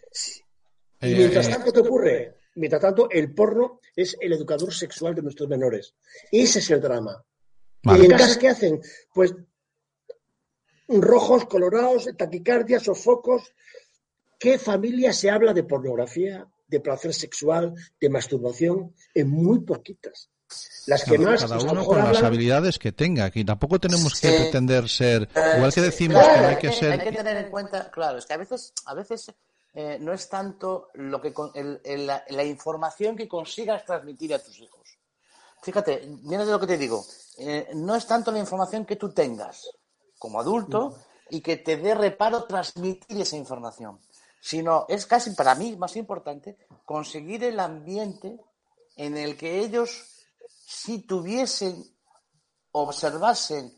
Y 1.02 1.14
Eh, 1.14 1.16
mientras 1.18 1.48
eh, 1.48 1.52
tanto, 1.52 1.72
¿qué 1.74 1.80
ocurre? 1.80 2.36
Mientras 2.56 2.82
tanto, 2.82 3.10
el 3.10 3.34
porno 3.34 3.80
es 3.96 4.18
el 4.20 4.34
educador 4.34 4.74
sexual 4.74 5.16
de 5.16 5.22
nuestros 5.22 5.48
menores. 5.48 5.96
Ese 6.32 6.60
es 6.60 6.70
el 6.72 6.82
drama. 6.82 7.24
Vale. 7.84 8.04
¿Y 8.04 8.06
en 8.06 8.12
casa 8.18 8.38
qué 8.38 8.50
hacen? 8.50 8.82
Pues 9.14 9.34
rojos, 10.90 11.46
colorados, 11.46 12.10
taquicardias, 12.18 12.84
sofocos. 12.84 13.54
¿Qué 14.40 14.58
familia 14.60 15.14
se 15.14 15.30
habla 15.30 15.54
de 15.54 15.64
pornografía, 15.64 16.46
de 16.68 16.80
placer 16.80 17.14
sexual, 17.14 17.74
de 18.00 18.10
masturbación? 18.10 18.94
En 19.14 19.30
muy 19.30 19.60
poquitas. 19.60 20.30
Las 20.86 21.04
que 21.04 21.18
Cada, 21.18 21.32
más, 21.32 21.42
cada 21.42 21.60
uno 21.60 21.86
con 21.86 21.98
las 22.04 22.24
habilidades 22.24 22.80
que 22.80 22.92
tenga. 22.94 23.26
Aquí 23.26 23.44
tampoco 23.44 23.80
tenemos 23.80 24.20
que 24.20 24.32
pretender 24.32 24.88
ser, 24.88 25.28
Eh, 25.36 25.52
igual 25.56 25.74
que 25.74 25.82
decimos 25.82 26.22
claro, 26.24 26.34
que 26.36 26.42
no 26.42 26.48
hay 26.48 26.58
que 26.58 26.68
Hay 26.68 26.74
ser 26.74 27.04
que 27.04 27.12
tener 27.12 27.38
en 27.38 27.52
cuenta, 27.52 27.92
claro, 27.92 28.18
es 28.20 28.26
que 28.26 28.34
a 28.34 28.38
veces, 28.38 28.74
a 28.86 28.94
veces 28.94 29.32
eh, 29.74 29.98
no 30.00 30.14
es 30.14 30.30
tanto 30.30 30.90
lo 30.94 31.22
que 31.22 31.34
con- 31.34 31.52
el- 31.54 31.82
el- 31.84 32.08
la, 32.08 32.24
la 32.30 32.44
información 32.44 33.16
que 33.18 33.28
consigas 33.28 33.84
transmitir 33.86 34.34
a 34.34 34.40
tus 34.40 34.58
hijos. 34.60 34.88
Fíjate, 35.62 36.08
mira 36.24 36.46
de 36.46 36.52
lo 36.52 36.60
que 36.60 36.68
te 36.68 36.78
digo, 36.78 37.06
eh, 37.38 37.68
no 37.74 37.96
es 37.96 38.08
tanto 38.08 38.32
la 38.32 38.40
información 38.40 38.86
que 38.86 38.96
tú 38.96 39.10
tengas 39.12 39.70
como 40.18 40.40
adulto 40.40 40.98
y 41.30 41.42
que 41.42 41.58
te 41.58 41.76
dé 41.78 41.94
reparo 41.94 42.46
transmitir 42.46 43.20
esa 43.22 43.36
información, 43.36 44.00
sino 44.40 44.86
es 44.88 45.06
casi 45.06 45.32
para 45.32 45.56
mí 45.56 45.76
más 45.76 45.96
importante 45.96 46.58
conseguir 46.86 47.44
el 47.44 47.60
ambiente 47.60 48.40
en 48.96 49.18
el 49.18 49.38
que 49.38 49.60
ellos, 49.60 50.26
si 50.66 51.00
tuviesen, 51.06 51.84
observasen 52.72 53.74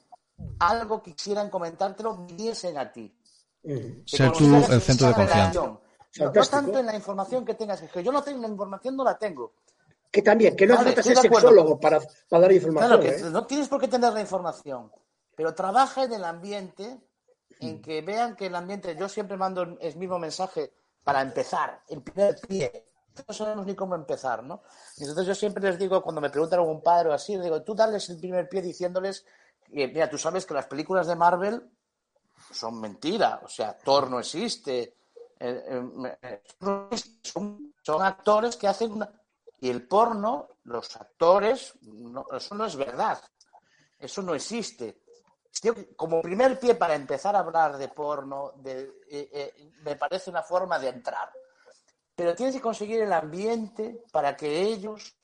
algo 0.60 1.02
que 1.02 1.14
quisieran 1.14 1.50
comentártelo, 1.50 2.26
viniesen 2.26 2.78
a 2.78 2.92
ti. 2.92 3.14
Que 3.62 4.04
ser 4.06 4.32
tú 4.32 4.56
el 4.56 4.82
centro 4.82 5.08
de 5.08 5.14
confianza. 5.14 5.80
No, 6.18 6.32
tanto 6.32 6.80
en 6.80 6.86
la 6.86 6.96
información 6.96 7.46
que 7.46 7.54
tengas, 7.54 7.82
es 7.82 7.92
que 7.92 8.04
yo 8.04 8.12
no 8.12 8.24
tengo 8.24 8.42
la 8.42 8.48
información, 8.48 8.96
no 8.96 9.04
la 9.04 9.18
tengo. 9.18 9.54
Que 10.10 10.24
también, 10.24 10.56
que 10.56 10.66
no 10.66 10.76
Vale, 10.76 10.90
estoy 10.90 11.04
ser 11.04 11.18
sexólogo 11.18 11.80
para, 11.80 12.00
para 12.28 12.42
dar 12.42 12.52
información. 12.52 12.90
Claro, 12.90 13.04
que 13.04 13.16
¿eh? 13.16 13.30
no 13.30 13.46
tienes 13.46 13.68
por 13.68 13.80
qué 13.80 13.88
tener 13.88 14.12
la 14.12 14.22
información, 14.22 14.92
pero 15.36 15.54
trabaja 15.54 16.04
en 16.04 16.14
el 16.14 16.24
ambiente 16.24 17.00
en 17.60 17.82
que 17.82 18.02
vean 18.02 18.36
que 18.36 18.48
el 18.48 18.56
ambiente, 18.56 18.96
yo 18.96 19.10
siempre 19.10 19.38
mando 19.38 19.78
el 19.80 19.96
mismo 19.98 20.18
mensaje 20.18 20.74
para 21.04 21.22
empezar, 21.22 21.84
el 21.88 22.02
primer 22.02 22.40
pie. 22.48 22.86
No 23.28 23.34
sabemos 23.34 23.66
ni 23.66 23.76
cómo 23.76 23.96
empezar, 23.96 24.44
¿no? 24.44 24.62
Entonces 24.98 25.26
yo 25.26 25.36
siempre 25.36 25.64
les 25.64 25.78
digo, 25.78 26.02
cuando 26.02 26.22
me 26.22 26.30
preguntan 26.30 26.60
algún 26.60 26.82
padre 26.82 27.10
o 27.10 27.14
así, 27.14 27.36
les 27.36 27.44
digo, 27.44 27.62
tú 27.64 27.76
dales 27.76 28.10
el 28.10 28.18
primer 28.18 28.48
pie 28.48 28.62
diciéndoles, 28.62 29.26
mira, 29.70 30.10
tú 30.10 30.18
sabes 30.18 30.46
que 30.46 30.54
las 30.54 30.68
películas 30.68 31.08
de 31.08 31.16
Marvel 31.16 31.70
son 32.52 32.80
mentira, 32.80 33.42
o 33.44 33.50
sea, 33.50 33.78
Thor 33.78 34.10
no 34.10 34.20
existe, 34.20 34.96
eh, 35.40 35.64
eh, 35.68 36.18
eh, 36.22 36.42
son 37.82 38.02
actores 38.02 38.56
que 38.56 38.68
hacen 38.68 38.92
una... 38.92 39.12
Y 39.62 39.70
el 39.70 39.86
porno, 39.86 40.48
los 40.64 40.96
actores, 40.96 41.74
no, 41.82 42.26
eso 42.32 42.56
no 42.56 42.66
es 42.66 42.76
verdad, 42.78 43.22
eso 43.98 44.22
no 44.22 44.34
existe. 44.34 45.02
Yo, 45.62 45.74
como 45.96 46.22
primer 46.22 46.60
pie 46.60 46.76
para 46.76 46.96
empezar 46.96 47.36
a 47.36 47.40
hablar 47.40 47.78
de 47.78 47.90
porno, 47.90 48.54
de, 48.58 48.82
eh, 49.10 49.30
eh, 49.34 49.72
me 49.82 49.96
parece 49.96 50.30
una 50.30 50.42
forma 50.44 50.80
de 50.80 50.90
entrar. 50.90 51.32
Pero 52.16 52.36
tienes 52.36 52.56
que 52.56 52.62
conseguir 52.62 53.02
el 53.02 53.12
ambiente 53.14 54.04
para 54.12 54.36
que 54.36 54.62
ellos, 54.62 55.16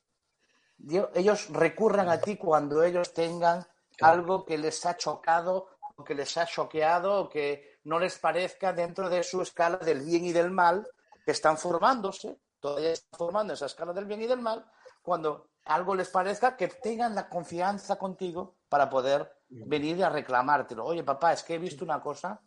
yo- 0.78 1.10
ellos 1.14 1.48
recurran 1.50 2.08
a 2.08 2.20
ti 2.20 2.36
cuando 2.36 2.82
ellos 2.82 3.12
tengan 3.14 3.66
algo 4.00 4.44
que 4.44 4.58
les 4.58 4.84
ha 4.84 4.96
chocado 4.96 5.68
o 5.96 6.04
que 6.04 6.14
les 6.14 6.36
ha 6.36 6.44
choqueado 6.46 7.20
o 7.22 7.28
que 7.30 7.78
no 7.84 7.98
les 7.98 8.18
parezca 8.18 8.72
dentro 8.72 9.08
de 9.08 9.22
su 9.22 9.40
escala 9.40 9.78
del 9.78 10.02
bien 10.02 10.24
y 10.26 10.32
del 10.32 10.50
mal, 10.50 10.86
que 11.24 11.30
están 11.32 11.56
formándose, 11.56 12.38
todavía 12.60 12.90
están 12.92 13.16
formando 13.18 13.54
esa 13.54 13.66
escala 13.66 13.92
del 13.94 14.04
bien 14.04 14.22
y 14.22 14.26
del 14.26 14.40
mal, 14.40 14.70
cuando 15.02 15.48
algo 15.64 15.94
les 15.94 16.08
parezca 16.10 16.56
que 16.56 16.68
tengan 16.68 17.14
la 17.14 17.28
confianza 17.28 17.96
contigo 17.96 18.56
para 18.68 18.88
poder 18.90 19.35
venir 19.48 20.02
a 20.04 20.10
reclamártelo. 20.10 20.84
Oye, 20.84 21.02
papá, 21.04 21.32
es 21.32 21.42
que 21.42 21.54
he 21.54 21.58
visto 21.58 21.84
una 21.84 22.00
cosa 22.00 22.40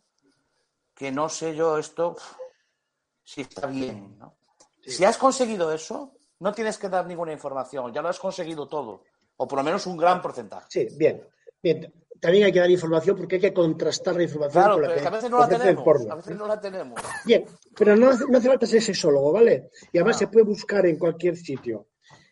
que 0.94 1.10
no 1.10 1.28
sé 1.28 1.54
yo 1.54 1.78
esto 1.78 2.16
si 3.22 3.42
está 3.42 3.66
bien, 3.66 4.18
¿no? 4.18 4.36
Si 4.82 5.04
has 5.04 5.16
conseguido 5.18 5.72
eso, 5.72 6.14
no 6.40 6.52
tienes 6.52 6.78
que 6.78 6.88
dar 6.88 7.06
ninguna 7.06 7.32
información, 7.32 7.92
ya 7.92 8.02
lo 8.02 8.08
has 8.08 8.18
conseguido 8.18 8.66
todo, 8.66 9.04
o 9.36 9.46
por 9.46 9.58
lo 9.58 9.62
menos 9.64 9.86
un 9.86 9.96
gran 9.96 10.20
porcentaje. 10.20 10.66
Sí, 10.68 10.88
bien. 10.96 11.22
Bien, 11.62 11.92
también 12.20 12.44
hay 12.44 12.52
que 12.52 12.60
dar 12.60 12.70
información 12.70 13.16
porque 13.16 13.36
hay 13.36 13.40
que 13.40 13.52
contrastar 13.54 14.16
la 14.16 14.22
información 14.22 14.62
Claro, 14.62 14.74
con 14.74 14.82
la 14.82 14.88
pero 14.88 15.00
que 15.00 15.06
a 15.06 15.10
veces 15.10 15.30
no 15.30 15.38
la 15.38 15.48
tenemos, 15.48 15.84
porno. 15.84 16.12
a 16.12 16.16
veces 16.16 16.36
no 16.36 16.46
la 16.46 16.60
tenemos. 16.60 17.00
Bien, 17.24 17.44
pero 17.76 17.96
no 17.96 18.08
hace, 18.10 18.24
no 18.28 18.38
hace 18.38 18.48
falta 18.48 18.66
ser 18.66 18.82
sexólogo, 18.82 19.32
¿vale? 19.32 19.70
Y 19.92 19.98
además 19.98 20.18
se 20.18 20.28
puede 20.28 20.44
buscar 20.46 20.86
en 20.86 20.98
cualquier 20.98 21.36
sitio. 21.36 21.88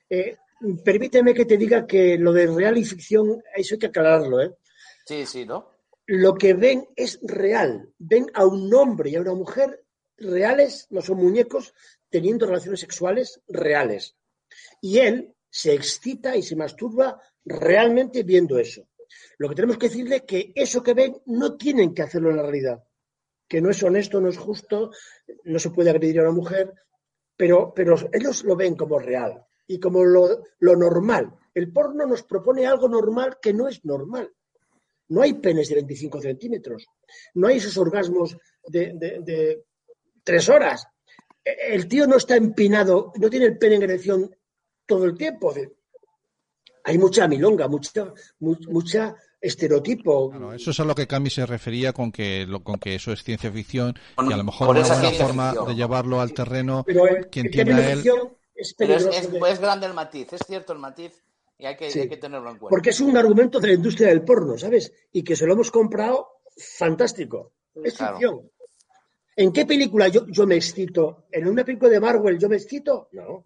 Eh, 0.08 0.36
permíteme 0.84 1.34
que 1.34 1.44
te 1.44 1.56
diga 1.56 1.86
que 1.86 2.18
lo 2.18 2.32
de 2.32 2.46
real 2.46 2.76
y 2.78 2.84
ficción, 2.84 3.42
eso 3.54 3.74
hay 3.74 3.78
que 3.78 3.86
aclararlo, 3.86 4.40
¿eh? 4.40 4.54
Sí, 5.06 5.24
sí, 5.26 5.46
¿no? 5.46 5.78
Lo 6.06 6.34
que 6.34 6.54
ven 6.54 6.88
es 6.96 7.18
real. 7.22 7.92
Ven 7.98 8.26
a 8.34 8.46
un 8.46 8.72
hombre 8.74 9.10
y 9.10 9.16
a 9.16 9.20
una 9.20 9.34
mujer 9.34 9.84
reales, 10.16 10.86
no 10.90 11.00
son 11.00 11.18
muñecos, 11.18 11.74
teniendo 12.08 12.46
relaciones 12.46 12.80
sexuales 12.80 13.40
reales. 13.46 14.16
Y 14.80 14.98
él 14.98 15.34
se 15.50 15.74
excita 15.74 16.36
y 16.36 16.42
se 16.42 16.56
masturba 16.56 17.20
realmente 17.44 18.22
viendo 18.22 18.58
eso. 18.58 18.88
Lo 19.38 19.48
que 19.48 19.54
tenemos 19.54 19.78
que 19.78 19.88
decirle 19.88 20.16
es 20.16 20.22
que 20.22 20.52
eso 20.54 20.82
que 20.82 20.94
ven 20.94 21.16
no 21.26 21.56
tienen 21.56 21.94
que 21.94 22.02
hacerlo 22.02 22.30
en 22.30 22.36
la 22.36 22.42
realidad. 22.42 22.84
Que 23.46 23.60
no 23.60 23.70
es 23.70 23.82
honesto, 23.82 24.20
no 24.20 24.28
es 24.28 24.36
justo, 24.36 24.90
no 25.44 25.58
se 25.58 25.70
puede 25.70 25.90
agredir 25.90 26.20
a 26.20 26.22
una 26.22 26.32
mujer, 26.32 26.74
pero, 27.36 27.72
pero 27.74 27.96
ellos 28.12 28.44
lo 28.44 28.56
ven 28.56 28.74
como 28.74 28.98
real 28.98 29.47
y 29.68 29.78
como 29.78 30.04
lo, 30.04 30.42
lo 30.58 30.74
normal. 30.76 31.32
El 31.54 31.70
porno 31.72 32.06
nos 32.06 32.24
propone 32.24 32.66
algo 32.66 32.88
normal 32.88 33.38
que 33.40 33.52
no 33.52 33.68
es 33.68 33.84
normal. 33.84 34.32
No 35.10 35.22
hay 35.22 35.34
penes 35.34 35.68
de 35.68 35.76
25 35.76 36.20
centímetros. 36.20 36.86
No 37.34 37.46
hay 37.48 37.58
esos 37.58 37.76
orgasmos 37.78 38.36
de, 38.66 38.92
de- 38.94 39.20
de 39.20 39.64
tres 40.24 40.48
horas. 40.48 40.86
E- 41.44 41.74
El 41.74 41.86
tío 41.88 42.06
no 42.06 42.16
está 42.16 42.36
empinado, 42.36 43.12
no 43.16 43.30
tiene 43.30 43.46
el 43.46 43.56
pene 43.58 43.76
en 43.76 43.82
erección 43.84 44.30
todo 44.86 45.04
el 45.04 45.16
tiempo. 45.16 45.54
Hay 46.84 46.98
mucha 46.98 47.28
milonga, 47.28 47.68
mucha, 47.68 48.12
mu- 48.40 48.56
mucha 48.68 49.14
estereotipo. 49.40 50.30
Claro, 50.30 50.52
eso 50.54 50.70
es 50.70 50.80
a 50.80 50.84
lo 50.84 50.94
que 50.94 51.06
Cami 51.06 51.30
se 51.30 51.44
refería 51.46 51.92
con 51.92 52.10
que 52.10 52.46
lo, 52.46 52.62
con 52.64 52.78
que 52.78 52.94
eso 52.94 53.12
es 53.12 53.22
ciencia 53.22 53.52
ficción 53.52 53.94
y 54.28 54.32
a 54.32 54.36
lo 54.36 54.44
mejor 54.44 54.68
una 54.70 54.80
esa 54.80 54.94
buena 54.94 55.08
ciencia 55.08 55.26
forma 55.26 55.50
ficción. 55.50 55.68
de 55.68 55.74
llevarlo 55.74 56.20
al 56.20 56.32
terreno 56.32 56.84
Pero 56.86 57.06
el, 57.06 57.28
que 57.28 57.40
el 57.40 57.46
entienda 57.46 57.76
término 57.76 57.88
él. 57.90 57.96
ficción 57.98 58.37
es 58.58 58.74
Pero 58.74 58.94
es, 58.94 59.04
peligroso. 59.04 59.18
es- 59.36 59.40
de- 59.42 59.50
es 59.52 59.60
grande 59.60 59.86
el 59.86 59.94
matiz, 59.94 60.32
es 60.32 60.40
cierto 60.46 60.72
el 60.72 60.78
matiz 60.80 61.22
y 61.58 61.66
hay 61.66 61.76
que, 61.76 61.90
Sí. 61.90 62.00
hay 62.00 62.08
que 62.08 62.16
tenerlo 62.16 62.50
en 62.50 62.58
cuenta. 62.58 62.70
Porque 62.70 62.90
es 62.90 63.00
un 63.00 63.16
argumento 63.16 63.58
de 63.60 63.68
la 63.68 63.72
industria 63.74 64.08
del 64.08 64.22
porno, 64.24 64.58
¿sabes? 64.58 64.92
Y 65.12 65.22
que 65.24 65.34
se 65.36 65.46
lo 65.46 65.54
hemos 65.54 65.70
comprado 65.70 66.40
fantástico. 66.76 67.52
Es 67.74 67.94
Claro. 67.96 68.16
ficción. 68.18 68.50
¿En 69.36 69.52
qué 69.52 69.64
película 69.64 70.08
yo, 70.08 70.26
yo 70.28 70.46
me 70.46 70.56
excito? 70.56 71.26
¿En 71.30 71.46
una 71.48 71.64
película 71.64 71.90
de 71.90 72.00
Marvel 72.00 72.38
yo 72.38 72.48
me 72.48 72.56
excito? 72.56 73.08
No. 73.12 73.44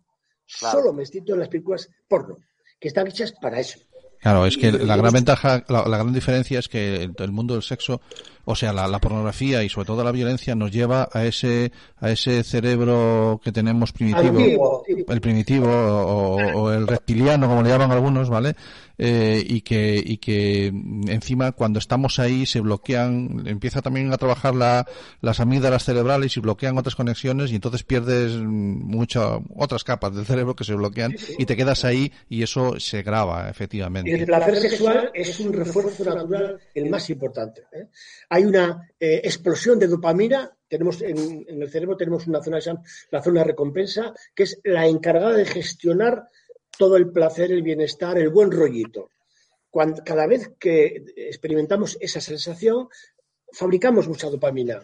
Claro. 0.58 0.78
Solo 0.78 0.92
me 0.92 1.02
excito 1.02 1.34
en 1.34 1.40
las 1.40 1.48
películas 1.48 1.88
porno, 2.08 2.38
que 2.80 2.88
están 2.88 3.06
hechas 3.06 3.32
para 3.32 3.60
eso. 3.60 3.78
Claro, 4.22 4.46
es 4.46 4.56
que 4.56 4.70
la 4.70 4.96
gran 4.96 5.12
ventaja, 5.12 5.64
la, 5.68 5.84
la 5.88 5.98
gran 5.98 6.12
diferencia 6.12 6.60
es 6.60 6.68
que 6.68 7.02
el, 7.02 7.14
el 7.18 7.32
mundo 7.32 7.54
del 7.54 7.64
sexo, 7.64 8.00
o 8.44 8.54
sea, 8.54 8.72
la, 8.72 8.86
la 8.86 9.00
pornografía 9.00 9.64
y 9.64 9.68
sobre 9.68 9.86
todo 9.86 10.04
la 10.04 10.12
violencia 10.12 10.54
nos 10.54 10.70
lleva 10.70 11.08
a 11.12 11.24
ese 11.24 11.72
a 12.00 12.10
ese 12.10 12.44
cerebro 12.44 13.40
que 13.42 13.50
tenemos 13.50 13.92
primitivo, 13.92 14.84
el 15.08 15.20
primitivo 15.20 15.68
o, 15.68 16.36
o 16.36 16.72
el 16.72 16.86
reptiliano, 16.86 17.48
como 17.48 17.62
le 17.62 17.70
llaman 17.70 17.90
algunos, 17.90 18.28
¿vale? 18.28 18.54
Eh, 18.98 19.44
y 19.48 19.62
que 19.62 20.00
y 20.04 20.18
que 20.18 20.66
encima 20.66 21.52
cuando 21.52 21.78
estamos 21.80 22.18
ahí 22.20 22.46
se 22.46 22.60
bloquean, 22.60 23.42
empieza 23.46 23.82
también 23.82 24.12
a 24.12 24.18
trabajar 24.18 24.54
la, 24.54 24.86
las 25.20 25.40
amígdalas 25.40 25.84
cerebrales 25.84 26.36
y 26.36 26.40
bloquean 26.40 26.78
otras 26.78 26.94
conexiones 26.94 27.50
y 27.50 27.56
entonces 27.56 27.82
pierdes 27.82 28.36
muchas 28.36 29.38
otras 29.56 29.82
capas 29.82 30.14
del 30.14 30.26
cerebro 30.26 30.54
que 30.54 30.64
se 30.64 30.74
bloquean 30.74 31.14
y 31.38 31.46
te 31.46 31.56
quedas 31.56 31.84
ahí 31.84 32.12
y 32.28 32.42
eso 32.42 32.78
se 32.78 33.02
graba 33.02 33.48
efectivamente. 33.48 34.11
El 34.12 34.26
placer 34.26 34.56
sexual 34.56 35.10
es 35.14 35.40
un 35.40 35.52
refuerzo 35.52 36.04
natural 36.04 36.60
el 36.74 36.90
más 36.90 37.08
importante. 37.08 37.62
¿eh? 37.72 37.88
Hay 38.28 38.44
una 38.44 38.90
eh, 38.98 39.20
explosión 39.24 39.78
de 39.78 39.86
dopamina. 39.86 40.54
Tenemos 40.68 41.00
en, 41.00 41.44
en 41.48 41.62
el 41.62 41.70
cerebro 41.70 41.96
tenemos 41.96 42.26
una 42.26 42.42
zona, 42.42 42.58
la 43.10 43.22
zona 43.22 43.40
de 43.40 43.46
recompensa, 43.46 44.12
que 44.34 44.42
es 44.42 44.60
la 44.64 44.86
encargada 44.86 45.32
de 45.32 45.46
gestionar 45.46 46.28
todo 46.76 46.96
el 46.96 47.10
placer, 47.10 47.52
el 47.52 47.62
bienestar, 47.62 48.18
el 48.18 48.28
buen 48.28 48.50
rollito. 48.50 49.10
Cuando, 49.70 50.02
cada 50.04 50.26
vez 50.26 50.52
que 50.58 51.04
experimentamos 51.16 51.96
esa 52.00 52.20
sensación, 52.20 52.88
fabricamos 53.52 54.08
mucha 54.08 54.28
dopamina. 54.28 54.82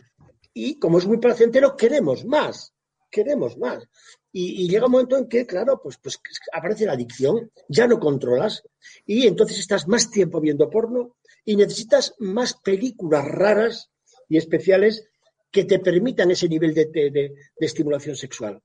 Y 0.54 0.78
como 0.78 0.98
es 0.98 1.06
muy 1.06 1.18
placentero, 1.18 1.76
queremos 1.76 2.24
más, 2.24 2.72
queremos 3.10 3.56
más. 3.58 3.84
Y, 4.32 4.68
llega 4.68 4.86
un 4.86 4.92
momento 4.92 5.16
en 5.16 5.28
que, 5.28 5.46
claro, 5.46 5.80
pues, 5.82 5.96
pues 5.98 6.20
aparece 6.52 6.86
la 6.86 6.92
adicción, 6.92 7.50
ya 7.68 7.86
no 7.86 7.98
controlas 7.98 8.62
y 9.06 9.26
entonces 9.26 9.58
estás 9.58 9.88
más 9.88 10.10
tiempo 10.10 10.40
viendo 10.40 10.68
porno 10.70 11.16
y 11.44 11.56
necesitas 11.56 12.14
más 12.18 12.54
películas 12.54 13.24
raras 13.26 13.90
y 14.28 14.36
especiales 14.36 15.08
que 15.50 15.64
te 15.64 15.78
permitan 15.78 16.30
ese 16.30 16.48
nivel 16.48 16.74
de, 16.74 16.84
de- 16.86 17.10
de- 17.10 17.34
de 17.58 17.66
estimulación 17.66 18.14
sexual. 18.16 18.62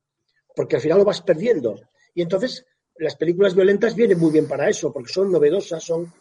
Porque 0.56 0.76
al 0.76 0.82
final 0.82 0.98
lo 1.00 1.06
vas 1.06 1.22
perdiendo. 1.22 1.80
Y 2.14 2.22
entonces 2.22 2.66
las 2.98 3.16
películas 3.16 3.56
violentas 3.56 3.96
vienen 3.96 4.20
muy 4.20 4.32
bien 4.32 4.48
para 4.48 4.70
eso, 4.70 4.92
porque 4.92 5.12
son 5.12 5.32
novedosas, 5.32 5.84
son... 5.84 6.14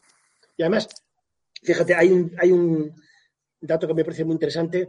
Y 0.56 0.62
además, 0.62 0.88
fíjate, 1.62 1.94
hay 1.94 2.10
un, 2.12 2.34
hay 2.38 2.52
un 2.52 2.94
dato 3.60 3.86
que 3.88 3.94
me 3.94 4.04
parece 4.04 4.24
muy 4.24 4.34
interesante. 4.34 4.88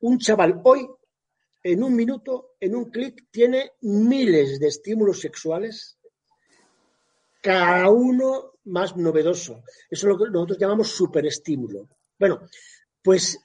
Un 0.00 0.18
chaval 0.18 0.60
hoy, 0.64 0.86
en 1.62 1.82
un 1.82 1.94
minuto, 1.94 2.54
en 2.60 2.74
un 2.74 2.90
clic, 2.90 3.26
tiene 3.30 3.72
miles 3.82 4.58
de 4.58 4.68
estímulos 4.68 5.20
sexuales 5.20 5.98
cada 7.42 7.90
uno 7.90 8.52
más 8.64 8.96
novedoso. 8.96 9.64
Eso 9.90 10.06
es 10.06 10.12
lo 10.12 10.18
que 10.18 10.30
nosotros 10.30 10.58
llamamos 10.58 10.88
superestímulo. 10.88 11.88
Bueno, 12.18 12.40
pues 13.02 13.38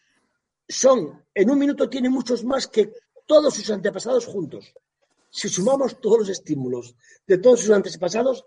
son, 0.67 1.25
en 1.33 1.49
un 1.49 1.57
minuto 1.57 1.89
tiene 1.89 2.09
muchos 2.09 2.43
más 2.43 2.67
que 2.67 2.93
todos 3.25 3.55
sus 3.55 3.69
antepasados 3.71 4.25
juntos. 4.25 4.73
Si 5.29 5.49
sumamos 5.49 5.99
todos 5.99 6.19
los 6.19 6.29
estímulos 6.29 6.95
de 7.25 7.39
todos 7.39 7.61
sus 7.61 7.71
antepasados, 7.71 8.45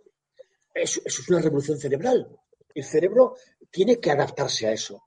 eso, 0.73 1.01
es 1.05 1.29
una 1.29 1.41
revolución 1.41 1.79
cerebral. 1.79 2.29
El 2.73 2.85
cerebro 2.85 3.37
tiene 3.71 3.99
que 3.99 4.11
adaptarse 4.11 4.69
a 4.69 4.73
eso. 4.73 5.03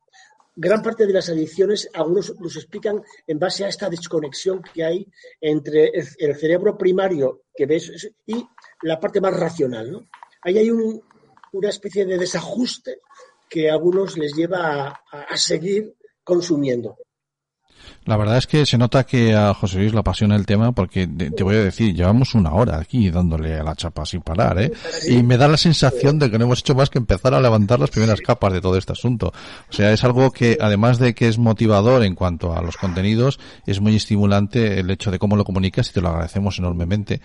Gran 0.55 0.83
parte 0.83 1.07
de 1.07 1.13
las 1.13 1.29
adicciones, 1.29 1.89
algunos 1.93 2.33
los 2.39 2.55
explican 2.55 3.01
en 3.25 3.39
base 3.39 3.65
a 3.65 3.69
esta 3.69 3.89
desconexión 3.89 4.61
que 4.61 4.83
hay 4.83 5.07
entre 5.41 5.87
el, 5.87 6.35
cerebro 6.35 6.77
primario 6.77 7.43
que 7.55 7.65
ves 7.65 8.11
y 8.27 8.45
la 8.83 8.99
parte 8.99 9.19
más 9.19 9.35
racional. 9.35 9.91
¿no? 9.91 10.07
Ahí 10.41 10.59
hay 10.59 10.69
un- 10.69 11.01
una 11.53 11.69
especie 11.69 12.05
de 12.05 12.17
desajuste 12.17 12.99
que 13.49 13.69
a 13.69 13.73
algunos 13.73 14.17
les 14.17 14.33
lleva 14.33 15.01
a 15.11 15.37
seguir 15.37 15.95
consumiendo. 16.23 16.97
La 18.05 18.17
verdad 18.17 18.37
es 18.37 18.47
que 18.47 18.65
se 18.65 18.77
nota 18.77 19.05
que 19.05 19.33
a 19.33 19.53
José 19.53 19.79
Luis 19.79 19.93
le 19.93 19.99
apasiona 19.99 20.35
el 20.35 20.45
tema 20.45 20.71
porque 20.71 21.07
te, 21.07 21.43
voy 21.43 21.55
a 21.55 21.63
decir, 21.63 21.93
llevamos 21.93 22.35
una 22.35 22.53
hora 22.53 22.77
aquí 22.77 23.09
dándole 23.09 23.55
a 23.55 23.63
la 23.63 23.75
chapa 23.75 24.05
sin 24.05 24.21
parar, 24.21 24.61
¿eh? 24.61 24.71
Y 25.07 25.23
me 25.23 25.37
da 25.37 25.47
la 25.47 25.57
sensación 25.57 26.19
de 26.19 26.29
que 26.29 26.37
no 26.37 26.45
hemos 26.45 26.59
hecho 26.59 26.75
más 26.75 26.89
que 26.89 26.99
empezar 26.99 27.33
a 27.33 27.41
levantar 27.41 27.79
las 27.79 27.89
primeras 27.89 28.21
capas 28.21 28.53
de 28.53 28.61
todo 28.61 28.77
este 28.77 28.91
asunto. 28.91 29.33
O 29.69 29.73
sea, 29.73 29.91
es 29.91 30.03
algo 30.03 30.31
que 30.31 30.57
además 30.59 30.99
de 30.99 31.13
que 31.13 31.27
es 31.27 31.37
motivador 31.37 32.03
en 32.03 32.15
cuanto 32.15 32.55
a 32.55 32.61
los 32.61 32.77
contenidos, 32.77 33.39
es 33.65 33.79
muy 33.79 33.95
estimulante 33.95 34.79
el 34.79 34.89
hecho 34.91 35.09
de 35.09 35.19
cómo 35.19 35.35
lo 35.35 35.45
comunicas 35.45 35.89
y 35.89 35.93
te 35.93 36.01
lo 36.01 36.09
agradecemos 36.09 36.59
enormemente. 36.59 37.21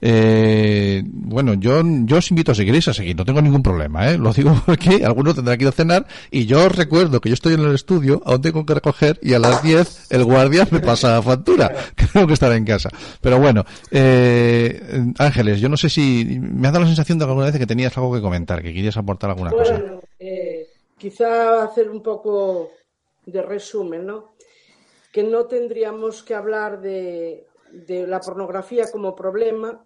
Eh, 0.00 1.02
bueno, 1.06 1.54
yo, 1.54 1.82
yo 2.04 2.18
os 2.18 2.30
invito 2.30 2.52
a 2.52 2.54
seguir 2.54 2.68
a 2.86 2.94
seguir, 2.94 3.16
no 3.16 3.24
tengo 3.24 3.42
ningún 3.42 3.62
problema, 3.62 4.08
¿eh? 4.10 4.18
Lo 4.18 4.32
digo 4.32 4.62
porque 4.66 5.04
algunos 5.04 5.34
tendrán 5.34 5.58
que 5.58 5.64
ir 5.64 5.68
a 5.68 5.72
cenar 5.72 6.06
y 6.30 6.46
yo 6.46 6.66
os 6.66 6.74
recuerdo 6.74 7.20
que 7.20 7.30
yo 7.30 7.34
estoy 7.34 7.54
en 7.54 7.60
el 7.60 7.74
estudio, 7.74 8.22
aún 8.24 8.40
tengo 8.40 8.64
que 8.64 8.74
recoger 8.74 9.18
y 9.22 9.32
a 9.32 9.38
las 9.38 9.62
10 9.62 10.07
el 10.10 10.24
guardia 10.24 10.66
me 10.70 10.80
pasa 10.80 11.14
la 11.14 11.22
factura, 11.22 11.72
tengo 12.12 12.26
que 12.26 12.32
estar 12.34 12.52
en 12.52 12.64
casa. 12.64 12.90
Pero 13.20 13.38
bueno, 13.38 13.64
eh, 13.90 14.80
Ángeles, 15.18 15.60
yo 15.60 15.68
no 15.68 15.76
sé 15.76 15.88
si 15.88 16.38
me 16.40 16.68
ha 16.68 16.70
dado 16.70 16.84
la 16.84 16.88
sensación 16.88 17.18
de 17.18 17.24
que 17.24 17.30
alguna 17.30 17.46
vez 17.46 17.58
que 17.58 17.66
tenías 17.66 17.96
algo 17.96 18.14
que 18.14 18.20
comentar, 18.20 18.62
que 18.62 18.74
querías 18.74 18.96
aportar 18.96 19.30
alguna 19.30 19.50
cosa. 19.50 19.72
Bueno, 19.72 20.00
eh, 20.18 20.68
quizá 20.96 21.64
hacer 21.64 21.90
un 21.90 22.02
poco 22.02 22.70
de 23.26 23.42
resumen, 23.42 24.06
¿no? 24.06 24.34
Que 25.12 25.22
no 25.22 25.46
tendríamos 25.46 26.22
que 26.22 26.34
hablar 26.34 26.80
de, 26.80 27.46
de 27.72 28.06
la 28.06 28.20
pornografía 28.20 28.90
como 28.90 29.14
problema 29.14 29.84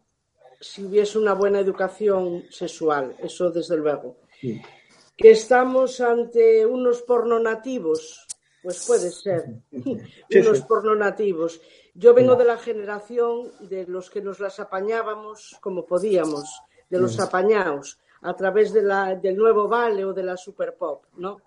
si 0.62 0.84
hubiese 0.84 1.18
una 1.18 1.34
buena 1.34 1.58
educación 1.58 2.44
sexual, 2.48 3.16
eso 3.18 3.50
desde 3.50 3.76
luego. 3.76 4.16
Que 4.40 5.30
estamos 5.32 6.00
ante 6.00 6.64
unos 6.64 7.02
pornonativos, 7.02 8.26
pues 8.62 8.86
puede 8.86 9.10
ser, 9.10 9.46
unos 9.72 10.58
sí. 10.58 10.64
pornonativos. 10.68 11.60
Yo 11.94 12.14
vengo 12.14 12.36
de 12.36 12.44
la 12.44 12.56
generación 12.58 13.50
de 13.60 13.86
los 13.86 14.08
que 14.08 14.20
nos 14.22 14.40
las 14.40 14.60
apañábamos 14.60 15.56
como 15.60 15.84
podíamos, 15.84 16.48
de 16.88 16.98
los 16.98 17.18
apañados, 17.20 17.98
a 18.22 18.34
través 18.36 18.72
de 18.72 18.82
la, 18.82 19.14
del 19.16 19.36
nuevo 19.36 19.66
Vale 19.68 20.04
o 20.04 20.12
de 20.12 20.22
la 20.22 20.36
Super 20.36 20.74
Pop, 20.76 21.04
¿no? 21.16 21.40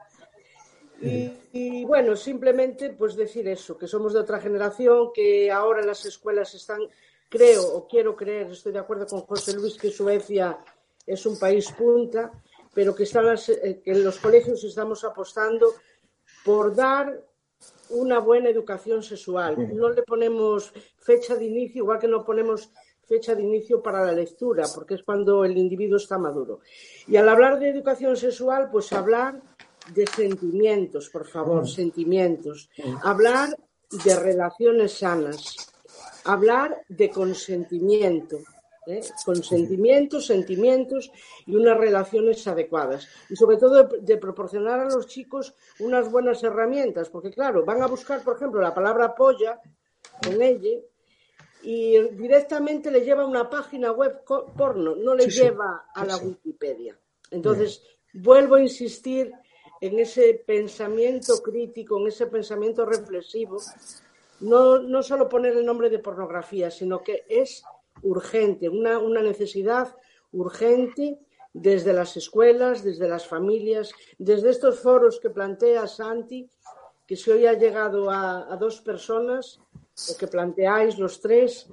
Y, 1.01 1.31
y, 1.51 1.85
bueno, 1.85 2.15
simplemente 2.15 2.91
pues 2.91 3.15
decir 3.15 3.47
eso, 3.47 3.77
que 3.77 3.87
somos 3.87 4.13
de 4.13 4.19
otra 4.19 4.39
generación, 4.39 5.11
que 5.13 5.51
ahora 5.51 5.81
las 5.83 6.05
escuelas 6.05 6.53
están, 6.53 6.81
creo 7.29 7.63
o 7.75 7.87
quiero 7.87 8.15
creer, 8.15 8.49
estoy 8.51 8.71
de 8.71 8.79
acuerdo 8.79 9.05
con 9.05 9.21
José 9.21 9.53
Luis 9.53 9.77
que 9.77 9.89
Suecia 9.91 10.57
es 11.05 11.25
un 11.25 11.37
país 11.37 11.69
punta, 11.73 12.31
pero 12.73 12.95
que, 12.95 13.03
están 13.03 13.25
las- 13.25 13.49
eh, 13.49 13.81
que 13.83 13.91
en 13.91 14.03
los 14.03 14.19
colegios 14.19 14.63
estamos 14.63 15.03
apostando 15.03 15.73
por 16.45 16.76
dar 16.76 17.22
una 17.89 18.19
buena 18.19 18.49
educación 18.49 19.01
sexual. 19.03 19.76
No 19.76 19.89
le 19.89 20.03
ponemos 20.03 20.72
fecha 20.97 21.35
de 21.35 21.45
inicio, 21.45 21.84
igual 21.84 21.99
que 21.99 22.07
no 22.07 22.23
ponemos 22.23 22.69
fecha 23.03 23.35
de 23.35 23.43
inicio 23.43 23.81
para 23.81 24.05
la 24.05 24.11
lectura, 24.11 24.65
porque 24.73 24.95
es 24.95 25.03
cuando 25.03 25.43
el 25.43 25.57
individuo 25.57 25.97
está 25.97 26.17
maduro. 26.17 26.61
Y 27.07 27.17
al 27.17 27.27
hablar 27.30 27.59
de 27.59 27.69
educación 27.69 28.15
sexual, 28.15 28.69
pues 28.72 28.93
hablar 28.93 29.41
de 29.93 30.07
sentimientos, 30.07 31.09
por 31.09 31.27
favor, 31.27 31.67
sentimientos. 31.67 32.69
Hablar 33.03 33.49
de 34.03 34.15
relaciones 34.15 34.99
sanas. 34.99 35.55
Hablar 36.26 36.84
de 36.89 37.09
consentimiento. 37.09 38.39
¿Eh? 38.88 39.02
Consentimientos, 39.26 40.26
sentimientos 40.26 41.12
y 41.45 41.56
unas 41.56 41.78
relaciones 41.78 42.45
adecuadas. 42.48 43.07
Y 43.30 43.36
sobre 43.36 43.57
todo 43.57 43.84
de, 43.84 43.99
de 44.02 44.18
proporcionar 44.18 44.80
a 44.80 44.86
los 44.86 45.07
chicos 45.07 45.53
unas 45.80 46.12
buenas 46.12 46.44
herramientas, 46.44 47.10
porque 47.10 47.32
claro, 47.32 47.64
van 47.66 47.82
a 47.82 47.88
buscar, 47.88 48.24
por 48.24 48.36
ejemplo, 48.36 48.62
la 48.62 48.74
palabra 48.74 49.14
polla 49.16 49.60
en 50.30 50.41
ella 50.41 50.80
y 51.64 51.99
directamente 52.10 52.91
le 52.91 53.02
lleva 53.02 53.24
a 53.24 53.28
una 53.28 53.49
página 53.49 53.91
web 53.91 54.24
porno, 54.24 54.95
no 54.95 55.16
le 55.16 55.24
Sí, 55.24 55.32
sí. 55.32 55.41
lleva 55.41 55.86
a 55.94 56.06
la 56.06 56.16
sí. 56.18 56.26
Wikipedia. 56.28 56.98
Entonces, 57.32 57.82
vuelvo 58.14 58.56
a 58.56 58.62
insistir 58.62 59.32
en 59.82 59.99
ese 59.99 60.44
pensamiento 60.45 61.41
crítico, 61.41 61.99
en 61.99 62.07
ese 62.07 62.28
pensamiento 62.28 62.86
reflexivo, 62.86 63.60
no, 64.41 64.80
no 64.80 65.02
solo 65.02 65.28
poner 65.28 65.57
el 65.57 65.66
nombre 65.66 65.90
de 65.90 65.99
pornografía, 65.99 66.70
sino 66.70 67.02
que 67.02 67.26
es 67.28 67.64
urgente, 68.01 68.69
una, 68.69 68.99
una 68.99 69.22
necesidad 69.22 69.95
urgente 70.31 71.19
desde 71.53 71.93
las 71.93 72.17
escuelas, 72.17 72.84
desde 72.84 73.07
las 73.07 73.26
familias, 73.27 73.91
desde 74.17 74.49
estos 74.49 74.80
foros 74.80 75.19
que 75.19 75.30
plantea 75.30 75.88
Santi, 75.88 76.49
que 77.07 77.15
si 77.15 77.31
hoy 77.31 77.45
ha 77.45 77.53
llegado 77.53 78.09
a, 78.09 78.51
a 78.51 78.57
dos 78.57 78.81
personas, 78.81 79.59
o 80.09 80.17
que 80.17 80.27
planteáis 80.27 80.97
los 80.97 81.22
tres, 81.22 81.67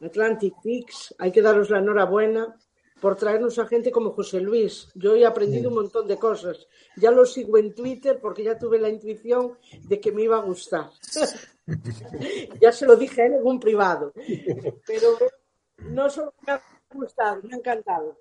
Atlantic 0.00 0.54
Tix, 0.62 1.14
hay 1.18 1.32
que 1.32 1.42
daros 1.42 1.70
la 1.70 1.78
enhorabuena 1.78 2.56
por 3.00 3.16
traernos 3.16 3.58
a 3.58 3.66
gente 3.66 3.90
como 3.90 4.12
José 4.12 4.40
Luis. 4.40 4.88
Yo 4.94 5.14
he 5.14 5.24
aprendido 5.24 5.68
un 5.68 5.76
montón 5.76 6.06
de 6.06 6.16
cosas. 6.16 6.66
Ya 6.96 7.10
lo 7.10 7.24
sigo 7.24 7.58
en 7.58 7.74
Twitter 7.74 8.18
porque 8.20 8.44
ya 8.44 8.58
tuve 8.58 8.78
la 8.78 8.88
intuición 8.88 9.56
de 9.86 10.00
que 10.00 10.12
me 10.12 10.22
iba 10.22 10.38
a 10.38 10.42
gustar. 10.42 10.90
ya 12.60 12.72
se 12.72 12.86
lo 12.86 12.96
dije 12.96 13.22
a 13.22 13.26
él 13.26 13.34
en 13.34 13.46
un 13.46 13.60
privado. 13.60 14.12
Pero 14.86 15.18
no 15.78 16.08
solo 16.10 16.34
me 16.46 16.52
ha 16.52 16.62
gustado, 16.92 17.40
me 17.42 17.54
ha 17.54 17.56
encantado. 17.58 18.18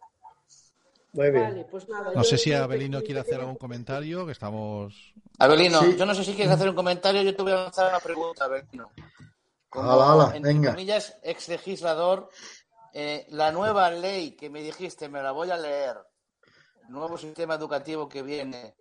Muy 1.13 1.31
bien. 1.31 1.43
Vale, 1.45 1.65
pues 1.71 1.87
nada, 1.89 2.11
No 2.13 2.23
sé 2.23 2.37
si 2.37 2.53
Abelino 2.53 3.01
quiere 3.01 3.21
hacer 3.21 3.39
algún 3.39 3.55
comentario, 3.55 4.25
que 4.25 4.33
estamos... 4.33 5.13
Abelino, 5.39 5.79
Sí. 5.81 5.95
yo 5.97 6.05
no 6.05 6.13
sé 6.13 6.23
si 6.23 6.33
quieres 6.35 6.53
hacer 6.53 6.69
un 6.69 6.75
comentario, 6.75 7.21
yo 7.23 7.35
te 7.35 7.41
voy 7.41 7.53
a 7.53 7.63
lanzar 7.63 7.89
una 7.89 7.99
pregunta, 7.99 8.45
Abelino. 8.45 8.91
Como, 9.69 9.91
Ala, 9.91 10.13
ala, 10.13 10.35
entre 10.35 10.53
venga. 10.53 10.71
comillas, 10.71 11.17
ex 11.23 11.49
legislador, 11.49 12.29
eh, 12.93 13.25
la 13.29 13.51
nueva 13.51 13.89
ley 13.89 14.35
que 14.35 14.49
me 14.49 14.61
dijiste, 14.61 15.09
me 15.09 15.21
la 15.21 15.31
voy 15.31 15.49
a 15.51 15.57
leer, 15.57 15.97
nuevo 16.89 17.17
sistema 17.17 17.55
educativo 17.55 18.07
que 18.07 18.21
viene, 18.21 18.75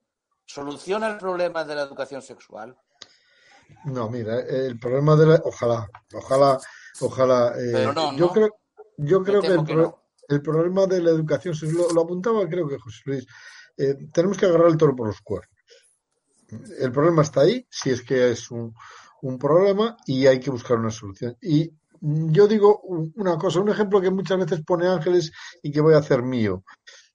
¿soluciona 0.44 1.08
el 1.08 1.18
problema 1.18 1.64
de 1.64 1.74
la 1.74 1.82
educación 1.82 2.22
sexual? 2.22 2.76
No, 3.84 4.08
mira, 4.10 4.40
el 4.40 4.78
problema 4.78 5.16
de 5.16 5.26
la... 5.26 5.42
Ojalá, 5.44 5.88
ojalá, 6.14 6.58
ojalá... 7.00 7.48
eh, 7.58 7.70
Pero 7.72 7.92
no, 7.92 8.12
yo 8.16 8.26
¿no? 8.26 8.32
creo, 8.32 8.56
yo 8.98 9.22
creo 9.22 9.40
que 9.42 9.48
el, 9.48 9.64
que 9.64 9.74
no. 9.82 10.02
el 10.28 10.42
problema 10.42 10.86
de 10.86 11.02
la 11.02 11.10
educación, 11.10 11.54
se 11.54 11.70
lo, 11.72 11.90
lo 11.92 12.02
apuntaba 12.02 12.48
creo 12.48 12.68
que 12.68 12.78
José 12.78 13.00
Luis, 13.06 13.26
eh, 13.76 13.94
tenemos 14.12 14.36
que 14.38 14.46
agarrar 14.46 14.68
el 14.68 14.76
toro 14.76 14.94
por 14.96 15.06
los 15.08 15.20
cuernos. 15.20 15.50
El 16.78 16.92
problema 16.92 17.22
está 17.22 17.40
ahí, 17.42 17.66
si 17.70 17.90
es 17.90 18.02
que 18.02 18.30
es 18.30 18.50
un, 18.50 18.72
un 19.22 19.38
problema 19.38 19.96
y 20.06 20.26
hay 20.26 20.38
que 20.38 20.50
buscar 20.50 20.78
una 20.78 20.90
solución. 20.90 21.36
Y 21.42 21.70
yo 22.00 22.46
digo 22.46 22.80
un- 22.82 23.12
una 23.16 23.36
cosa, 23.36 23.60
un 23.60 23.68
ejemplo 23.70 24.00
que 24.00 24.10
muchas 24.10 24.38
veces 24.38 24.62
pone 24.64 24.86
Ángeles 24.86 25.32
y 25.62 25.72
que 25.72 25.80
voy 25.80 25.94
a 25.94 25.98
hacer 25.98 26.22
mío. 26.22 26.62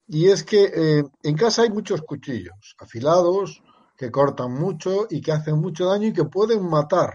Y 0.07 0.27
es 0.29 0.43
que 0.43 0.65
eh, 0.75 1.03
en 1.23 1.35
casa 1.37 1.61
hay 1.61 1.69
muchos 1.69 2.01
cuchillos 2.01 2.75
afilados 2.79 3.61
que 3.97 4.11
cortan 4.11 4.51
mucho 4.53 5.07
y 5.09 5.21
que 5.21 5.31
hacen 5.31 5.55
mucho 5.59 5.85
daño 5.85 6.07
y 6.09 6.13
que 6.13 6.25
pueden 6.25 6.67
matar. 6.69 7.13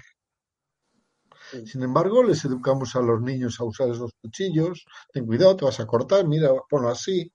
Sin 1.65 1.83
embargo, 1.83 2.23
les 2.23 2.45
educamos 2.45 2.97
a 2.97 3.01
los 3.01 3.21
niños 3.21 3.61
a 3.61 3.65
usar 3.65 3.89
esos 3.91 4.13
cuchillos. 4.21 4.85
Ten 5.13 5.27
cuidado, 5.27 5.57
te 5.57 5.65
vas 5.65 5.81
a 5.81 5.87
cortar, 5.87 6.27
mira, 6.27 6.51
ponlo 6.69 6.89
así. 6.89 7.33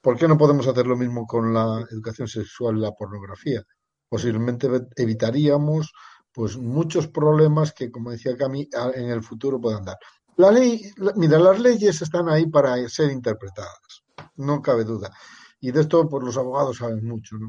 ¿Por 0.00 0.18
qué 0.18 0.28
no 0.28 0.36
podemos 0.36 0.66
hacer 0.66 0.86
lo 0.86 0.96
mismo 0.96 1.26
con 1.26 1.54
la 1.54 1.84
educación 1.90 2.28
sexual 2.28 2.76
y 2.76 2.80
la 2.80 2.92
pornografía? 2.92 3.62
Posiblemente 4.08 4.68
evitaríamos 4.96 5.92
pues 6.32 6.56
muchos 6.56 7.06
problemas 7.08 7.72
que, 7.72 7.90
como 7.90 8.10
decía 8.10 8.36
Cami, 8.36 8.68
en 8.94 9.08
el 9.08 9.22
futuro 9.22 9.60
puedan 9.60 9.84
dar. 9.84 9.96
La 10.36 10.50
ley, 10.50 10.92
mira, 11.14 11.38
las 11.38 11.60
leyes 11.60 12.02
están 12.02 12.28
ahí 12.28 12.46
para 12.46 12.88
ser 12.88 13.12
interpretadas, 13.12 14.02
no 14.34 14.60
cabe 14.60 14.82
duda. 14.82 15.12
Y 15.60 15.70
de 15.70 15.82
esto, 15.82 16.08
pues 16.08 16.24
los 16.24 16.36
abogados 16.36 16.78
saben 16.78 17.06
mucho, 17.06 17.36
¿no? 17.38 17.48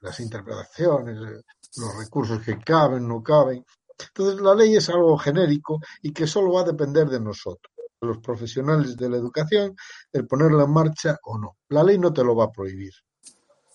Las 0.00 0.18
interpretaciones, 0.20 1.16
los 1.76 1.98
recursos 1.98 2.40
que 2.40 2.58
caben, 2.58 3.06
no 3.06 3.22
caben. 3.22 3.62
Entonces, 3.98 4.40
la 4.40 4.54
ley 4.54 4.76
es 4.76 4.88
algo 4.88 5.16
genérico 5.18 5.80
y 6.02 6.12
que 6.12 6.26
solo 6.26 6.52
va 6.52 6.62
a 6.62 6.64
depender 6.64 7.08
de 7.08 7.20
nosotros, 7.20 7.72
de 8.00 8.08
los 8.08 8.18
profesionales 8.18 8.96
de 8.96 9.08
la 9.08 9.16
educación, 9.16 9.76
el 10.12 10.26
ponerla 10.26 10.64
en 10.64 10.72
marcha 10.72 11.18
o 11.24 11.38
no. 11.38 11.56
La 11.68 11.82
ley 11.82 11.98
no 11.98 12.12
te 12.12 12.24
lo 12.24 12.34
va 12.34 12.44
a 12.44 12.52
prohibir. 12.52 12.92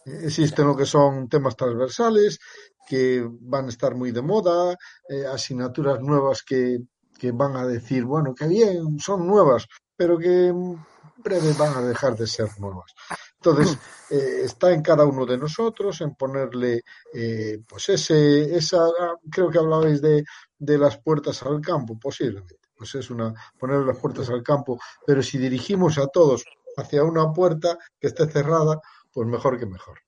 Eh, 0.06 0.22
Existen 0.24 0.68
lo 0.68 0.76
que 0.76 0.86
son 0.86 1.28
temas 1.30 1.56
transversales 1.56 2.40
que 2.88 3.24
van 3.42 3.66
a 3.66 3.70
estar 3.70 3.96
muy 3.96 4.12
de 4.12 4.22
moda, 4.22 4.76
eh, 5.08 5.26
asignaturas 5.26 6.02
nuevas 6.02 6.42
que, 6.44 6.80
que 7.20 7.32
van 7.32 7.56
a 7.56 7.68
decir, 7.68 8.04
bueno, 8.04 8.34
que 8.34 8.48
bien, 8.48 9.00
son 9.00 9.28
nuevas, 9.28 9.68
pero 9.96 10.18
que 10.18 10.48
en 10.48 10.84
breve 11.18 11.54
van 11.54 11.76
a 11.76 11.82
dejar 11.82 12.16
de 12.16 12.26
ser 12.26 12.50
nuevas. 12.60 12.94
Entonces, 13.42 13.78
eh, 14.10 14.42
está 14.44 14.74
en 14.74 14.82
cada 14.82 15.06
uno 15.06 15.26
de 15.26 15.38
nosotros 15.38 16.02
en 16.02 16.14
ponerle, 16.16 16.84
eh, 17.14 17.60
pues 17.68 17.90
ese, 17.90 18.56
esa, 18.56 18.86
creo 19.32 19.50
que 19.50 19.60
hablabais 19.60 20.02
de, 20.02 20.26
de 20.58 20.78
las 20.78 20.98
puertas 20.98 21.42
al 21.44 21.62
campo, 21.62 21.98
posiblemente. 21.98 22.58
Pues 22.76 22.96
es 22.96 23.10
una, 23.10 23.34
poner 23.58 23.80
las 23.80 23.98
puertas 23.98 24.30
al 24.30 24.44
campo, 24.44 24.80
pero 25.06 25.22
si 25.24 25.38
dirigimos 25.38 25.98
a 25.98 26.08
todos 26.08 26.44
hacia 26.78 27.04
una 27.04 27.32
puerta 27.32 27.78
que 28.00 28.08
esté 28.08 28.28
cerrada, 28.28 28.80
pues 29.12 29.28
mejor 29.28 29.60
que 29.60 29.66
mejor. 29.66 30.00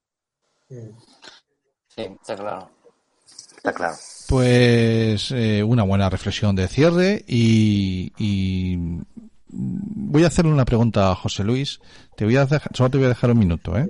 Sí, 0.68 2.02
está 2.02 2.36
claro. 2.36 2.70
Está 3.58 3.74
claro. 3.74 3.95
Pues 4.28 5.32
eh, 5.32 5.62
una 5.64 5.84
buena 5.84 6.10
reflexión 6.10 6.56
de 6.56 6.68
cierre 6.68 7.24
y, 7.28 8.14
y 8.18 8.78
voy 9.52 10.23
a 10.23 10.28
hacerle 10.28 10.52
una 10.52 10.65
pregunta 10.65 11.11
a 11.11 11.15
José 11.15 11.44
Luis. 11.44 11.80
Te 12.15 12.26
voy 12.26 12.36
a 12.38 12.45
dejar, 12.45 12.72
solo 12.76 12.90
te 12.90 12.98
voy 12.98 13.06
a 13.06 13.10
dejar 13.10 13.32
un 13.32 13.40
minuto, 13.40 13.78
¿eh? 13.78 13.90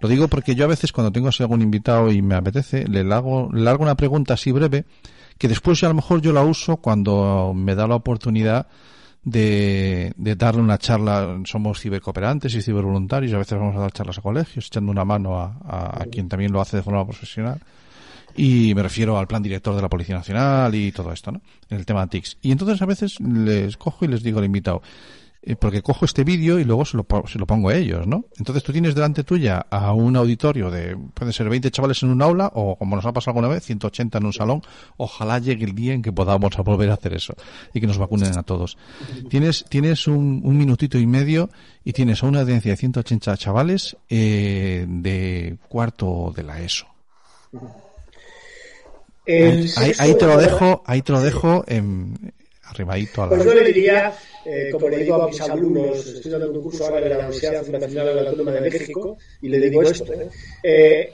Lo 0.00 0.08
digo 0.08 0.28
porque 0.28 0.54
yo 0.54 0.64
a 0.64 0.68
veces 0.68 0.92
cuando 0.92 1.10
tengo 1.12 1.28
así 1.28 1.42
algún 1.42 1.62
invitado 1.62 2.10
y 2.12 2.20
me 2.22 2.34
apetece, 2.34 2.86
le 2.86 3.00
hago, 3.14 3.50
le 3.52 3.72
una 3.74 3.94
pregunta 3.94 4.34
así 4.34 4.52
breve 4.52 4.84
que 5.38 5.48
después 5.48 5.82
a 5.84 5.88
lo 5.88 5.94
mejor 5.94 6.20
yo 6.20 6.32
la 6.32 6.42
uso 6.42 6.76
cuando 6.78 7.52
me 7.54 7.74
da 7.74 7.86
la 7.86 7.94
oportunidad 7.94 8.66
de, 9.22 10.14
darle 10.16 10.62
una 10.62 10.78
charla. 10.78 11.40
Somos 11.44 11.80
cibercooperantes 11.80 12.54
y 12.54 12.62
cibervoluntarios, 12.62 13.34
a 13.34 13.38
veces 13.38 13.58
vamos 13.58 13.76
a 13.76 13.80
dar 13.80 13.92
charlas 13.92 14.18
a 14.18 14.22
colegios, 14.22 14.66
echando 14.66 14.90
una 14.92 15.04
mano 15.04 15.38
a- 15.38 15.56
a 16.02 16.04
quien 16.10 16.28
también 16.28 16.52
lo 16.52 16.60
hace 16.60 16.76
de 16.78 16.82
forma 16.82 17.04
profesional. 17.04 17.60
Y 18.36 18.74
me 18.74 18.82
refiero 18.82 19.18
al 19.18 19.26
plan 19.26 19.42
director 19.42 19.74
de 19.74 19.82
la 19.82 19.88
Policía 19.88 20.14
Nacional 20.14 20.74
y 20.74 20.92
todo 20.92 21.12
esto, 21.12 21.32
¿no? 21.32 21.40
El 21.68 21.86
tema 21.86 22.06
TICS. 22.06 22.38
Y 22.42 22.52
entonces 22.52 22.80
a 22.82 22.86
veces 22.86 23.18
les 23.20 23.76
cojo 23.76 24.04
y 24.04 24.08
les 24.08 24.22
digo 24.22 24.38
al 24.38 24.44
invitado, 24.44 24.82
eh, 25.48 25.54
porque 25.54 25.80
cojo 25.80 26.04
este 26.04 26.24
vídeo 26.24 26.58
y 26.58 26.64
luego 26.64 26.84
se 26.84 26.96
lo, 26.96 27.06
se 27.28 27.38
lo 27.38 27.46
pongo 27.46 27.68
a 27.68 27.74
ellos, 27.76 28.04
¿no? 28.04 28.24
Entonces 28.36 28.64
tú 28.64 28.72
tienes 28.72 28.96
delante 28.96 29.22
tuya 29.22 29.64
a 29.70 29.92
un 29.92 30.16
auditorio 30.16 30.72
de, 30.72 30.96
pueden 31.14 31.32
ser 31.32 31.48
20 31.48 31.70
chavales 31.70 32.02
en 32.02 32.10
un 32.10 32.20
aula 32.20 32.50
o, 32.52 32.76
como 32.76 32.96
nos 32.96 33.06
ha 33.06 33.12
pasado 33.12 33.30
alguna 33.30 33.54
vez, 33.54 33.64
180 33.64 34.18
en 34.18 34.26
un 34.26 34.32
salón. 34.32 34.62
Ojalá 34.96 35.38
llegue 35.38 35.64
el 35.64 35.74
día 35.76 35.94
en 35.94 36.02
que 36.02 36.12
podamos 36.12 36.56
volver 36.64 36.90
a 36.90 36.94
hacer 36.94 37.14
eso 37.14 37.34
y 37.72 37.80
que 37.80 37.86
nos 37.86 37.96
vacunen 37.96 38.36
a 38.36 38.42
todos. 38.42 38.76
Tienes, 39.30 39.64
tienes 39.68 40.08
un, 40.08 40.42
un 40.44 40.58
minutito 40.58 40.98
y 40.98 41.06
medio 41.06 41.48
y 41.84 41.92
tienes 41.92 42.24
a 42.24 42.26
una 42.26 42.40
audiencia 42.40 42.72
de 42.72 42.76
180 42.76 43.36
chavales 43.36 43.96
eh, 44.08 44.84
de 44.88 45.58
cuarto 45.68 46.34
de 46.34 46.42
la 46.42 46.60
ESO. 46.60 46.86
El 49.26 49.68
Ahí, 49.76 50.14
te 50.14 50.24
lo 50.24 50.38
dejo, 50.38 50.82
ahí 50.86 51.02
te 51.02 51.10
lo 51.12 51.20
dejo 51.20 51.64
en, 51.66 52.14
arribadito 52.62 53.22
a 53.22 53.26
la... 53.26 53.30
Pues 53.30 53.44
yo 53.44 53.54
le 53.54 53.64
diría, 53.64 54.16
eh, 54.44 54.70
como 54.70 54.88
le 54.88 54.98
digo 54.98 55.22
a 55.22 55.28
mis 55.28 55.40
alumnos, 55.40 56.06
estoy 56.06 56.30
dando 56.30 56.52
un 56.52 56.62
curso 56.62 56.84
ahora 56.84 57.00
de 57.00 57.08
la 57.08 57.18
Universidad 57.18 57.64
Fundacional 57.64 58.18
Autónoma 58.26 58.52
de 58.52 58.60
México, 58.60 59.18
y 59.42 59.48
le 59.48 59.58
digo 59.58 59.82
esto, 59.82 60.12
¿eh? 60.12 60.28
Eh, 60.62 61.12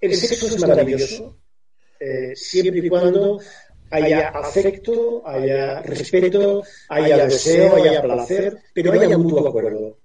el 0.00 0.14
sexo 0.14 0.46
es 0.46 0.60
maravilloso, 0.60 1.36
eh, 1.98 2.32
siempre 2.34 2.78
y 2.78 2.88
cuando 2.88 3.40
haya 3.90 4.28
afecto, 4.28 5.22
haya 5.26 5.80
respeto, 5.80 6.62
haya 6.88 7.26
deseo, 7.26 7.76
haya 7.76 8.02
placer, 8.02 8.58
pero 8.74 8.92
haya 8.92 9.16
mutuo 9.16 9.48
acuerdo. 9.48 9.98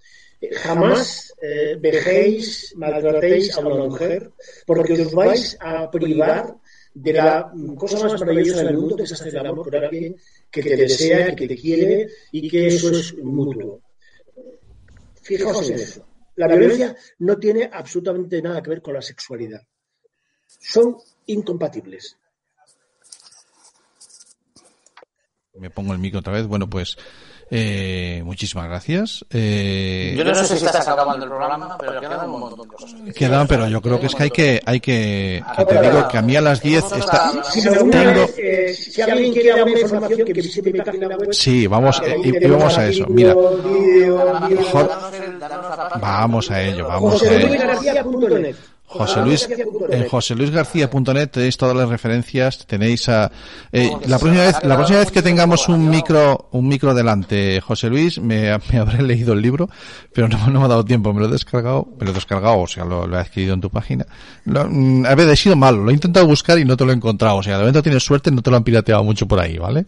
Jamás 0.51 1.33
vejéis, 1.79 2.73
maltratéis 2.75 3.55
a 3.57 3.59
una 3.61 3.85
mujer, 3.85 4.31
porque 4.65 4.93
os 4.93 5.11
vais 5.13 5.57
a 5.59 5.89
privar 5.89 6.55
de 6.95 7.11
la 7.11 7.51
cosa 7.77 7.99
más 7.99 8.19
maravillosa 8.19 8.63
del 8.63 8.77
mundo, 8.77 8.95
que 8.95 9.03
es 9.03 9.11
hacer 9.11 9.27
el 9.27 9.45
amor 9.45 9.63
por 9.65 9.75
alguien 9.75 10.15
que 10.49 10.63
te 10.63 10.77
desea, 10.77 11.35
que 11.35 11.47
te 11.47 11.57
quiere 11.57 12.07
y 12.31 12.49
que 12.49 12.67
eso 12.67 12.89
es 12.89 13.13
mutuo. 13.17 13.81
Fijaos 15.21 15.69
en 15.69 15.75
eso. 15.75 16.07
La 16.35 16.47
violencia 16.47 16.95
no 17.19 17.37
tiene 17.37 17.69
absolutamente 17.71 18.41
nada 18.41 18.61
que 18.61 18.69
ver 18.69 18.81
con 18.81 18.93
la 18.93 19.01
sexualidad. 19.01 19.61
Son 20.47 20.97
incompatibles. 21.27 22.17
Me 25.53 25.69
pongo 25.69 25.93
el 25.93 25.99
micro 25.99 26.19
otra 26.19 26.33
vez. 26.33 26.47
Bueno, 26.47 26.69
pues 26.69 26.97
eh, 27.51 28.21
muchísimas 28.25 28.67
gracias. 28.67 29.25
Eh, 29.29 30.15
Yo 30.17 30.23
no 30.23 30.33
sé 30.35 30.57
si 30.57 30.65
estás 30.65 30.87
acabando 30.87 31.25
el 31.25 31.29
programa, 31.29 31.77
pero 31.79 31.99
quedan 31.99 32.29
un 32.29 32.39
montón 32.39 32.67
de 32.67 32.75
cosas. 32.75 32.95
quedan, 33.15 33.47
pero 33.47 33.67
yo 33.67 33.81
creo 33.81 33.99
que 33.99 34.07
es 34.07 34.15
que 34.15 34.23
hay 34.23 34.29
que, 34.31 34.61
hay 34.65 34.79
que, 34.79 35.43
que 35.57 35.65
te 35.65 35.81
digo 35.81 36.07
que 36.07 36.17
a 36.17 36.21
mí 36.21 36.35
a 36.35 36.41
las 36.41 36.61
10 36.61 36.91
está, 36.93 37.31
Si, 37.43 37.67
alguna 37.67 37.91
tengo, 38.03 38.27
vez, 38.35 38.93
si 38.93 39.01
alguien 39.01 39.33
quiere 39.33 39.51
alguna 39.51 39.79
información, 39.79 40.25
que 40.25 40.33
visite 40.33 40.71
mi 40.71 40.79
página 40.81 41.07
web. 41.07 41.33
sí, 41.33 41.67
vamos, 41.67 42.01
Ahí 42.01 42.21
eh, 42.23 42.39
y, 42.41 42.47
vamos 42.47 42.77
a 42.77 42.87
eso. 42.87 43.05
Mira, 43.09 43.35
vamos 46.01 46.51
a 46.51 46.61
ello, 46.61 46.87
vamos 46.87 47.21
a 47.23 47.33
ello. 47.33 48.55
joseluisgarcía.net. 48.97 48.97
José 48.97 49.21
Luis, 49.21 49.49
en 49.89 50.07
joseluisgarcía.net 50.07 51.29
tenéis 51.29 51.57
todas 51.57 51.75
las 51.75 51.89
referencias, 51.89 52.65
tenéis 52.65 53.09
a 53.09 53.31
eh, 53.71 53.91
la 54.07 54.19
próxima 54.19 54.43
vez, 54.43 54.55
la 54.63 54.75
próxima 54.75 54.99
vez 54.99 55.11
que 55.11 55.21
tengamos 55.21 55.67
un 55.67 55.89
micro, 55.89 56.49
un 56.51 56.67
micro 56.67 56.93
delante, 56.93 57.61
José 57.61 57.89
Luis, 57.89 58.19
me, 58.19 58.57
me 58.71 58.79
habré 58.79 59.03
leído 59.03 59.33
el 59.33 59.41
libro, 59.41 59.69
pero 60.13 60.27
no, 60.27 60.47
no 60.47 60.59
me 60.59 60.65
ha 60.65 60.69
dado 60.69 60.85
tiempo, 60.85 61.13
me 61.13 61.19
lo 61.19 61.27
he 61.27 61.31
descargado, 61.31 61.87
me 61.99 62.05
lo 62.05 62.11
he 62.11 62.13
descargado, 62.13 62.59
o 62.59 62.67
sea, 62.67 62.85
lo, 62.85 63.05
lo 63.07 63.17
he 63.17 63.19
adquirido 63.19 63.53
en 63.53 63.61
tu 63.61 63.69
página. 63.69 64.05
Lo, 64.45 64.65
mm, 64.69 65.05
a 65.05 65.15
ver, 65.15 65.29
he 65.29 65.35
sido 65.35 65.55
malo, 65.55 65.83
lo 65.83 65.91
he 65.91 65.93
intentado 65.93 66.25
buscar 66.25 66.57
y 66.59 66.65
no 66.65 66.77
te 66.77 66.85
lo 66.85 66.91
he 66.91 66.95
encontrado, 66.95 67.37
o 67.37 67.43
sea, 67.43 67.53
de 67.53 67.59
momento 67.59 67.83
tienes 67.83 68.03
suerte, 68.03 68.31
no 68.31 68.41
te 68.41 68.49
lo 68.49 68.57
han 68.57 68.63
pirateado 68.63 69.03
mucho 69.03 69.27
por 69.27 69.39
ahí, 69.39 69.57
¿vale? 69.57 69.85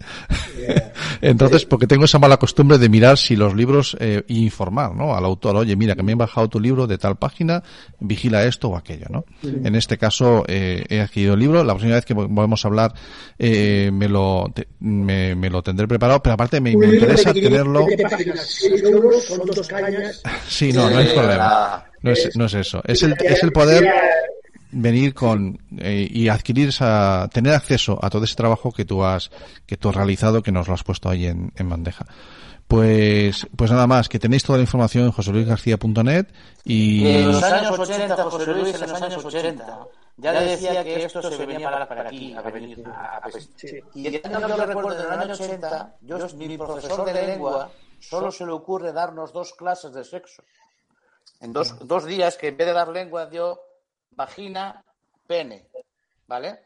Entonces, 1.21 1.65
porque 1.65 1.87
tengo 1.87 2.05
esa 2.05 2.19
mala 2.19 2.37
costumbre 2.37 2.77
de 2.77 2.89
mirar 2.89 3.17
si 3.17 3.35
los 3.35 3.55
libros 3.55 3.95
eh, 3.99 4.23
informar, 4.27 4.95
¿no? 4.95 5.15
Al 5.15 5.25
autor, 5.25 5.55
oye, 5.57 5.75
mira, 5.75 5.95
que 5.95 6.03
me 6.03 6.11
he 6.11 6.15
bajado 6.15 6.47
tu 6.47 6.59
libro 6.59 6.87
de 6.87 6.97
tal 6.97 7.15
página, 7.17 7.63
vigila 7.99 8.43
esto 8.45 8.69
o 8.69 8.77
aquello, 8.77 8.96
¿no? 9.09 9.23
En 9.43 9.75
este 9.75 9.97
caso, 9.97 10.43
eh, 10.47 10.83
he 10.89 10.99
adquirido 11.01 11.35
el 11.35 11.39
libro, 11.39 11.63
la 11.63 11.73
próxima 11.73 11.95
vez 11.95 12.05
que 12.05 12.13
volvamos 12.13 12.63
a 12.63 12.67
hablar, 12.67 12.93
eh, 13.37 13.89
me 13.93 14.07
lo, 14.09 14.51
te- 14.53 14.67
me, 14.79 15.35
me 15.35 15.49
lo 15.49 15.61
tendré 15.61 15.87
preparado, 15.87 16.21
pero 16.23 16.33
aparte 16.33 16.59
me, 16.59 16.75
me 16.75 16.87
interesa 16.87 17.33
tenerlo. 17.33 17.85
Son 19.27 19.41
dos 19.45 19.67
cañas. 19.67 20.21
Sí, 20.47 20.71
no, 20.73 20.89
no 20.89 20.97
hay 20.97 21.07
problema. 21.07 21.85
No 22.01 22.11
es, 22.11 22.35
no 22.35 22.45
es 22.45 22.53
eso. 22.53 22.81
Es 22.85 23.03
el, 23.03 23.15
es 23.23 23.43
el 23.43 23.51
poder 23.51 23.87
venir 24.71 25.13
con 25.13 25.57
eh, 25.77 26.07
y 26.11 26.27
adquirir 26.27 26.69
esa, 26.69 27.29
tener 27.33 27.53
acceso 27.53 27.97
a 28.01 28.09
todo 28.09 28.23
ese 28.25 28.35
trabajo 28.35 28.71
que 28.71 28.85
tú 28.85 29.03
has, 29.03 29.29
que 29.65 29.77
tú 29.77 29.89
has 29.89 29.95
realizado, 29.95 30.43
que 30.43 30.51
nos 30.51 30.67
lo 30.67 30.73
has 30.73 30.83
puesto 30.83 31.09
ahí 31.09 31.25
en, 31.25 31.51
en 31.55 31.69
bandeja. 31.69 32.05
Pues, 32.67 33.47
pues 33.55 33.71
nada 33.71 33.87
más, 33.87 34.09
que 34.09 34.19
tenéis 34.19 34.43
toda 34.43 34.57
la 34.57 34.63
información 34.63 35.05
en 35.05 35.11
joseluisgarcía.net 35.13 36.27
y 36.65 37.07
En 37.07 37.31
los 37.31 37.41
años 37.43 37.79
80, 37.79 38.15
José 38.23 38.45
Luis, 38.53 38.75
en 38.75 38.81
los 38.89 39.01
años 39.01 39.23
80, 39.25 39.87
ya 40.17 40.31
le 40.33 40.41
decía 40.45 40.83
que 40.83 41.05
esto 41.05 41.21
se 41.31 41.45
venía 41.45 41.71
para, 41.71 41.87
para 41.87 42.01
aquí, 42.07 42.33
a 42.33 42.41
venir. 42.41 42.83
a- 42.87 43.17
a- 43.17 43.29
Y 43.95 44.07
el 44.07 44.21
año 44.25 44.47
que 44.47 44.57
yo 44.57 44.65
recuerdo, 44.65 44.99
en 44.99 45.13
el 45.13 45.19
año 45.19 45.33
80, 45.33 45.95
yo, 46.01 46.17
mi 46.35 46.57
profesor 46.57 47.05
de 47.05 47.13
lengua 47.27 47.71
solo 47.99 48.31
se 48.31 48.45
le 48.45 48.51
ocurre 48.51 48.91
darnos 48.91 49.31
dos 49.31 49.53
clases 49.53 49.93
de 49.93 50.03
sexo. 50.03 50.43
En 51.39 51.53
dos, 51.53 51.75
dos 51.87 52.03
días 52.05 52.35
que 52.35 52.49
en 52.49 52.57
vez 52.57 52.67
de 52.67 52.73
dar 52.73 52.89
lengua 52.89 53.27
dio 53.27 53.61
vagina, 54.11 54.83
pene. 55.25 55.67
¿Vale? 56.27 56.59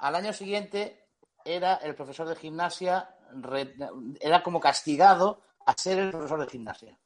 Al 0.00 0.14
año 0.14 0.32
siguiente 0.34 1.06
era 1.44 1.76
el 1.76 1.94
profesor 1.94 2.28
de 2.28 2.36
gimnasia, 2.36 3.08
re- 3.42 3.74
era 4.20 4.42
como 4.42 4.60
castigado 4.60 5.42
a 5.66 5.74
ser 5.76 5.98
el 5.98 6.10
profesor 6.10 6.40
de 6.40 6.46
gimnasia. 6.46 6.96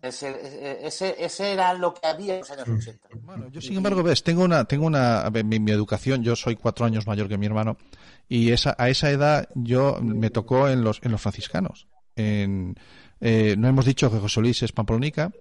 Ese, 0.00 0.86
ese, 0.86 1.16
ese 1.24 1.52
era 1.52 1.74
lo 1.74 1.92
que 1.92 2.06
había 2.06 2.34
en 2.34 2.40
los 2.40 2.50
años 2.52 2.68
80. 2.68 3.08
Yo, 3.50 3.60
sin 3.60 3.76
embargo, 3.76 4.04
ves, 4.04 4.22
tengo 4.22 4.44
una, 4.44 4.64
tengo 4.64 4.86
una, 4.86 5.28
mi, 5.44 5.58
mi 5.58 5.72
educación, 5.72 6.22
yo 6.22 6.36
soy 6.36 6.54
cuatro 6.54 6.86
años 6.86 7.06
mayor 7.08 7.28
que 7.28 7.36
mi 7.36 7.46
hermano, 7.46 7.76
y 8.28 8.52
esa, 8.52 8.76
a 8.78 8.88
esa 8.90 9.10
edad 9.10 9.48
yo 9.56 9.98
me 10.00 10.30
tocó 10.30 10.68
en 10.68 10.84
los, 10.84 11.00
en 11.02 11.10
los 11.10 11.20
franciscanos. 11.20 11.88
En, 12.14 12.76
eh, 13.20 13.56
no 13.58 13.66
hemos 13.66 13.86
dicho 13.86 14.08
que 14.08 14.18
José 14.18 14.40
Luis 14.40 14.62
es 14.62 14.70
pamplonica, 14.70 15.32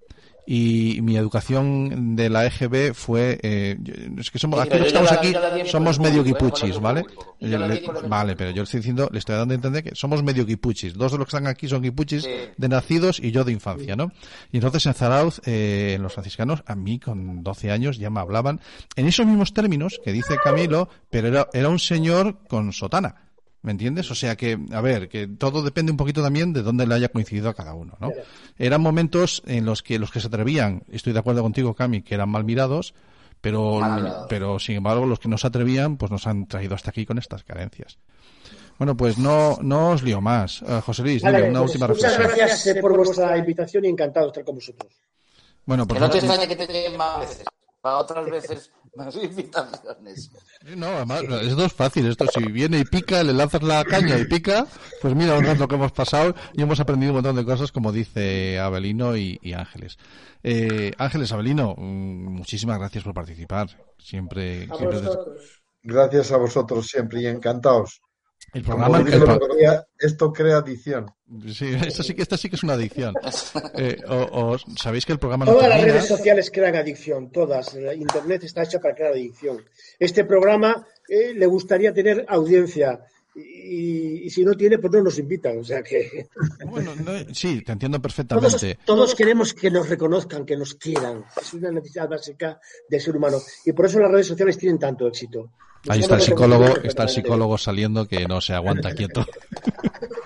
y 0.50 1.00
mi 1.02 1.18
educación 1.18 2.16
de 2.16 2.30
la 2.30 2.46
EGB 2.46 2.94
fue, 2.94 3.38
eh, 3.44 3.78
es 4.18 4.32
que 4.32 4.40
somos, 4.40 4.62
Sí, 4.64 4.70
aquí 4.72 4.86
estamos 4.88 5.12
la- 5.12 5.18
aquí 5.18 5.34
somos 5.70 6.00
medio 6.00 6.22
¿eh? 6.22 6.24
guipuchis, 6.24 6.80
¿vale? 6.80 7.04
Le- 7.42 7.84
Vale, 8.08 8.36
pero 8.38 8.52
yo 8.52 8.58
le 8.58 8.64
estoy 8.64 8.80
diciendo, 8.80 9.10
le 9.12 9.20
estoy 9.20 9.36
dando 9.36 9.54
a 9.54 9.56
entender 9.56 9.84
que 9.84 9.94
somos 9.94 10.24
medio 10.24 10.46
guipuchis. 10.46 10.94
Dos 10.94 11.12
de 11.12 11.18
los 11.18 11.28
que 11.28 11.36
están 11.36 11.48
aquí 11.48 11.68
son 11.68 11.82
guipuchis 11.82 12.26
de 12.56 12.70
nacidos 12.70 13.20
y 13.20 13.32
yo 13.32 13.44
de 13.44 13.52
infancia, 13.52 13.98
¿no? 13.98 14.12
Y 14.52 14.58
entonces 14.58 14.86
en 14.86 14.94
Zarauz, 14.94 15.42
eh, 15.46 15.98
los 16.00 16.14
franciscanos, 16.14 16.64
a 16.66 16.76
mí 16.76 16.98
con 16.98 17.44
12 17.44 17.70
años 17.70 17.98
ya 17.98 18.10
me 18.10 18.22
hablaban 18.22 18.62
en 18.96 19.06
esos 19.08 19.26
mismos 19.26 19.54
términos 19.54 20.00
que 20.02 20.14
dice 20.14 20.38
Camilo, 20.42 20.88
pero 21.10 21.28
era, 21.28 21.48
era 21.52 21.68
un 21.68 21.80
señor 21.80 22.38
con 22.48 22.72
sotana. 22.72 23.27
¿Me 23.68 23.72
entiendes? 23.74 24.10
O 24.12 24.16
sea 24.16 24.38
que, 24.38 24.58
a 24.72 24.80
ver, 24.80 25.10
que 25.10 25.28
todo 25.28 25.62
depende 25.62 25.92
un 25.92 25.98
poquito 25.98 26.24
también 26.24 26.54
de 26.54 26.62
dónde 26.62 26.88
le 26.88 26.96
haya 26.96 27.10
coincidido 27.10 27.50
a 27.50 27.54
cada 27.54 27.74
uno, 27.74 27.98
¿no? 28.00 28.14
Eran 28.58 28.80
momentos 28.80 29.44
en 29.46 29.66
los 29.66 29.84
que 29.84 30.00
los 30.00 30.10
que 30.10 30.22
se 30.22 30.28
atrevían, 30.28 30.84
estoy 30.90 31.12
de 31.12 31.20
acuerdo 31.20 31.42
contigo, 31.42 31.74
Cami, 31.74 32.02
que 32.02 32.16
eran 32.16 32.30
mal 32.30 32.46
mirados, 32.46 32.94
pero, 33.42 33.82
Mal 33.82 34.04
mirados. 34.04 34.28
pero 34.30 34.58
sin 34.58 34.78
embargo 34.78 35.06
los 35.06 35.20
que 35.20 35.28
no 35.28 35.38
se 35.38 35.48
atrevían, 35.48 35.98
pues 35.98 36.10
nos 36.14 36.28
han 36.28 36.48
traído 36.48 36.76
hasta 36.76 36.92
aquí 36.92 37.06
con 37.06 37.18
estas 37.18 37.44
carencias. 37.44 37.98
Bueno, 38.78 38.96
pues 38.96 39.18
no, 39.18 39.58
no 39.62 39.90
os 39.90 40.02
lío 40.02 40.22
más. 40.22 40.62
Eh, 40.62 40.82
José 40.86 41.02
Luis, 41.04 41.22
dime, 41.22 41.50
una 41.50 41.60
pues 41.60 41.72
última 41.72 41.88
muchas 41.90 42.18
reflexión. 42.18 42.38
gracias 42.48 42.68
eh, 42.68 42.80
por 42.80 42.96
vuestra 42.96 43.38
invitación 43.38 43.84
y 43.84 43.90
encantado 43.90 44.28
de 44.28 44.30
estar 44.30 44.46
con 44.46 44.56
vosotros. 44.56 44.94
Bueno, 45.66 45.86
pues 45.86 46.00
Que 46.00 46.06
no 46.08 46.10
te 46.10 46.20
extrañe 46.20 46.48
que 46.48 46.56
te 46.56 46.68
lleguen 46.68 46.96
más 46.96 47.20
veces. 47.20 47.44
Para 47.82 47.98
otras 47.98 48.26
veces 48.30 48.72
más 48.98 49.16
invitaciones. 49.16 50.32
No, 50.76 50.88
además, 50.88 51.24
esto 51.24 51.66
es 51.66 51.74
fácil. 51.74 52.08
Esto, 52.08 52.26
si 52.28 52.44
viene 52.52 52.80
y 52.80 52.84
pica, 52.84 53.24
le 53.24 53.34
lanzas 53.34 53.64
la 53.64 53.86
caña 53.86 54.18
y 54.18 54.26
pica, 54.26 54.68
pues 55.02 55.16
mira 55.16 55.38
un 55.38 55.46
rato 55.46 55.68
que 55.68 55.76
hemos 55.76 55.92
pasado 55.92 56.36
y 56.54 56.62
hemos 56.62 56.80
aprendido 56.80 57.14
un 57.14 57.18
montón 57.18 57.36
de 57.36 57.46
cosas, 57.46 57.72
como 57.72 57.92
dice 57.92 58.60
Abelino 58.60 59.16
y, 59.16 59.40
y 59.42 59.54
Ángeles. 59.54 59.98
Eh, 60.44 60.92
Ángeles, 60.98 61.32
Abelino, 61.32 61.76
mm, 61.78 62.36
muchísimas 62.38 62.80
gracias 62.80 63.04
por 63.04 63.14
participar. 63.14 63.70
Siempre, 63.98 64.68
A 64.70 64.76
siempre 64.76 65.00
vosotros. 65.00 65.62
Gracias 65.84 66.32
a 66.32 66.38
vosotros 66.38 66.88
siempre 66.88 67.22
y 67.22 67.28
encantados. 67.28 68.02
El 68.58 68.64
programa- 68.64 68.98
el 69.00 69.06
pro- 69.22 69.40
esto 70.00 70.34
crea 70.34 70.58
adicción. 70.58 71.06
Sí, 71.54 71.76
esta 71.86 72.02
sí 72.04 72.14
que, 72.16 72.22
esta 72.22 72.38
sí 72.38 72.50
que 72.50 72.56
es 72.56 72.64
una 72.64 72.74
adicción. 72.74 73.14
Eh, 73.76 73.98
o- 74.08 74.54
o- 74.54 74.58
Sabéis 74.78 75.06
que 75.06 75.12
el 75.14 75.20
programa 75.20 75.46
no 75.46 75.54
Todas 75.54 75.70
las 75.70 75.82
redes 75.84 76.08
sociales 76.08 76.50
crean 76.52 76.76
adicción, 76.76 77.32
todas. 77.32 77.74
La 77.76 77.94
Internet 77.94 78.44
está 78.44 78.64
hecha 78.64 78.80
para 78.80 78.96
crear 78.96 79.12
adicción. 79.14 79.64
Este 80.00 80.26
programa 80.26 80.86
eh, 81.08 81.34
le 81.36 81.46
gustaría 81.46 81.94
tener 81.94 82.26
audiencia 82.28 83.00
y, 83.38 84.26
y 84.26 84.30
si 84.30 84.44
no 84.44 84.54
tiene, 84.54 84.80
pues 84.80 84.92
no 84.94 85.04
nos 85.04 85.20
invitan. 85.20 85.60
O 85.60 85.64
sea 85.64 85.84
que 85.84 86.28
Bueno, 86.66 86.94
no, 86.96 87.12
sí, 87.34 87.62
te 87.62 87.72
entiendo 87.72 88.02
perfectamente. 88.02 88.80
todos 88.86 89.16
queremos 89.16 89.54
que 89.54 89.70
nos 89.70 89.88
reconozcan, 89.90 90.46
que 90.46 90.58
nos 90.58 90.76
quieran. 90.76 91.24
Es 91.40 91.54
una 91.54 91.72
necesidad 91.72 92.10
básica 92.10 92.60
del 92.90 93.02
ser 93.02 93.16
humano 93.16 93.38
y 93.66 93.72
por 93.74 93.86
eso 93.86 94.00
las 94.00 94.12
redes 94.12 94.28
sociales 94.28 94.58
tienen 94.58 94.80
tanto 94.80 95.08
éxito. 95.08 95.52
Ahí 95.88 96.00
está 96.00 96.16
el 96.16 96.22
psicólogo, 96.22 96.66
está 96.84 97.04
el 97.04 97.10
psicólogo 97.10 97.58
saliendo 97.58 98.08
que 98.08 98.26
no 98.28 98.42
se 98.42 98.54
aguanta 98.54 98.94
quieto. 98.94 99.26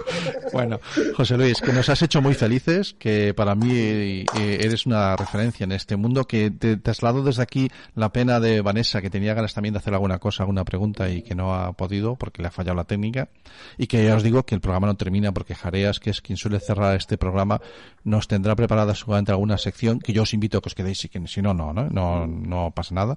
Bueno, 0.53 0.79
José 1.15 1.37
Luis, 1.37 1.61
que 1.61 1.71
nos 1.71 1.89
has 1.89 2.01
hecho 2.01 2.21
muy 2.21 2.33
felices, 2.33 2.95
que 2.97 3.33
para 3.33 3.55
mí 3.55 3.69
eh, 3.71 4.25
eres 4.35 4.85
una 4.85 5.15
referencia 5.15 5.63
en 5.63 5.71
este 5.71 5.95
mundo, 5.95 6.25
que 6.25 6.51
te 6.51 6.77
traslado 6.77 7.23
desde 7.23 7.43
aquí 7.43 7.69
la 7.95 8.11
pena 8.11 8.39
de 8.39 8.61
Vanessa, 8.61 9.01
que 9.01 9.09
tenía 9.09 9.33
ganas 9.33 9.53
también 9.53 9.73
de 9.73 9.79
hacer 9.79 9.93
alguna 9.93 10.19
cosa, 10.19 10.43
alguna 10.43 10.65
pregunta 10.65 11.09
y 11.09 11.21
que 11.21 11.35
no 11.35 11.55
ha 11.55 11.73
podido 11.73 12.15
porque 12.15 12.41
le 12.41 12.49
ha 12.49 12.51
fallado 12.51 12.75
la 12.75 12.83
técnica, 12.83 13.29
y 13.77 13.87
que 13.87 14.03
ya 14.05 14.15
os 14.15 14.23
digo 14.23 14.43
que 14.43 14.55
el 14.55 14.61
programa 14.61 14.87
no 14.87 14.95
termina 14.95 15.31
porque 15.31 15.55
Jareas, 15.55 15.99
que 15.99 16.09
es 16.09 16.21
quien 16.21 16.37
suele 16.37 16.59
cerrar 16.59 16.95
este 16.95 17.17
programa, 17.17 17.61
nos 18.03 18.27
tendrá 18.27 18.55
preparada 18.55 18.95
seguramente 18.95 19.31
alguna 19.31 19.57
sección 19.57 19.99
que 19.99 20.13
yo 20.13 20.23
os 20.23 20.33
invito 20.33 20.57
a 20.57 20.61
que 20.61 20.67
os 20.67 20.75
quedéis 20.75 20.99
si 21.25 21.41
no, 21.41 21.53
no, 21.53 21.73
no, 21.73 21.89
no, 21.89 22.27
no 22.27 22.71
pasa 22.71 22.95
nada, 22.95 23.15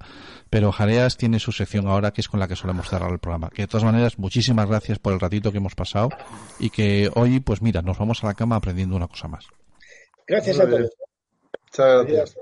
pero 0.51 0.73
Jareas 0.73 1.17
tiene 1.17 1.39
su 1.39 1.53
sección 1.53 1.87
ahora 1.87 2.13
que 2.13 2.21
es 2.21 2.29
con 2.29 2.41
la 2.41 2.49
que 2.49 2.57
solemos 2.57 2.89
cerrar 2.89 3.11
el 3.11 3.19
programa. 3.19 3.51
Que 3.51 3.63
de 3.63 3.69
todas 3.69 3.85
maneras, 3.85 4.19
muchísimas 4.19 4.69
gracias 4.69 4.99
por 4.99 5.13
el 5.13 5.21
ratito 5.21 5.53
que 5.53 5.59
hemos 5.59 5.75
pasado 5.75 6.11
y 6.59 6.71
que 6.71 6.84
hoy, 7.15 7.41
pues 7.41 7.63
mira, 7.63 7.83
nos 7.83 7.99
vamos 7.99 8.23
a 8.23 8.27
la 8.29 8.35
cama 8.35 8.57
aprendiendo 8.57 8.97
una 8.97 9.09
cosa 9.09 9.29
más. 9.29 9.47
Gracias 10.27 10.59
a 10.61 10.67
todos. 10.69 10.91
Muchas 11.71 12.07
gracias. 12.07 12.37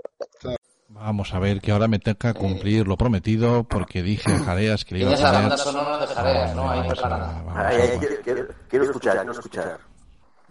Vamos 0.88 1.32
a 1.32 1.38
ver 1.38 1.60
que 1.60 1.72
ahora 1.72 1.88
me 1.88 1.98
toca 1.98 2.34
cumplir 2.34 2.86
lo 2.86 2.96
prometido 2.98 3.64
porque 3.64 4.02
dije 4.02 4.30
a 4.30 4.38
Jareas 4.40 4.84
que 4.84 4.94
le 4.94 5.00
iba 5.00 5.12
a 5.12 5.14
Tienes 5.16 5.32
la 5.32 5.38
poner... 5.38 5.48
banda 5.48 5.64
sonora 5.64 6.06
de 6.06 6.06
Jareas, 6.14 6.54
¿no? 6.54 6.70
Ahí 6.70 6.88
preparada. 6.88 7.70
quiero, 7.98 8.22
quiero- 8.22 8.48
quiero 8.68 8.84
escuchar, 8.84 9.16
quiero 9.16 9.32
escuchar. 9.32 9.78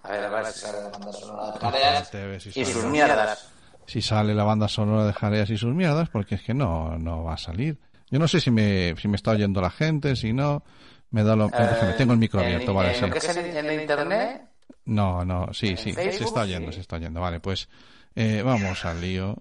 A 0.03 0.11
ver, 0.11 0.25
a 0.25 0.29
ver 0.31 0.45
si 0.47 0.59
sale 0.59 0.81
la 0.81 0.89
banda 0.89 1.13
sonora 1.13 1.51
de 1.51 1.59
Jareas 1.59 2.45
y 2.57 2.65
sus 2.65 2.85
mierdas. 2.85 3.47
si 3.85 4.01
sale 4.01 4.33
la 4.33 4.43
banda 4.43 4.67
sonora 4.67 5.05
de 5.05 5.13
Jareas 5.13 5.49
y 5.51 5.57
sus 5.57 5.75
mierdas, 5.75 6.09
porque 6.09 6.35
es 6.35 6.41
que 6.41 6.55
no, 6.55 6.97
no 6.97 7.23
va 7.23 7.35
a 7.35 7.37
salir. 7.37 7.77
Yo 8.09 8.17
no 8.19 8.27
sé 8.27 8.41
si 8.41 8.49
me, 8.51 8.95
si 8.97 9.07
me 9.07 9.15
está 9.15 9.31
oyendo 9.31 9.61
la 9.61 9.69
gente, 9.69 10.15
si 10.15 10.33
no, 10.33 10.63
me 11.11 11.23
da 11.23 11.35
lo... 11.35 11.47
déjame, 11.47 11.93
tengo 11.93 12.13
el 12.13 12.19
micro 12.19 12.39
abierto, 12.41 12.71
en- 12.71 12.75
vale. 12.77 12.89
en 12.89 12.95
sí. 12.95 13.01
lo 13.01 13.11
que 13.11 13.17
es 13.19 13.37
en, 13.37 13.65
en 13.69 13.81
internet, 13.81 14.41
No, 14.85 15.23
no, 15.23 15.53
sí, 15.53 15.77
sí, 15.77 15.93
se 15.93 16.01
Facebook, 16.01 16.27
está 16.27 16.41
oyendo, 16.41 16.71
sí. 16.71 16.75
se 16.75 16.81
está 16.81 16.95
oyendo. 16.97 17.21
Vale, 17.21 17.39
pues 17.39 17.69
eh, 18.15 18.41
vamos 18.43 18.83
al 18.85 18.99
lío. 18.99 19.35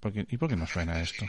¿Por 0.00 0.12
qué- 0.12 0.26
¿Y 0.28 0.36
por 0.36 0.48
qué 0.48 0.56
no 0.56 0.66
suena 0.66 1.00
esto? 1.00 1.24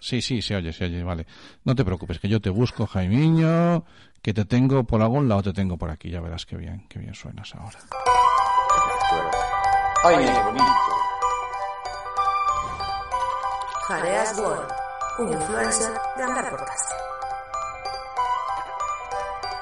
Sí, 0.00 0.20
sí, 0.20 0.42
se 0.42 0.56
oye, 0.56 0.72
se 0.72 0.84
oye, 0.86 1.02
vale. 1.04 1.26
No 1.64 1.74
te 1.76 1.84
preocupes, 1.84 2.18
que 2.18 2.28
yo 2.28 2.40
te 2.40 2.50
busco, 2.50 2.86
Jaimiño, 2.86 3.84
que 4.20 4.34
te 4.34 4.44
tengo 4.44 4.82
por 4.84 5.00
algún 5.02 5.28
lado, 5.28 5.42
te 5.44 5.52
tengo 5.52 5.78
por 5.78 5.90
aquí, 5.90 6.10
ya 6.10 6.20
verás 6.20 6.44
qué 6.46 6.56
bien, 6.56 6.86
qué 6.88 6.98
bien 6.98 7.14
suenas 7.14 7.54
ahora. 7.54 7.78
ay, 10.02 10.16
qué 10.26 10.42
bonito. 10.42 10.64
Jareas 13.86 14.38
World, 14.38 14.72
un 15.18 15.32
influencer 15.32 15.92
de 16.16 16.22
andar 16.22 16.50
por 16.50 16.64
casa. 16.64 16.94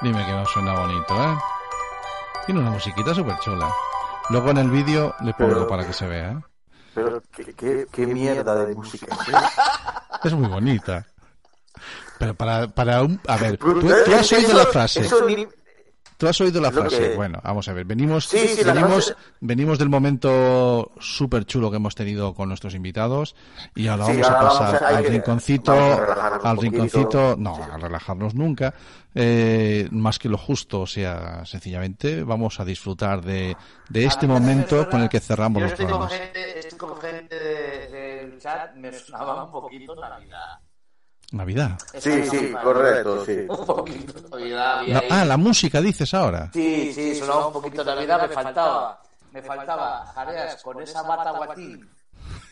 Dime 0.01 0.25
que 0.25 0.31
no 0.31 0.45
suena 0.45 0.73
bonito, 0.79 1.13
¿eh? 1.23 1.37
Tiene 2.45 2.61
una 2.61 2.71
musiquita 2.71 3.13
súper 3.13 3.37
chula. 3.39 3.69
Luego 4.29 4.51
en 4.51 4.57
el 4.57 4.69
vídeo 4.69 5.13
le 5.21 5.33
pongo 5.33 5.53
Pero- 5.53 5.67
para 5.67 5.85
que 5.85 5.93
se 5.93 6.07
vea, 6.07 6.31
¿eh? 6.31 6.39
Pero 6.95 7.21
qué, 7.31 7.53
qué, 7.53 7.87
qué 7.91 8.07
mierda 8.07 8.65
de 8.65 8.75
música. 8.75 9.07
Es 10.23 10.33
muy 10.33 10.49
bonita. 10.49 11.05
Pero 12.17 12.33
para, 12.33 12.67
para 12.67 13.01
un... 13.03 13.21
A 13.25 13.37
ver, 13.37 13.57
tú, 13.57 13.79
tú 13.79 14.13
has 14.13 14.29
oído 14.33 14.53
la 14.53 14.65
frase. 14.65 14.99
Eso 14.99 15.23
ni- 15.25 15.47
Tú 16.19 16.27
has 16.27 16.41
oído 16.41 16.59
la 16.59 16.69
frase. 16.69 16.99
que- 17.11 17.15
Bueno, 17.15 17.39
vamos 17.41 17.65
a 17.69 17.73
ver. 17.73 17.85
Venimos, 17.85 18.25
Sí, 18.27 18.39
sí, 18.49 18.63
la 18.65 18.73
venimos, 18.73 19.05
frase- 19.05 19.15
venimos 19.39 19.79
del 19.79 19.87
momento 19.87 20.91
súper 20.99 21.45
chulo 21.45 21.71
que 21.71 21.77
hemos 21.77 21.95
tenido 21.95 22.33
con 22.33 22.49
nuestros 22.49 22.75
invitados 22.75 23.37
y 23.73 23.87
ahora 23.87 24.05
Sí, 24.07 24.11
vamos 24.11 24.25
ahora 24.27 24.39
a 24.39 24.43
vamos 24.43 24.59
pasar 24.59 24.83
a- 24.83 24.97
al 24.97 25.03
que- 25.03 25.09
rinconcito, 25.11 25.71
al 25.71 26.57
rinconcito, 26.57 27.35
no, 27.39 27.55
a 27.55 27.77
relajarnos 27.77 28.35
nunca, 28.35 28.73
eh, 29.15 29.87
más 29.91 30.19
que 30.19 30.27
lo 30.27 30.37
justo, 30.37 30.81
o 30.81 30.87
sea, 30.87 31.45
sencillamente 31.45 32.21
vamos 32.23 32.59
a 32.59 32.65
disfrutar 32.65 33.21
de, 33.21 33.55
de 33.87 34.03
este 34.05 34.27
momento 34.27 34.89
con 34.89 35.01
el 35.01 35.07
que 35.07 35.21
cerramos 35.21 35.61
Yo 35.61 35.63
los 35.69 35.71
estoy 35.71 35.85
con 35.85 35.99
programas. 35.99 36.19
gente, 36.33 36.59
estoy 36.59 36.77
con 36.77 36.97
gente 36.97 37.39
de- 37.39 37.87
del 38.27 38.39
chat, 38.41 38.75
me 38.75 38.91
sonaba 38.91 39.45
un 39.45 39.51
poquito 39.53 39.95
Navidad. 39.95 40.59
Navidad. 41.31 41.77
Sí, 41.97 42.23
sí, 42.29 42.53
correcto, 42.63 43.25
sí. 43.25 43.45
Un 43.47 43.65
poquito 43.65 44.29
Navidad. 44.29 44.81
La- 44.87 45.03
ah, 45.09 45.25
la 45.25 45.37
música 45.37 45.79
dices 45.81 46.13
ahora. 46.13 46.49
Sí, 46.53 46.91
sí, 46.93 47.15
sonaba 47.15 47.47
un 47.47 47.53
poquito 47.53 47.83
Navidad, 47.83 48.21
me 48.27 48.33
faltaba. 48.33 49.01
Me 49.31 49.41
faltaba 49.43 50.05
jareas 50.15 50.63
con 50.63 50.81
esa 50.81 51.03
bata 51.03 51.31
guatín. 51.31 51.89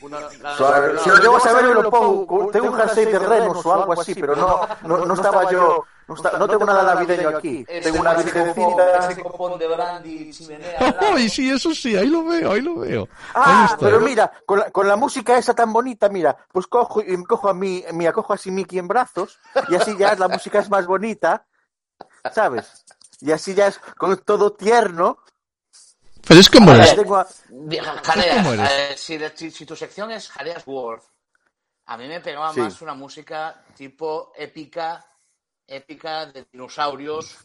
Una- 0.02 0.30
Si 0.30 1.10
lo 1.10 1.18
llego 1.18 1.38
a 1.38 1.40
saber, 1.40 1.66
me 1.66 1.74
lo 1.74 1.90
pongo. 1.90 2.50
Tengo 2.52 2.68
un 2.68 2.76
jersey 2.76 3.06
de 3.06 3.20
renos 3.20 3.66
o 3.66 3.74
algo 3.74 4.00
así, 4.00 4.14
pero 4.14 4.36
no, 4.36 4.62
no, 4.84 5.06
no 5.06 5.14
estaba 5.14 5.52
yo. 5.52 5.84
No, 6.08 6.16
está- 6.16 6.38
no 6.38 6.48
tengo 6.48 6.66
nada 6.66 6.94
navideño 6.96 7.30
aquí. 7.30 7.66
Tengo 7.66 8.00
una 8.00 8.14
virgencita. 8.14 9.10
Ese 9.10 9.22
copón 9.22 9.60
de 9.60 9.68
brandy, 9.68 10.32
chimenea. 10.32 10.96
¡Ay, 11.02 11.28
sí, 11.28 11.50
eso 11.50 11.74
sí! 11.74 11.98
Ahí 11.98 12.08
lo 12.08 12.24
veo, 12.24 12.54
ahí 12.54 12.62
lo 12.62 12.76
veo. 12.78 13.04
Ahí 13.34 13.44
Ah, 13.46 13.66
está. 13.72 13.78
pero 13.86 14.00
mira, 14.00 14.32
con 14.46 14.60
la, 14.60 14.72
con 14.72 14.88
la 14.88 14.96
música 14.96 15.38
esa 15.38 15.54
tan 15.54 15.74
bonita, 15.74 16.08
mira, 16.08 16.38
pues 16.52 16.66
cojo 16.68 17.02
y 17.02 17.22
cojo 17.26 17.50
a 17.50 17.54
mí, 17.54 17.84
me 17.94 18.08
acojo 18.08 18.32
así 18.34 18.52
Mickey 18.52 18.80
en 18.80 18.88
brazos 18.88 19.38
y 19.70 19.76
así 19.76 19.98
ya 19.98 20.16
la 20.16 20.30
música 20.30 20.60
es 20.60 20.70
más 20.70 20.86
bonita, 20.86 21.46
¿sabes? 22.32 22.86
Y 23.20 23.32
así 23.34 23.54
ya 23.54 23.68
es 23.68 23.80
con 23.98 24.16
todo 24.20 24.54
tierno. 24.54 25.18
Pero 26.26 26.40
es 26.40 26.50
como 26.50 26.72
eres. 26.72 26.96
si, 28.98 29.18
de- 29.18 29.36
si- 29.36 29.52
si 29.52 29.66
tu 29.66 29.76
sección 29.76 30.12
es 30.12 30.30
Jareas 30.30 30.64
World, 30.66 31.02
a 31.86 31.98
mí 31.98 32.08
me 32.08 32.20
pegaba 32.22 32.54
Sí. 32.54 32.60
más 32.62 32.82
una 32.82 32.94
música 32.94 33.64
tipo 33.76 34.32
épica, 34.36 35.06
épica 35.68 36.26
de 36.28 36.46
dinosaurios. 36.52 37.38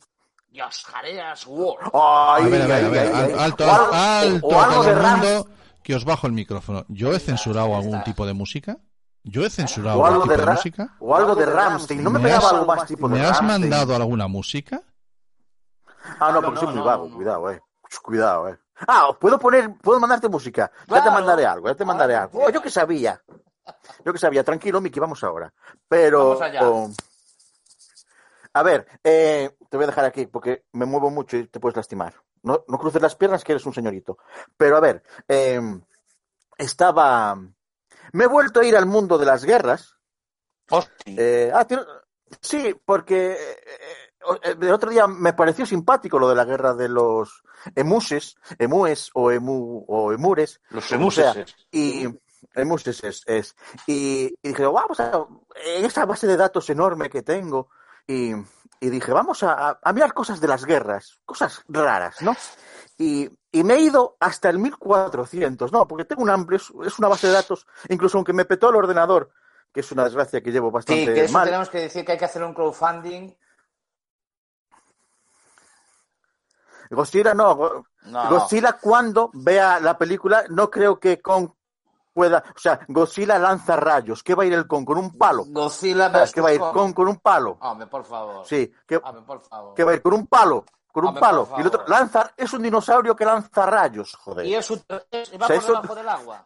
Dios, 0.48 0.84
Jareas 0.84 1.46
World. 1.46 1.90
Ay, 1.94 2.44
A 2.44 2.48
ver, 2.48 2.62
a 2.62 2.66
ver, 2.66 2.72
ay, 2.72 2.84
a 2.84 2.88
ver, 2.88 3.00
ay, 3.00 3.12
al- 3.14 3.24
ay. 3.24 3.34
alto, 3.38 3.64
alto, 3.70 4.46
o 4.46 4.60
algo 4.60 4.74
todo 4.74 4.82
de 4.84 4.90
el 4.90 4.98
Rams. 4.98 5.24
mundo, 5.26 5.48
que 5.82 5.94
os 5.94 6.04
bajo 6.04 6.26
el 6.26 6.32
micrófono. 6.34 6.84
¿Yo 6.88 7.12
he 7.14 7.18
censurado 7.18 7.74
algún 7.74 8.02
tipo 8.04 8.26
de 8.26 8.34
música? 8.34 8.76
¿Yo 9.24 9.46
he 9.46 9.50
censurado 9.50 10.04
algún 10.04 10.22
tipo 10.24 10.36
de, 10.36 10.44
Ra- 10.44 10.52
música? 10.52 10.96
o 11.00 11.16
algo 11.16 11.34
de 11.34 11.46
Ramstein. 11.46 12.04
No 12.04 12.10
me, 12.10 12.18
¿Me 12.18 12.24
pegaba 12.24 12.46
has- 12.48 12.52
algo 12.52 12.66
más 12.66 12.86
tipo 12.86 13.08
de 13.08 13.14
¿Me 13.14 13.20
has 13.24 13.38
Rammstein. 13.38 13.60
mandado 13.70 13.96
alguna 13.96 14.28
música? 14.28 14.82
Ah, 16.20 16.32
no, 16.32 16.42
porque 16.42 16.60
soy 16.60 16.74
muy 16.74 16.82
vago. 16.84 17.10
Cuidado, 17.14 17.50
eh. 17.50 17.60
Cuidado, 18.02 18.48
eh. 18.48 18.58
Ah, 18.88 19.08
puedo 19.18 19.38
poner, 19.38 19.74
puedo 19.80 20.00
mandarte 20.00 20.28
música. 20.28 20.70
Ya 20.88 20.96
te 20.96 21.00
Claro. 21.02 21.12
mandaré 21.12 21.46
algo, 21.46 21.68
ya 21.68 21.74
te 21.74 21.84
mandaré 21.84 22.14
algo. 22.16 22.44
Oh, 22.44 22.50
yo 22.50 22.60
que 22.60 22.70
sabía. 22.70 23.22
Yo 24.04 24.12
que 24.12 24.18
sabía. 24.18 24.42
Tranquilo, 24.44 24.80
Miki, 24.80 24.98
vamos 25.00 25.22
ahora. 25.24 25.52
Pero. 25.88 26.30
Vamos 26.30 26.42
allá. 26.42 26.68
oh, 26.68 26.90
a 28.54 28.62
ver, 28.62 28.86
eh, 29.04 29.56
te 29.70 29.76
voy 29.76 29.84
a 29.84 29.88
dejar 29.88 30.04
aquí 30.04 30.26
porque 30.26 30.64
me 30.72 30.86
muevo 30.86 31.10
mucho 31.10 31.36
y 31.36 31.46
te 31.48 31.60
puedes 31.60 31.76
lastimar. 31.76 32.14
No, 32.42 32.64
no 32.68 32.78
cruces 32.78 33.00
las 33.00 33.14
piernas 33.16 33.44
que 33.44 33.52
eres 33.52 33.66
un 33.66 33.74
señorito. 33.74 34.18
Pero 34.56 34.76
a 34.76 34.80
ver, 34.80 35.02
eh, 35.28 35.60
estaba. 36.58 37.36
Me 38.12 38.24
he 38.24 38.28
vuelto 38.28 38.60
a 38.60 38.64
ir 38.64 38.76
al 38.76 38.86
mundo 38.86 39.18
de 39.18 39.26
las 39.26 39.44
guerras. 39.44 39.96
Eh, 41.06 41.50
ah, 41.54 41.64
tiene- 41.66 41.84
sí, 42.40 42.74
porque 42.84 43.32
eh, 43.32 43.56
eh, 44.44 44.56
el 44.60 44.72
otro 44.72 44.90
día 44.90 45.06
me 45.06 45.32
pareció 45.34 45.66
simpático 45.66 46.18
lo 46.18 46.28
de 46.28 46.34
la 46.34 46.44
guerra 46.44 46.74
de 46.74 46.88
los 46.88 47.42
emuses, 47.74 48.36
emues 48.58 49.10
o 49.14 49.30
emu 49.30 49.84
o 49.88 50.12
emures. 50.12 50.60
Los 50.70 50.86
como 50.88 51.10
sea. 51.10 51.32
emuses. 51.32 51.56
Y 51.70 52.08
emuses 52.54 53.04
es, 53.04 53.22
es. 53.26 53.56
Y, 53.86 54.34
y 54.42 54.48
dije, 54.48 54.64
vamos 54.66 54.98
a 55.00 55.26
en 55.64 55.84
esa 55.84 56.06
base 56.06 56.26
de 56.26 56.36
datos 56.36 56.68
enorme 56.70 57.08
que 57.10 57.22
tengo. 57.22 57.68
Y, 58.06 58.32
y 58.80 58.90
dije, 58.90 59.12
vamos 59.12 59.42
a, 59.42 59.78
mirar 59.94 60.12
cosas 60.12 60.40
de 60.40 60.48
las 60.48 60.64
guerras, 60.64 61.20
cosas 61.24 61.62
raras, 61.68 62.20
¿no? 62.20 62.34
Y, 62.98 63.28
y 63.52 63.64
me 63.64 63.74
he 63.74 63.80
ido 63.80 64.16
hasta 64.18 64.50
el 64.50 64.58
1400, 64.58 65.72
¿no? 65.72 65.86
Porque 65.86 66.04
tengo 66.04 66.22
un 66.22 66.30
amplio, 66.30 66.58
es, 66.84 66.98
una 66.98 67.08
base 67.08 67.28
de 67.28 67.34
datos, 67.34 67.66
incluso 67.88 68.18
aunque 68.18 68.32
me 68.32 68.44
petó 68.44 68.70
el 68.70 68.76
ordenador, 68.76 69.30
que 69.72 69.80
es 69.80 69.92
una 69.92 70.04
desgracia 70.04 70.42
que 70.42 70.50
llevo 70.50 70.68
Sí, 70.68 70.74
bastante 70.74 71.14
que 71.14 71.24
eso 71.24 71.32
mal. 71.32 71.44
tenemos 71.44 71.70
que 71.70 71.80
decir 71.80 72.04
que 72.04 72.12
hay 72.12 72.18
que 72.18 72.24
hacer 72.24 72.42
un 72.42 72.54
crowdfunding. 72.54 73.34
Godzilla 76.90 77.34
no, 77.34 77.84
No. 78.02 78.28
Godzilla 78.28 78.74
cuando 78.74 79.30
vea 79.32 79.80
la 79.80 79.96
película, 79.96 80.44
no 80.50 80.70
creo 80.70 80.98
que 80.98 81.22
Kong 81.22 81.50
pueda, 82.12 82.42
o 82.54 82.58
sea, 82.58 82.80
Godzilla 82.88 83.38
lanza 83.38 83.76
rayos, 83.76 84.22
¿qué 84.22 84.34
va 84.34 84.42
a 84.42 84.46
ir 84.46 84.52
el 84.52 84.66
Kong? 84.66 84.84
¿Con 84.84 84.98
un 84.98 85.16
palo? 85.16 85.44
Godzilla 85.48 86.10
Ah, 86.12 86.24
¿Qué 86.32 86.40
va 86.40 86.50
a 86.50 86.52
ir. 86.54 86.60
Kong 86.60 86.92
con 86.94 87.08
un 87.08 87.16
palo? 87.18 87.56
Hombre, 87.60 87.86
por 87.86 88.04
favor. 88.04 88.46
Sí, 88.46 88.72
¿qué, 88.86 88.96
Hombre, 88.96 89.22
por 89.26 89.40
favor. 89.42 89.74
qué 89.74 89.84
va 89.84 89.92
a 89.92 89.94
ir 89.94 90.02
con 90.02 90.14
un 90.14 90.26
palo? 90.26 90.64
Con 90.92 91.04
un 91.04 91.08
Hombre, 91.08 91.20
palo. 91.22 91.48
Y 91.56 91.60
el 91.62 91.66
otro 91.68 91.84
lanza, 91.88 92.30
es 92.36 92.52
un 92.52 92.62
dinosaurio 92.62 93.16
que 93.16 93.24
lanza 93.24 93.64
rayos, 93.64 94.14
joder. 94.14 94.44
Y, 94.46 94.54
es 94.54 94.70
un- 94.70 94.82
es- 95.10 95.32
y 95.32 95.38
va 95.38 95.46
O 95.46 95.48
sea, 95.48 95.56
por 95.56 95.64
eso- 95.64 95.72
debajo 95.74 95.94
del 95.94 96.08
agua. 96.08 96.44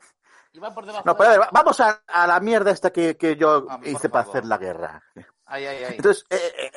Y 0.52 0.58
va 0.60 0.72
por 0.72 0.86
debajo 0.86 1.02
No, 1.04 1.14
del 1.14 1.32
agua. 1.32 1.48
vamos 1.52 1.80
a, 1.80 2.00
a 2.06 2.26
la 2.26 2.38
mierda 2.40 2.70
esta 2.70 2.90
que, 2.90 3.16
que 3.16 3.34
yo 3.36 3.66
Hombre, 3.68 3.90
hice 3.90 4.08
para 4.08 4.28
hacer 4.28 4.44
la 4.46 4.56
guerra. 4.56 5.02
Ay, 5.46 5.66
ay, 5.66 5.84
ay. 5.84 5.94
Entonces, 5.96 6.24
eh, 6.30 6.36
eh, 6.36 6.66
eh, 6.66 6.70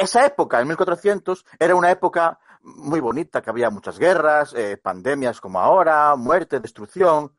esa 0.00 0.24
época, 0.24 0.60
en 0.60 0.68
1400, 0.68 1.44
era 1.58 1.74
una 1.74 1.90
época 1.90 2.38
muy 2.62 2.98
bonita, 3.00 3.42
que 3.42 3.50
había 3.50 3.70
muchas 3.70 3.98
guerras, 3.98 4.52
eh, 4.54 4.76
pandemias 4.76 5.40
como 5.40 5.60
ahora, 5.60 6.16
muerte, 6.16 6.58
destrucción, 6.60 7.36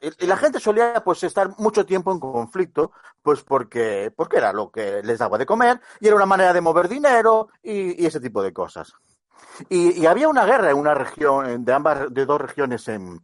Y, 0.00 0.26
la 0.26 0.36
gente 0.36 0.58
solía 0.58 1.02
pues 1.04 1.22
estar 1.22 1.50
mucho 1.58 1.84
tiempo 1.84 2.10
en 2.10 2.18
conflicto, 2.18 2.92
pues 3.22 3.42
porque, 3.42 4.12
porque 4.14 4.38
era 4.38 4.52
lo 4.52 4.70
que 4.70 5.02
les 5.02 5.18
daba 5.18 5.36
de 5.36 5.46
comer 5.46 5.80
y 6.00 6.06
era 6.06 6.16
una 6.16 6.26
manera 6.26 6.52
de 6.52 6.60
mover 6.60 6.88
dinero 6.88 7.48
y, 7.62 8.04
ese 8.06 8.20
tipo 8.20 8.42
de 8.42 8.52
cosas. 8.52 8.92
Y, 9.68 10.06
había 10.06 10.28
una 10.28 10.46
guerra 10.46 10.70
en 10.70 10.78
una 10.78 10.94
región, 10.94 11.64
de 11.64 11.72
ambas, 11.72 12.12
de 12.12 12.24
dos 12.24 12.40
regiones 12.40 12.88
en, 12.88 13.20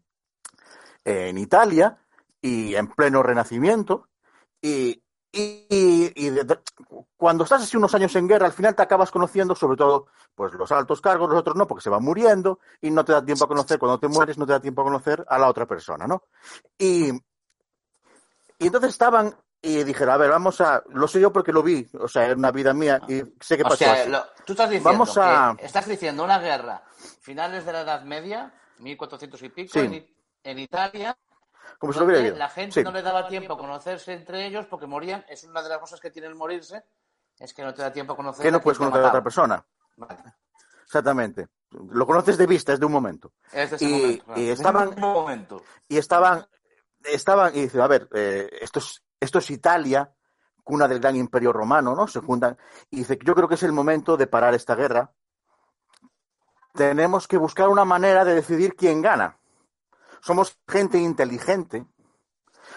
en 1.04 1.38
Italia 1.38 1.98
y 2.40 2.74
en 2.74 2.88
pleno 2.88 3.22
renacimiento. 3.22 4.08
Y, 4.60 5.01
y, 5.32 6.30
de- 6.30 6.58
cuando 7.16 7.44
estás 7.44 7.62
así 7.62 7.76
unos 7.76 7.94
años 7.94 8.14
en 8.16 8.28
guerra, 8.28 8.46
al 8.46 8.52
final 8.52 8.74
te 8.74 8.82
acabas 8.82 9.10
conociendo, 9.10 9.54
sobre 9.54 9.76
todo, 9.76 10.08
pues 10.34 10.52
los 10.54 10.70
altos 10.72 11.00
cargos, 11.00 11.30
los 11.30 11.38
otros 11.38 11.56
no, 11.56 11.66
porque 11.66 11.82
se 11.82 11.90
van 11.90 12.02
muriendo 12.02 12.58
y 12.80 12.90
no 12.90 13.04
te 13.04 13.12
da 13.12 13.24
tiempo 13.24 13.44
a 13.44 13.48
conocer, 13.48 13.78
cuando 13.78 13.98
te 13.98 14.08
mueres 14.08 14.36
no 14.38 14.46
te 14.46 14.52
da 14.52 14.60
tiempo 14.60 14.82
a 14.82 14.84
conocer 14.84 15.24
a 15.28 15.38
la 15.38 15.48
otra 15.48 15.66
persona, 15.66 16.06
¿no? 16.06 16.24
Y, 16.78 17.10
y 18.58 18.66
entonces 18.66 18.90
estaban 18.90 19.34
y 19.60 19.84
dijeron, 19.84 20.14
a 20.14 20.16
ver, 20.18 20.30
vamos 20.30 20.60
a, 20.60 20.82
lo 20.88 21.06
sé 21.06 21.20
yo 21.20 21.32
porque 21.32 21.52
lo 21.52 21.62
vi, 21.62 21.88
o 21.98 22.08
sea, 22.08 22.24
era 22.26 22.34
una 22.34 22.50
vida 22.50 22.74
mía 22.74 23.00
y 23.08 23.22
sé 23.40 23.56
que 23.56 23.62
O 23.62 23.68
pasó 23.68 23.76
sea, 23.76 23.92
así. 23.92 24.10
lo- 24.10 24.24
tú 24.44 24.52
estás 24.52 24.70
diciendo 24.70 24.90
Vamos 24.90 25.16
a... 25.18 25.54
que 25.56 25.64
estás 25.64 25.86
diciendo 25.86 26.24
una 26.24 26.38
guerra 26.40 26.82
finales 27.20 27.64
de 27.64 27.72
la 27.72 27.82
Edad 27.82 28.02
Media, 28.02 28.52
1400 28.78 29.40
y 29.42 29.48
pico, 29.50 29.70
Sí. 29.72 29.78
en, 29.86 30.06
en 30.44 30.58
Italia, 30.58 31.16
Como 31.78 31.92
si 31.92 31.98
lo 31.98 32.06
hubiera 32.06 32.36
la 32.36 32.48
gente 32.48 32.74
Sí. 32.80 32.84
no 32.84 32.92
le 32.92 33.02
daba 33.02 33.26
tiempo 33.28 33.54
a 33.54 33.58
conocerse 33.58 34.12
entre 34.12 34.46
ellos 34.46 34.66
porque 34.66 34.86
morían. 34.86 35.24
Es 35.28 35.44
una 35.44 35.62
de 35.62 35.68
las 35.68 35.78
cosas 35.78 36.00
que 36.00 36.10
tiene 36.10 36.28
el 36.28 36.34
morirse, 36.34 36.84
es 37.38 37.52
que 37.54 37.62
no 37.62 37.74
te 37.74 37.82
da 37.82 37.92
tiempo 37.92 38.12
a 38.12 38.16
conocer 38.16 38.42
que 38.44 38.50
no 38.52 38.60
puedes 38.60 38.78
conocer 38.78 39.04
a 39.04 39.08
otra 39.08 39.22
persona. 39.22 39.64
Exactamente. 40.84 41.48
Lo 41.90 42.06
conoces 42.06 42.36
de 42.36 42.46
vista, 42.46 42.72
es 42.72 42.80
de 42.80 42.86
un 42.86 42.92
momento. 42.92 43.32
Es 43.50 43.70
de 43.70 43.76
ese 43.76 43.84
y, 43.84 43.90
momento, 43.92 44.24
claro. 44.24 44.40
y 44.40 44.48
estaban, 44.50 44.88
Un 44.88 45.00
momento. 45.00 45.62
y 45.88 45.96
estaban, 45.96 46.46
estaban, 47.04 47.56
y 47.56 47.62
dice, 47.62 47.80
a 47.80 47.86
ver, 47.86 48.08
eh, 48.12 48.48
esto, 48.60 48.78
es, 48.78 49.02
esto 49.18 49.38
es 49.38 49.50
Italia, 49.50 50.12
cuna 50.62 50.86
del 50.86 51.00
gran 51.00 51.16
imperio 51.16 51.52
romano, 51.52 51.94
¿no? 51.96 52.06
Se 52.06 52.20
juntan, 52.20 52.58
y 52.90 52.98
dice, 52.98 53.18
yo 53.24 53.34
creo 53.34 53.48
que 53.48 53.54
es 53.54 53.62
el 53.62 53.72
momento 53.72 54.16
de 54.18 54.26
parar 54.26 54.54
esta 54.54 54.74
guerra. 54.74 55.10
Tenemos 56.74 57.26
que 57.26 57.36
buscar 57.38 57.68
una 57.68 57.84
manera 57.84 58.24
de 58.24 58.34
decidir 58.34 58.74
quién 58.76 59.02
gana. 59.02 59.38
Somos 60.22 60.56
gente 60.68 60.98
inteligente. 60.98 61.84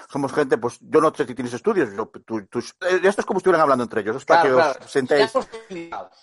Somos 0.10 0.34
gente, 0.34 0.58
pues 0.58 0.78
yo 0.82 1.00
no 1.00 1.14
sé 1.14 1.26
si 1.26 1.34
tienes 1.36 1.54
estudios, 1.54 1.90
yo- 1.96 2.08
tú- 2.26 2.46
tú- 2.48 2.60
eh, 2.60 3.00
esto 3.04 3.22
es 3.22 3.26
como 3.26 3.38
estuvieran 3.38 3.62
hablando 3.62 3.84
entre 3.84 4.02
ellos, 4.02 4.18
es 4.18 4.26
para 4.26 4.42
Claro, 4.42 4.56
que 4.58 4.62
claro. 4.64 4.80
os 4.86 4.92
sentéis. 4.92 5.32
Seamos 5.32 5.50
civilizados. 5.50 6.18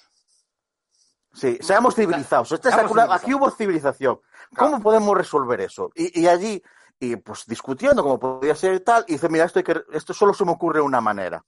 Sí, 1.33 1.59
seamos 1.63 1.95
civilizados. 1.95 2.49
Seamos 2.49 2.99
aquí 3.11 3.33
hubo 3.35 3.51
civilización. 3.51 4.21
¿Cómo 4.57 4.81
podemos 4.83 5.17
resolver 5.17 5.61
eso? 5.63 5.91
Y, 5.95 6.21
y 6.21 6.29
allí, 6.29 6.63
y 7.01 7.17
pues 7.17 7.47
discutiendo 7.47 8.03
cómo 8.03 8.19
podía 8.19 8.55
ser 8.55 8.75
y 8.75 8.81
tal, 8.81 9.05
y 9.09 9.13
dice, 9.15 9.29
mira, 9.29 9.45
esto, 9.47 9.59
hay 9.61 9.65
que, 9.65 9.83
esto 9.93 10.13
solo 10.13 10.35
se 10.35 10.45
me 10.45 10.53
ocurre 10.53 10.81
una 10.81 11.01
manera. 11.01 11.43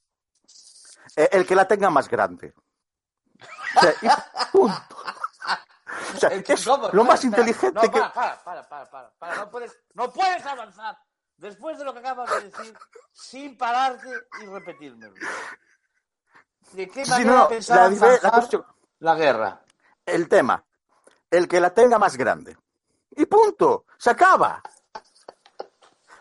Eh, 1.17 1.29
el 1.33 1.47
que 1.47 1.55
la 1.55 1.69
tenga 1.69 1.91
más 1.91 2.09
grande. 2.09 2.55
O 3.77 3.81
sea, 3.81 3.93
y 4.03 4.09
punto. 4.53 4.97
O 6.15 6.19
sea, 6.19 6.29
es 6.31 6.67
lo 6.93 7.05
más 7.05 7.25
inteligente 7.25 7.75
No, 7.75 7.81
que... 7.83 8.01
para, 8.01 8.13
para, 8.43 8.69
para, 8.69 8.91
para, 8.91 9.11
para. 9.19 9.35
No 9.37 9.51
puedes, 9.51 9.77
no 9.95 10.11
puedes 10.13 10.45
avanzar. 10.47 10.97
después 11.37 11.79
de 11.79 11.85
lo 11.85 11.93
que 11.93 11.99
acabas 12.01 12.31
de 12.31 12.51
decir, 12.51 12.77
sin 13.13 13.57
pararte 13.59 14.09
y 14.43 14.47
repetírmelo. 14.47 15.15
¿De 16.73 16.89
qué 16.89 17.05
Sí, 17.05 17.11
manera 17.11 17.33
no, 17.33 17.49
pensaba 17.49 17.83
la, 17.83 17.91
dife- 17.91 18.01
la 18.01 18.19
zanjar 18.19 18.33
cuestión- 18.33 18.67
la 19.01 19.15
guerra? 19.15 19.61
el 20.07 20.29
tema, 20.29 20.65
el 21.31 21.49
que 21.49 21.61
la 21.61 21.71
tenga 21.75 21.99
más 21.99 22.17
grande. 22.17 22.57
Y 23.17 23.27
punto, 23.27 23.85
se 23.99 24.11
acaba. 24.11 24.63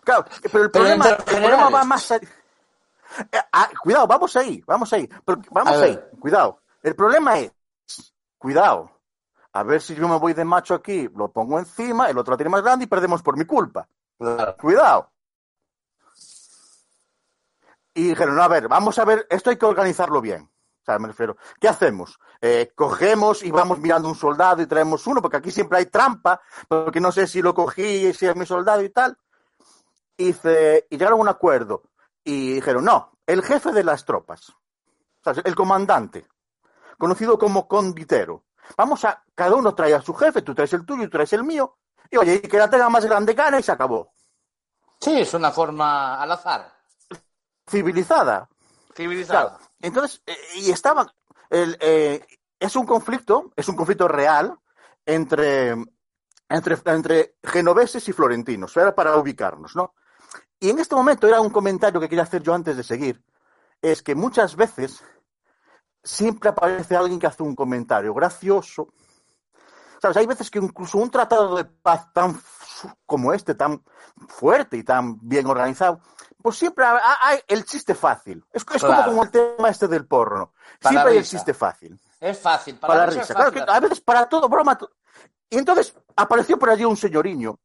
Claro, 0.04 0.26
pero 0.52 0.66
el 0.66 0.72
problema, 0.72 1.10
el 1.10 1.16
problema 1.24 1.70
va 1.70 1.84
más 1.84 2.12
allá. 2.12 2.28
Eh, 3.32 3.40
ah, 3.52 3.70
cuidado, 3.82 4.08
vamos 4.08 4.36
ahí, 4.36 4.62
vamos 4.66 4.92
ahí. 4.92 5.08
Pero 5.26 5.42
vamos 5.52 5.74
ahí, 5.78 6.00
cuidado. 6.20 6.62
El 6.82 6.96
problema 6.96 7.40
es, 7.40 7.52
cuidado, 8.38 8.93
a 9.54 9.64
ver 9.64 9.82
si 9.82 9.96
yo 9.96 10.08
me 10.08 10.18
voy 10.18 10.34
de 10.34 10.44
macho 10.46 10.74
aquí, 10.74 11.08
lo 11.16 11.32
pongo 11.32 11.60
encima, 11.60 12.10
el 12.10 12.18
otro 12.18 12.32
la 12.34 12.38
tiene 12.38 12.50
más 12.50 12.64
grande 12.64 12.86
y 12.86 12.88
perdemos 12.88 13.22
por 13.22 13.38
mi 13.38 13.46
culpa. 13.46 13.88
Cuidado. 14.60 15.12
Y 17.94 18.10
dijeron, 18.10 18.36
no, 18.36 18.42
a 18.42 18.48
ver, 18.48 18.68
vamos 18.68 18.98
a 18.98 19.06
ver, 19.06 19.28
esto 19.30 19.50
hay 19.52 19.58
que 19.58 19.66
organizarlo 19.66 20.20
bien. 20.22 20.50
O 20.82 20.86
sea, 20.86 21.00
me 21.00 21.08
refiero, 21.08 21.38
¿qué 21.62 21.68
hacemos? 21.70 22.20
Eh, 22.42 22.72
cogemos 22.76 23.44
y 23.44 23.52
vamos 23.52 23.80
mirando 23.80 24.10
un 24.10 24.16
soldado 24.16 24.62
y 24.62 24.66
traemos 24.66 25.06
uno, 25.08 25.22
porque 25.22 25.38
aquí 25.38 25.52
siempre 25.52 25.78
hay 25.78 25.86
trampa, 25.86 26.42
porque 26.68 27.00
no 27.00 27.12
sé 27.12 27.28
si 27.28 27.42
lo 27.42 27.54
cogí, 27.54 28.12
si 28.14 28.26
es 28.26 28.36
mi 28.36 28.46
soldado 28.46 28.82
y 28.84 28.90
tal. 28.90 29.18
Y, 30.18 30.26
dice- 30.26 30.88
y 30.90 30.98
llegaron 30.98 31.20
a 31.20 31.22
un 31.22 31.30
acuerdo. 31.30 31.84
Y 32.24 32.56
dijeron, 32.56 32.84
no, 32.86 33.12
el 33.28 33.44
jefe 33.44 33.72
de 33.72 33.84
las 33.84 34.04
tropas, 34.06 34.50
o 34.50 35.34
sea, 35.34 35.42
el 35.46 35.56
comandante, 35.56 36.26
conocido 36.98 37.38
como 37.38 37.68
conditero. 37.68 38.44
Vamos 38.78 39.04
a, 39.06 39.24
cada 39.36 39.56
uno 39.56 39.74
trae 39.76 39.94
a 39.94 40.02
su 40.02 40.14
jefe, 40.14 40.42
tú 40.42 40.54
traes 40.56 40.74
el 40.74 40.86
tuyo, 40.86 41.04
tú 41.04 41.10
traes 41.12 41.34
el 41.34 41.44
mío, 41.44 41.78
y 42.10 42.18
oye, 42.18 42.36
y 42.44 42.48
que 42.48 42.58
la 42.58 42.70
tenga 42.70 42.90
más 42.90 43.06
grande 43.06 43.34
gana 43.34 43.60
y 43.60 43.64
se 43.64 43.72
acabó. 43.72 44.14
Sí, 45.00 45.20
es 45.22 45.34
una 45.34 45.52
forma 45.52 46.22
al 46.22 46.32
azar, 46.32 46.72
Civilizada. 47.70 48.50
civilizada. 48.96 49.58
Claro. 49.58 49.72
Entonces, 49.80 50.22
eh, 50.26 50.38
y 50.56 50.72
estaban. 50.72 51.08
el, 51.50 51.78
eh, 51.80 52.26
es 52.60 52.76
un 52.76 52.86
conflicto, 52.86 53.52
es 53.56 53.68
un 53.68 53.76
conflicto 53.76 54.08
real 54.08 54.58
entre, 55.06 55.72
entre, 56.50 56.78
entre 56.86 57.36
genoveses 57.44 58.08
y 58.08 58.14
florentinos. 58.14 58.76
Era 58.78 58.96
para 58.96 59.18
ubicarnos, 59.18 59.76
¿no? 59.76 59.94
Y 60.60 60.70
en 60.70 60.80
este 60.80 60.96
momento 60.96 61.28
era 61.28 61.42
un 61.42 61.50
comentario 61.50 62.00
que 62.00 62.08
quería 62.08 62.24
hacer 62.24 62.42
yo 62.42 62.54
antes 62.54 62.78
de 62.78 62.84
seguir. 62.84 63.22
Es 63.82 64.02
que 64.02 64.16
muchas 64.16 64.56
veces 64.56 65.04
siempre 66.04 66.50
aparece 66.50 66.96
alguien 66.96 67.20
que 67.20 67.28
hace 67.28 67.44
un 67.44 67.56
comentario 67.56 68.14
gracioso. 68.14 68.90
¿Sabes? 70.02 70.18
Hay 70.18 70.26
veces 70.28 70.52
que 70.52 70.60
incluso 70.60 70.98
un 70.98 71.10
tratado 71.10 71.56
de 71.56 71.64
paz 71.66 72.12
tan 72.14 72.40
como 73.06 73.32
este, 73.34 73.56
tan 73.56 73.82
fuerte 74.28 74.76
y 74.78 74.84
tan 74.84 75.18
bien 75.22 75.46
organizado, 75.48 76.02
pues 76.42 76.58
siempre 76.58 76.84
ha- 76.84 76.98
ha- 76.98 77.28
hay 77.30 77.40
el 77.48 77.64
chiste 77.64 77.96
fácil. 77.96 78.44
Es, 78.52 78.64
es 78.74 78.82
Claro. 78.84 78.96
como, 78.96 79.06
como 79.06 79.24
el 79.24 79.32
tema 79.32 79.70
este 79.70 79.88
del 79.88 80.06
porno. 80.06 80.52
Para 80.82 80.92
siempre 80.92 81.12
hay 81.14 81.18
el 81.20 81.24
chiste 81.26 81.54
fácil. 81.54 81.98
Es 82.20 82.40
fácil, 82.40 82.78
para, 82.78 82.94
Para, 82.94 83.06
la 83.06 83.12
risa 83.22 83.34
Claro 83.34 83.52
que 83.54 83.62
a 83.66 83.80
veces 83.80 84.02
para 84.02 84.28
todo, 84.28 84.50
broma. 84.50 84.78
Y 85.50 85.58
entonces 85.58 85.96
apareció 86.18 86.60
por 86.60 86.70
allí 86.70 86.84
un 86.84 86.98
señoriño, 86.98 87.58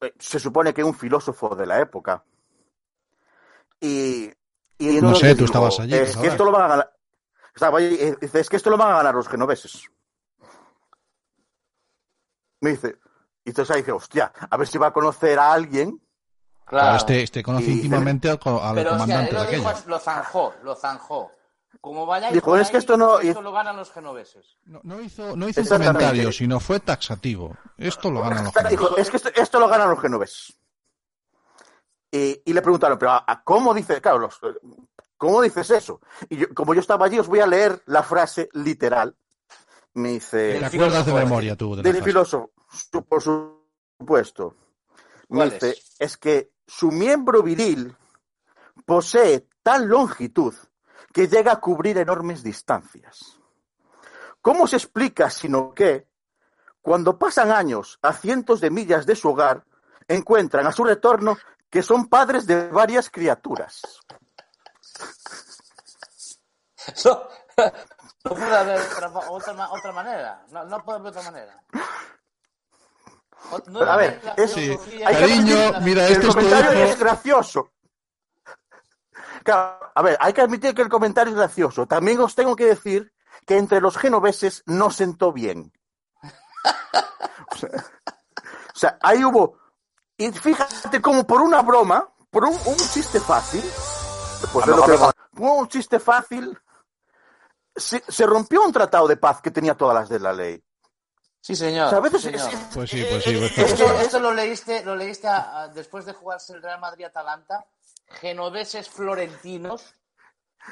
eh, 0.00 0.14
se 0.18 0.38
supone 0.38 0.72
que 0.72 0.82
un 0.84 0.94
filósofo 0.94 1.54
de 1.54 1.66
la 1.66 1.80
época. 1.80 2.24
Y, 3.80 4.32
y 4.78 4.86
No 4.86 4.92
entonces 4.92 5.20
sé, 5.20 5.28
tú 5.30 5.34
digo, 5.36 5.46
estabas 5.46 5.80
allí, 5.80 5.94
Es 5.94 6.16
que 6.16 6.26
esto 6.26 6.44
lo 6.44 6.50
van 6.52 6.62
a 6.62 6.68
ganar. 6.68 6.96
Estaba 7.54 7.78
allí, 7.78 7.94
y 7.94 8.14
dice, 8.20 8.40
es 8.40 8.48
que 8.48 8.56
esto 8.56 8.70
lo 8.70 8.76
van 8.76 8.92
a 8.92 8.96
ganar 8.96 9.14
los 9.14 9.28
genoveses. 9.28 9.88
Me 12.60 12.70
dice, 12.70 12.96
y 13.44 13.50
entonces 13.50 13.74
ahí 13.74 13.82
dice, 13.82 13.92
hostia, 13.92 14.32
a 14.50 14.56
ver 14.56 14.66
si 14.66 14.78
va 14.78 14.88
a 14.88 14.92
conocer 14.92 15.38
a 15.38 15.52
alguien. 15.52 16.00
Claro, 16.64 16.96
este, 16.96 17.22
este 17.22 17.42
conoce 17.42 17.66
Y- 17.66 17.72
íntimamente 17.74 18.30
al, 18.30 18.38
Pero 18.38 18.90
comandante 18.90 19.30
él 19.30 19.36
de 19.36 19.44
lo, 19.44 19.50
dijo, 19.50 19.68
aquello. 19.68 19.84
lo 19.88 19.98
zanjó, 19.98 20.54
lo 20.62 20.74
zanjó. 20.74 21.30
Como 21.80 22.06
vayáis 22.06 22.32
Dijo, 22.32 22.56
es 22.56 22.70
que 22.70 22.78
esto 22.78 22.96
no- 22.96 23.18
esto 23.18 23.42
lo 23.42 23.52
ganan 23.52 23.76
los 23.76 23.90
genoveses. 23.92 24.56
No 24.64 25.00
hizo, 25.00 25.36
no 25.36 25.48
hizo 25.48 25.60
un 25.60 25.66
comentario, 25.68 26.32
sino 26.32 26.58
fue 26.60 26.80
taxativo. 26.80 27.54
Esto 27.76 28.10
lo 28.10 28.22
ganan 28.22 28.44
los 28.44 28.54
Dijo, 28.54 28.86
genoveses. 28.86 28.98
es 28.98 29.10
que 29.10 29.16
esto, 29.18 29.28
esto 29.34 29.60
lo 29.60 29.68
ganan 29.68 29.90
los 29.90 30.00
genoveses. 30.00 30.56
Y, 32.16 32.42
y 32.44 32.52
le 32.52 32.62
preguntaron, 32.62 32.96
pero 32.96 33.10
¿a, 33.10 33.24
a 33.26 33.42
cómo 33.42 33.74
dice, 33.74 34.00
claro, 34.00 34.18
los- 34.20 34.38
¿cómo 35.16 35.42
dices 35.42 35.68
eso? 35.70 36.00
Y 36.28 36.36
yo, 36.36 36.46
como 36.54 36.72
yo 36.72 36.80
estaba 36.80 37.06
allí, 37.06 37.18
os 37.18 37.26
voy 37.26 37.40
a 37.40 37.46
leer 37.46 37.82
la 37.86 38.04
frase 38.04 38.48
literal. 38.52 39.16
Me 39.94 40.10
dice. 40.10 40.60
¿Te 40.60 40.64
acuerdas 40.66 41.06
de 41.06 41.12
memoria 41.12 41.56
tú 41.56 41.74
de 41.74 41.82
Del 41.82 42.04
filósofo, 42.04 42.52
su- 42.70 43.04
por 43.04 43.20
supuesto. 43.20 44.54
Me 45.28 45.38
¿Cuál 45.38 45.50
dice, 45.50 45.70
es? 45.70 45.96
es 45.98 46.16
que 46.16 46.52
su 46.66 46.92
miembro 46.92 47.42
viril 47.42 47.96
posee 48.86 49.48
tal 49.64 49.86
longitud 49.86 50.54
que 51.12 51.26
llega 51.26 51.50
a 51.52 51.60
cubrir 51.60 51.98
enormes 51.98 52.44
distancias. 52.44 53.40
¿Cómo 54.40 54.68
se 54.68 54.76
explica 54.76 55.30
sino 55.30 55.74
que, 55.74 56.06
cuando 56.80 57.18
pasan 57.18 57.50
años 57.50 57.98
a 58.02 58.12
cientos 58.12 58.60
de 58.60 58.70
millas 58.70 59.04
de 59.04 59.16
su 59.16 59.30
hogar, 59.30 59.64
encuentran 60.06 60.66
a 60.66 60.72
su 60.72 60.84
retorno 60.84 61.36
que 61.74 61.82
son 61.82 62.06
padres 62.06 62.46
de 62.46 62.68
varias 62.68 63.10
criaturas? 63.10 63.82
No, 67.04 67.28
no 68.24 68.30
puede 68.30 68.56
haber 68.56 68.80
otra, 68.80 69.08
otra, 69.28 69.52
ma- 69.54 69.72
otra 69.72 69.92
manera. 69.92 70.44
No, 70.52 70.64
no 70.66 70.84
puede 70.84 70.98
haber 71.00 71.10
otra 71.10 71.22
manera. 71.24 71.64
O- 73.50 73.58
no 73.70 73.80
Pero, 73.80 73.90
a 73.90 73.96
ver, 73.96 74.22
es- 74.36 74.52
Cariño, 75.02 75.56
admitir 75.58 75.82
mira, 75.82 76.02
este 76.06 76.14
el 76.22 76.28
es 76.28 76.34
comentario 76.36 76.70
es 76.84 76.96
gracioso. 77.00 77.72
Claro, 79.42 79.90
a 79.92 80.02
ver, 80.02 80.16
hay 80.20 80.32
que 80.32 80.42
admitir 80.42 80.76
que 80.76 80.82
el 80.82 80.88
comentario 80.88 81.32
es 81.32 81.36
gracioso. 81.36 81.88
También 81.88 82.20
os 82.20 82.36
tengo 82.36 82.54
que 82.54 82.66
decir 82.66 83.12
que 83.44 83.56
entre 83.58 83.80
los 83.80 83.96
genoveses 83.98 84.62
no 84.66 84.90
sentó 84.90 85.32
bien. 85.32 85.72
O 87.50 87.56
sea, 87.56 87.70
o 88.74 88.78
sea, 88.78 88.98
ahí 89.02 89.24
hubo. 89.24 89.58
Y 90.16 90.30
fíjate 90.30 91.00
como 91.02 91.26
por 91.26 91.40
una 91.40 91.62
broma, 91.62 92.08
por 92.30 92.44
un, 92.44 92.52
un 92.66 92.76
chiste 92.76 93.20
fácil, 93.20 93.62
pues 94.52 94.66
lo 94.66 94.84
que 94.84 94.98
un 95.42 95.68
chiste 95.68 95.98
fácil, 95.98 96.56
se, 97.74 98.02
se 98.06 98.24
rompió 98.26 98.62
un 98.62 98.72
tratado 98.72 99.08
de 99.08 99.16
paz 99.16 99.40
que 99.40 99.50
tenía 99.50 99.76
todas 99.76 99.94
las 99.94 100.08
de 100.08 100.20
la 100.20 100.32
ley. 100.32 100.62
Sí, 101.40 101.54
señor. 101.56 101.86
O 101.86 101.90
sea, 101.90 101.98
a 101.98 102.02
veces 102.02 102.22
sí, 102.22 102.28
es- 102.32 102.42
señor. 102.42 102.60
Pues 102.72 102.90
sí, 102.90 103.04
pues 103.10 103.24
sí. 103.24 103.36
pues 103.36 103.58
Esto, 103.58 103.84
claro. 103.84 103.98
esto 104.00 104.20
lo 104.20 104.32
leíste, 104.32 104.84
lo 104.84 104.96
leíste 104.96 105.26
a- 105.28 105.62
a- 105.62 105.68
después 105.68 106.06
de 106.06 106.12
jugarse 106.14 106.52
el 106.54 106.62
Real 106.62 106.80
Madrid-Atalanta. 106.80 107.66
Genoveses 108.20 108.88
florentinos. 108.88 109.94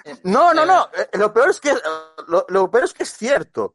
Eh, 0.05 0.17
No, 0.25 0.55
no, 0.55 0.63
eh, 0.63 0.67
no. 0.67 0.89
eh, 0.95 1.11
Lo 1.15 1.33
peor 1.33 1.51
es 1.51 1.61
que 1.61 1.75
lo, 2.29 2.47
lo 2.49 2.71
peor 2.71 2.85
es 2.85 2.95
que 2.95 3.03
es 3.03 3.13
cierto. 3.13 3.75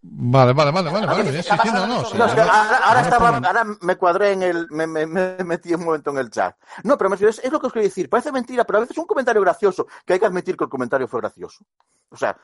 Vale, 0.00 0.52
vale, 0.52 0.70
vale, 0.70 0.90
vale, 0.90 1.06
vale. 1.06 1.42
Sí, 1.42 1.50
sí, 1.60 1.70
no, 1.72 1.86
no, 1.86 2.04
sí, 2.04 2.16
No, 2.16 2.26
es 2.26 2.32
que 2.32 2.40
no, 2.40 2.50
ahora, 2.52 3.00
estaba, 3.00 3.36
ahora 3.36 3.64
me 3.80 3.96
cuadré 3.96 4.32
en 4.32 4.42
el, 4.44 4.66
me, 4.70 4.86
me- 4.86 5.06
me 5.06 5.36
metí 5.44 5.74
un 5.74 5.84
momento 5.84 6.10
en 6.10 6.18
el 6.18 6.30
chat. 6.30 6.56
No, 6.84 6.96
pero 6.96 7.10
me 7.10 7.16
es, 7.16 7.40
es 7.40 7.50
lo 7.52 7.60
que 7.60 7.66
os 7.66 7.72
quería 7.72 7.88
decir. 7.88 8.08
Parece 8.08 8.30
mentira, 8.30 8.64
pero 8.64 8.78
a 8.78 8.80
veces 8.82 8.96
un 8.96 9.06
comentario 9.06 9.42
gracioso, 9.42 9.86
que 10.06 10.12
hay 10.14 10.20
que 10.20 10.26
admitir 10.26 10.56
que 10.56 10.64
el 10.64 10.70
comentario 10.70 11.08
fue 11.08 11.20
gracioso. 11.20 11.64
O 12.10 12.16
sea, 12.16 12.36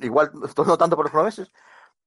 igual, 0.00 0.32
no 0.34 0.76
tanto 0.78 0.96
por 0.96 1.04
los 1.04 1.12
promeses, 1.12 1.52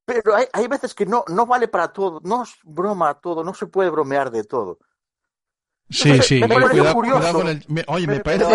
pero 0.06 0.36
hay, 0.36 0.46
hay 0.52 0.68
veces 0.68 0.94
que 0.94 1.06
no, 1.06 1.24
no 1.28 1.46
vale 1.46 1.68
para 1.70 1.88
todo, 1.94 2.20
no 2.24 2.44
es 2.44 2.56
broma 2.64 3.14
todo, 3.16 3.44
no 3.44 3.54
se 3.54 3.68
puede 3.68 3.90
bromear 3.90 4.32
de 4.32 4.44
todo. 4.44 4.80
Sí, 5.90 6.22
sí, 6.22 6.40
me 6.42 6.48
pareció 6.48 6.70
cuidado, 6.70 6.96
curioso. 6.96 7.20
cuidado 7.20 7.38
con 7.40 7.48
el... 7.50 7.66
me- 7.68 7.86
oye, 7.88 8.08
me 8.08 8.14
Me 8.16 8.20
parece, 8.24 8.46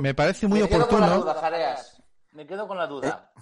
me 0.00 0.14
parece 0.14 0.48
muy 0.48 0.62
me 0.62 0.68
quedo 0.68 0.88
con 0.88 1.00
la 1.00 1.06
oportuno. 1.06 1.22
duda, 1.22 1.34
Jareas. 1.40 2.02
Me 2.32 2.46
quedo 2.46 2.68
con 2.68 2.78
la 2.78 2.86
duda. 2.86 3.32
¿Eh? 3.36 3.40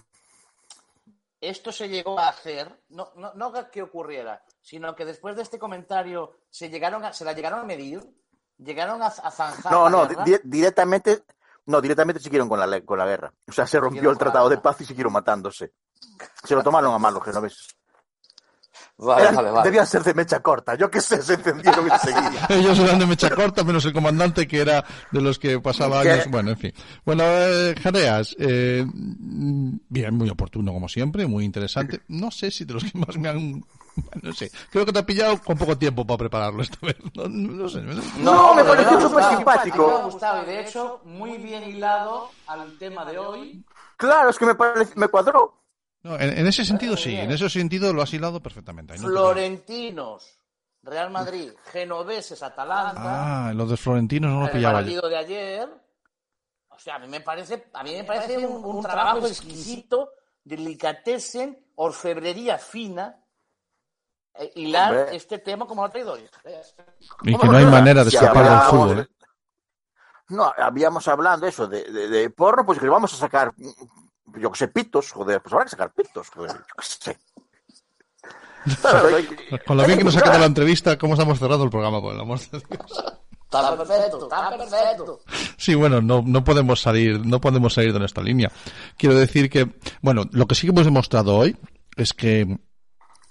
Esto 1.41 1.71
se 1.71 1.89
llegó 1.89 2.19
a 2.19 2.29
hacer, 2.29 2.83
no, 2.89 3.11
no, 3.17 3.35
no 3.35 3.53
que 3.71 3.83
ocurriera, 3.83 4.43
sino 4.61 4.95
que 4.97 5.05
después 5.05 5.37
de 5.37 5.43
este 5.43 5.59
comentario 5.59 6.33
se 6.51 6.71
llegaron 6.71 7.05
a, 7.05 7.13
se 7.13 7.25
la 7.25 7.33
llegaron 7.35 7.61
a 7.61 7.65
medir, 7.65 8.01
llegaron 8.59 9.03
a, 9.03 9.07
a 9.07 9.31
zanjar. 9.31 9.71
No, 9.73 9.91
no, 9.91 10.07
di- 10.25 10.39
directamente, 10.45 11.25
no, 11.67 11.81
directamente 11.81 12.21
siguieron 12.21 12.49
con 12.49 12.59
la, 12.59 12.81
con 12.81 12.99
la 12.99 13.05
guerra. 13.07 13.33
O 13.49 13.53
sea, 13.53 13.67
se 13.67 13.79
rompió 13.79 14.11
el 14.11 14.17
tratado 14.19 14.49
de 14.49 14.59
paz 14.59 14.81
y 14.81 14.85
siguieron 14.87 15.13
matándose. 15.13 15.73
Se 16.43 16.55
lo 16.55 16.63
tomaron 16.63 16.95
a 16.95 16.99
mal 16.99 17.13
los 17.13 17.23
genoveses. 17.23 17.77
Vale, 18.99 19.31
vale, 19.31 19.51
vale. 19.51 19.65
Debían 19.65 19.87
ser 19.87 20.03
de 20.03 20.15
mecha 20.15 20.41
corta, 20.41 20.75
yo 20.75 20.91
qué 20.91 21.03
sé, 21.03 21.21
se 21.21 21.35
encendieron 21.35 21.87
enseguida. 21.91 22.47
Ellos 22.49 22.79
eran 22.79 22.99
de 22.99 23.07
mecha 23.07 23.29
corta, 23.29 23.63
menos 23.63 23.85
el 23.85 23.93
comandante 23.93 24.49
que 24.49 24.61
era 24.61 24.83
de 25.11 25.21
los 25.21 25.39
que 25.39 25.61
pasaba 25.61 26.03
¿Qué? 26.03 26.13
años. 26.13 26.27
Bueno, 26.31 26.51
en 26.53 26.57
fin. 26.57 26.73
Bueno, 27.05 27.23
eh, 27.27 27.75
Jareas, 27.83 28.35
eh, 28.39 28.87
bien, 28.89 30.15
muy 30.15 30.31
oportuno 30.31 30.73
como 30.73 30.89
siempre, 30.89 31.27
muy 31.27 31.45
interesante. 31.45 32.01
No 32.09 32.31
sé 32.31 32.51
si 32.51 32.65
de 32.65 32.73
los 32.75 32.85
que 32.85 32.99
más 32.99 33.17
me 33.19 33.29
han. 33.29 33.65
No 34.23 34.31
sé, 34.35 34.51
creo 34.71 34.85
que 34.85 34.93
te 34.93 34.99
ha 34.99 35.07
pillado 35.07 35.41
con 35.41 35.57
poco 35.57 35.79
tiempo 35.79 36.07
para 36.07 36.19
prepararlo 36.19 36.63
esta 36.63 36.77
vez. 36.83 36.97
No, 37.15 37.27
no- 37.29 37.53
no 37.63 37.67
sé. 37.67 37.81
No, 38.19 38.55
me 38.55 38.63
pareció 38.63 39.01
súper 39.01 39.25
simpático. 39.25 39.87
Me 39.89 39.95
ha 39.95 40.05
gustado 40.05 40.43
y 40.43 40.47
de 40.47 40.61
hecho 40.61 41.01
muy 41.05 41.39
bien 41.39 41.65
hilado 41.65 42.29
al 42.47 42.77
tema 42.79 43.07
de 43.07 43.19
hoy. 43.19 43.65
Claro, 43.97 44.29
es 44.29 44.37
que 44.39 44.45
me, 44.45 44.55
parece- 44.55 44.93
me 44.97 45.09
cuadró. 45.09 45.55
No, 46.07 46.15
en, 46.21 46.39
en 46.39 46.47
ese 46.47 46.65
sentido 46.65 46.97
sí, 46.97 47.15
en 47.17 47.31
ese 47.33 47.49
sentido 47.51 47.93
lo 47.93 48.03
has 48.03 48.13
hilado 48.13 48.41
perfectamente. 48.41 48.93
ahí 48.93 48.99
Florentinos 48.99 50.39
Real 50.83 51.11
Madrid, 51.11 51.51
Genoveses, 51.73 52.43
Atalanta, 52.45 53.49
Ah, 53.49 53.53
los 53.53 53.69
de 53.71 53.77
Florentinos 53.77 54.31
no 54.31 54.41
lo 54.41 54.47
el 54.47 54.53
pillaba 54.53 54.81
yo. 54.81 54.85
partido 54.87 55.09
de 55.09 55.17
ayer. 55.17 55.69
O 56.69 56.79
sea, 56.79 56.95
a 56.97 56.99
mí 57.01 57.09
me 57.09 57.21
parece, 57.23 57.69
a 57.73 57.83
mí 57.83 57.93
me 57.97 58.05
parece 58.05 58.47
un, 58.47 58.65
un 58.65 58.83
trabajo 58.83 59.27
exquisito, 59.27 60.11
delicatessen, 60.45 61.59
orfebrería 61.75 62.59
fina, 62.59 63.21
eh, 64.35 64.53
hilar 64.55 64.95
Hombre. 64.97 65.17
este 65.17 65.39
tema 65.39 65.67
como 65.67 65.83
lo 65.83 65.89
ha 65.89 65.91
traído 65.91 66.13
hoy. 66.13 66.29
Y 67.23 67.37
que 67.37 67.47
no 67.49 67.57
hay 67.57 67.65
manera 67.67 68.05
de 68.05 68.11
Si 68.11 68.17
escapar 68.17 68.49
del 68.49 68.61
fútbol. 68.71 69.01
¿eh? 69.01 69.07
No, 70.29 70.53
habíamos 70.57 71.09
hablando 71.09 71.47
eso 71.49 71.67
de, 71.67 71.83
de, 71.91 72.09
de 72.09 72.31
porno, 72.31 72.65
pues 72.65 72.79
que 72.79 72.89
vamos 72.89 73.13
a 73.15 73.17
sacar, 73.17 73.53
yo 74.41 74.51
que 74.51 74.59
sé, 74.59 74.69
pitos, 74.69 75.11
joder, 75.13 75.41
pues 75.41 75.53
habrá 75.53 75.65
que 75.65 75.71
sacar 75.71 75.93
pitos, 75.93 76.29
joder, 76.31 76.53
yo 76.53 76.75
que 76.77 76.85
sé. 76.85 77.19
Con 79.67 79.77
lo 79.77 79.87
bien 79.87 79.99
que 79.99 80.05
nos 80.05 80.17
ha 80.17 80.23
quedado 80.23 80.41
la 80.41 80.47
entrevista, 80.47 80.99
¿cómo 80.99 81.15
estamos 81.15 81.39
cerrando 81.39 81.65
el 81.65 81.71
programa? 81.71 82.01
Por 82.01 82.15
el 82.15 82.21
amor 82.21 82.41
de 82.41 82.59
Dios. 82.59 82.63
Está 83.45 83.77
perfecto, 83.77 84.25
está 84.25 84.57
perfecto. 84.57 85.21
Sí, 85.57 85.75
bueno, 85.75 86.03
no, 86.03 86.23
no 86.27 86.43
podemos 86.43 86.81
salir, 86.81 87.25
no 87.25 87.41
podemos 87.41 87.75
salir 87.75 87.93
de 87.93 87.99
nuestra 88.01 88.23
línea. 88.23 88.51
Quiero 88.99 89.15
decir 89.15 89.49
que, 89.49 89.71
bueno, 90.03 90.25
lo 90.33 90.47
que 90.47 90.57
sí 90.57 90.67
que 90.67 90.73
hemos 90.73 90.85
demostrado 90.85 91.37
hoy 91.37 91.57
es 91.97 92.13
que, 92.13 92.59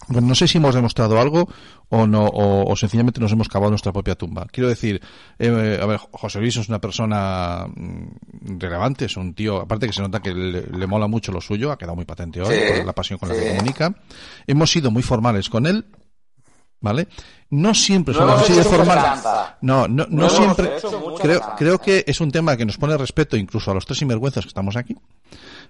bueno, 0.07 0.27
no 0.27 0.35
sé 0.35 0.47
si 0.47 0.57
hemos 0.57 0.75
demostrado 0.75 1.19
algo 1.19 1.49
o 1.89 2.05
no, 2.05 2.25
o, 2.25 2.71
o 2.71 2.75
sencillamente 2.75 3.19
nos 3.19 3.31
hemos 3.31 3.47
cavado 3.47 3.71
nuestra 3.71 3.91
propia 3.91 4.15
tumba. 4.15 4.45
Quiero 4.51 4.69
decir, 4.69 5.01
eh, 5.39 5.79
a 5.81 5.85
ver, 5.85 5.99
José 6.11 6.39
Luis 6.39 6.57
es 6.57 6.69
una 6.69 6.79
persona 6.79 7.65
mm, 7.67 8.59
relevante, 8.59 9.05
es 9.05 9.17
un 9.17 9.33
tío, 9.33 9.61
aparte 9.61 9.87
que 9.87 9.93
se 9.93 10.01
nota 10.01 10.21
que 10.21 10.33
le, 10.33 10.63
le 10.63 10.87
mola 10.87 11.07
mucho 11.07 11.31
lo 11.31 11.41
suyo, 11.41 11.71
ha 11.71 11.77
quedado 11.77 11.95
muy 11.95 12.05
patente 12.05 12.41
hoy, 12.41 12.55
Sí, 12.55 12.61
por 12.77 12.85
la 12.85 12.93
pasión 12.93 13.19
con 13.19 13.29
la 13.29 13.35
que 13.35 13.49
comunica. 13.49 13.95
Hemos 14.47 14.71
sido 14.71 14.91
muy 14.91 15.03
formales 15.03 15.49
con 15.49 15.65
él, 15.65 15.85
¿vale? 16.85 17.07
No 17.49 17.73
siempre 17.73 18.13
No 18.13 18.21
hemos 18.21 18.41
así 18.43 18.53
de 18.53 18.63
trampa. 18.63 19.57
No, 19.61 19.87
no, 19.87 20.05
no, 20.07 20.29
siempre. 20.29 20.71
Creo, 21.19 21.41
creo 21.57 21.79
que 21.79 22.03
es 22.07 22.21
un 22.21 22.31
tema 22.31 22.55
que 22.55 22.65
nos 22.65 22.77
pone 22.77 22.95
respeto 22.95 23.35
incluso 23.35 23.71
a 23.71 23.73
los 23.73 23.85
tres 23.85 23.99
sinvergüenzas 23.99 24.45
que 24.45 24.49
estamos 24.49 24.75
aquí. 24.75 24.95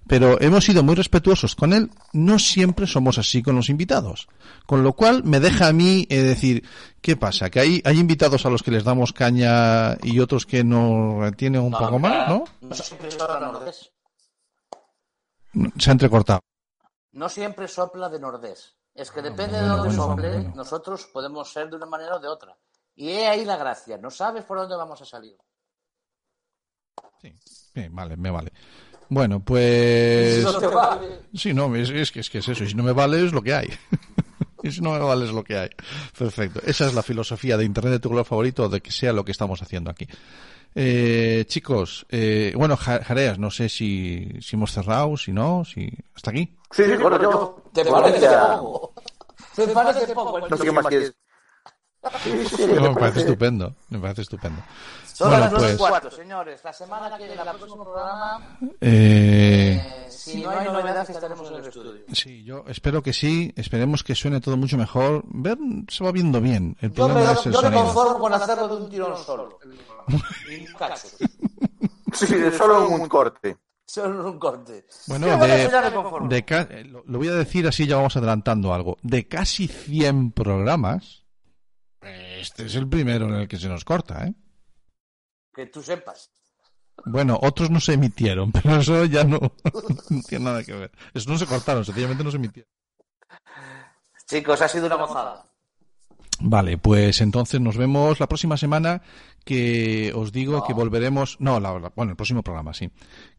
Pero 0.07 0.39
hemos 0.41 0.65
sido 0.65 0.83
muy 0.83 0.93
respetuosos 0.95 1.55
con 1.55 1.73
él. 1.73 1.89
No 2.11 2.37
siempre 2.37 2.85
somos 2.85 3.17
así 3.17 3.41
con 3.41 3.55
los 3.55 3.69
invitados. 3.69 4.27
Con 4.65 4.83
lo 4.83 4.93
cual 4.93 5.23
me 5.23 5.39
deja 5.39 5.67
a 5.67 5.73
mí 5.73 6.05
eh, 6.09 6.21
decir, 6.21 6.63
¿qué 7.01 7.15
pasa? 7.15 7.49
Que 7.49 7.61
hay, 7.61 7.81
hay 7.85 7.97
invitados 7.97 8.45
a 8.45 8.49
los 8.49 8.61
que 8.61 8.71
les 8.71 8.83
damos 8.83 9.13
caña 9.13 9.97
y 10.03 10.19
otros 10.19 10.45
que 10.45 10.63
nos 10.63 11.19
retienen 11.19 11.61
un 11.61 11.71
poco 11.71 11.97
más, 11.97 12.27
¿no? 12.29 12.43
No 12.61 12.75
siempre 12.75 13.09
sopla 13.09 13.39
nordés. 13.39 13.91
Se 15.77 15.89
ha 15.89 15.93
entrecortado. 15.93 16.41
No 17.13 17.29
siempre 17.29 17.67
sopla 17.67 18.09
de 18.09 18.19
nordés. 18.19 18.75
Es 18.95 19.11
que 19.11 19.21
depende 19.21 19.59
de 19.59 19.67
dónde 19.67 19.93
sople, 19.93 20.39
nosotros 20.55 21.05
podemos 21.11 21.51
ser 21.51 21.69
de 21.69 21.75
una 21.75 21.85
manera 21.85 22.15
o 22.15 22.19
de 22.19 22.27
otra. 22.29 22.55
Y 22.95 23.09
he 23.09 23.27
ahí 23.27 23.43
la 23.43 23.57
gracia. 23.57 23.97
No 23.97 24.09
sabes 24.09 24.45
por 24.45 24.57
dónde 24.57 24.75
vamos 24.77 25.01
a 25.01 25.05
salir. 25.05 25.35
Sí, 27.21 27.87
vale, 27.91 28.15
me 28.15 28.31
vale. 28.31 28.51
Bueno, 29.09 29.43
pues... 29.43 30.37
Si 30.37 30.43
no 30.43 30.57
te 30.59 30.67
vale. 30.67 31.07
Sí, 31.33 31.53
no, 31.53 31.75
es, 31.75 31.89
es 31.89 32.11
que, 32.11 32.21
es 32.21 32.29
que 32.29 32.37
es 32.37 32.47
eso. 32.47 32.63
Y 32.63 32.69
si 32.69 32.75
no 32.75 32.83
me 32.83 32.93
vale 32.93 33.23
es 33.25 33.33
lo 33.33 33.41
que 33.41 33.53
hay. 33.53 33.67
y 34.63 34.71
si 34.71 34.79
no 34.81 34.91
me 34.93 34.99
vale 34.99 35.25
es 35.25 35.31
lo 35.31 35.43
que 35.43 35.57
hay. 35.57 35.69
Perfecto. 36.17 36.61
Esa 36.65 36.85
es 36.87 36.93
la 36.93 37.03
filosofía 37.03 37.57
de 37.57 37.65
Internet 37.65 37.93
de 37.93 37.99
tu 37.99 38.09
color 38.09 38.25
favorito, 38.25 38.69
de 38.69 38.79
que 38.81 38.91
sea 38.91 39.11
lo 39.11 39.25
que 39.25 39.31
estamos 39.33 39.61
haciendo 39.61 39.91
aquí. 39.91 40.07
Eh, 40.73 41.45
chicos, 41.47 42.05
eh, 42.09 42.53
bueno, 42.55 42.75
Ja- 42.77 43.03
Jareas, 43.03 43.39
no 43.39 43.49
sé 43.51 43.69
si, 43.69 44.27
si 44.41 44.55
hemos 44.55 44.71
cerrado, 44.71 45.15
si 45.17 45.31
no, 45.31 45.63
si... 45.65 45.89
¿Hasta 46.13 46.31
aquí? 46.31 46.55
Sí, 46.75 46.83
sí, 46.83 46.97
bueno, 46.97 47.21
yo... 47.21 47.61
¿Te 47.73 47.85
parece 47.85 48.19
ya- 48.19 48.57
poco? 48.57 48.93
¿Te 49.55 49.67
parece 49.69 50.13
poco? 50.13 50.39
No 50.49 50.57
sé 50.57 50.63
qué 50.63 50.71
más 50.73 50.85
quieres. 50.87 51.15
Sí, 52.21 52.45
sí, 52.45 52.67
No, 52.67 52.81
me 52.93 52.95
parece 52.95 53.21
estupendo, 53.21 53.73
me 53.89 53.99
parece 53.99 54.21
estupendo. 54.23 54.61
Son 55.05 55.29
Bueno, 55.29 55.43
las 55.45 55.51
dos 55.53 55.61
y 55.61 55.65
pues, 55.65 55.77
cuarto, 55.77 56.11
señores. 56.11 56.61
La 56.63 56.73
semana 56.73 57.17
que 57.17 57.25
viene, 57.27 57.41
el 57.41 57.57
próximo 57.57 57.83
programa, 57.85 58.57
eh, 58.81 59.81
eh, 59.81 60.11
si 60.11 60.43
no 60.43 60.49
hay 60.49 60.65
novedades, 60.67 61.09
estaremos 61.09 61.49
en 61.49 61.55
el 61.55 61.65
estudio. 61.65 62.03
sí, 62.11 62.43
yo 62.43 62.65
espero 62.67 63.01
que 63.01 63.13
sí, 63.13 63.53
esperemos 63.55 64.03
que 64.03 64.13
suene 64.13 64.41
todo 64.41 64.57
mucho 64.57 64.77
mejor. 64.77 65.23
Ver, 65.27 65.57
se 65.87 66.03
va 66.03 66.11
viendo 66.11 66.41
bien. 66.41 66.75
El 66.81 66.91
Yo 66.93 67.07
me, 67.07 67.23
es 67.23 67.45
el 67.45 67.53
yo 67.53 67.61
me 67.61 67.71
conformo 67.71 68.19
con 68.19 68.33
hacerlo 68.33 68.67
de 68.67 68.75
un 68.83 68.89
tirón 68.89 69.17
solo. 69.17 69.57
Y 70.49 70.67
un 70.67 70.73
cacho. 70.77 71.07
Sí, 72.13 72.27
solo 72.57 72.89
un 72.89 73.07
corte. 73.07 73.57
Solo 73.85 74.31
un 74.31 74.39
corte. 74.39 74.85
Bueno, 75.07 75.27
de, 75.37 75.47
de 75.47 76.45
eh, 76.47 76.83
lo, 76.85 77.03
lo 77.05 77.17
voy 77.19 77.27
a 77.27 77.35
decir 77.35 77.67
así, 77.67 77.85
ya 77.85 77.97
vamos 77.97 78.17
adelantando 78.17 78.73
algo. 78.73 78.97
De 79.03 79.27
casi 79.27 79.67
100 79.67 80.31
programas, 80.31 81.23
este 82.01 82.65
es 82.65 82.75
el 82.75 82.89
primero 82.89 83.27
en 83.27 83.35
el 83.35 83.47
que 83.47 83.57
se 83.57 83.69
nos 83.69 83.85
corta, 83.85 84.25
¿eh? 84.25 84.33
Que 85.53 85.67
tú 85.67 85.81
sepas. 85.81 86.31
Bueno, 87.05 87.39
otros 87.41 87.69
no 87.69 87.79
se 87.79 87.93
emitieron, 87.93 88.51
pero 88.51 88.77
eso 88.77 89.05
ya 89.05 89.23
no, 89.23 89.39
no 90.09 90.21
tiene 90.27 90.45
nada 90.45 90.63
que 90.63 90.73
ver. 90.73 90.91
Eso 91.13 91.29
no 91.29 91.37
se 91.37 91.45
cortaron, 91.45 91.85
sencillamente 91.85 92.23
no 92.23 92.31
se 92.31 92.37
emitieron. 92.37 92.71
Chicos, 94.27 94.61
ha 94.61 94.67
sido 94.67 94.87
una 94.87 94.95
gozada. 94.95 95.45
Vale, 96.39 96.77
pues 96.77 97.21
entonces 97.21 97.61
nos 97.61 97.77
vemos 97.77 98.19
la 98.19 98.27
próxima 98.27 98.57
semana 98.57 99.01
que 99.45 100.11
os 100.15 100.31
digo 100.33 100.65
que 100.65 100.73
volveremos, 100.73 101.37
no, 101.39 101.59
la, 101.61 101.79
la- 101.79 101.93
bueno, 101.95 102.11
el 102.11 102.15
próximo 102.17 102.41
programa, 102.43 102.73
sí, 102.73 102.89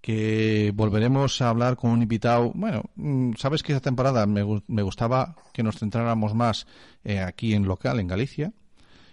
que 0.01 0.73
volveremos 0.75 1.43
a 1.43 1.51
hablar 1.51 1.77
con 1.77 1.91
un 1.91 2.01
invitado, 2.03 2.53
bueno, 2.55 2.85
mm, 2.95 3.33
sabes 3.37 3.63
que 3.63 3.73
esta 3.73 3.83
temporada 3.83 4.25
me, 4.27 4.43
me 4.69 4.83
gustaba 4.83 5.35
que 5.53 5.63
nos 5.63 5.77
centráramos 5.79 6.33
más 6.35 6.67
eh, 7.05 7.19
aquí 7.21 7.53
en 7.55 7.67
local, 7.67 8.01
en 8.01 8.07
Galicia, 8.09 8.53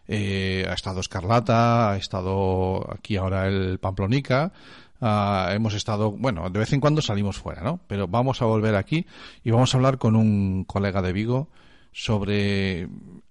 Eh, 0.06 0.66
ha 0.70 0.74
estado 0.74 1.00
Escarlata, 1.00 1.92
ha 1.92 1.98
estado 1.98 2.84
aquí 2.94 3.16
ahora 3.16 3.48
el 3.48 3.80
Pamplonica, 3.80 4.52
ah, 5.00 5.50
hemos 5.56 5.74
estado, 5.76 6.12
bueno, 6.12 6.50
de 6.50 6.60
vez 6.60 6.74
en 6.74 6.82
cuando 6.82 7.02
salimos 7.02 7.38
fuera, 7.38 7.62
¿no? 7.64 7.80
Pero 7.88 8.08
vamos 8.10 8.42
a 8.42 8.46
volver 8.46 8.76
aquí 8.76 9.06
y 9.46 9.52
vamos 9.52 9.74
a 9.74 9.78
hablar 9.78 9.98
con 9.98 10.18
un 10.18 10.66
colega 10.66 11.02
de 11.02 11.14
Vigo 11.14 11.48
sobre... 11.94 12.82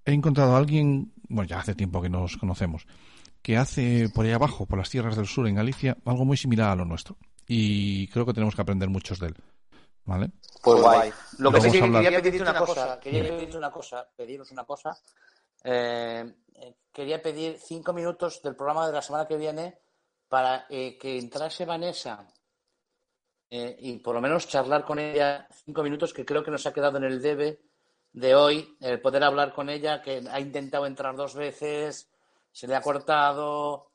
He 0.07 0.13
encontrado 0.15 0.55
a 0.55 0.59
alguien, 0.59 1.13
bueno, 1.29 1.47
ya 1.47 1.59
hace 1.61 1.75
tiempo 1.75 2.01
que 2.01 2.09
nos 2.09 2.39
conocemos, 2.39 2.87
que 3.43 3.57
hace 3.57 4.09
por 4.15 4.25
ahí 4.25 4.33
abajo, 4.33 4.67
por 4.67 4.79
las 4.79 4.89
tierras 4.91 5.17
del 5.17 5.27
sur, 5.27 5.47
en 5.49 5.57
Galicia, 5.57 5.97
algo 6.05 6.25
muy 6.25 6.37
similar 6.37 6.71
a 6.71 6.77
lo 6.77 6.85
nuestro. 6.85 7.17
Y 7.47 8.07
creo 8.09 8.25
que 8.25 8.33
tenemos 8.33 8.55
que 8.55 8.63
aprender 8.63 8.89
muchos 8.89 9.19
de 9.19 9.29
él. 9.29 9.37
¿Vale? 10.05 10.31
Pues 10.63 10.81
guay. 10.81 11.13
Lo 11.39 11.53
que 11.53 11.61
sí 11.61 11.71
que 11.71 11.81
a 11.81 11.85
hablar- 11.85 12.03
quería 12.03 12.21
pedirte 12.23 12.43
una 12.51 12.59
cosa, 12.59 13.01
quería 13.01 13.23
pedirte 13.23 13.57
una 13.57 13.71
cosa, 13.71 14.09
pediros 14.17 14.51
una 14.51 14.65
cosa. 14.65 14.97
Eh, 15.65 16.35
eh, 16.55 16.75
quería 16.93 17.23
pedir 17.23 17.57
cinco 17.59 17.93
minutos 17.93 18.43
del 18.43 18.57
programa 18.57 18.87
de 18.87 18.93
la 18.93 19.03
semana 19.03 19.27
que 19.29 19.37
viene 19.37 19.79
para 20.29 20.67
eh, 20.71 20.99
que 20.99 21.19
entrase 21.19 21.65
Vanessa 21.65 22.27
eh, 23.49 23.77
y 23.79 23.99
por 23.99 24.15
lo 24.17 24.21
menos 24.21 24.49
charlar 24.49 24.85
con 24.85 24.99
ella 24.99 25.47
cinco 25.65 25.83
minutos 25.85 26.13
que 26.13 26.25
creo 26.25 26.43
que 26.43 26.51
nos 26.51 26.67
ha 26.67 26.73
quedado 26.73 26.99
en 26.99 27.05
el 27.05 27.23
debe 27.23 27.61
de 28.13 28.35
hoy, 28.35 28.77
el 28.81 29.01
poder 29.01 29.23
hablar 29.23 29.53
con 29.55 29.69
ella, 29.71 30.03
que 30.03 30.23
ha 30.31 30.41
intentado 30.41 30.85
entrar 30.87 31.15
dos 31.15 31.35
veces, 31.35 32.11
se 32.53 32.67
le 32.69 32.77
ha 32.77 32.83
cortado. 32.83 33.89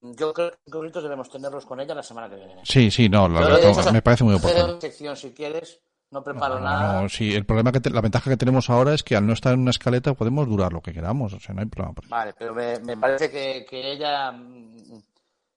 Yo 0.00 0.32
creo 0.34 0.52
que 0.92 1.00
debemos 1.00 1.30
tenerlos 1.30 1.64
con 1.64 1.80
ella 1.80 1.94
la 1.94 2.02
semana 2.02 2.28
que 2.28 2.36
viene. 2.36 2.60
Sí, 2.64 2.90
sí, 2.90 3.08
no, 3.08 3.28
la 3.28 3.40
verdad, 3.40 3.92
me 3.92 4.02
parece 4.02 4.24
muy 4.24 4.34
oportuno. 4.34 4.80
sección 4.80 5.16
si 5.16 5.32
quieres, 5.32 5.80
no 6.10 6.22
preparo 6.22 6.58
No, 6.58 6.64
nada. 6.66 7.02
no, 7.02 7.08
sí, 7.08 7.34
el 7.34 7.46
problema 7.46 7.72
que 7.72 7.80
te- 7.80 7.90
la 7.90 8.02
ventaja 8.02 8.30
que 8.30 8.36
tenemos 8.36 8.68
ahora 8.68 8.92
es 8.92 9.02
que 9.02 9.16
al 9.16 9.26
no 9.26 9.32
estar 9.32 9.54
en 9.54 9.60
una 9.60 9.70
escaleta 9.70 10.12
podemos 10.14 10.46
durar 10.46 10.72
lo 10.72 10.82
que 10.82 10.92
queramos, 10.92 11.32
o 11.32 11.40
sea, 11.40 11.54
no 11.54 11.62
hay 11.62 11.66
problema. 11.68 11.94
por 11.94 12.04
eso. 12.04 12.10
Vale, 12.14 12.34
pero 12.38 12.54
me, 12.54 12.78
me 12.80 12.96
parece 12.98 13.30
que, 13.30 13.64
que 13.68 13.92
ella 13.92 14.30
mm, 14.30 15.02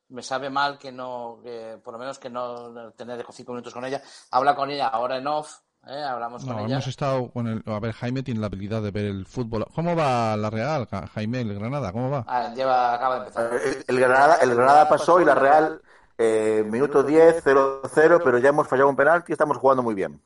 me 0.10 0.24
sabe 0.24 0.50
mal 0.50 0.78
que 0.78 0.92
no, 0.92 1.40
que 1.44 1.78
por 1.84 1.94
lo 1.94 2.00
menos 2.00 2.18
que 2.20 2.30
no 2.30 2.92
tener 2.94 3.26
cinco 3.34 3.52
minutos 3.52 3.74
con 3.74 3.84
ella. 3.84 4.02
Habla 4.32 4.56
con 4.56 4.70
ella 4.72 4.88
ahora 4.88 5.18
en 5.18 5.28
off, 5.28 5.58
¿eh? 5.90 6.04
hablamos 6.04 6.44
No, 6.46 6.54
con 6.56 6.66
ella. 6.66 6.76
hemos 6.76 6.88
estado 6.88 7.30
con 7.32 7.48
el, 7.48 7.64
a 7.66 7.80
ver, 7.80 7.94
Jaime 7.94 8.24
tiene 8.24 8.40
la 8.40 8.48
habilidad 8.48 8.82
de 8.82 8.92
ver 8.92 9.06
el 9.06 9.26
fútbol. 9.26 9.66
¿Cómo 9.74 9.96
va 9.96 10.36
la 10.38 10.50
Real, 10.50 10.88
Ja- 10.88 11.08
Jaime, 11.08 11.42
el 11.42 11.54
Granada? 11.54 11.92
¿Cómo 11.92 12.10
va? 12.10 12.24
Ah, 12.28 12.54
lleva, 12.54 12.94
acaba 12.94 13.16
de 13.16 13.22
empezar. 13.22 13.54
El, 13.54 13.86
el 13.88 14.00
Granada, 14.00 14.36
el 14.42 14.56
Granada 14.56 14.90
pasó 14.90 15.22
y 15.22 15.26
la 15.26 15.36
Real, 15.36 15.82
eh, 16.18 16.64
minuto 16.70 17.04
10, 17.04 17.44
0-0, 17.44 18.22
pero 18.24 18.38
ya 18.38 18.50
hemos 18.50 18.68
fallado 18.68 18.90
un 18.90 18.96
penalti 18.96 19.32
y 19.32 19.34
estamos 19.34 19.58
jugando 19.58 19.84
muy 19.84 19.96
bien. 19.96 20.22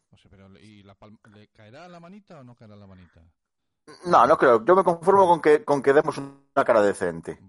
¿Le 1.33 1.47
caerá 1.47 1.87
la 1.87 1.99
manita 1.99 2.39
o 2.39 2.43
no 2.43 2.55
caerá 2.55 2.75
la 2.75 2.87
manita? 2.87 3.21
No, 4.05 4.25
no 4.27 4.37
creo. 4.37 4.63
Yo 4.63 4.75
me 4.75 4.83
conformo 4.83 5.27
con 5.27 5.41
que, 5.41 5.63
con 5.65 5.81
que 5.81 5.93
demos 5.93 6.17
una 6.17 6.63
cara 6.65 6.81
decente. 6.81 7.39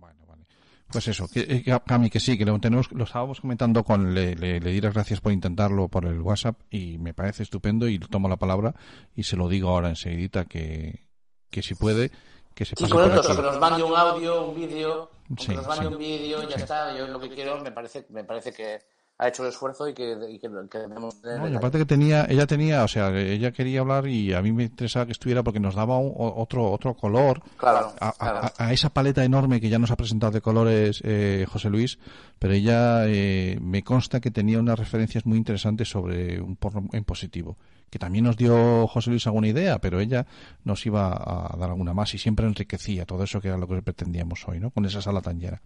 Pues 0.92 1.08
eso, 1.08 1.26
que, 1.28 1.40
eh, 1.40 1.62
que- 1.64 1.80
Cami, 1.86 2.10
que 2.10 2.20
sí, 2.20 2.36
que 2.38 2.44
lo 2.44 2.58
tenemos, 2.60 2.92
lo 2.92 3.04
estábamos 3.04 3.40
comentando 3.40 3.82
con, 3.84 4.14
le, 4.14 4.34
le, 4.36 4.60
le 4.60 4.70
di 4.70 4.80
las 4.80 4.92
gracias 4.94 5.20
por 5.20 5.32
intentarlo 5.32 5.88
por 5.88 6.04
el 6.04 6.20
WhatsApp 6.20 6.56
y 6.70 6.98
me 6.98 7.14
parece 7.14 7.42
estupendo 7.42 7.88
y 7.88 7.98
tomo 7.98 8.28
la 8.28 8.36
palabra 8.36 8.74
y 9.16 9.22
se 9.24 9.36
lo 9.36 9.48
digo 9.48 9.70
ahora 9.70 9.88
enseguidita 9.88 10.44
que, 10.44 11.06
que 11.50 11.62
si 11.62 11.74
puede, 11.74 12.10
que 12.54 12.64
se 12.64 12.76
Sí, 12.76 12.82
pase 12.84 12.92
con 12.94 13.02
por 13.04 13.12
eso, 13.18 13.20
aquí. 13.32 13.36
que 13.36 13.42
nos 13.42 13.58
mande 13.58 13.82
un 13.82 13.96
audio, 13.96 14.44
un 14.48 14.54
vídeo, 14.54 15.10
Sí, 15.38 15.46
que 15.48 15.54
nos 15.54 15.66
mande 15.66 15.86
sí. 15.86 15.92
un 15.92 15.98
vídeo, 15.98 16.42
ya 16.48 16.56
Sí. 16.56 16.62
está. 16.62 16.96
Yo 16.96 17.06
lo 17.06 17.18
que 17.18 17.30
quiero, 17.30 17.60
me 17.62 17.72
parece, 17.72 18.04
me 18.10 18.24
parece 18.24 18.52
que 18.52 18.80
ha 19.22 19.28
hecho 19.28 19.44
el 19.44 19.50
esfuerzo 19.50 19.88
y 19.88 19.94
que, 19.94 20.16
y 20.28 20.38
que, 20.40 20.48
que 20.68 20.78
debemos 20.78 21.20
tener 21.22 21.38
No, 21.38 21.48
y 21.48 21.54
aparte 21.54 21.78
que 21.78 21.84
tenía, 21.86 22.26
ella 22.28 22.46
tenía, 22.46 22.82
o 22.82 22.88
sea, 22.88 23.16
ella 23.16 23.52
quería 23.52 23.80
hablar 23.80 24.08
y 24.08 24.32
a 24.34 24.42
mí 24.42 24.50
me 24.52 24.64
interesaba 24.64 25.06
que 25.06 25.12
estuviera 25.12 25.42
porque 25.44 25.60
nos 25.60 25.76
daba 25.76 25.96
un- 25.98 26.12
otro 26.16 26.70
otro 26.72 26.94
color 26.94 27.40
Claro, 27.56 27.92
a, 28.00 28.08
a- 28.08 28.12
claro. 28.12 28.40
a- 28.42 28.52
a 28.66 28.72
esa 28.72 28.90
paleta 28.90 29.24
enorme 29.24 29.60
que 29.60 29.68
ya 29.68 29.78
nos 29.78 29.90
ha 29.92 29.96
presentado 29.96 30.32
de 30.32 30.40
colores 30.40 31.00
eh, 31.04 31.46
José 31.48 31.70
Luis, 31.70 31.98
pero 32.42 32.54
ella 32.54 33.04
eh, 33.06 33.56
me 33.62 33.84
consta 33.84 34.20
que 34.20 34.32
tenía 34.32 34.58
unas 34.58 34.76
referencias 34.76 35.24
muy 35.26 35.38
interesantes 35.38 35.88
sobre 35.88 36.40
un 36.40 36.56
porno 36.56 36.88
en 36.92 37.04
positivo, 37.04 37.56
que 37.88 38.00
también 38.00 38.24
nos 38.24 38.36
dio 38.36 38.88
José 38.88 39.10
Luis 39.10 39.24
alguna 39.28 39.46
idea, 39.46 39.78
pero 39.78 40.00
ella 40.00 40.26
nos 40.64 40.84
iba 40.84 41.12
a 41.12 41.56
dar 41.56 41.70
alguna 41.70 41.94
más 41.94 42.12
y 42.14 42.18
siempre 42.18 42.44
enriquecía 42.44 43.06
todo 43.06 43.22
eso 43.22 43.40
que 43.40 43.46
era 43.46 43.56
lo 43.56 43.68
que 43.68 43.80
pretendíamos 43.80 44.42
hoy, 44.48 44.58
¿no? 44.58 44.72
Con 44.72 44.84
esa 44.84 45.00
sala 45.00 45.20
tan 45.22 45.38
llena. 45.38 45.62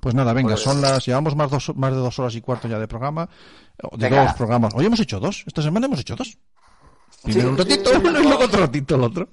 Pues 0.00 0.14
nada, 0.14 0.32
venga, 0.32 0.52
Pues- 0.54 0.62
son 0.62 0.80
las, 0.80 1.04
llevamos 1.04 1.36
más, 1.36 1.50
dos, 1.50 1.76
más 1.76 1.92
de 1.92 1.98
dos 1.98 2.18
horas 2.18 2.34
y 2.36 2.40
cuarto 2.40 2.68
ya 2.68 2.78
de 2.78 2.88
programa, 2.88 3.28
de 3.92 4.08
Venga. 4.08 4.24
dos 4.24 4.32
programas. 4.32 4.72
Hoy 4.74 4.86
hemos 4.86 5.00
hecho 5.00 5.20
dos, 5.20 5.44
esta 5.46 5.60
semana 5.60 5.84
hemos 5.88 6.00
hecho 6.00 6.16
dos. 6.16 6.38
Primero 7.22 7.48
Sí, 7.48 7.52
un 7.52 7.58
ratito 7.58 7.90
sí, 7.90 7.96
sí, 8.00 8.08
uno 8.08 8.18
y 8.18 8.22
luego 8.22 8.44
otro 8.44 8.60
ratito 8.60 8.94
el 8.94 9.02
otro. 9.02 9.28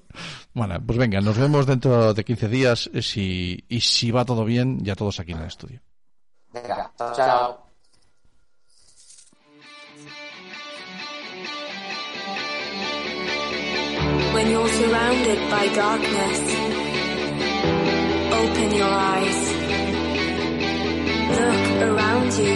Bueno, 0.54 0.78
pues 0.86 1.00
venga, 1.00 1.22
nos 1.22 1.38
vemos 1.38 1.66
dentro 1.66 2.14
de 2.14 2.26
15 2.26 2.50
días 2.50 2.90
eh, 2.94 3.02
si, 3.02 3.64
y 3.70 3.80
si 3.80 4.12
va 4.12 4.26
todo 4.26 4.44
bien, 4.44 4.84
ya 4.84 4.96
todos 4.96 5.22
aquí 5.22 5.32
en 5.32 5.38
el 5.40 5.48
estudio. 5.48 5.80
Venga, 6.54 6.92
chao, 6.98 7.14
chao. 7.16 7.58
When 14.34 14.50
you're 14.52 14.68
surrounded 14.68 15.50
by 15.50 15.68
darkness, 15.74 16.40
open 18.42 18.76
your 18.76 18.94
eyes. 19.14 19.42
Look 21.40 21.64
around 21.90 22.34
you. 22.34 22.56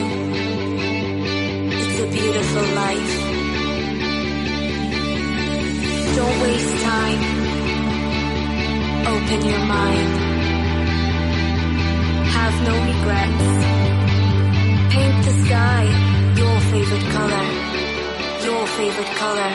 It's 1.71 1.99
a 1.99 2.07
beautiful 2.17 2.67
life. 2.83 3.13
Don't 6.17 6.41
waste 6.41 6.83
time. 6.83 7.21
Open 9.07 9.45
your 9.45 9.65
mind. 9.65 10.34
Have 12.33 12.57
no 12.67 12.73
regrets. 12.89 13.47
Paint 14.93 15.25
the 15.25 15.33
sky 15.45 16.15
your 16.37 16.59
favorite 16.71 17.07
color. 17.13 17.45
Your 18.45 18.67
favorite 18.67 19.13
color. 19.19 19.51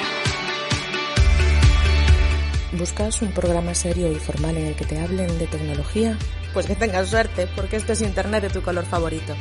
¿Buscas 2.72 3.20
un 3.22 3.32
programa 3.32 3.74
serio 3.74 4.12
y 4.12 4.14
formal 4.14 4.56
en 4.56 4.66
el 4.66 4.74
que 4.74 4.84
te 4.84 4.98
hablen 5.00 5.38
de 5.38 5.46
tecnología? 5.46 6.16
Pues 6.52 6.66
que 6.66 6.76
tengas 6.76 7.08
suerte, 7.08 7.48
porque 7.56 7.76
este 7.76 7.92
es 7.92 8.02
Internet 8.02 8.42
de 8.42 8.50
tu 8.50 8.62
color 8.62 8.84
favorito. 8.84 9.34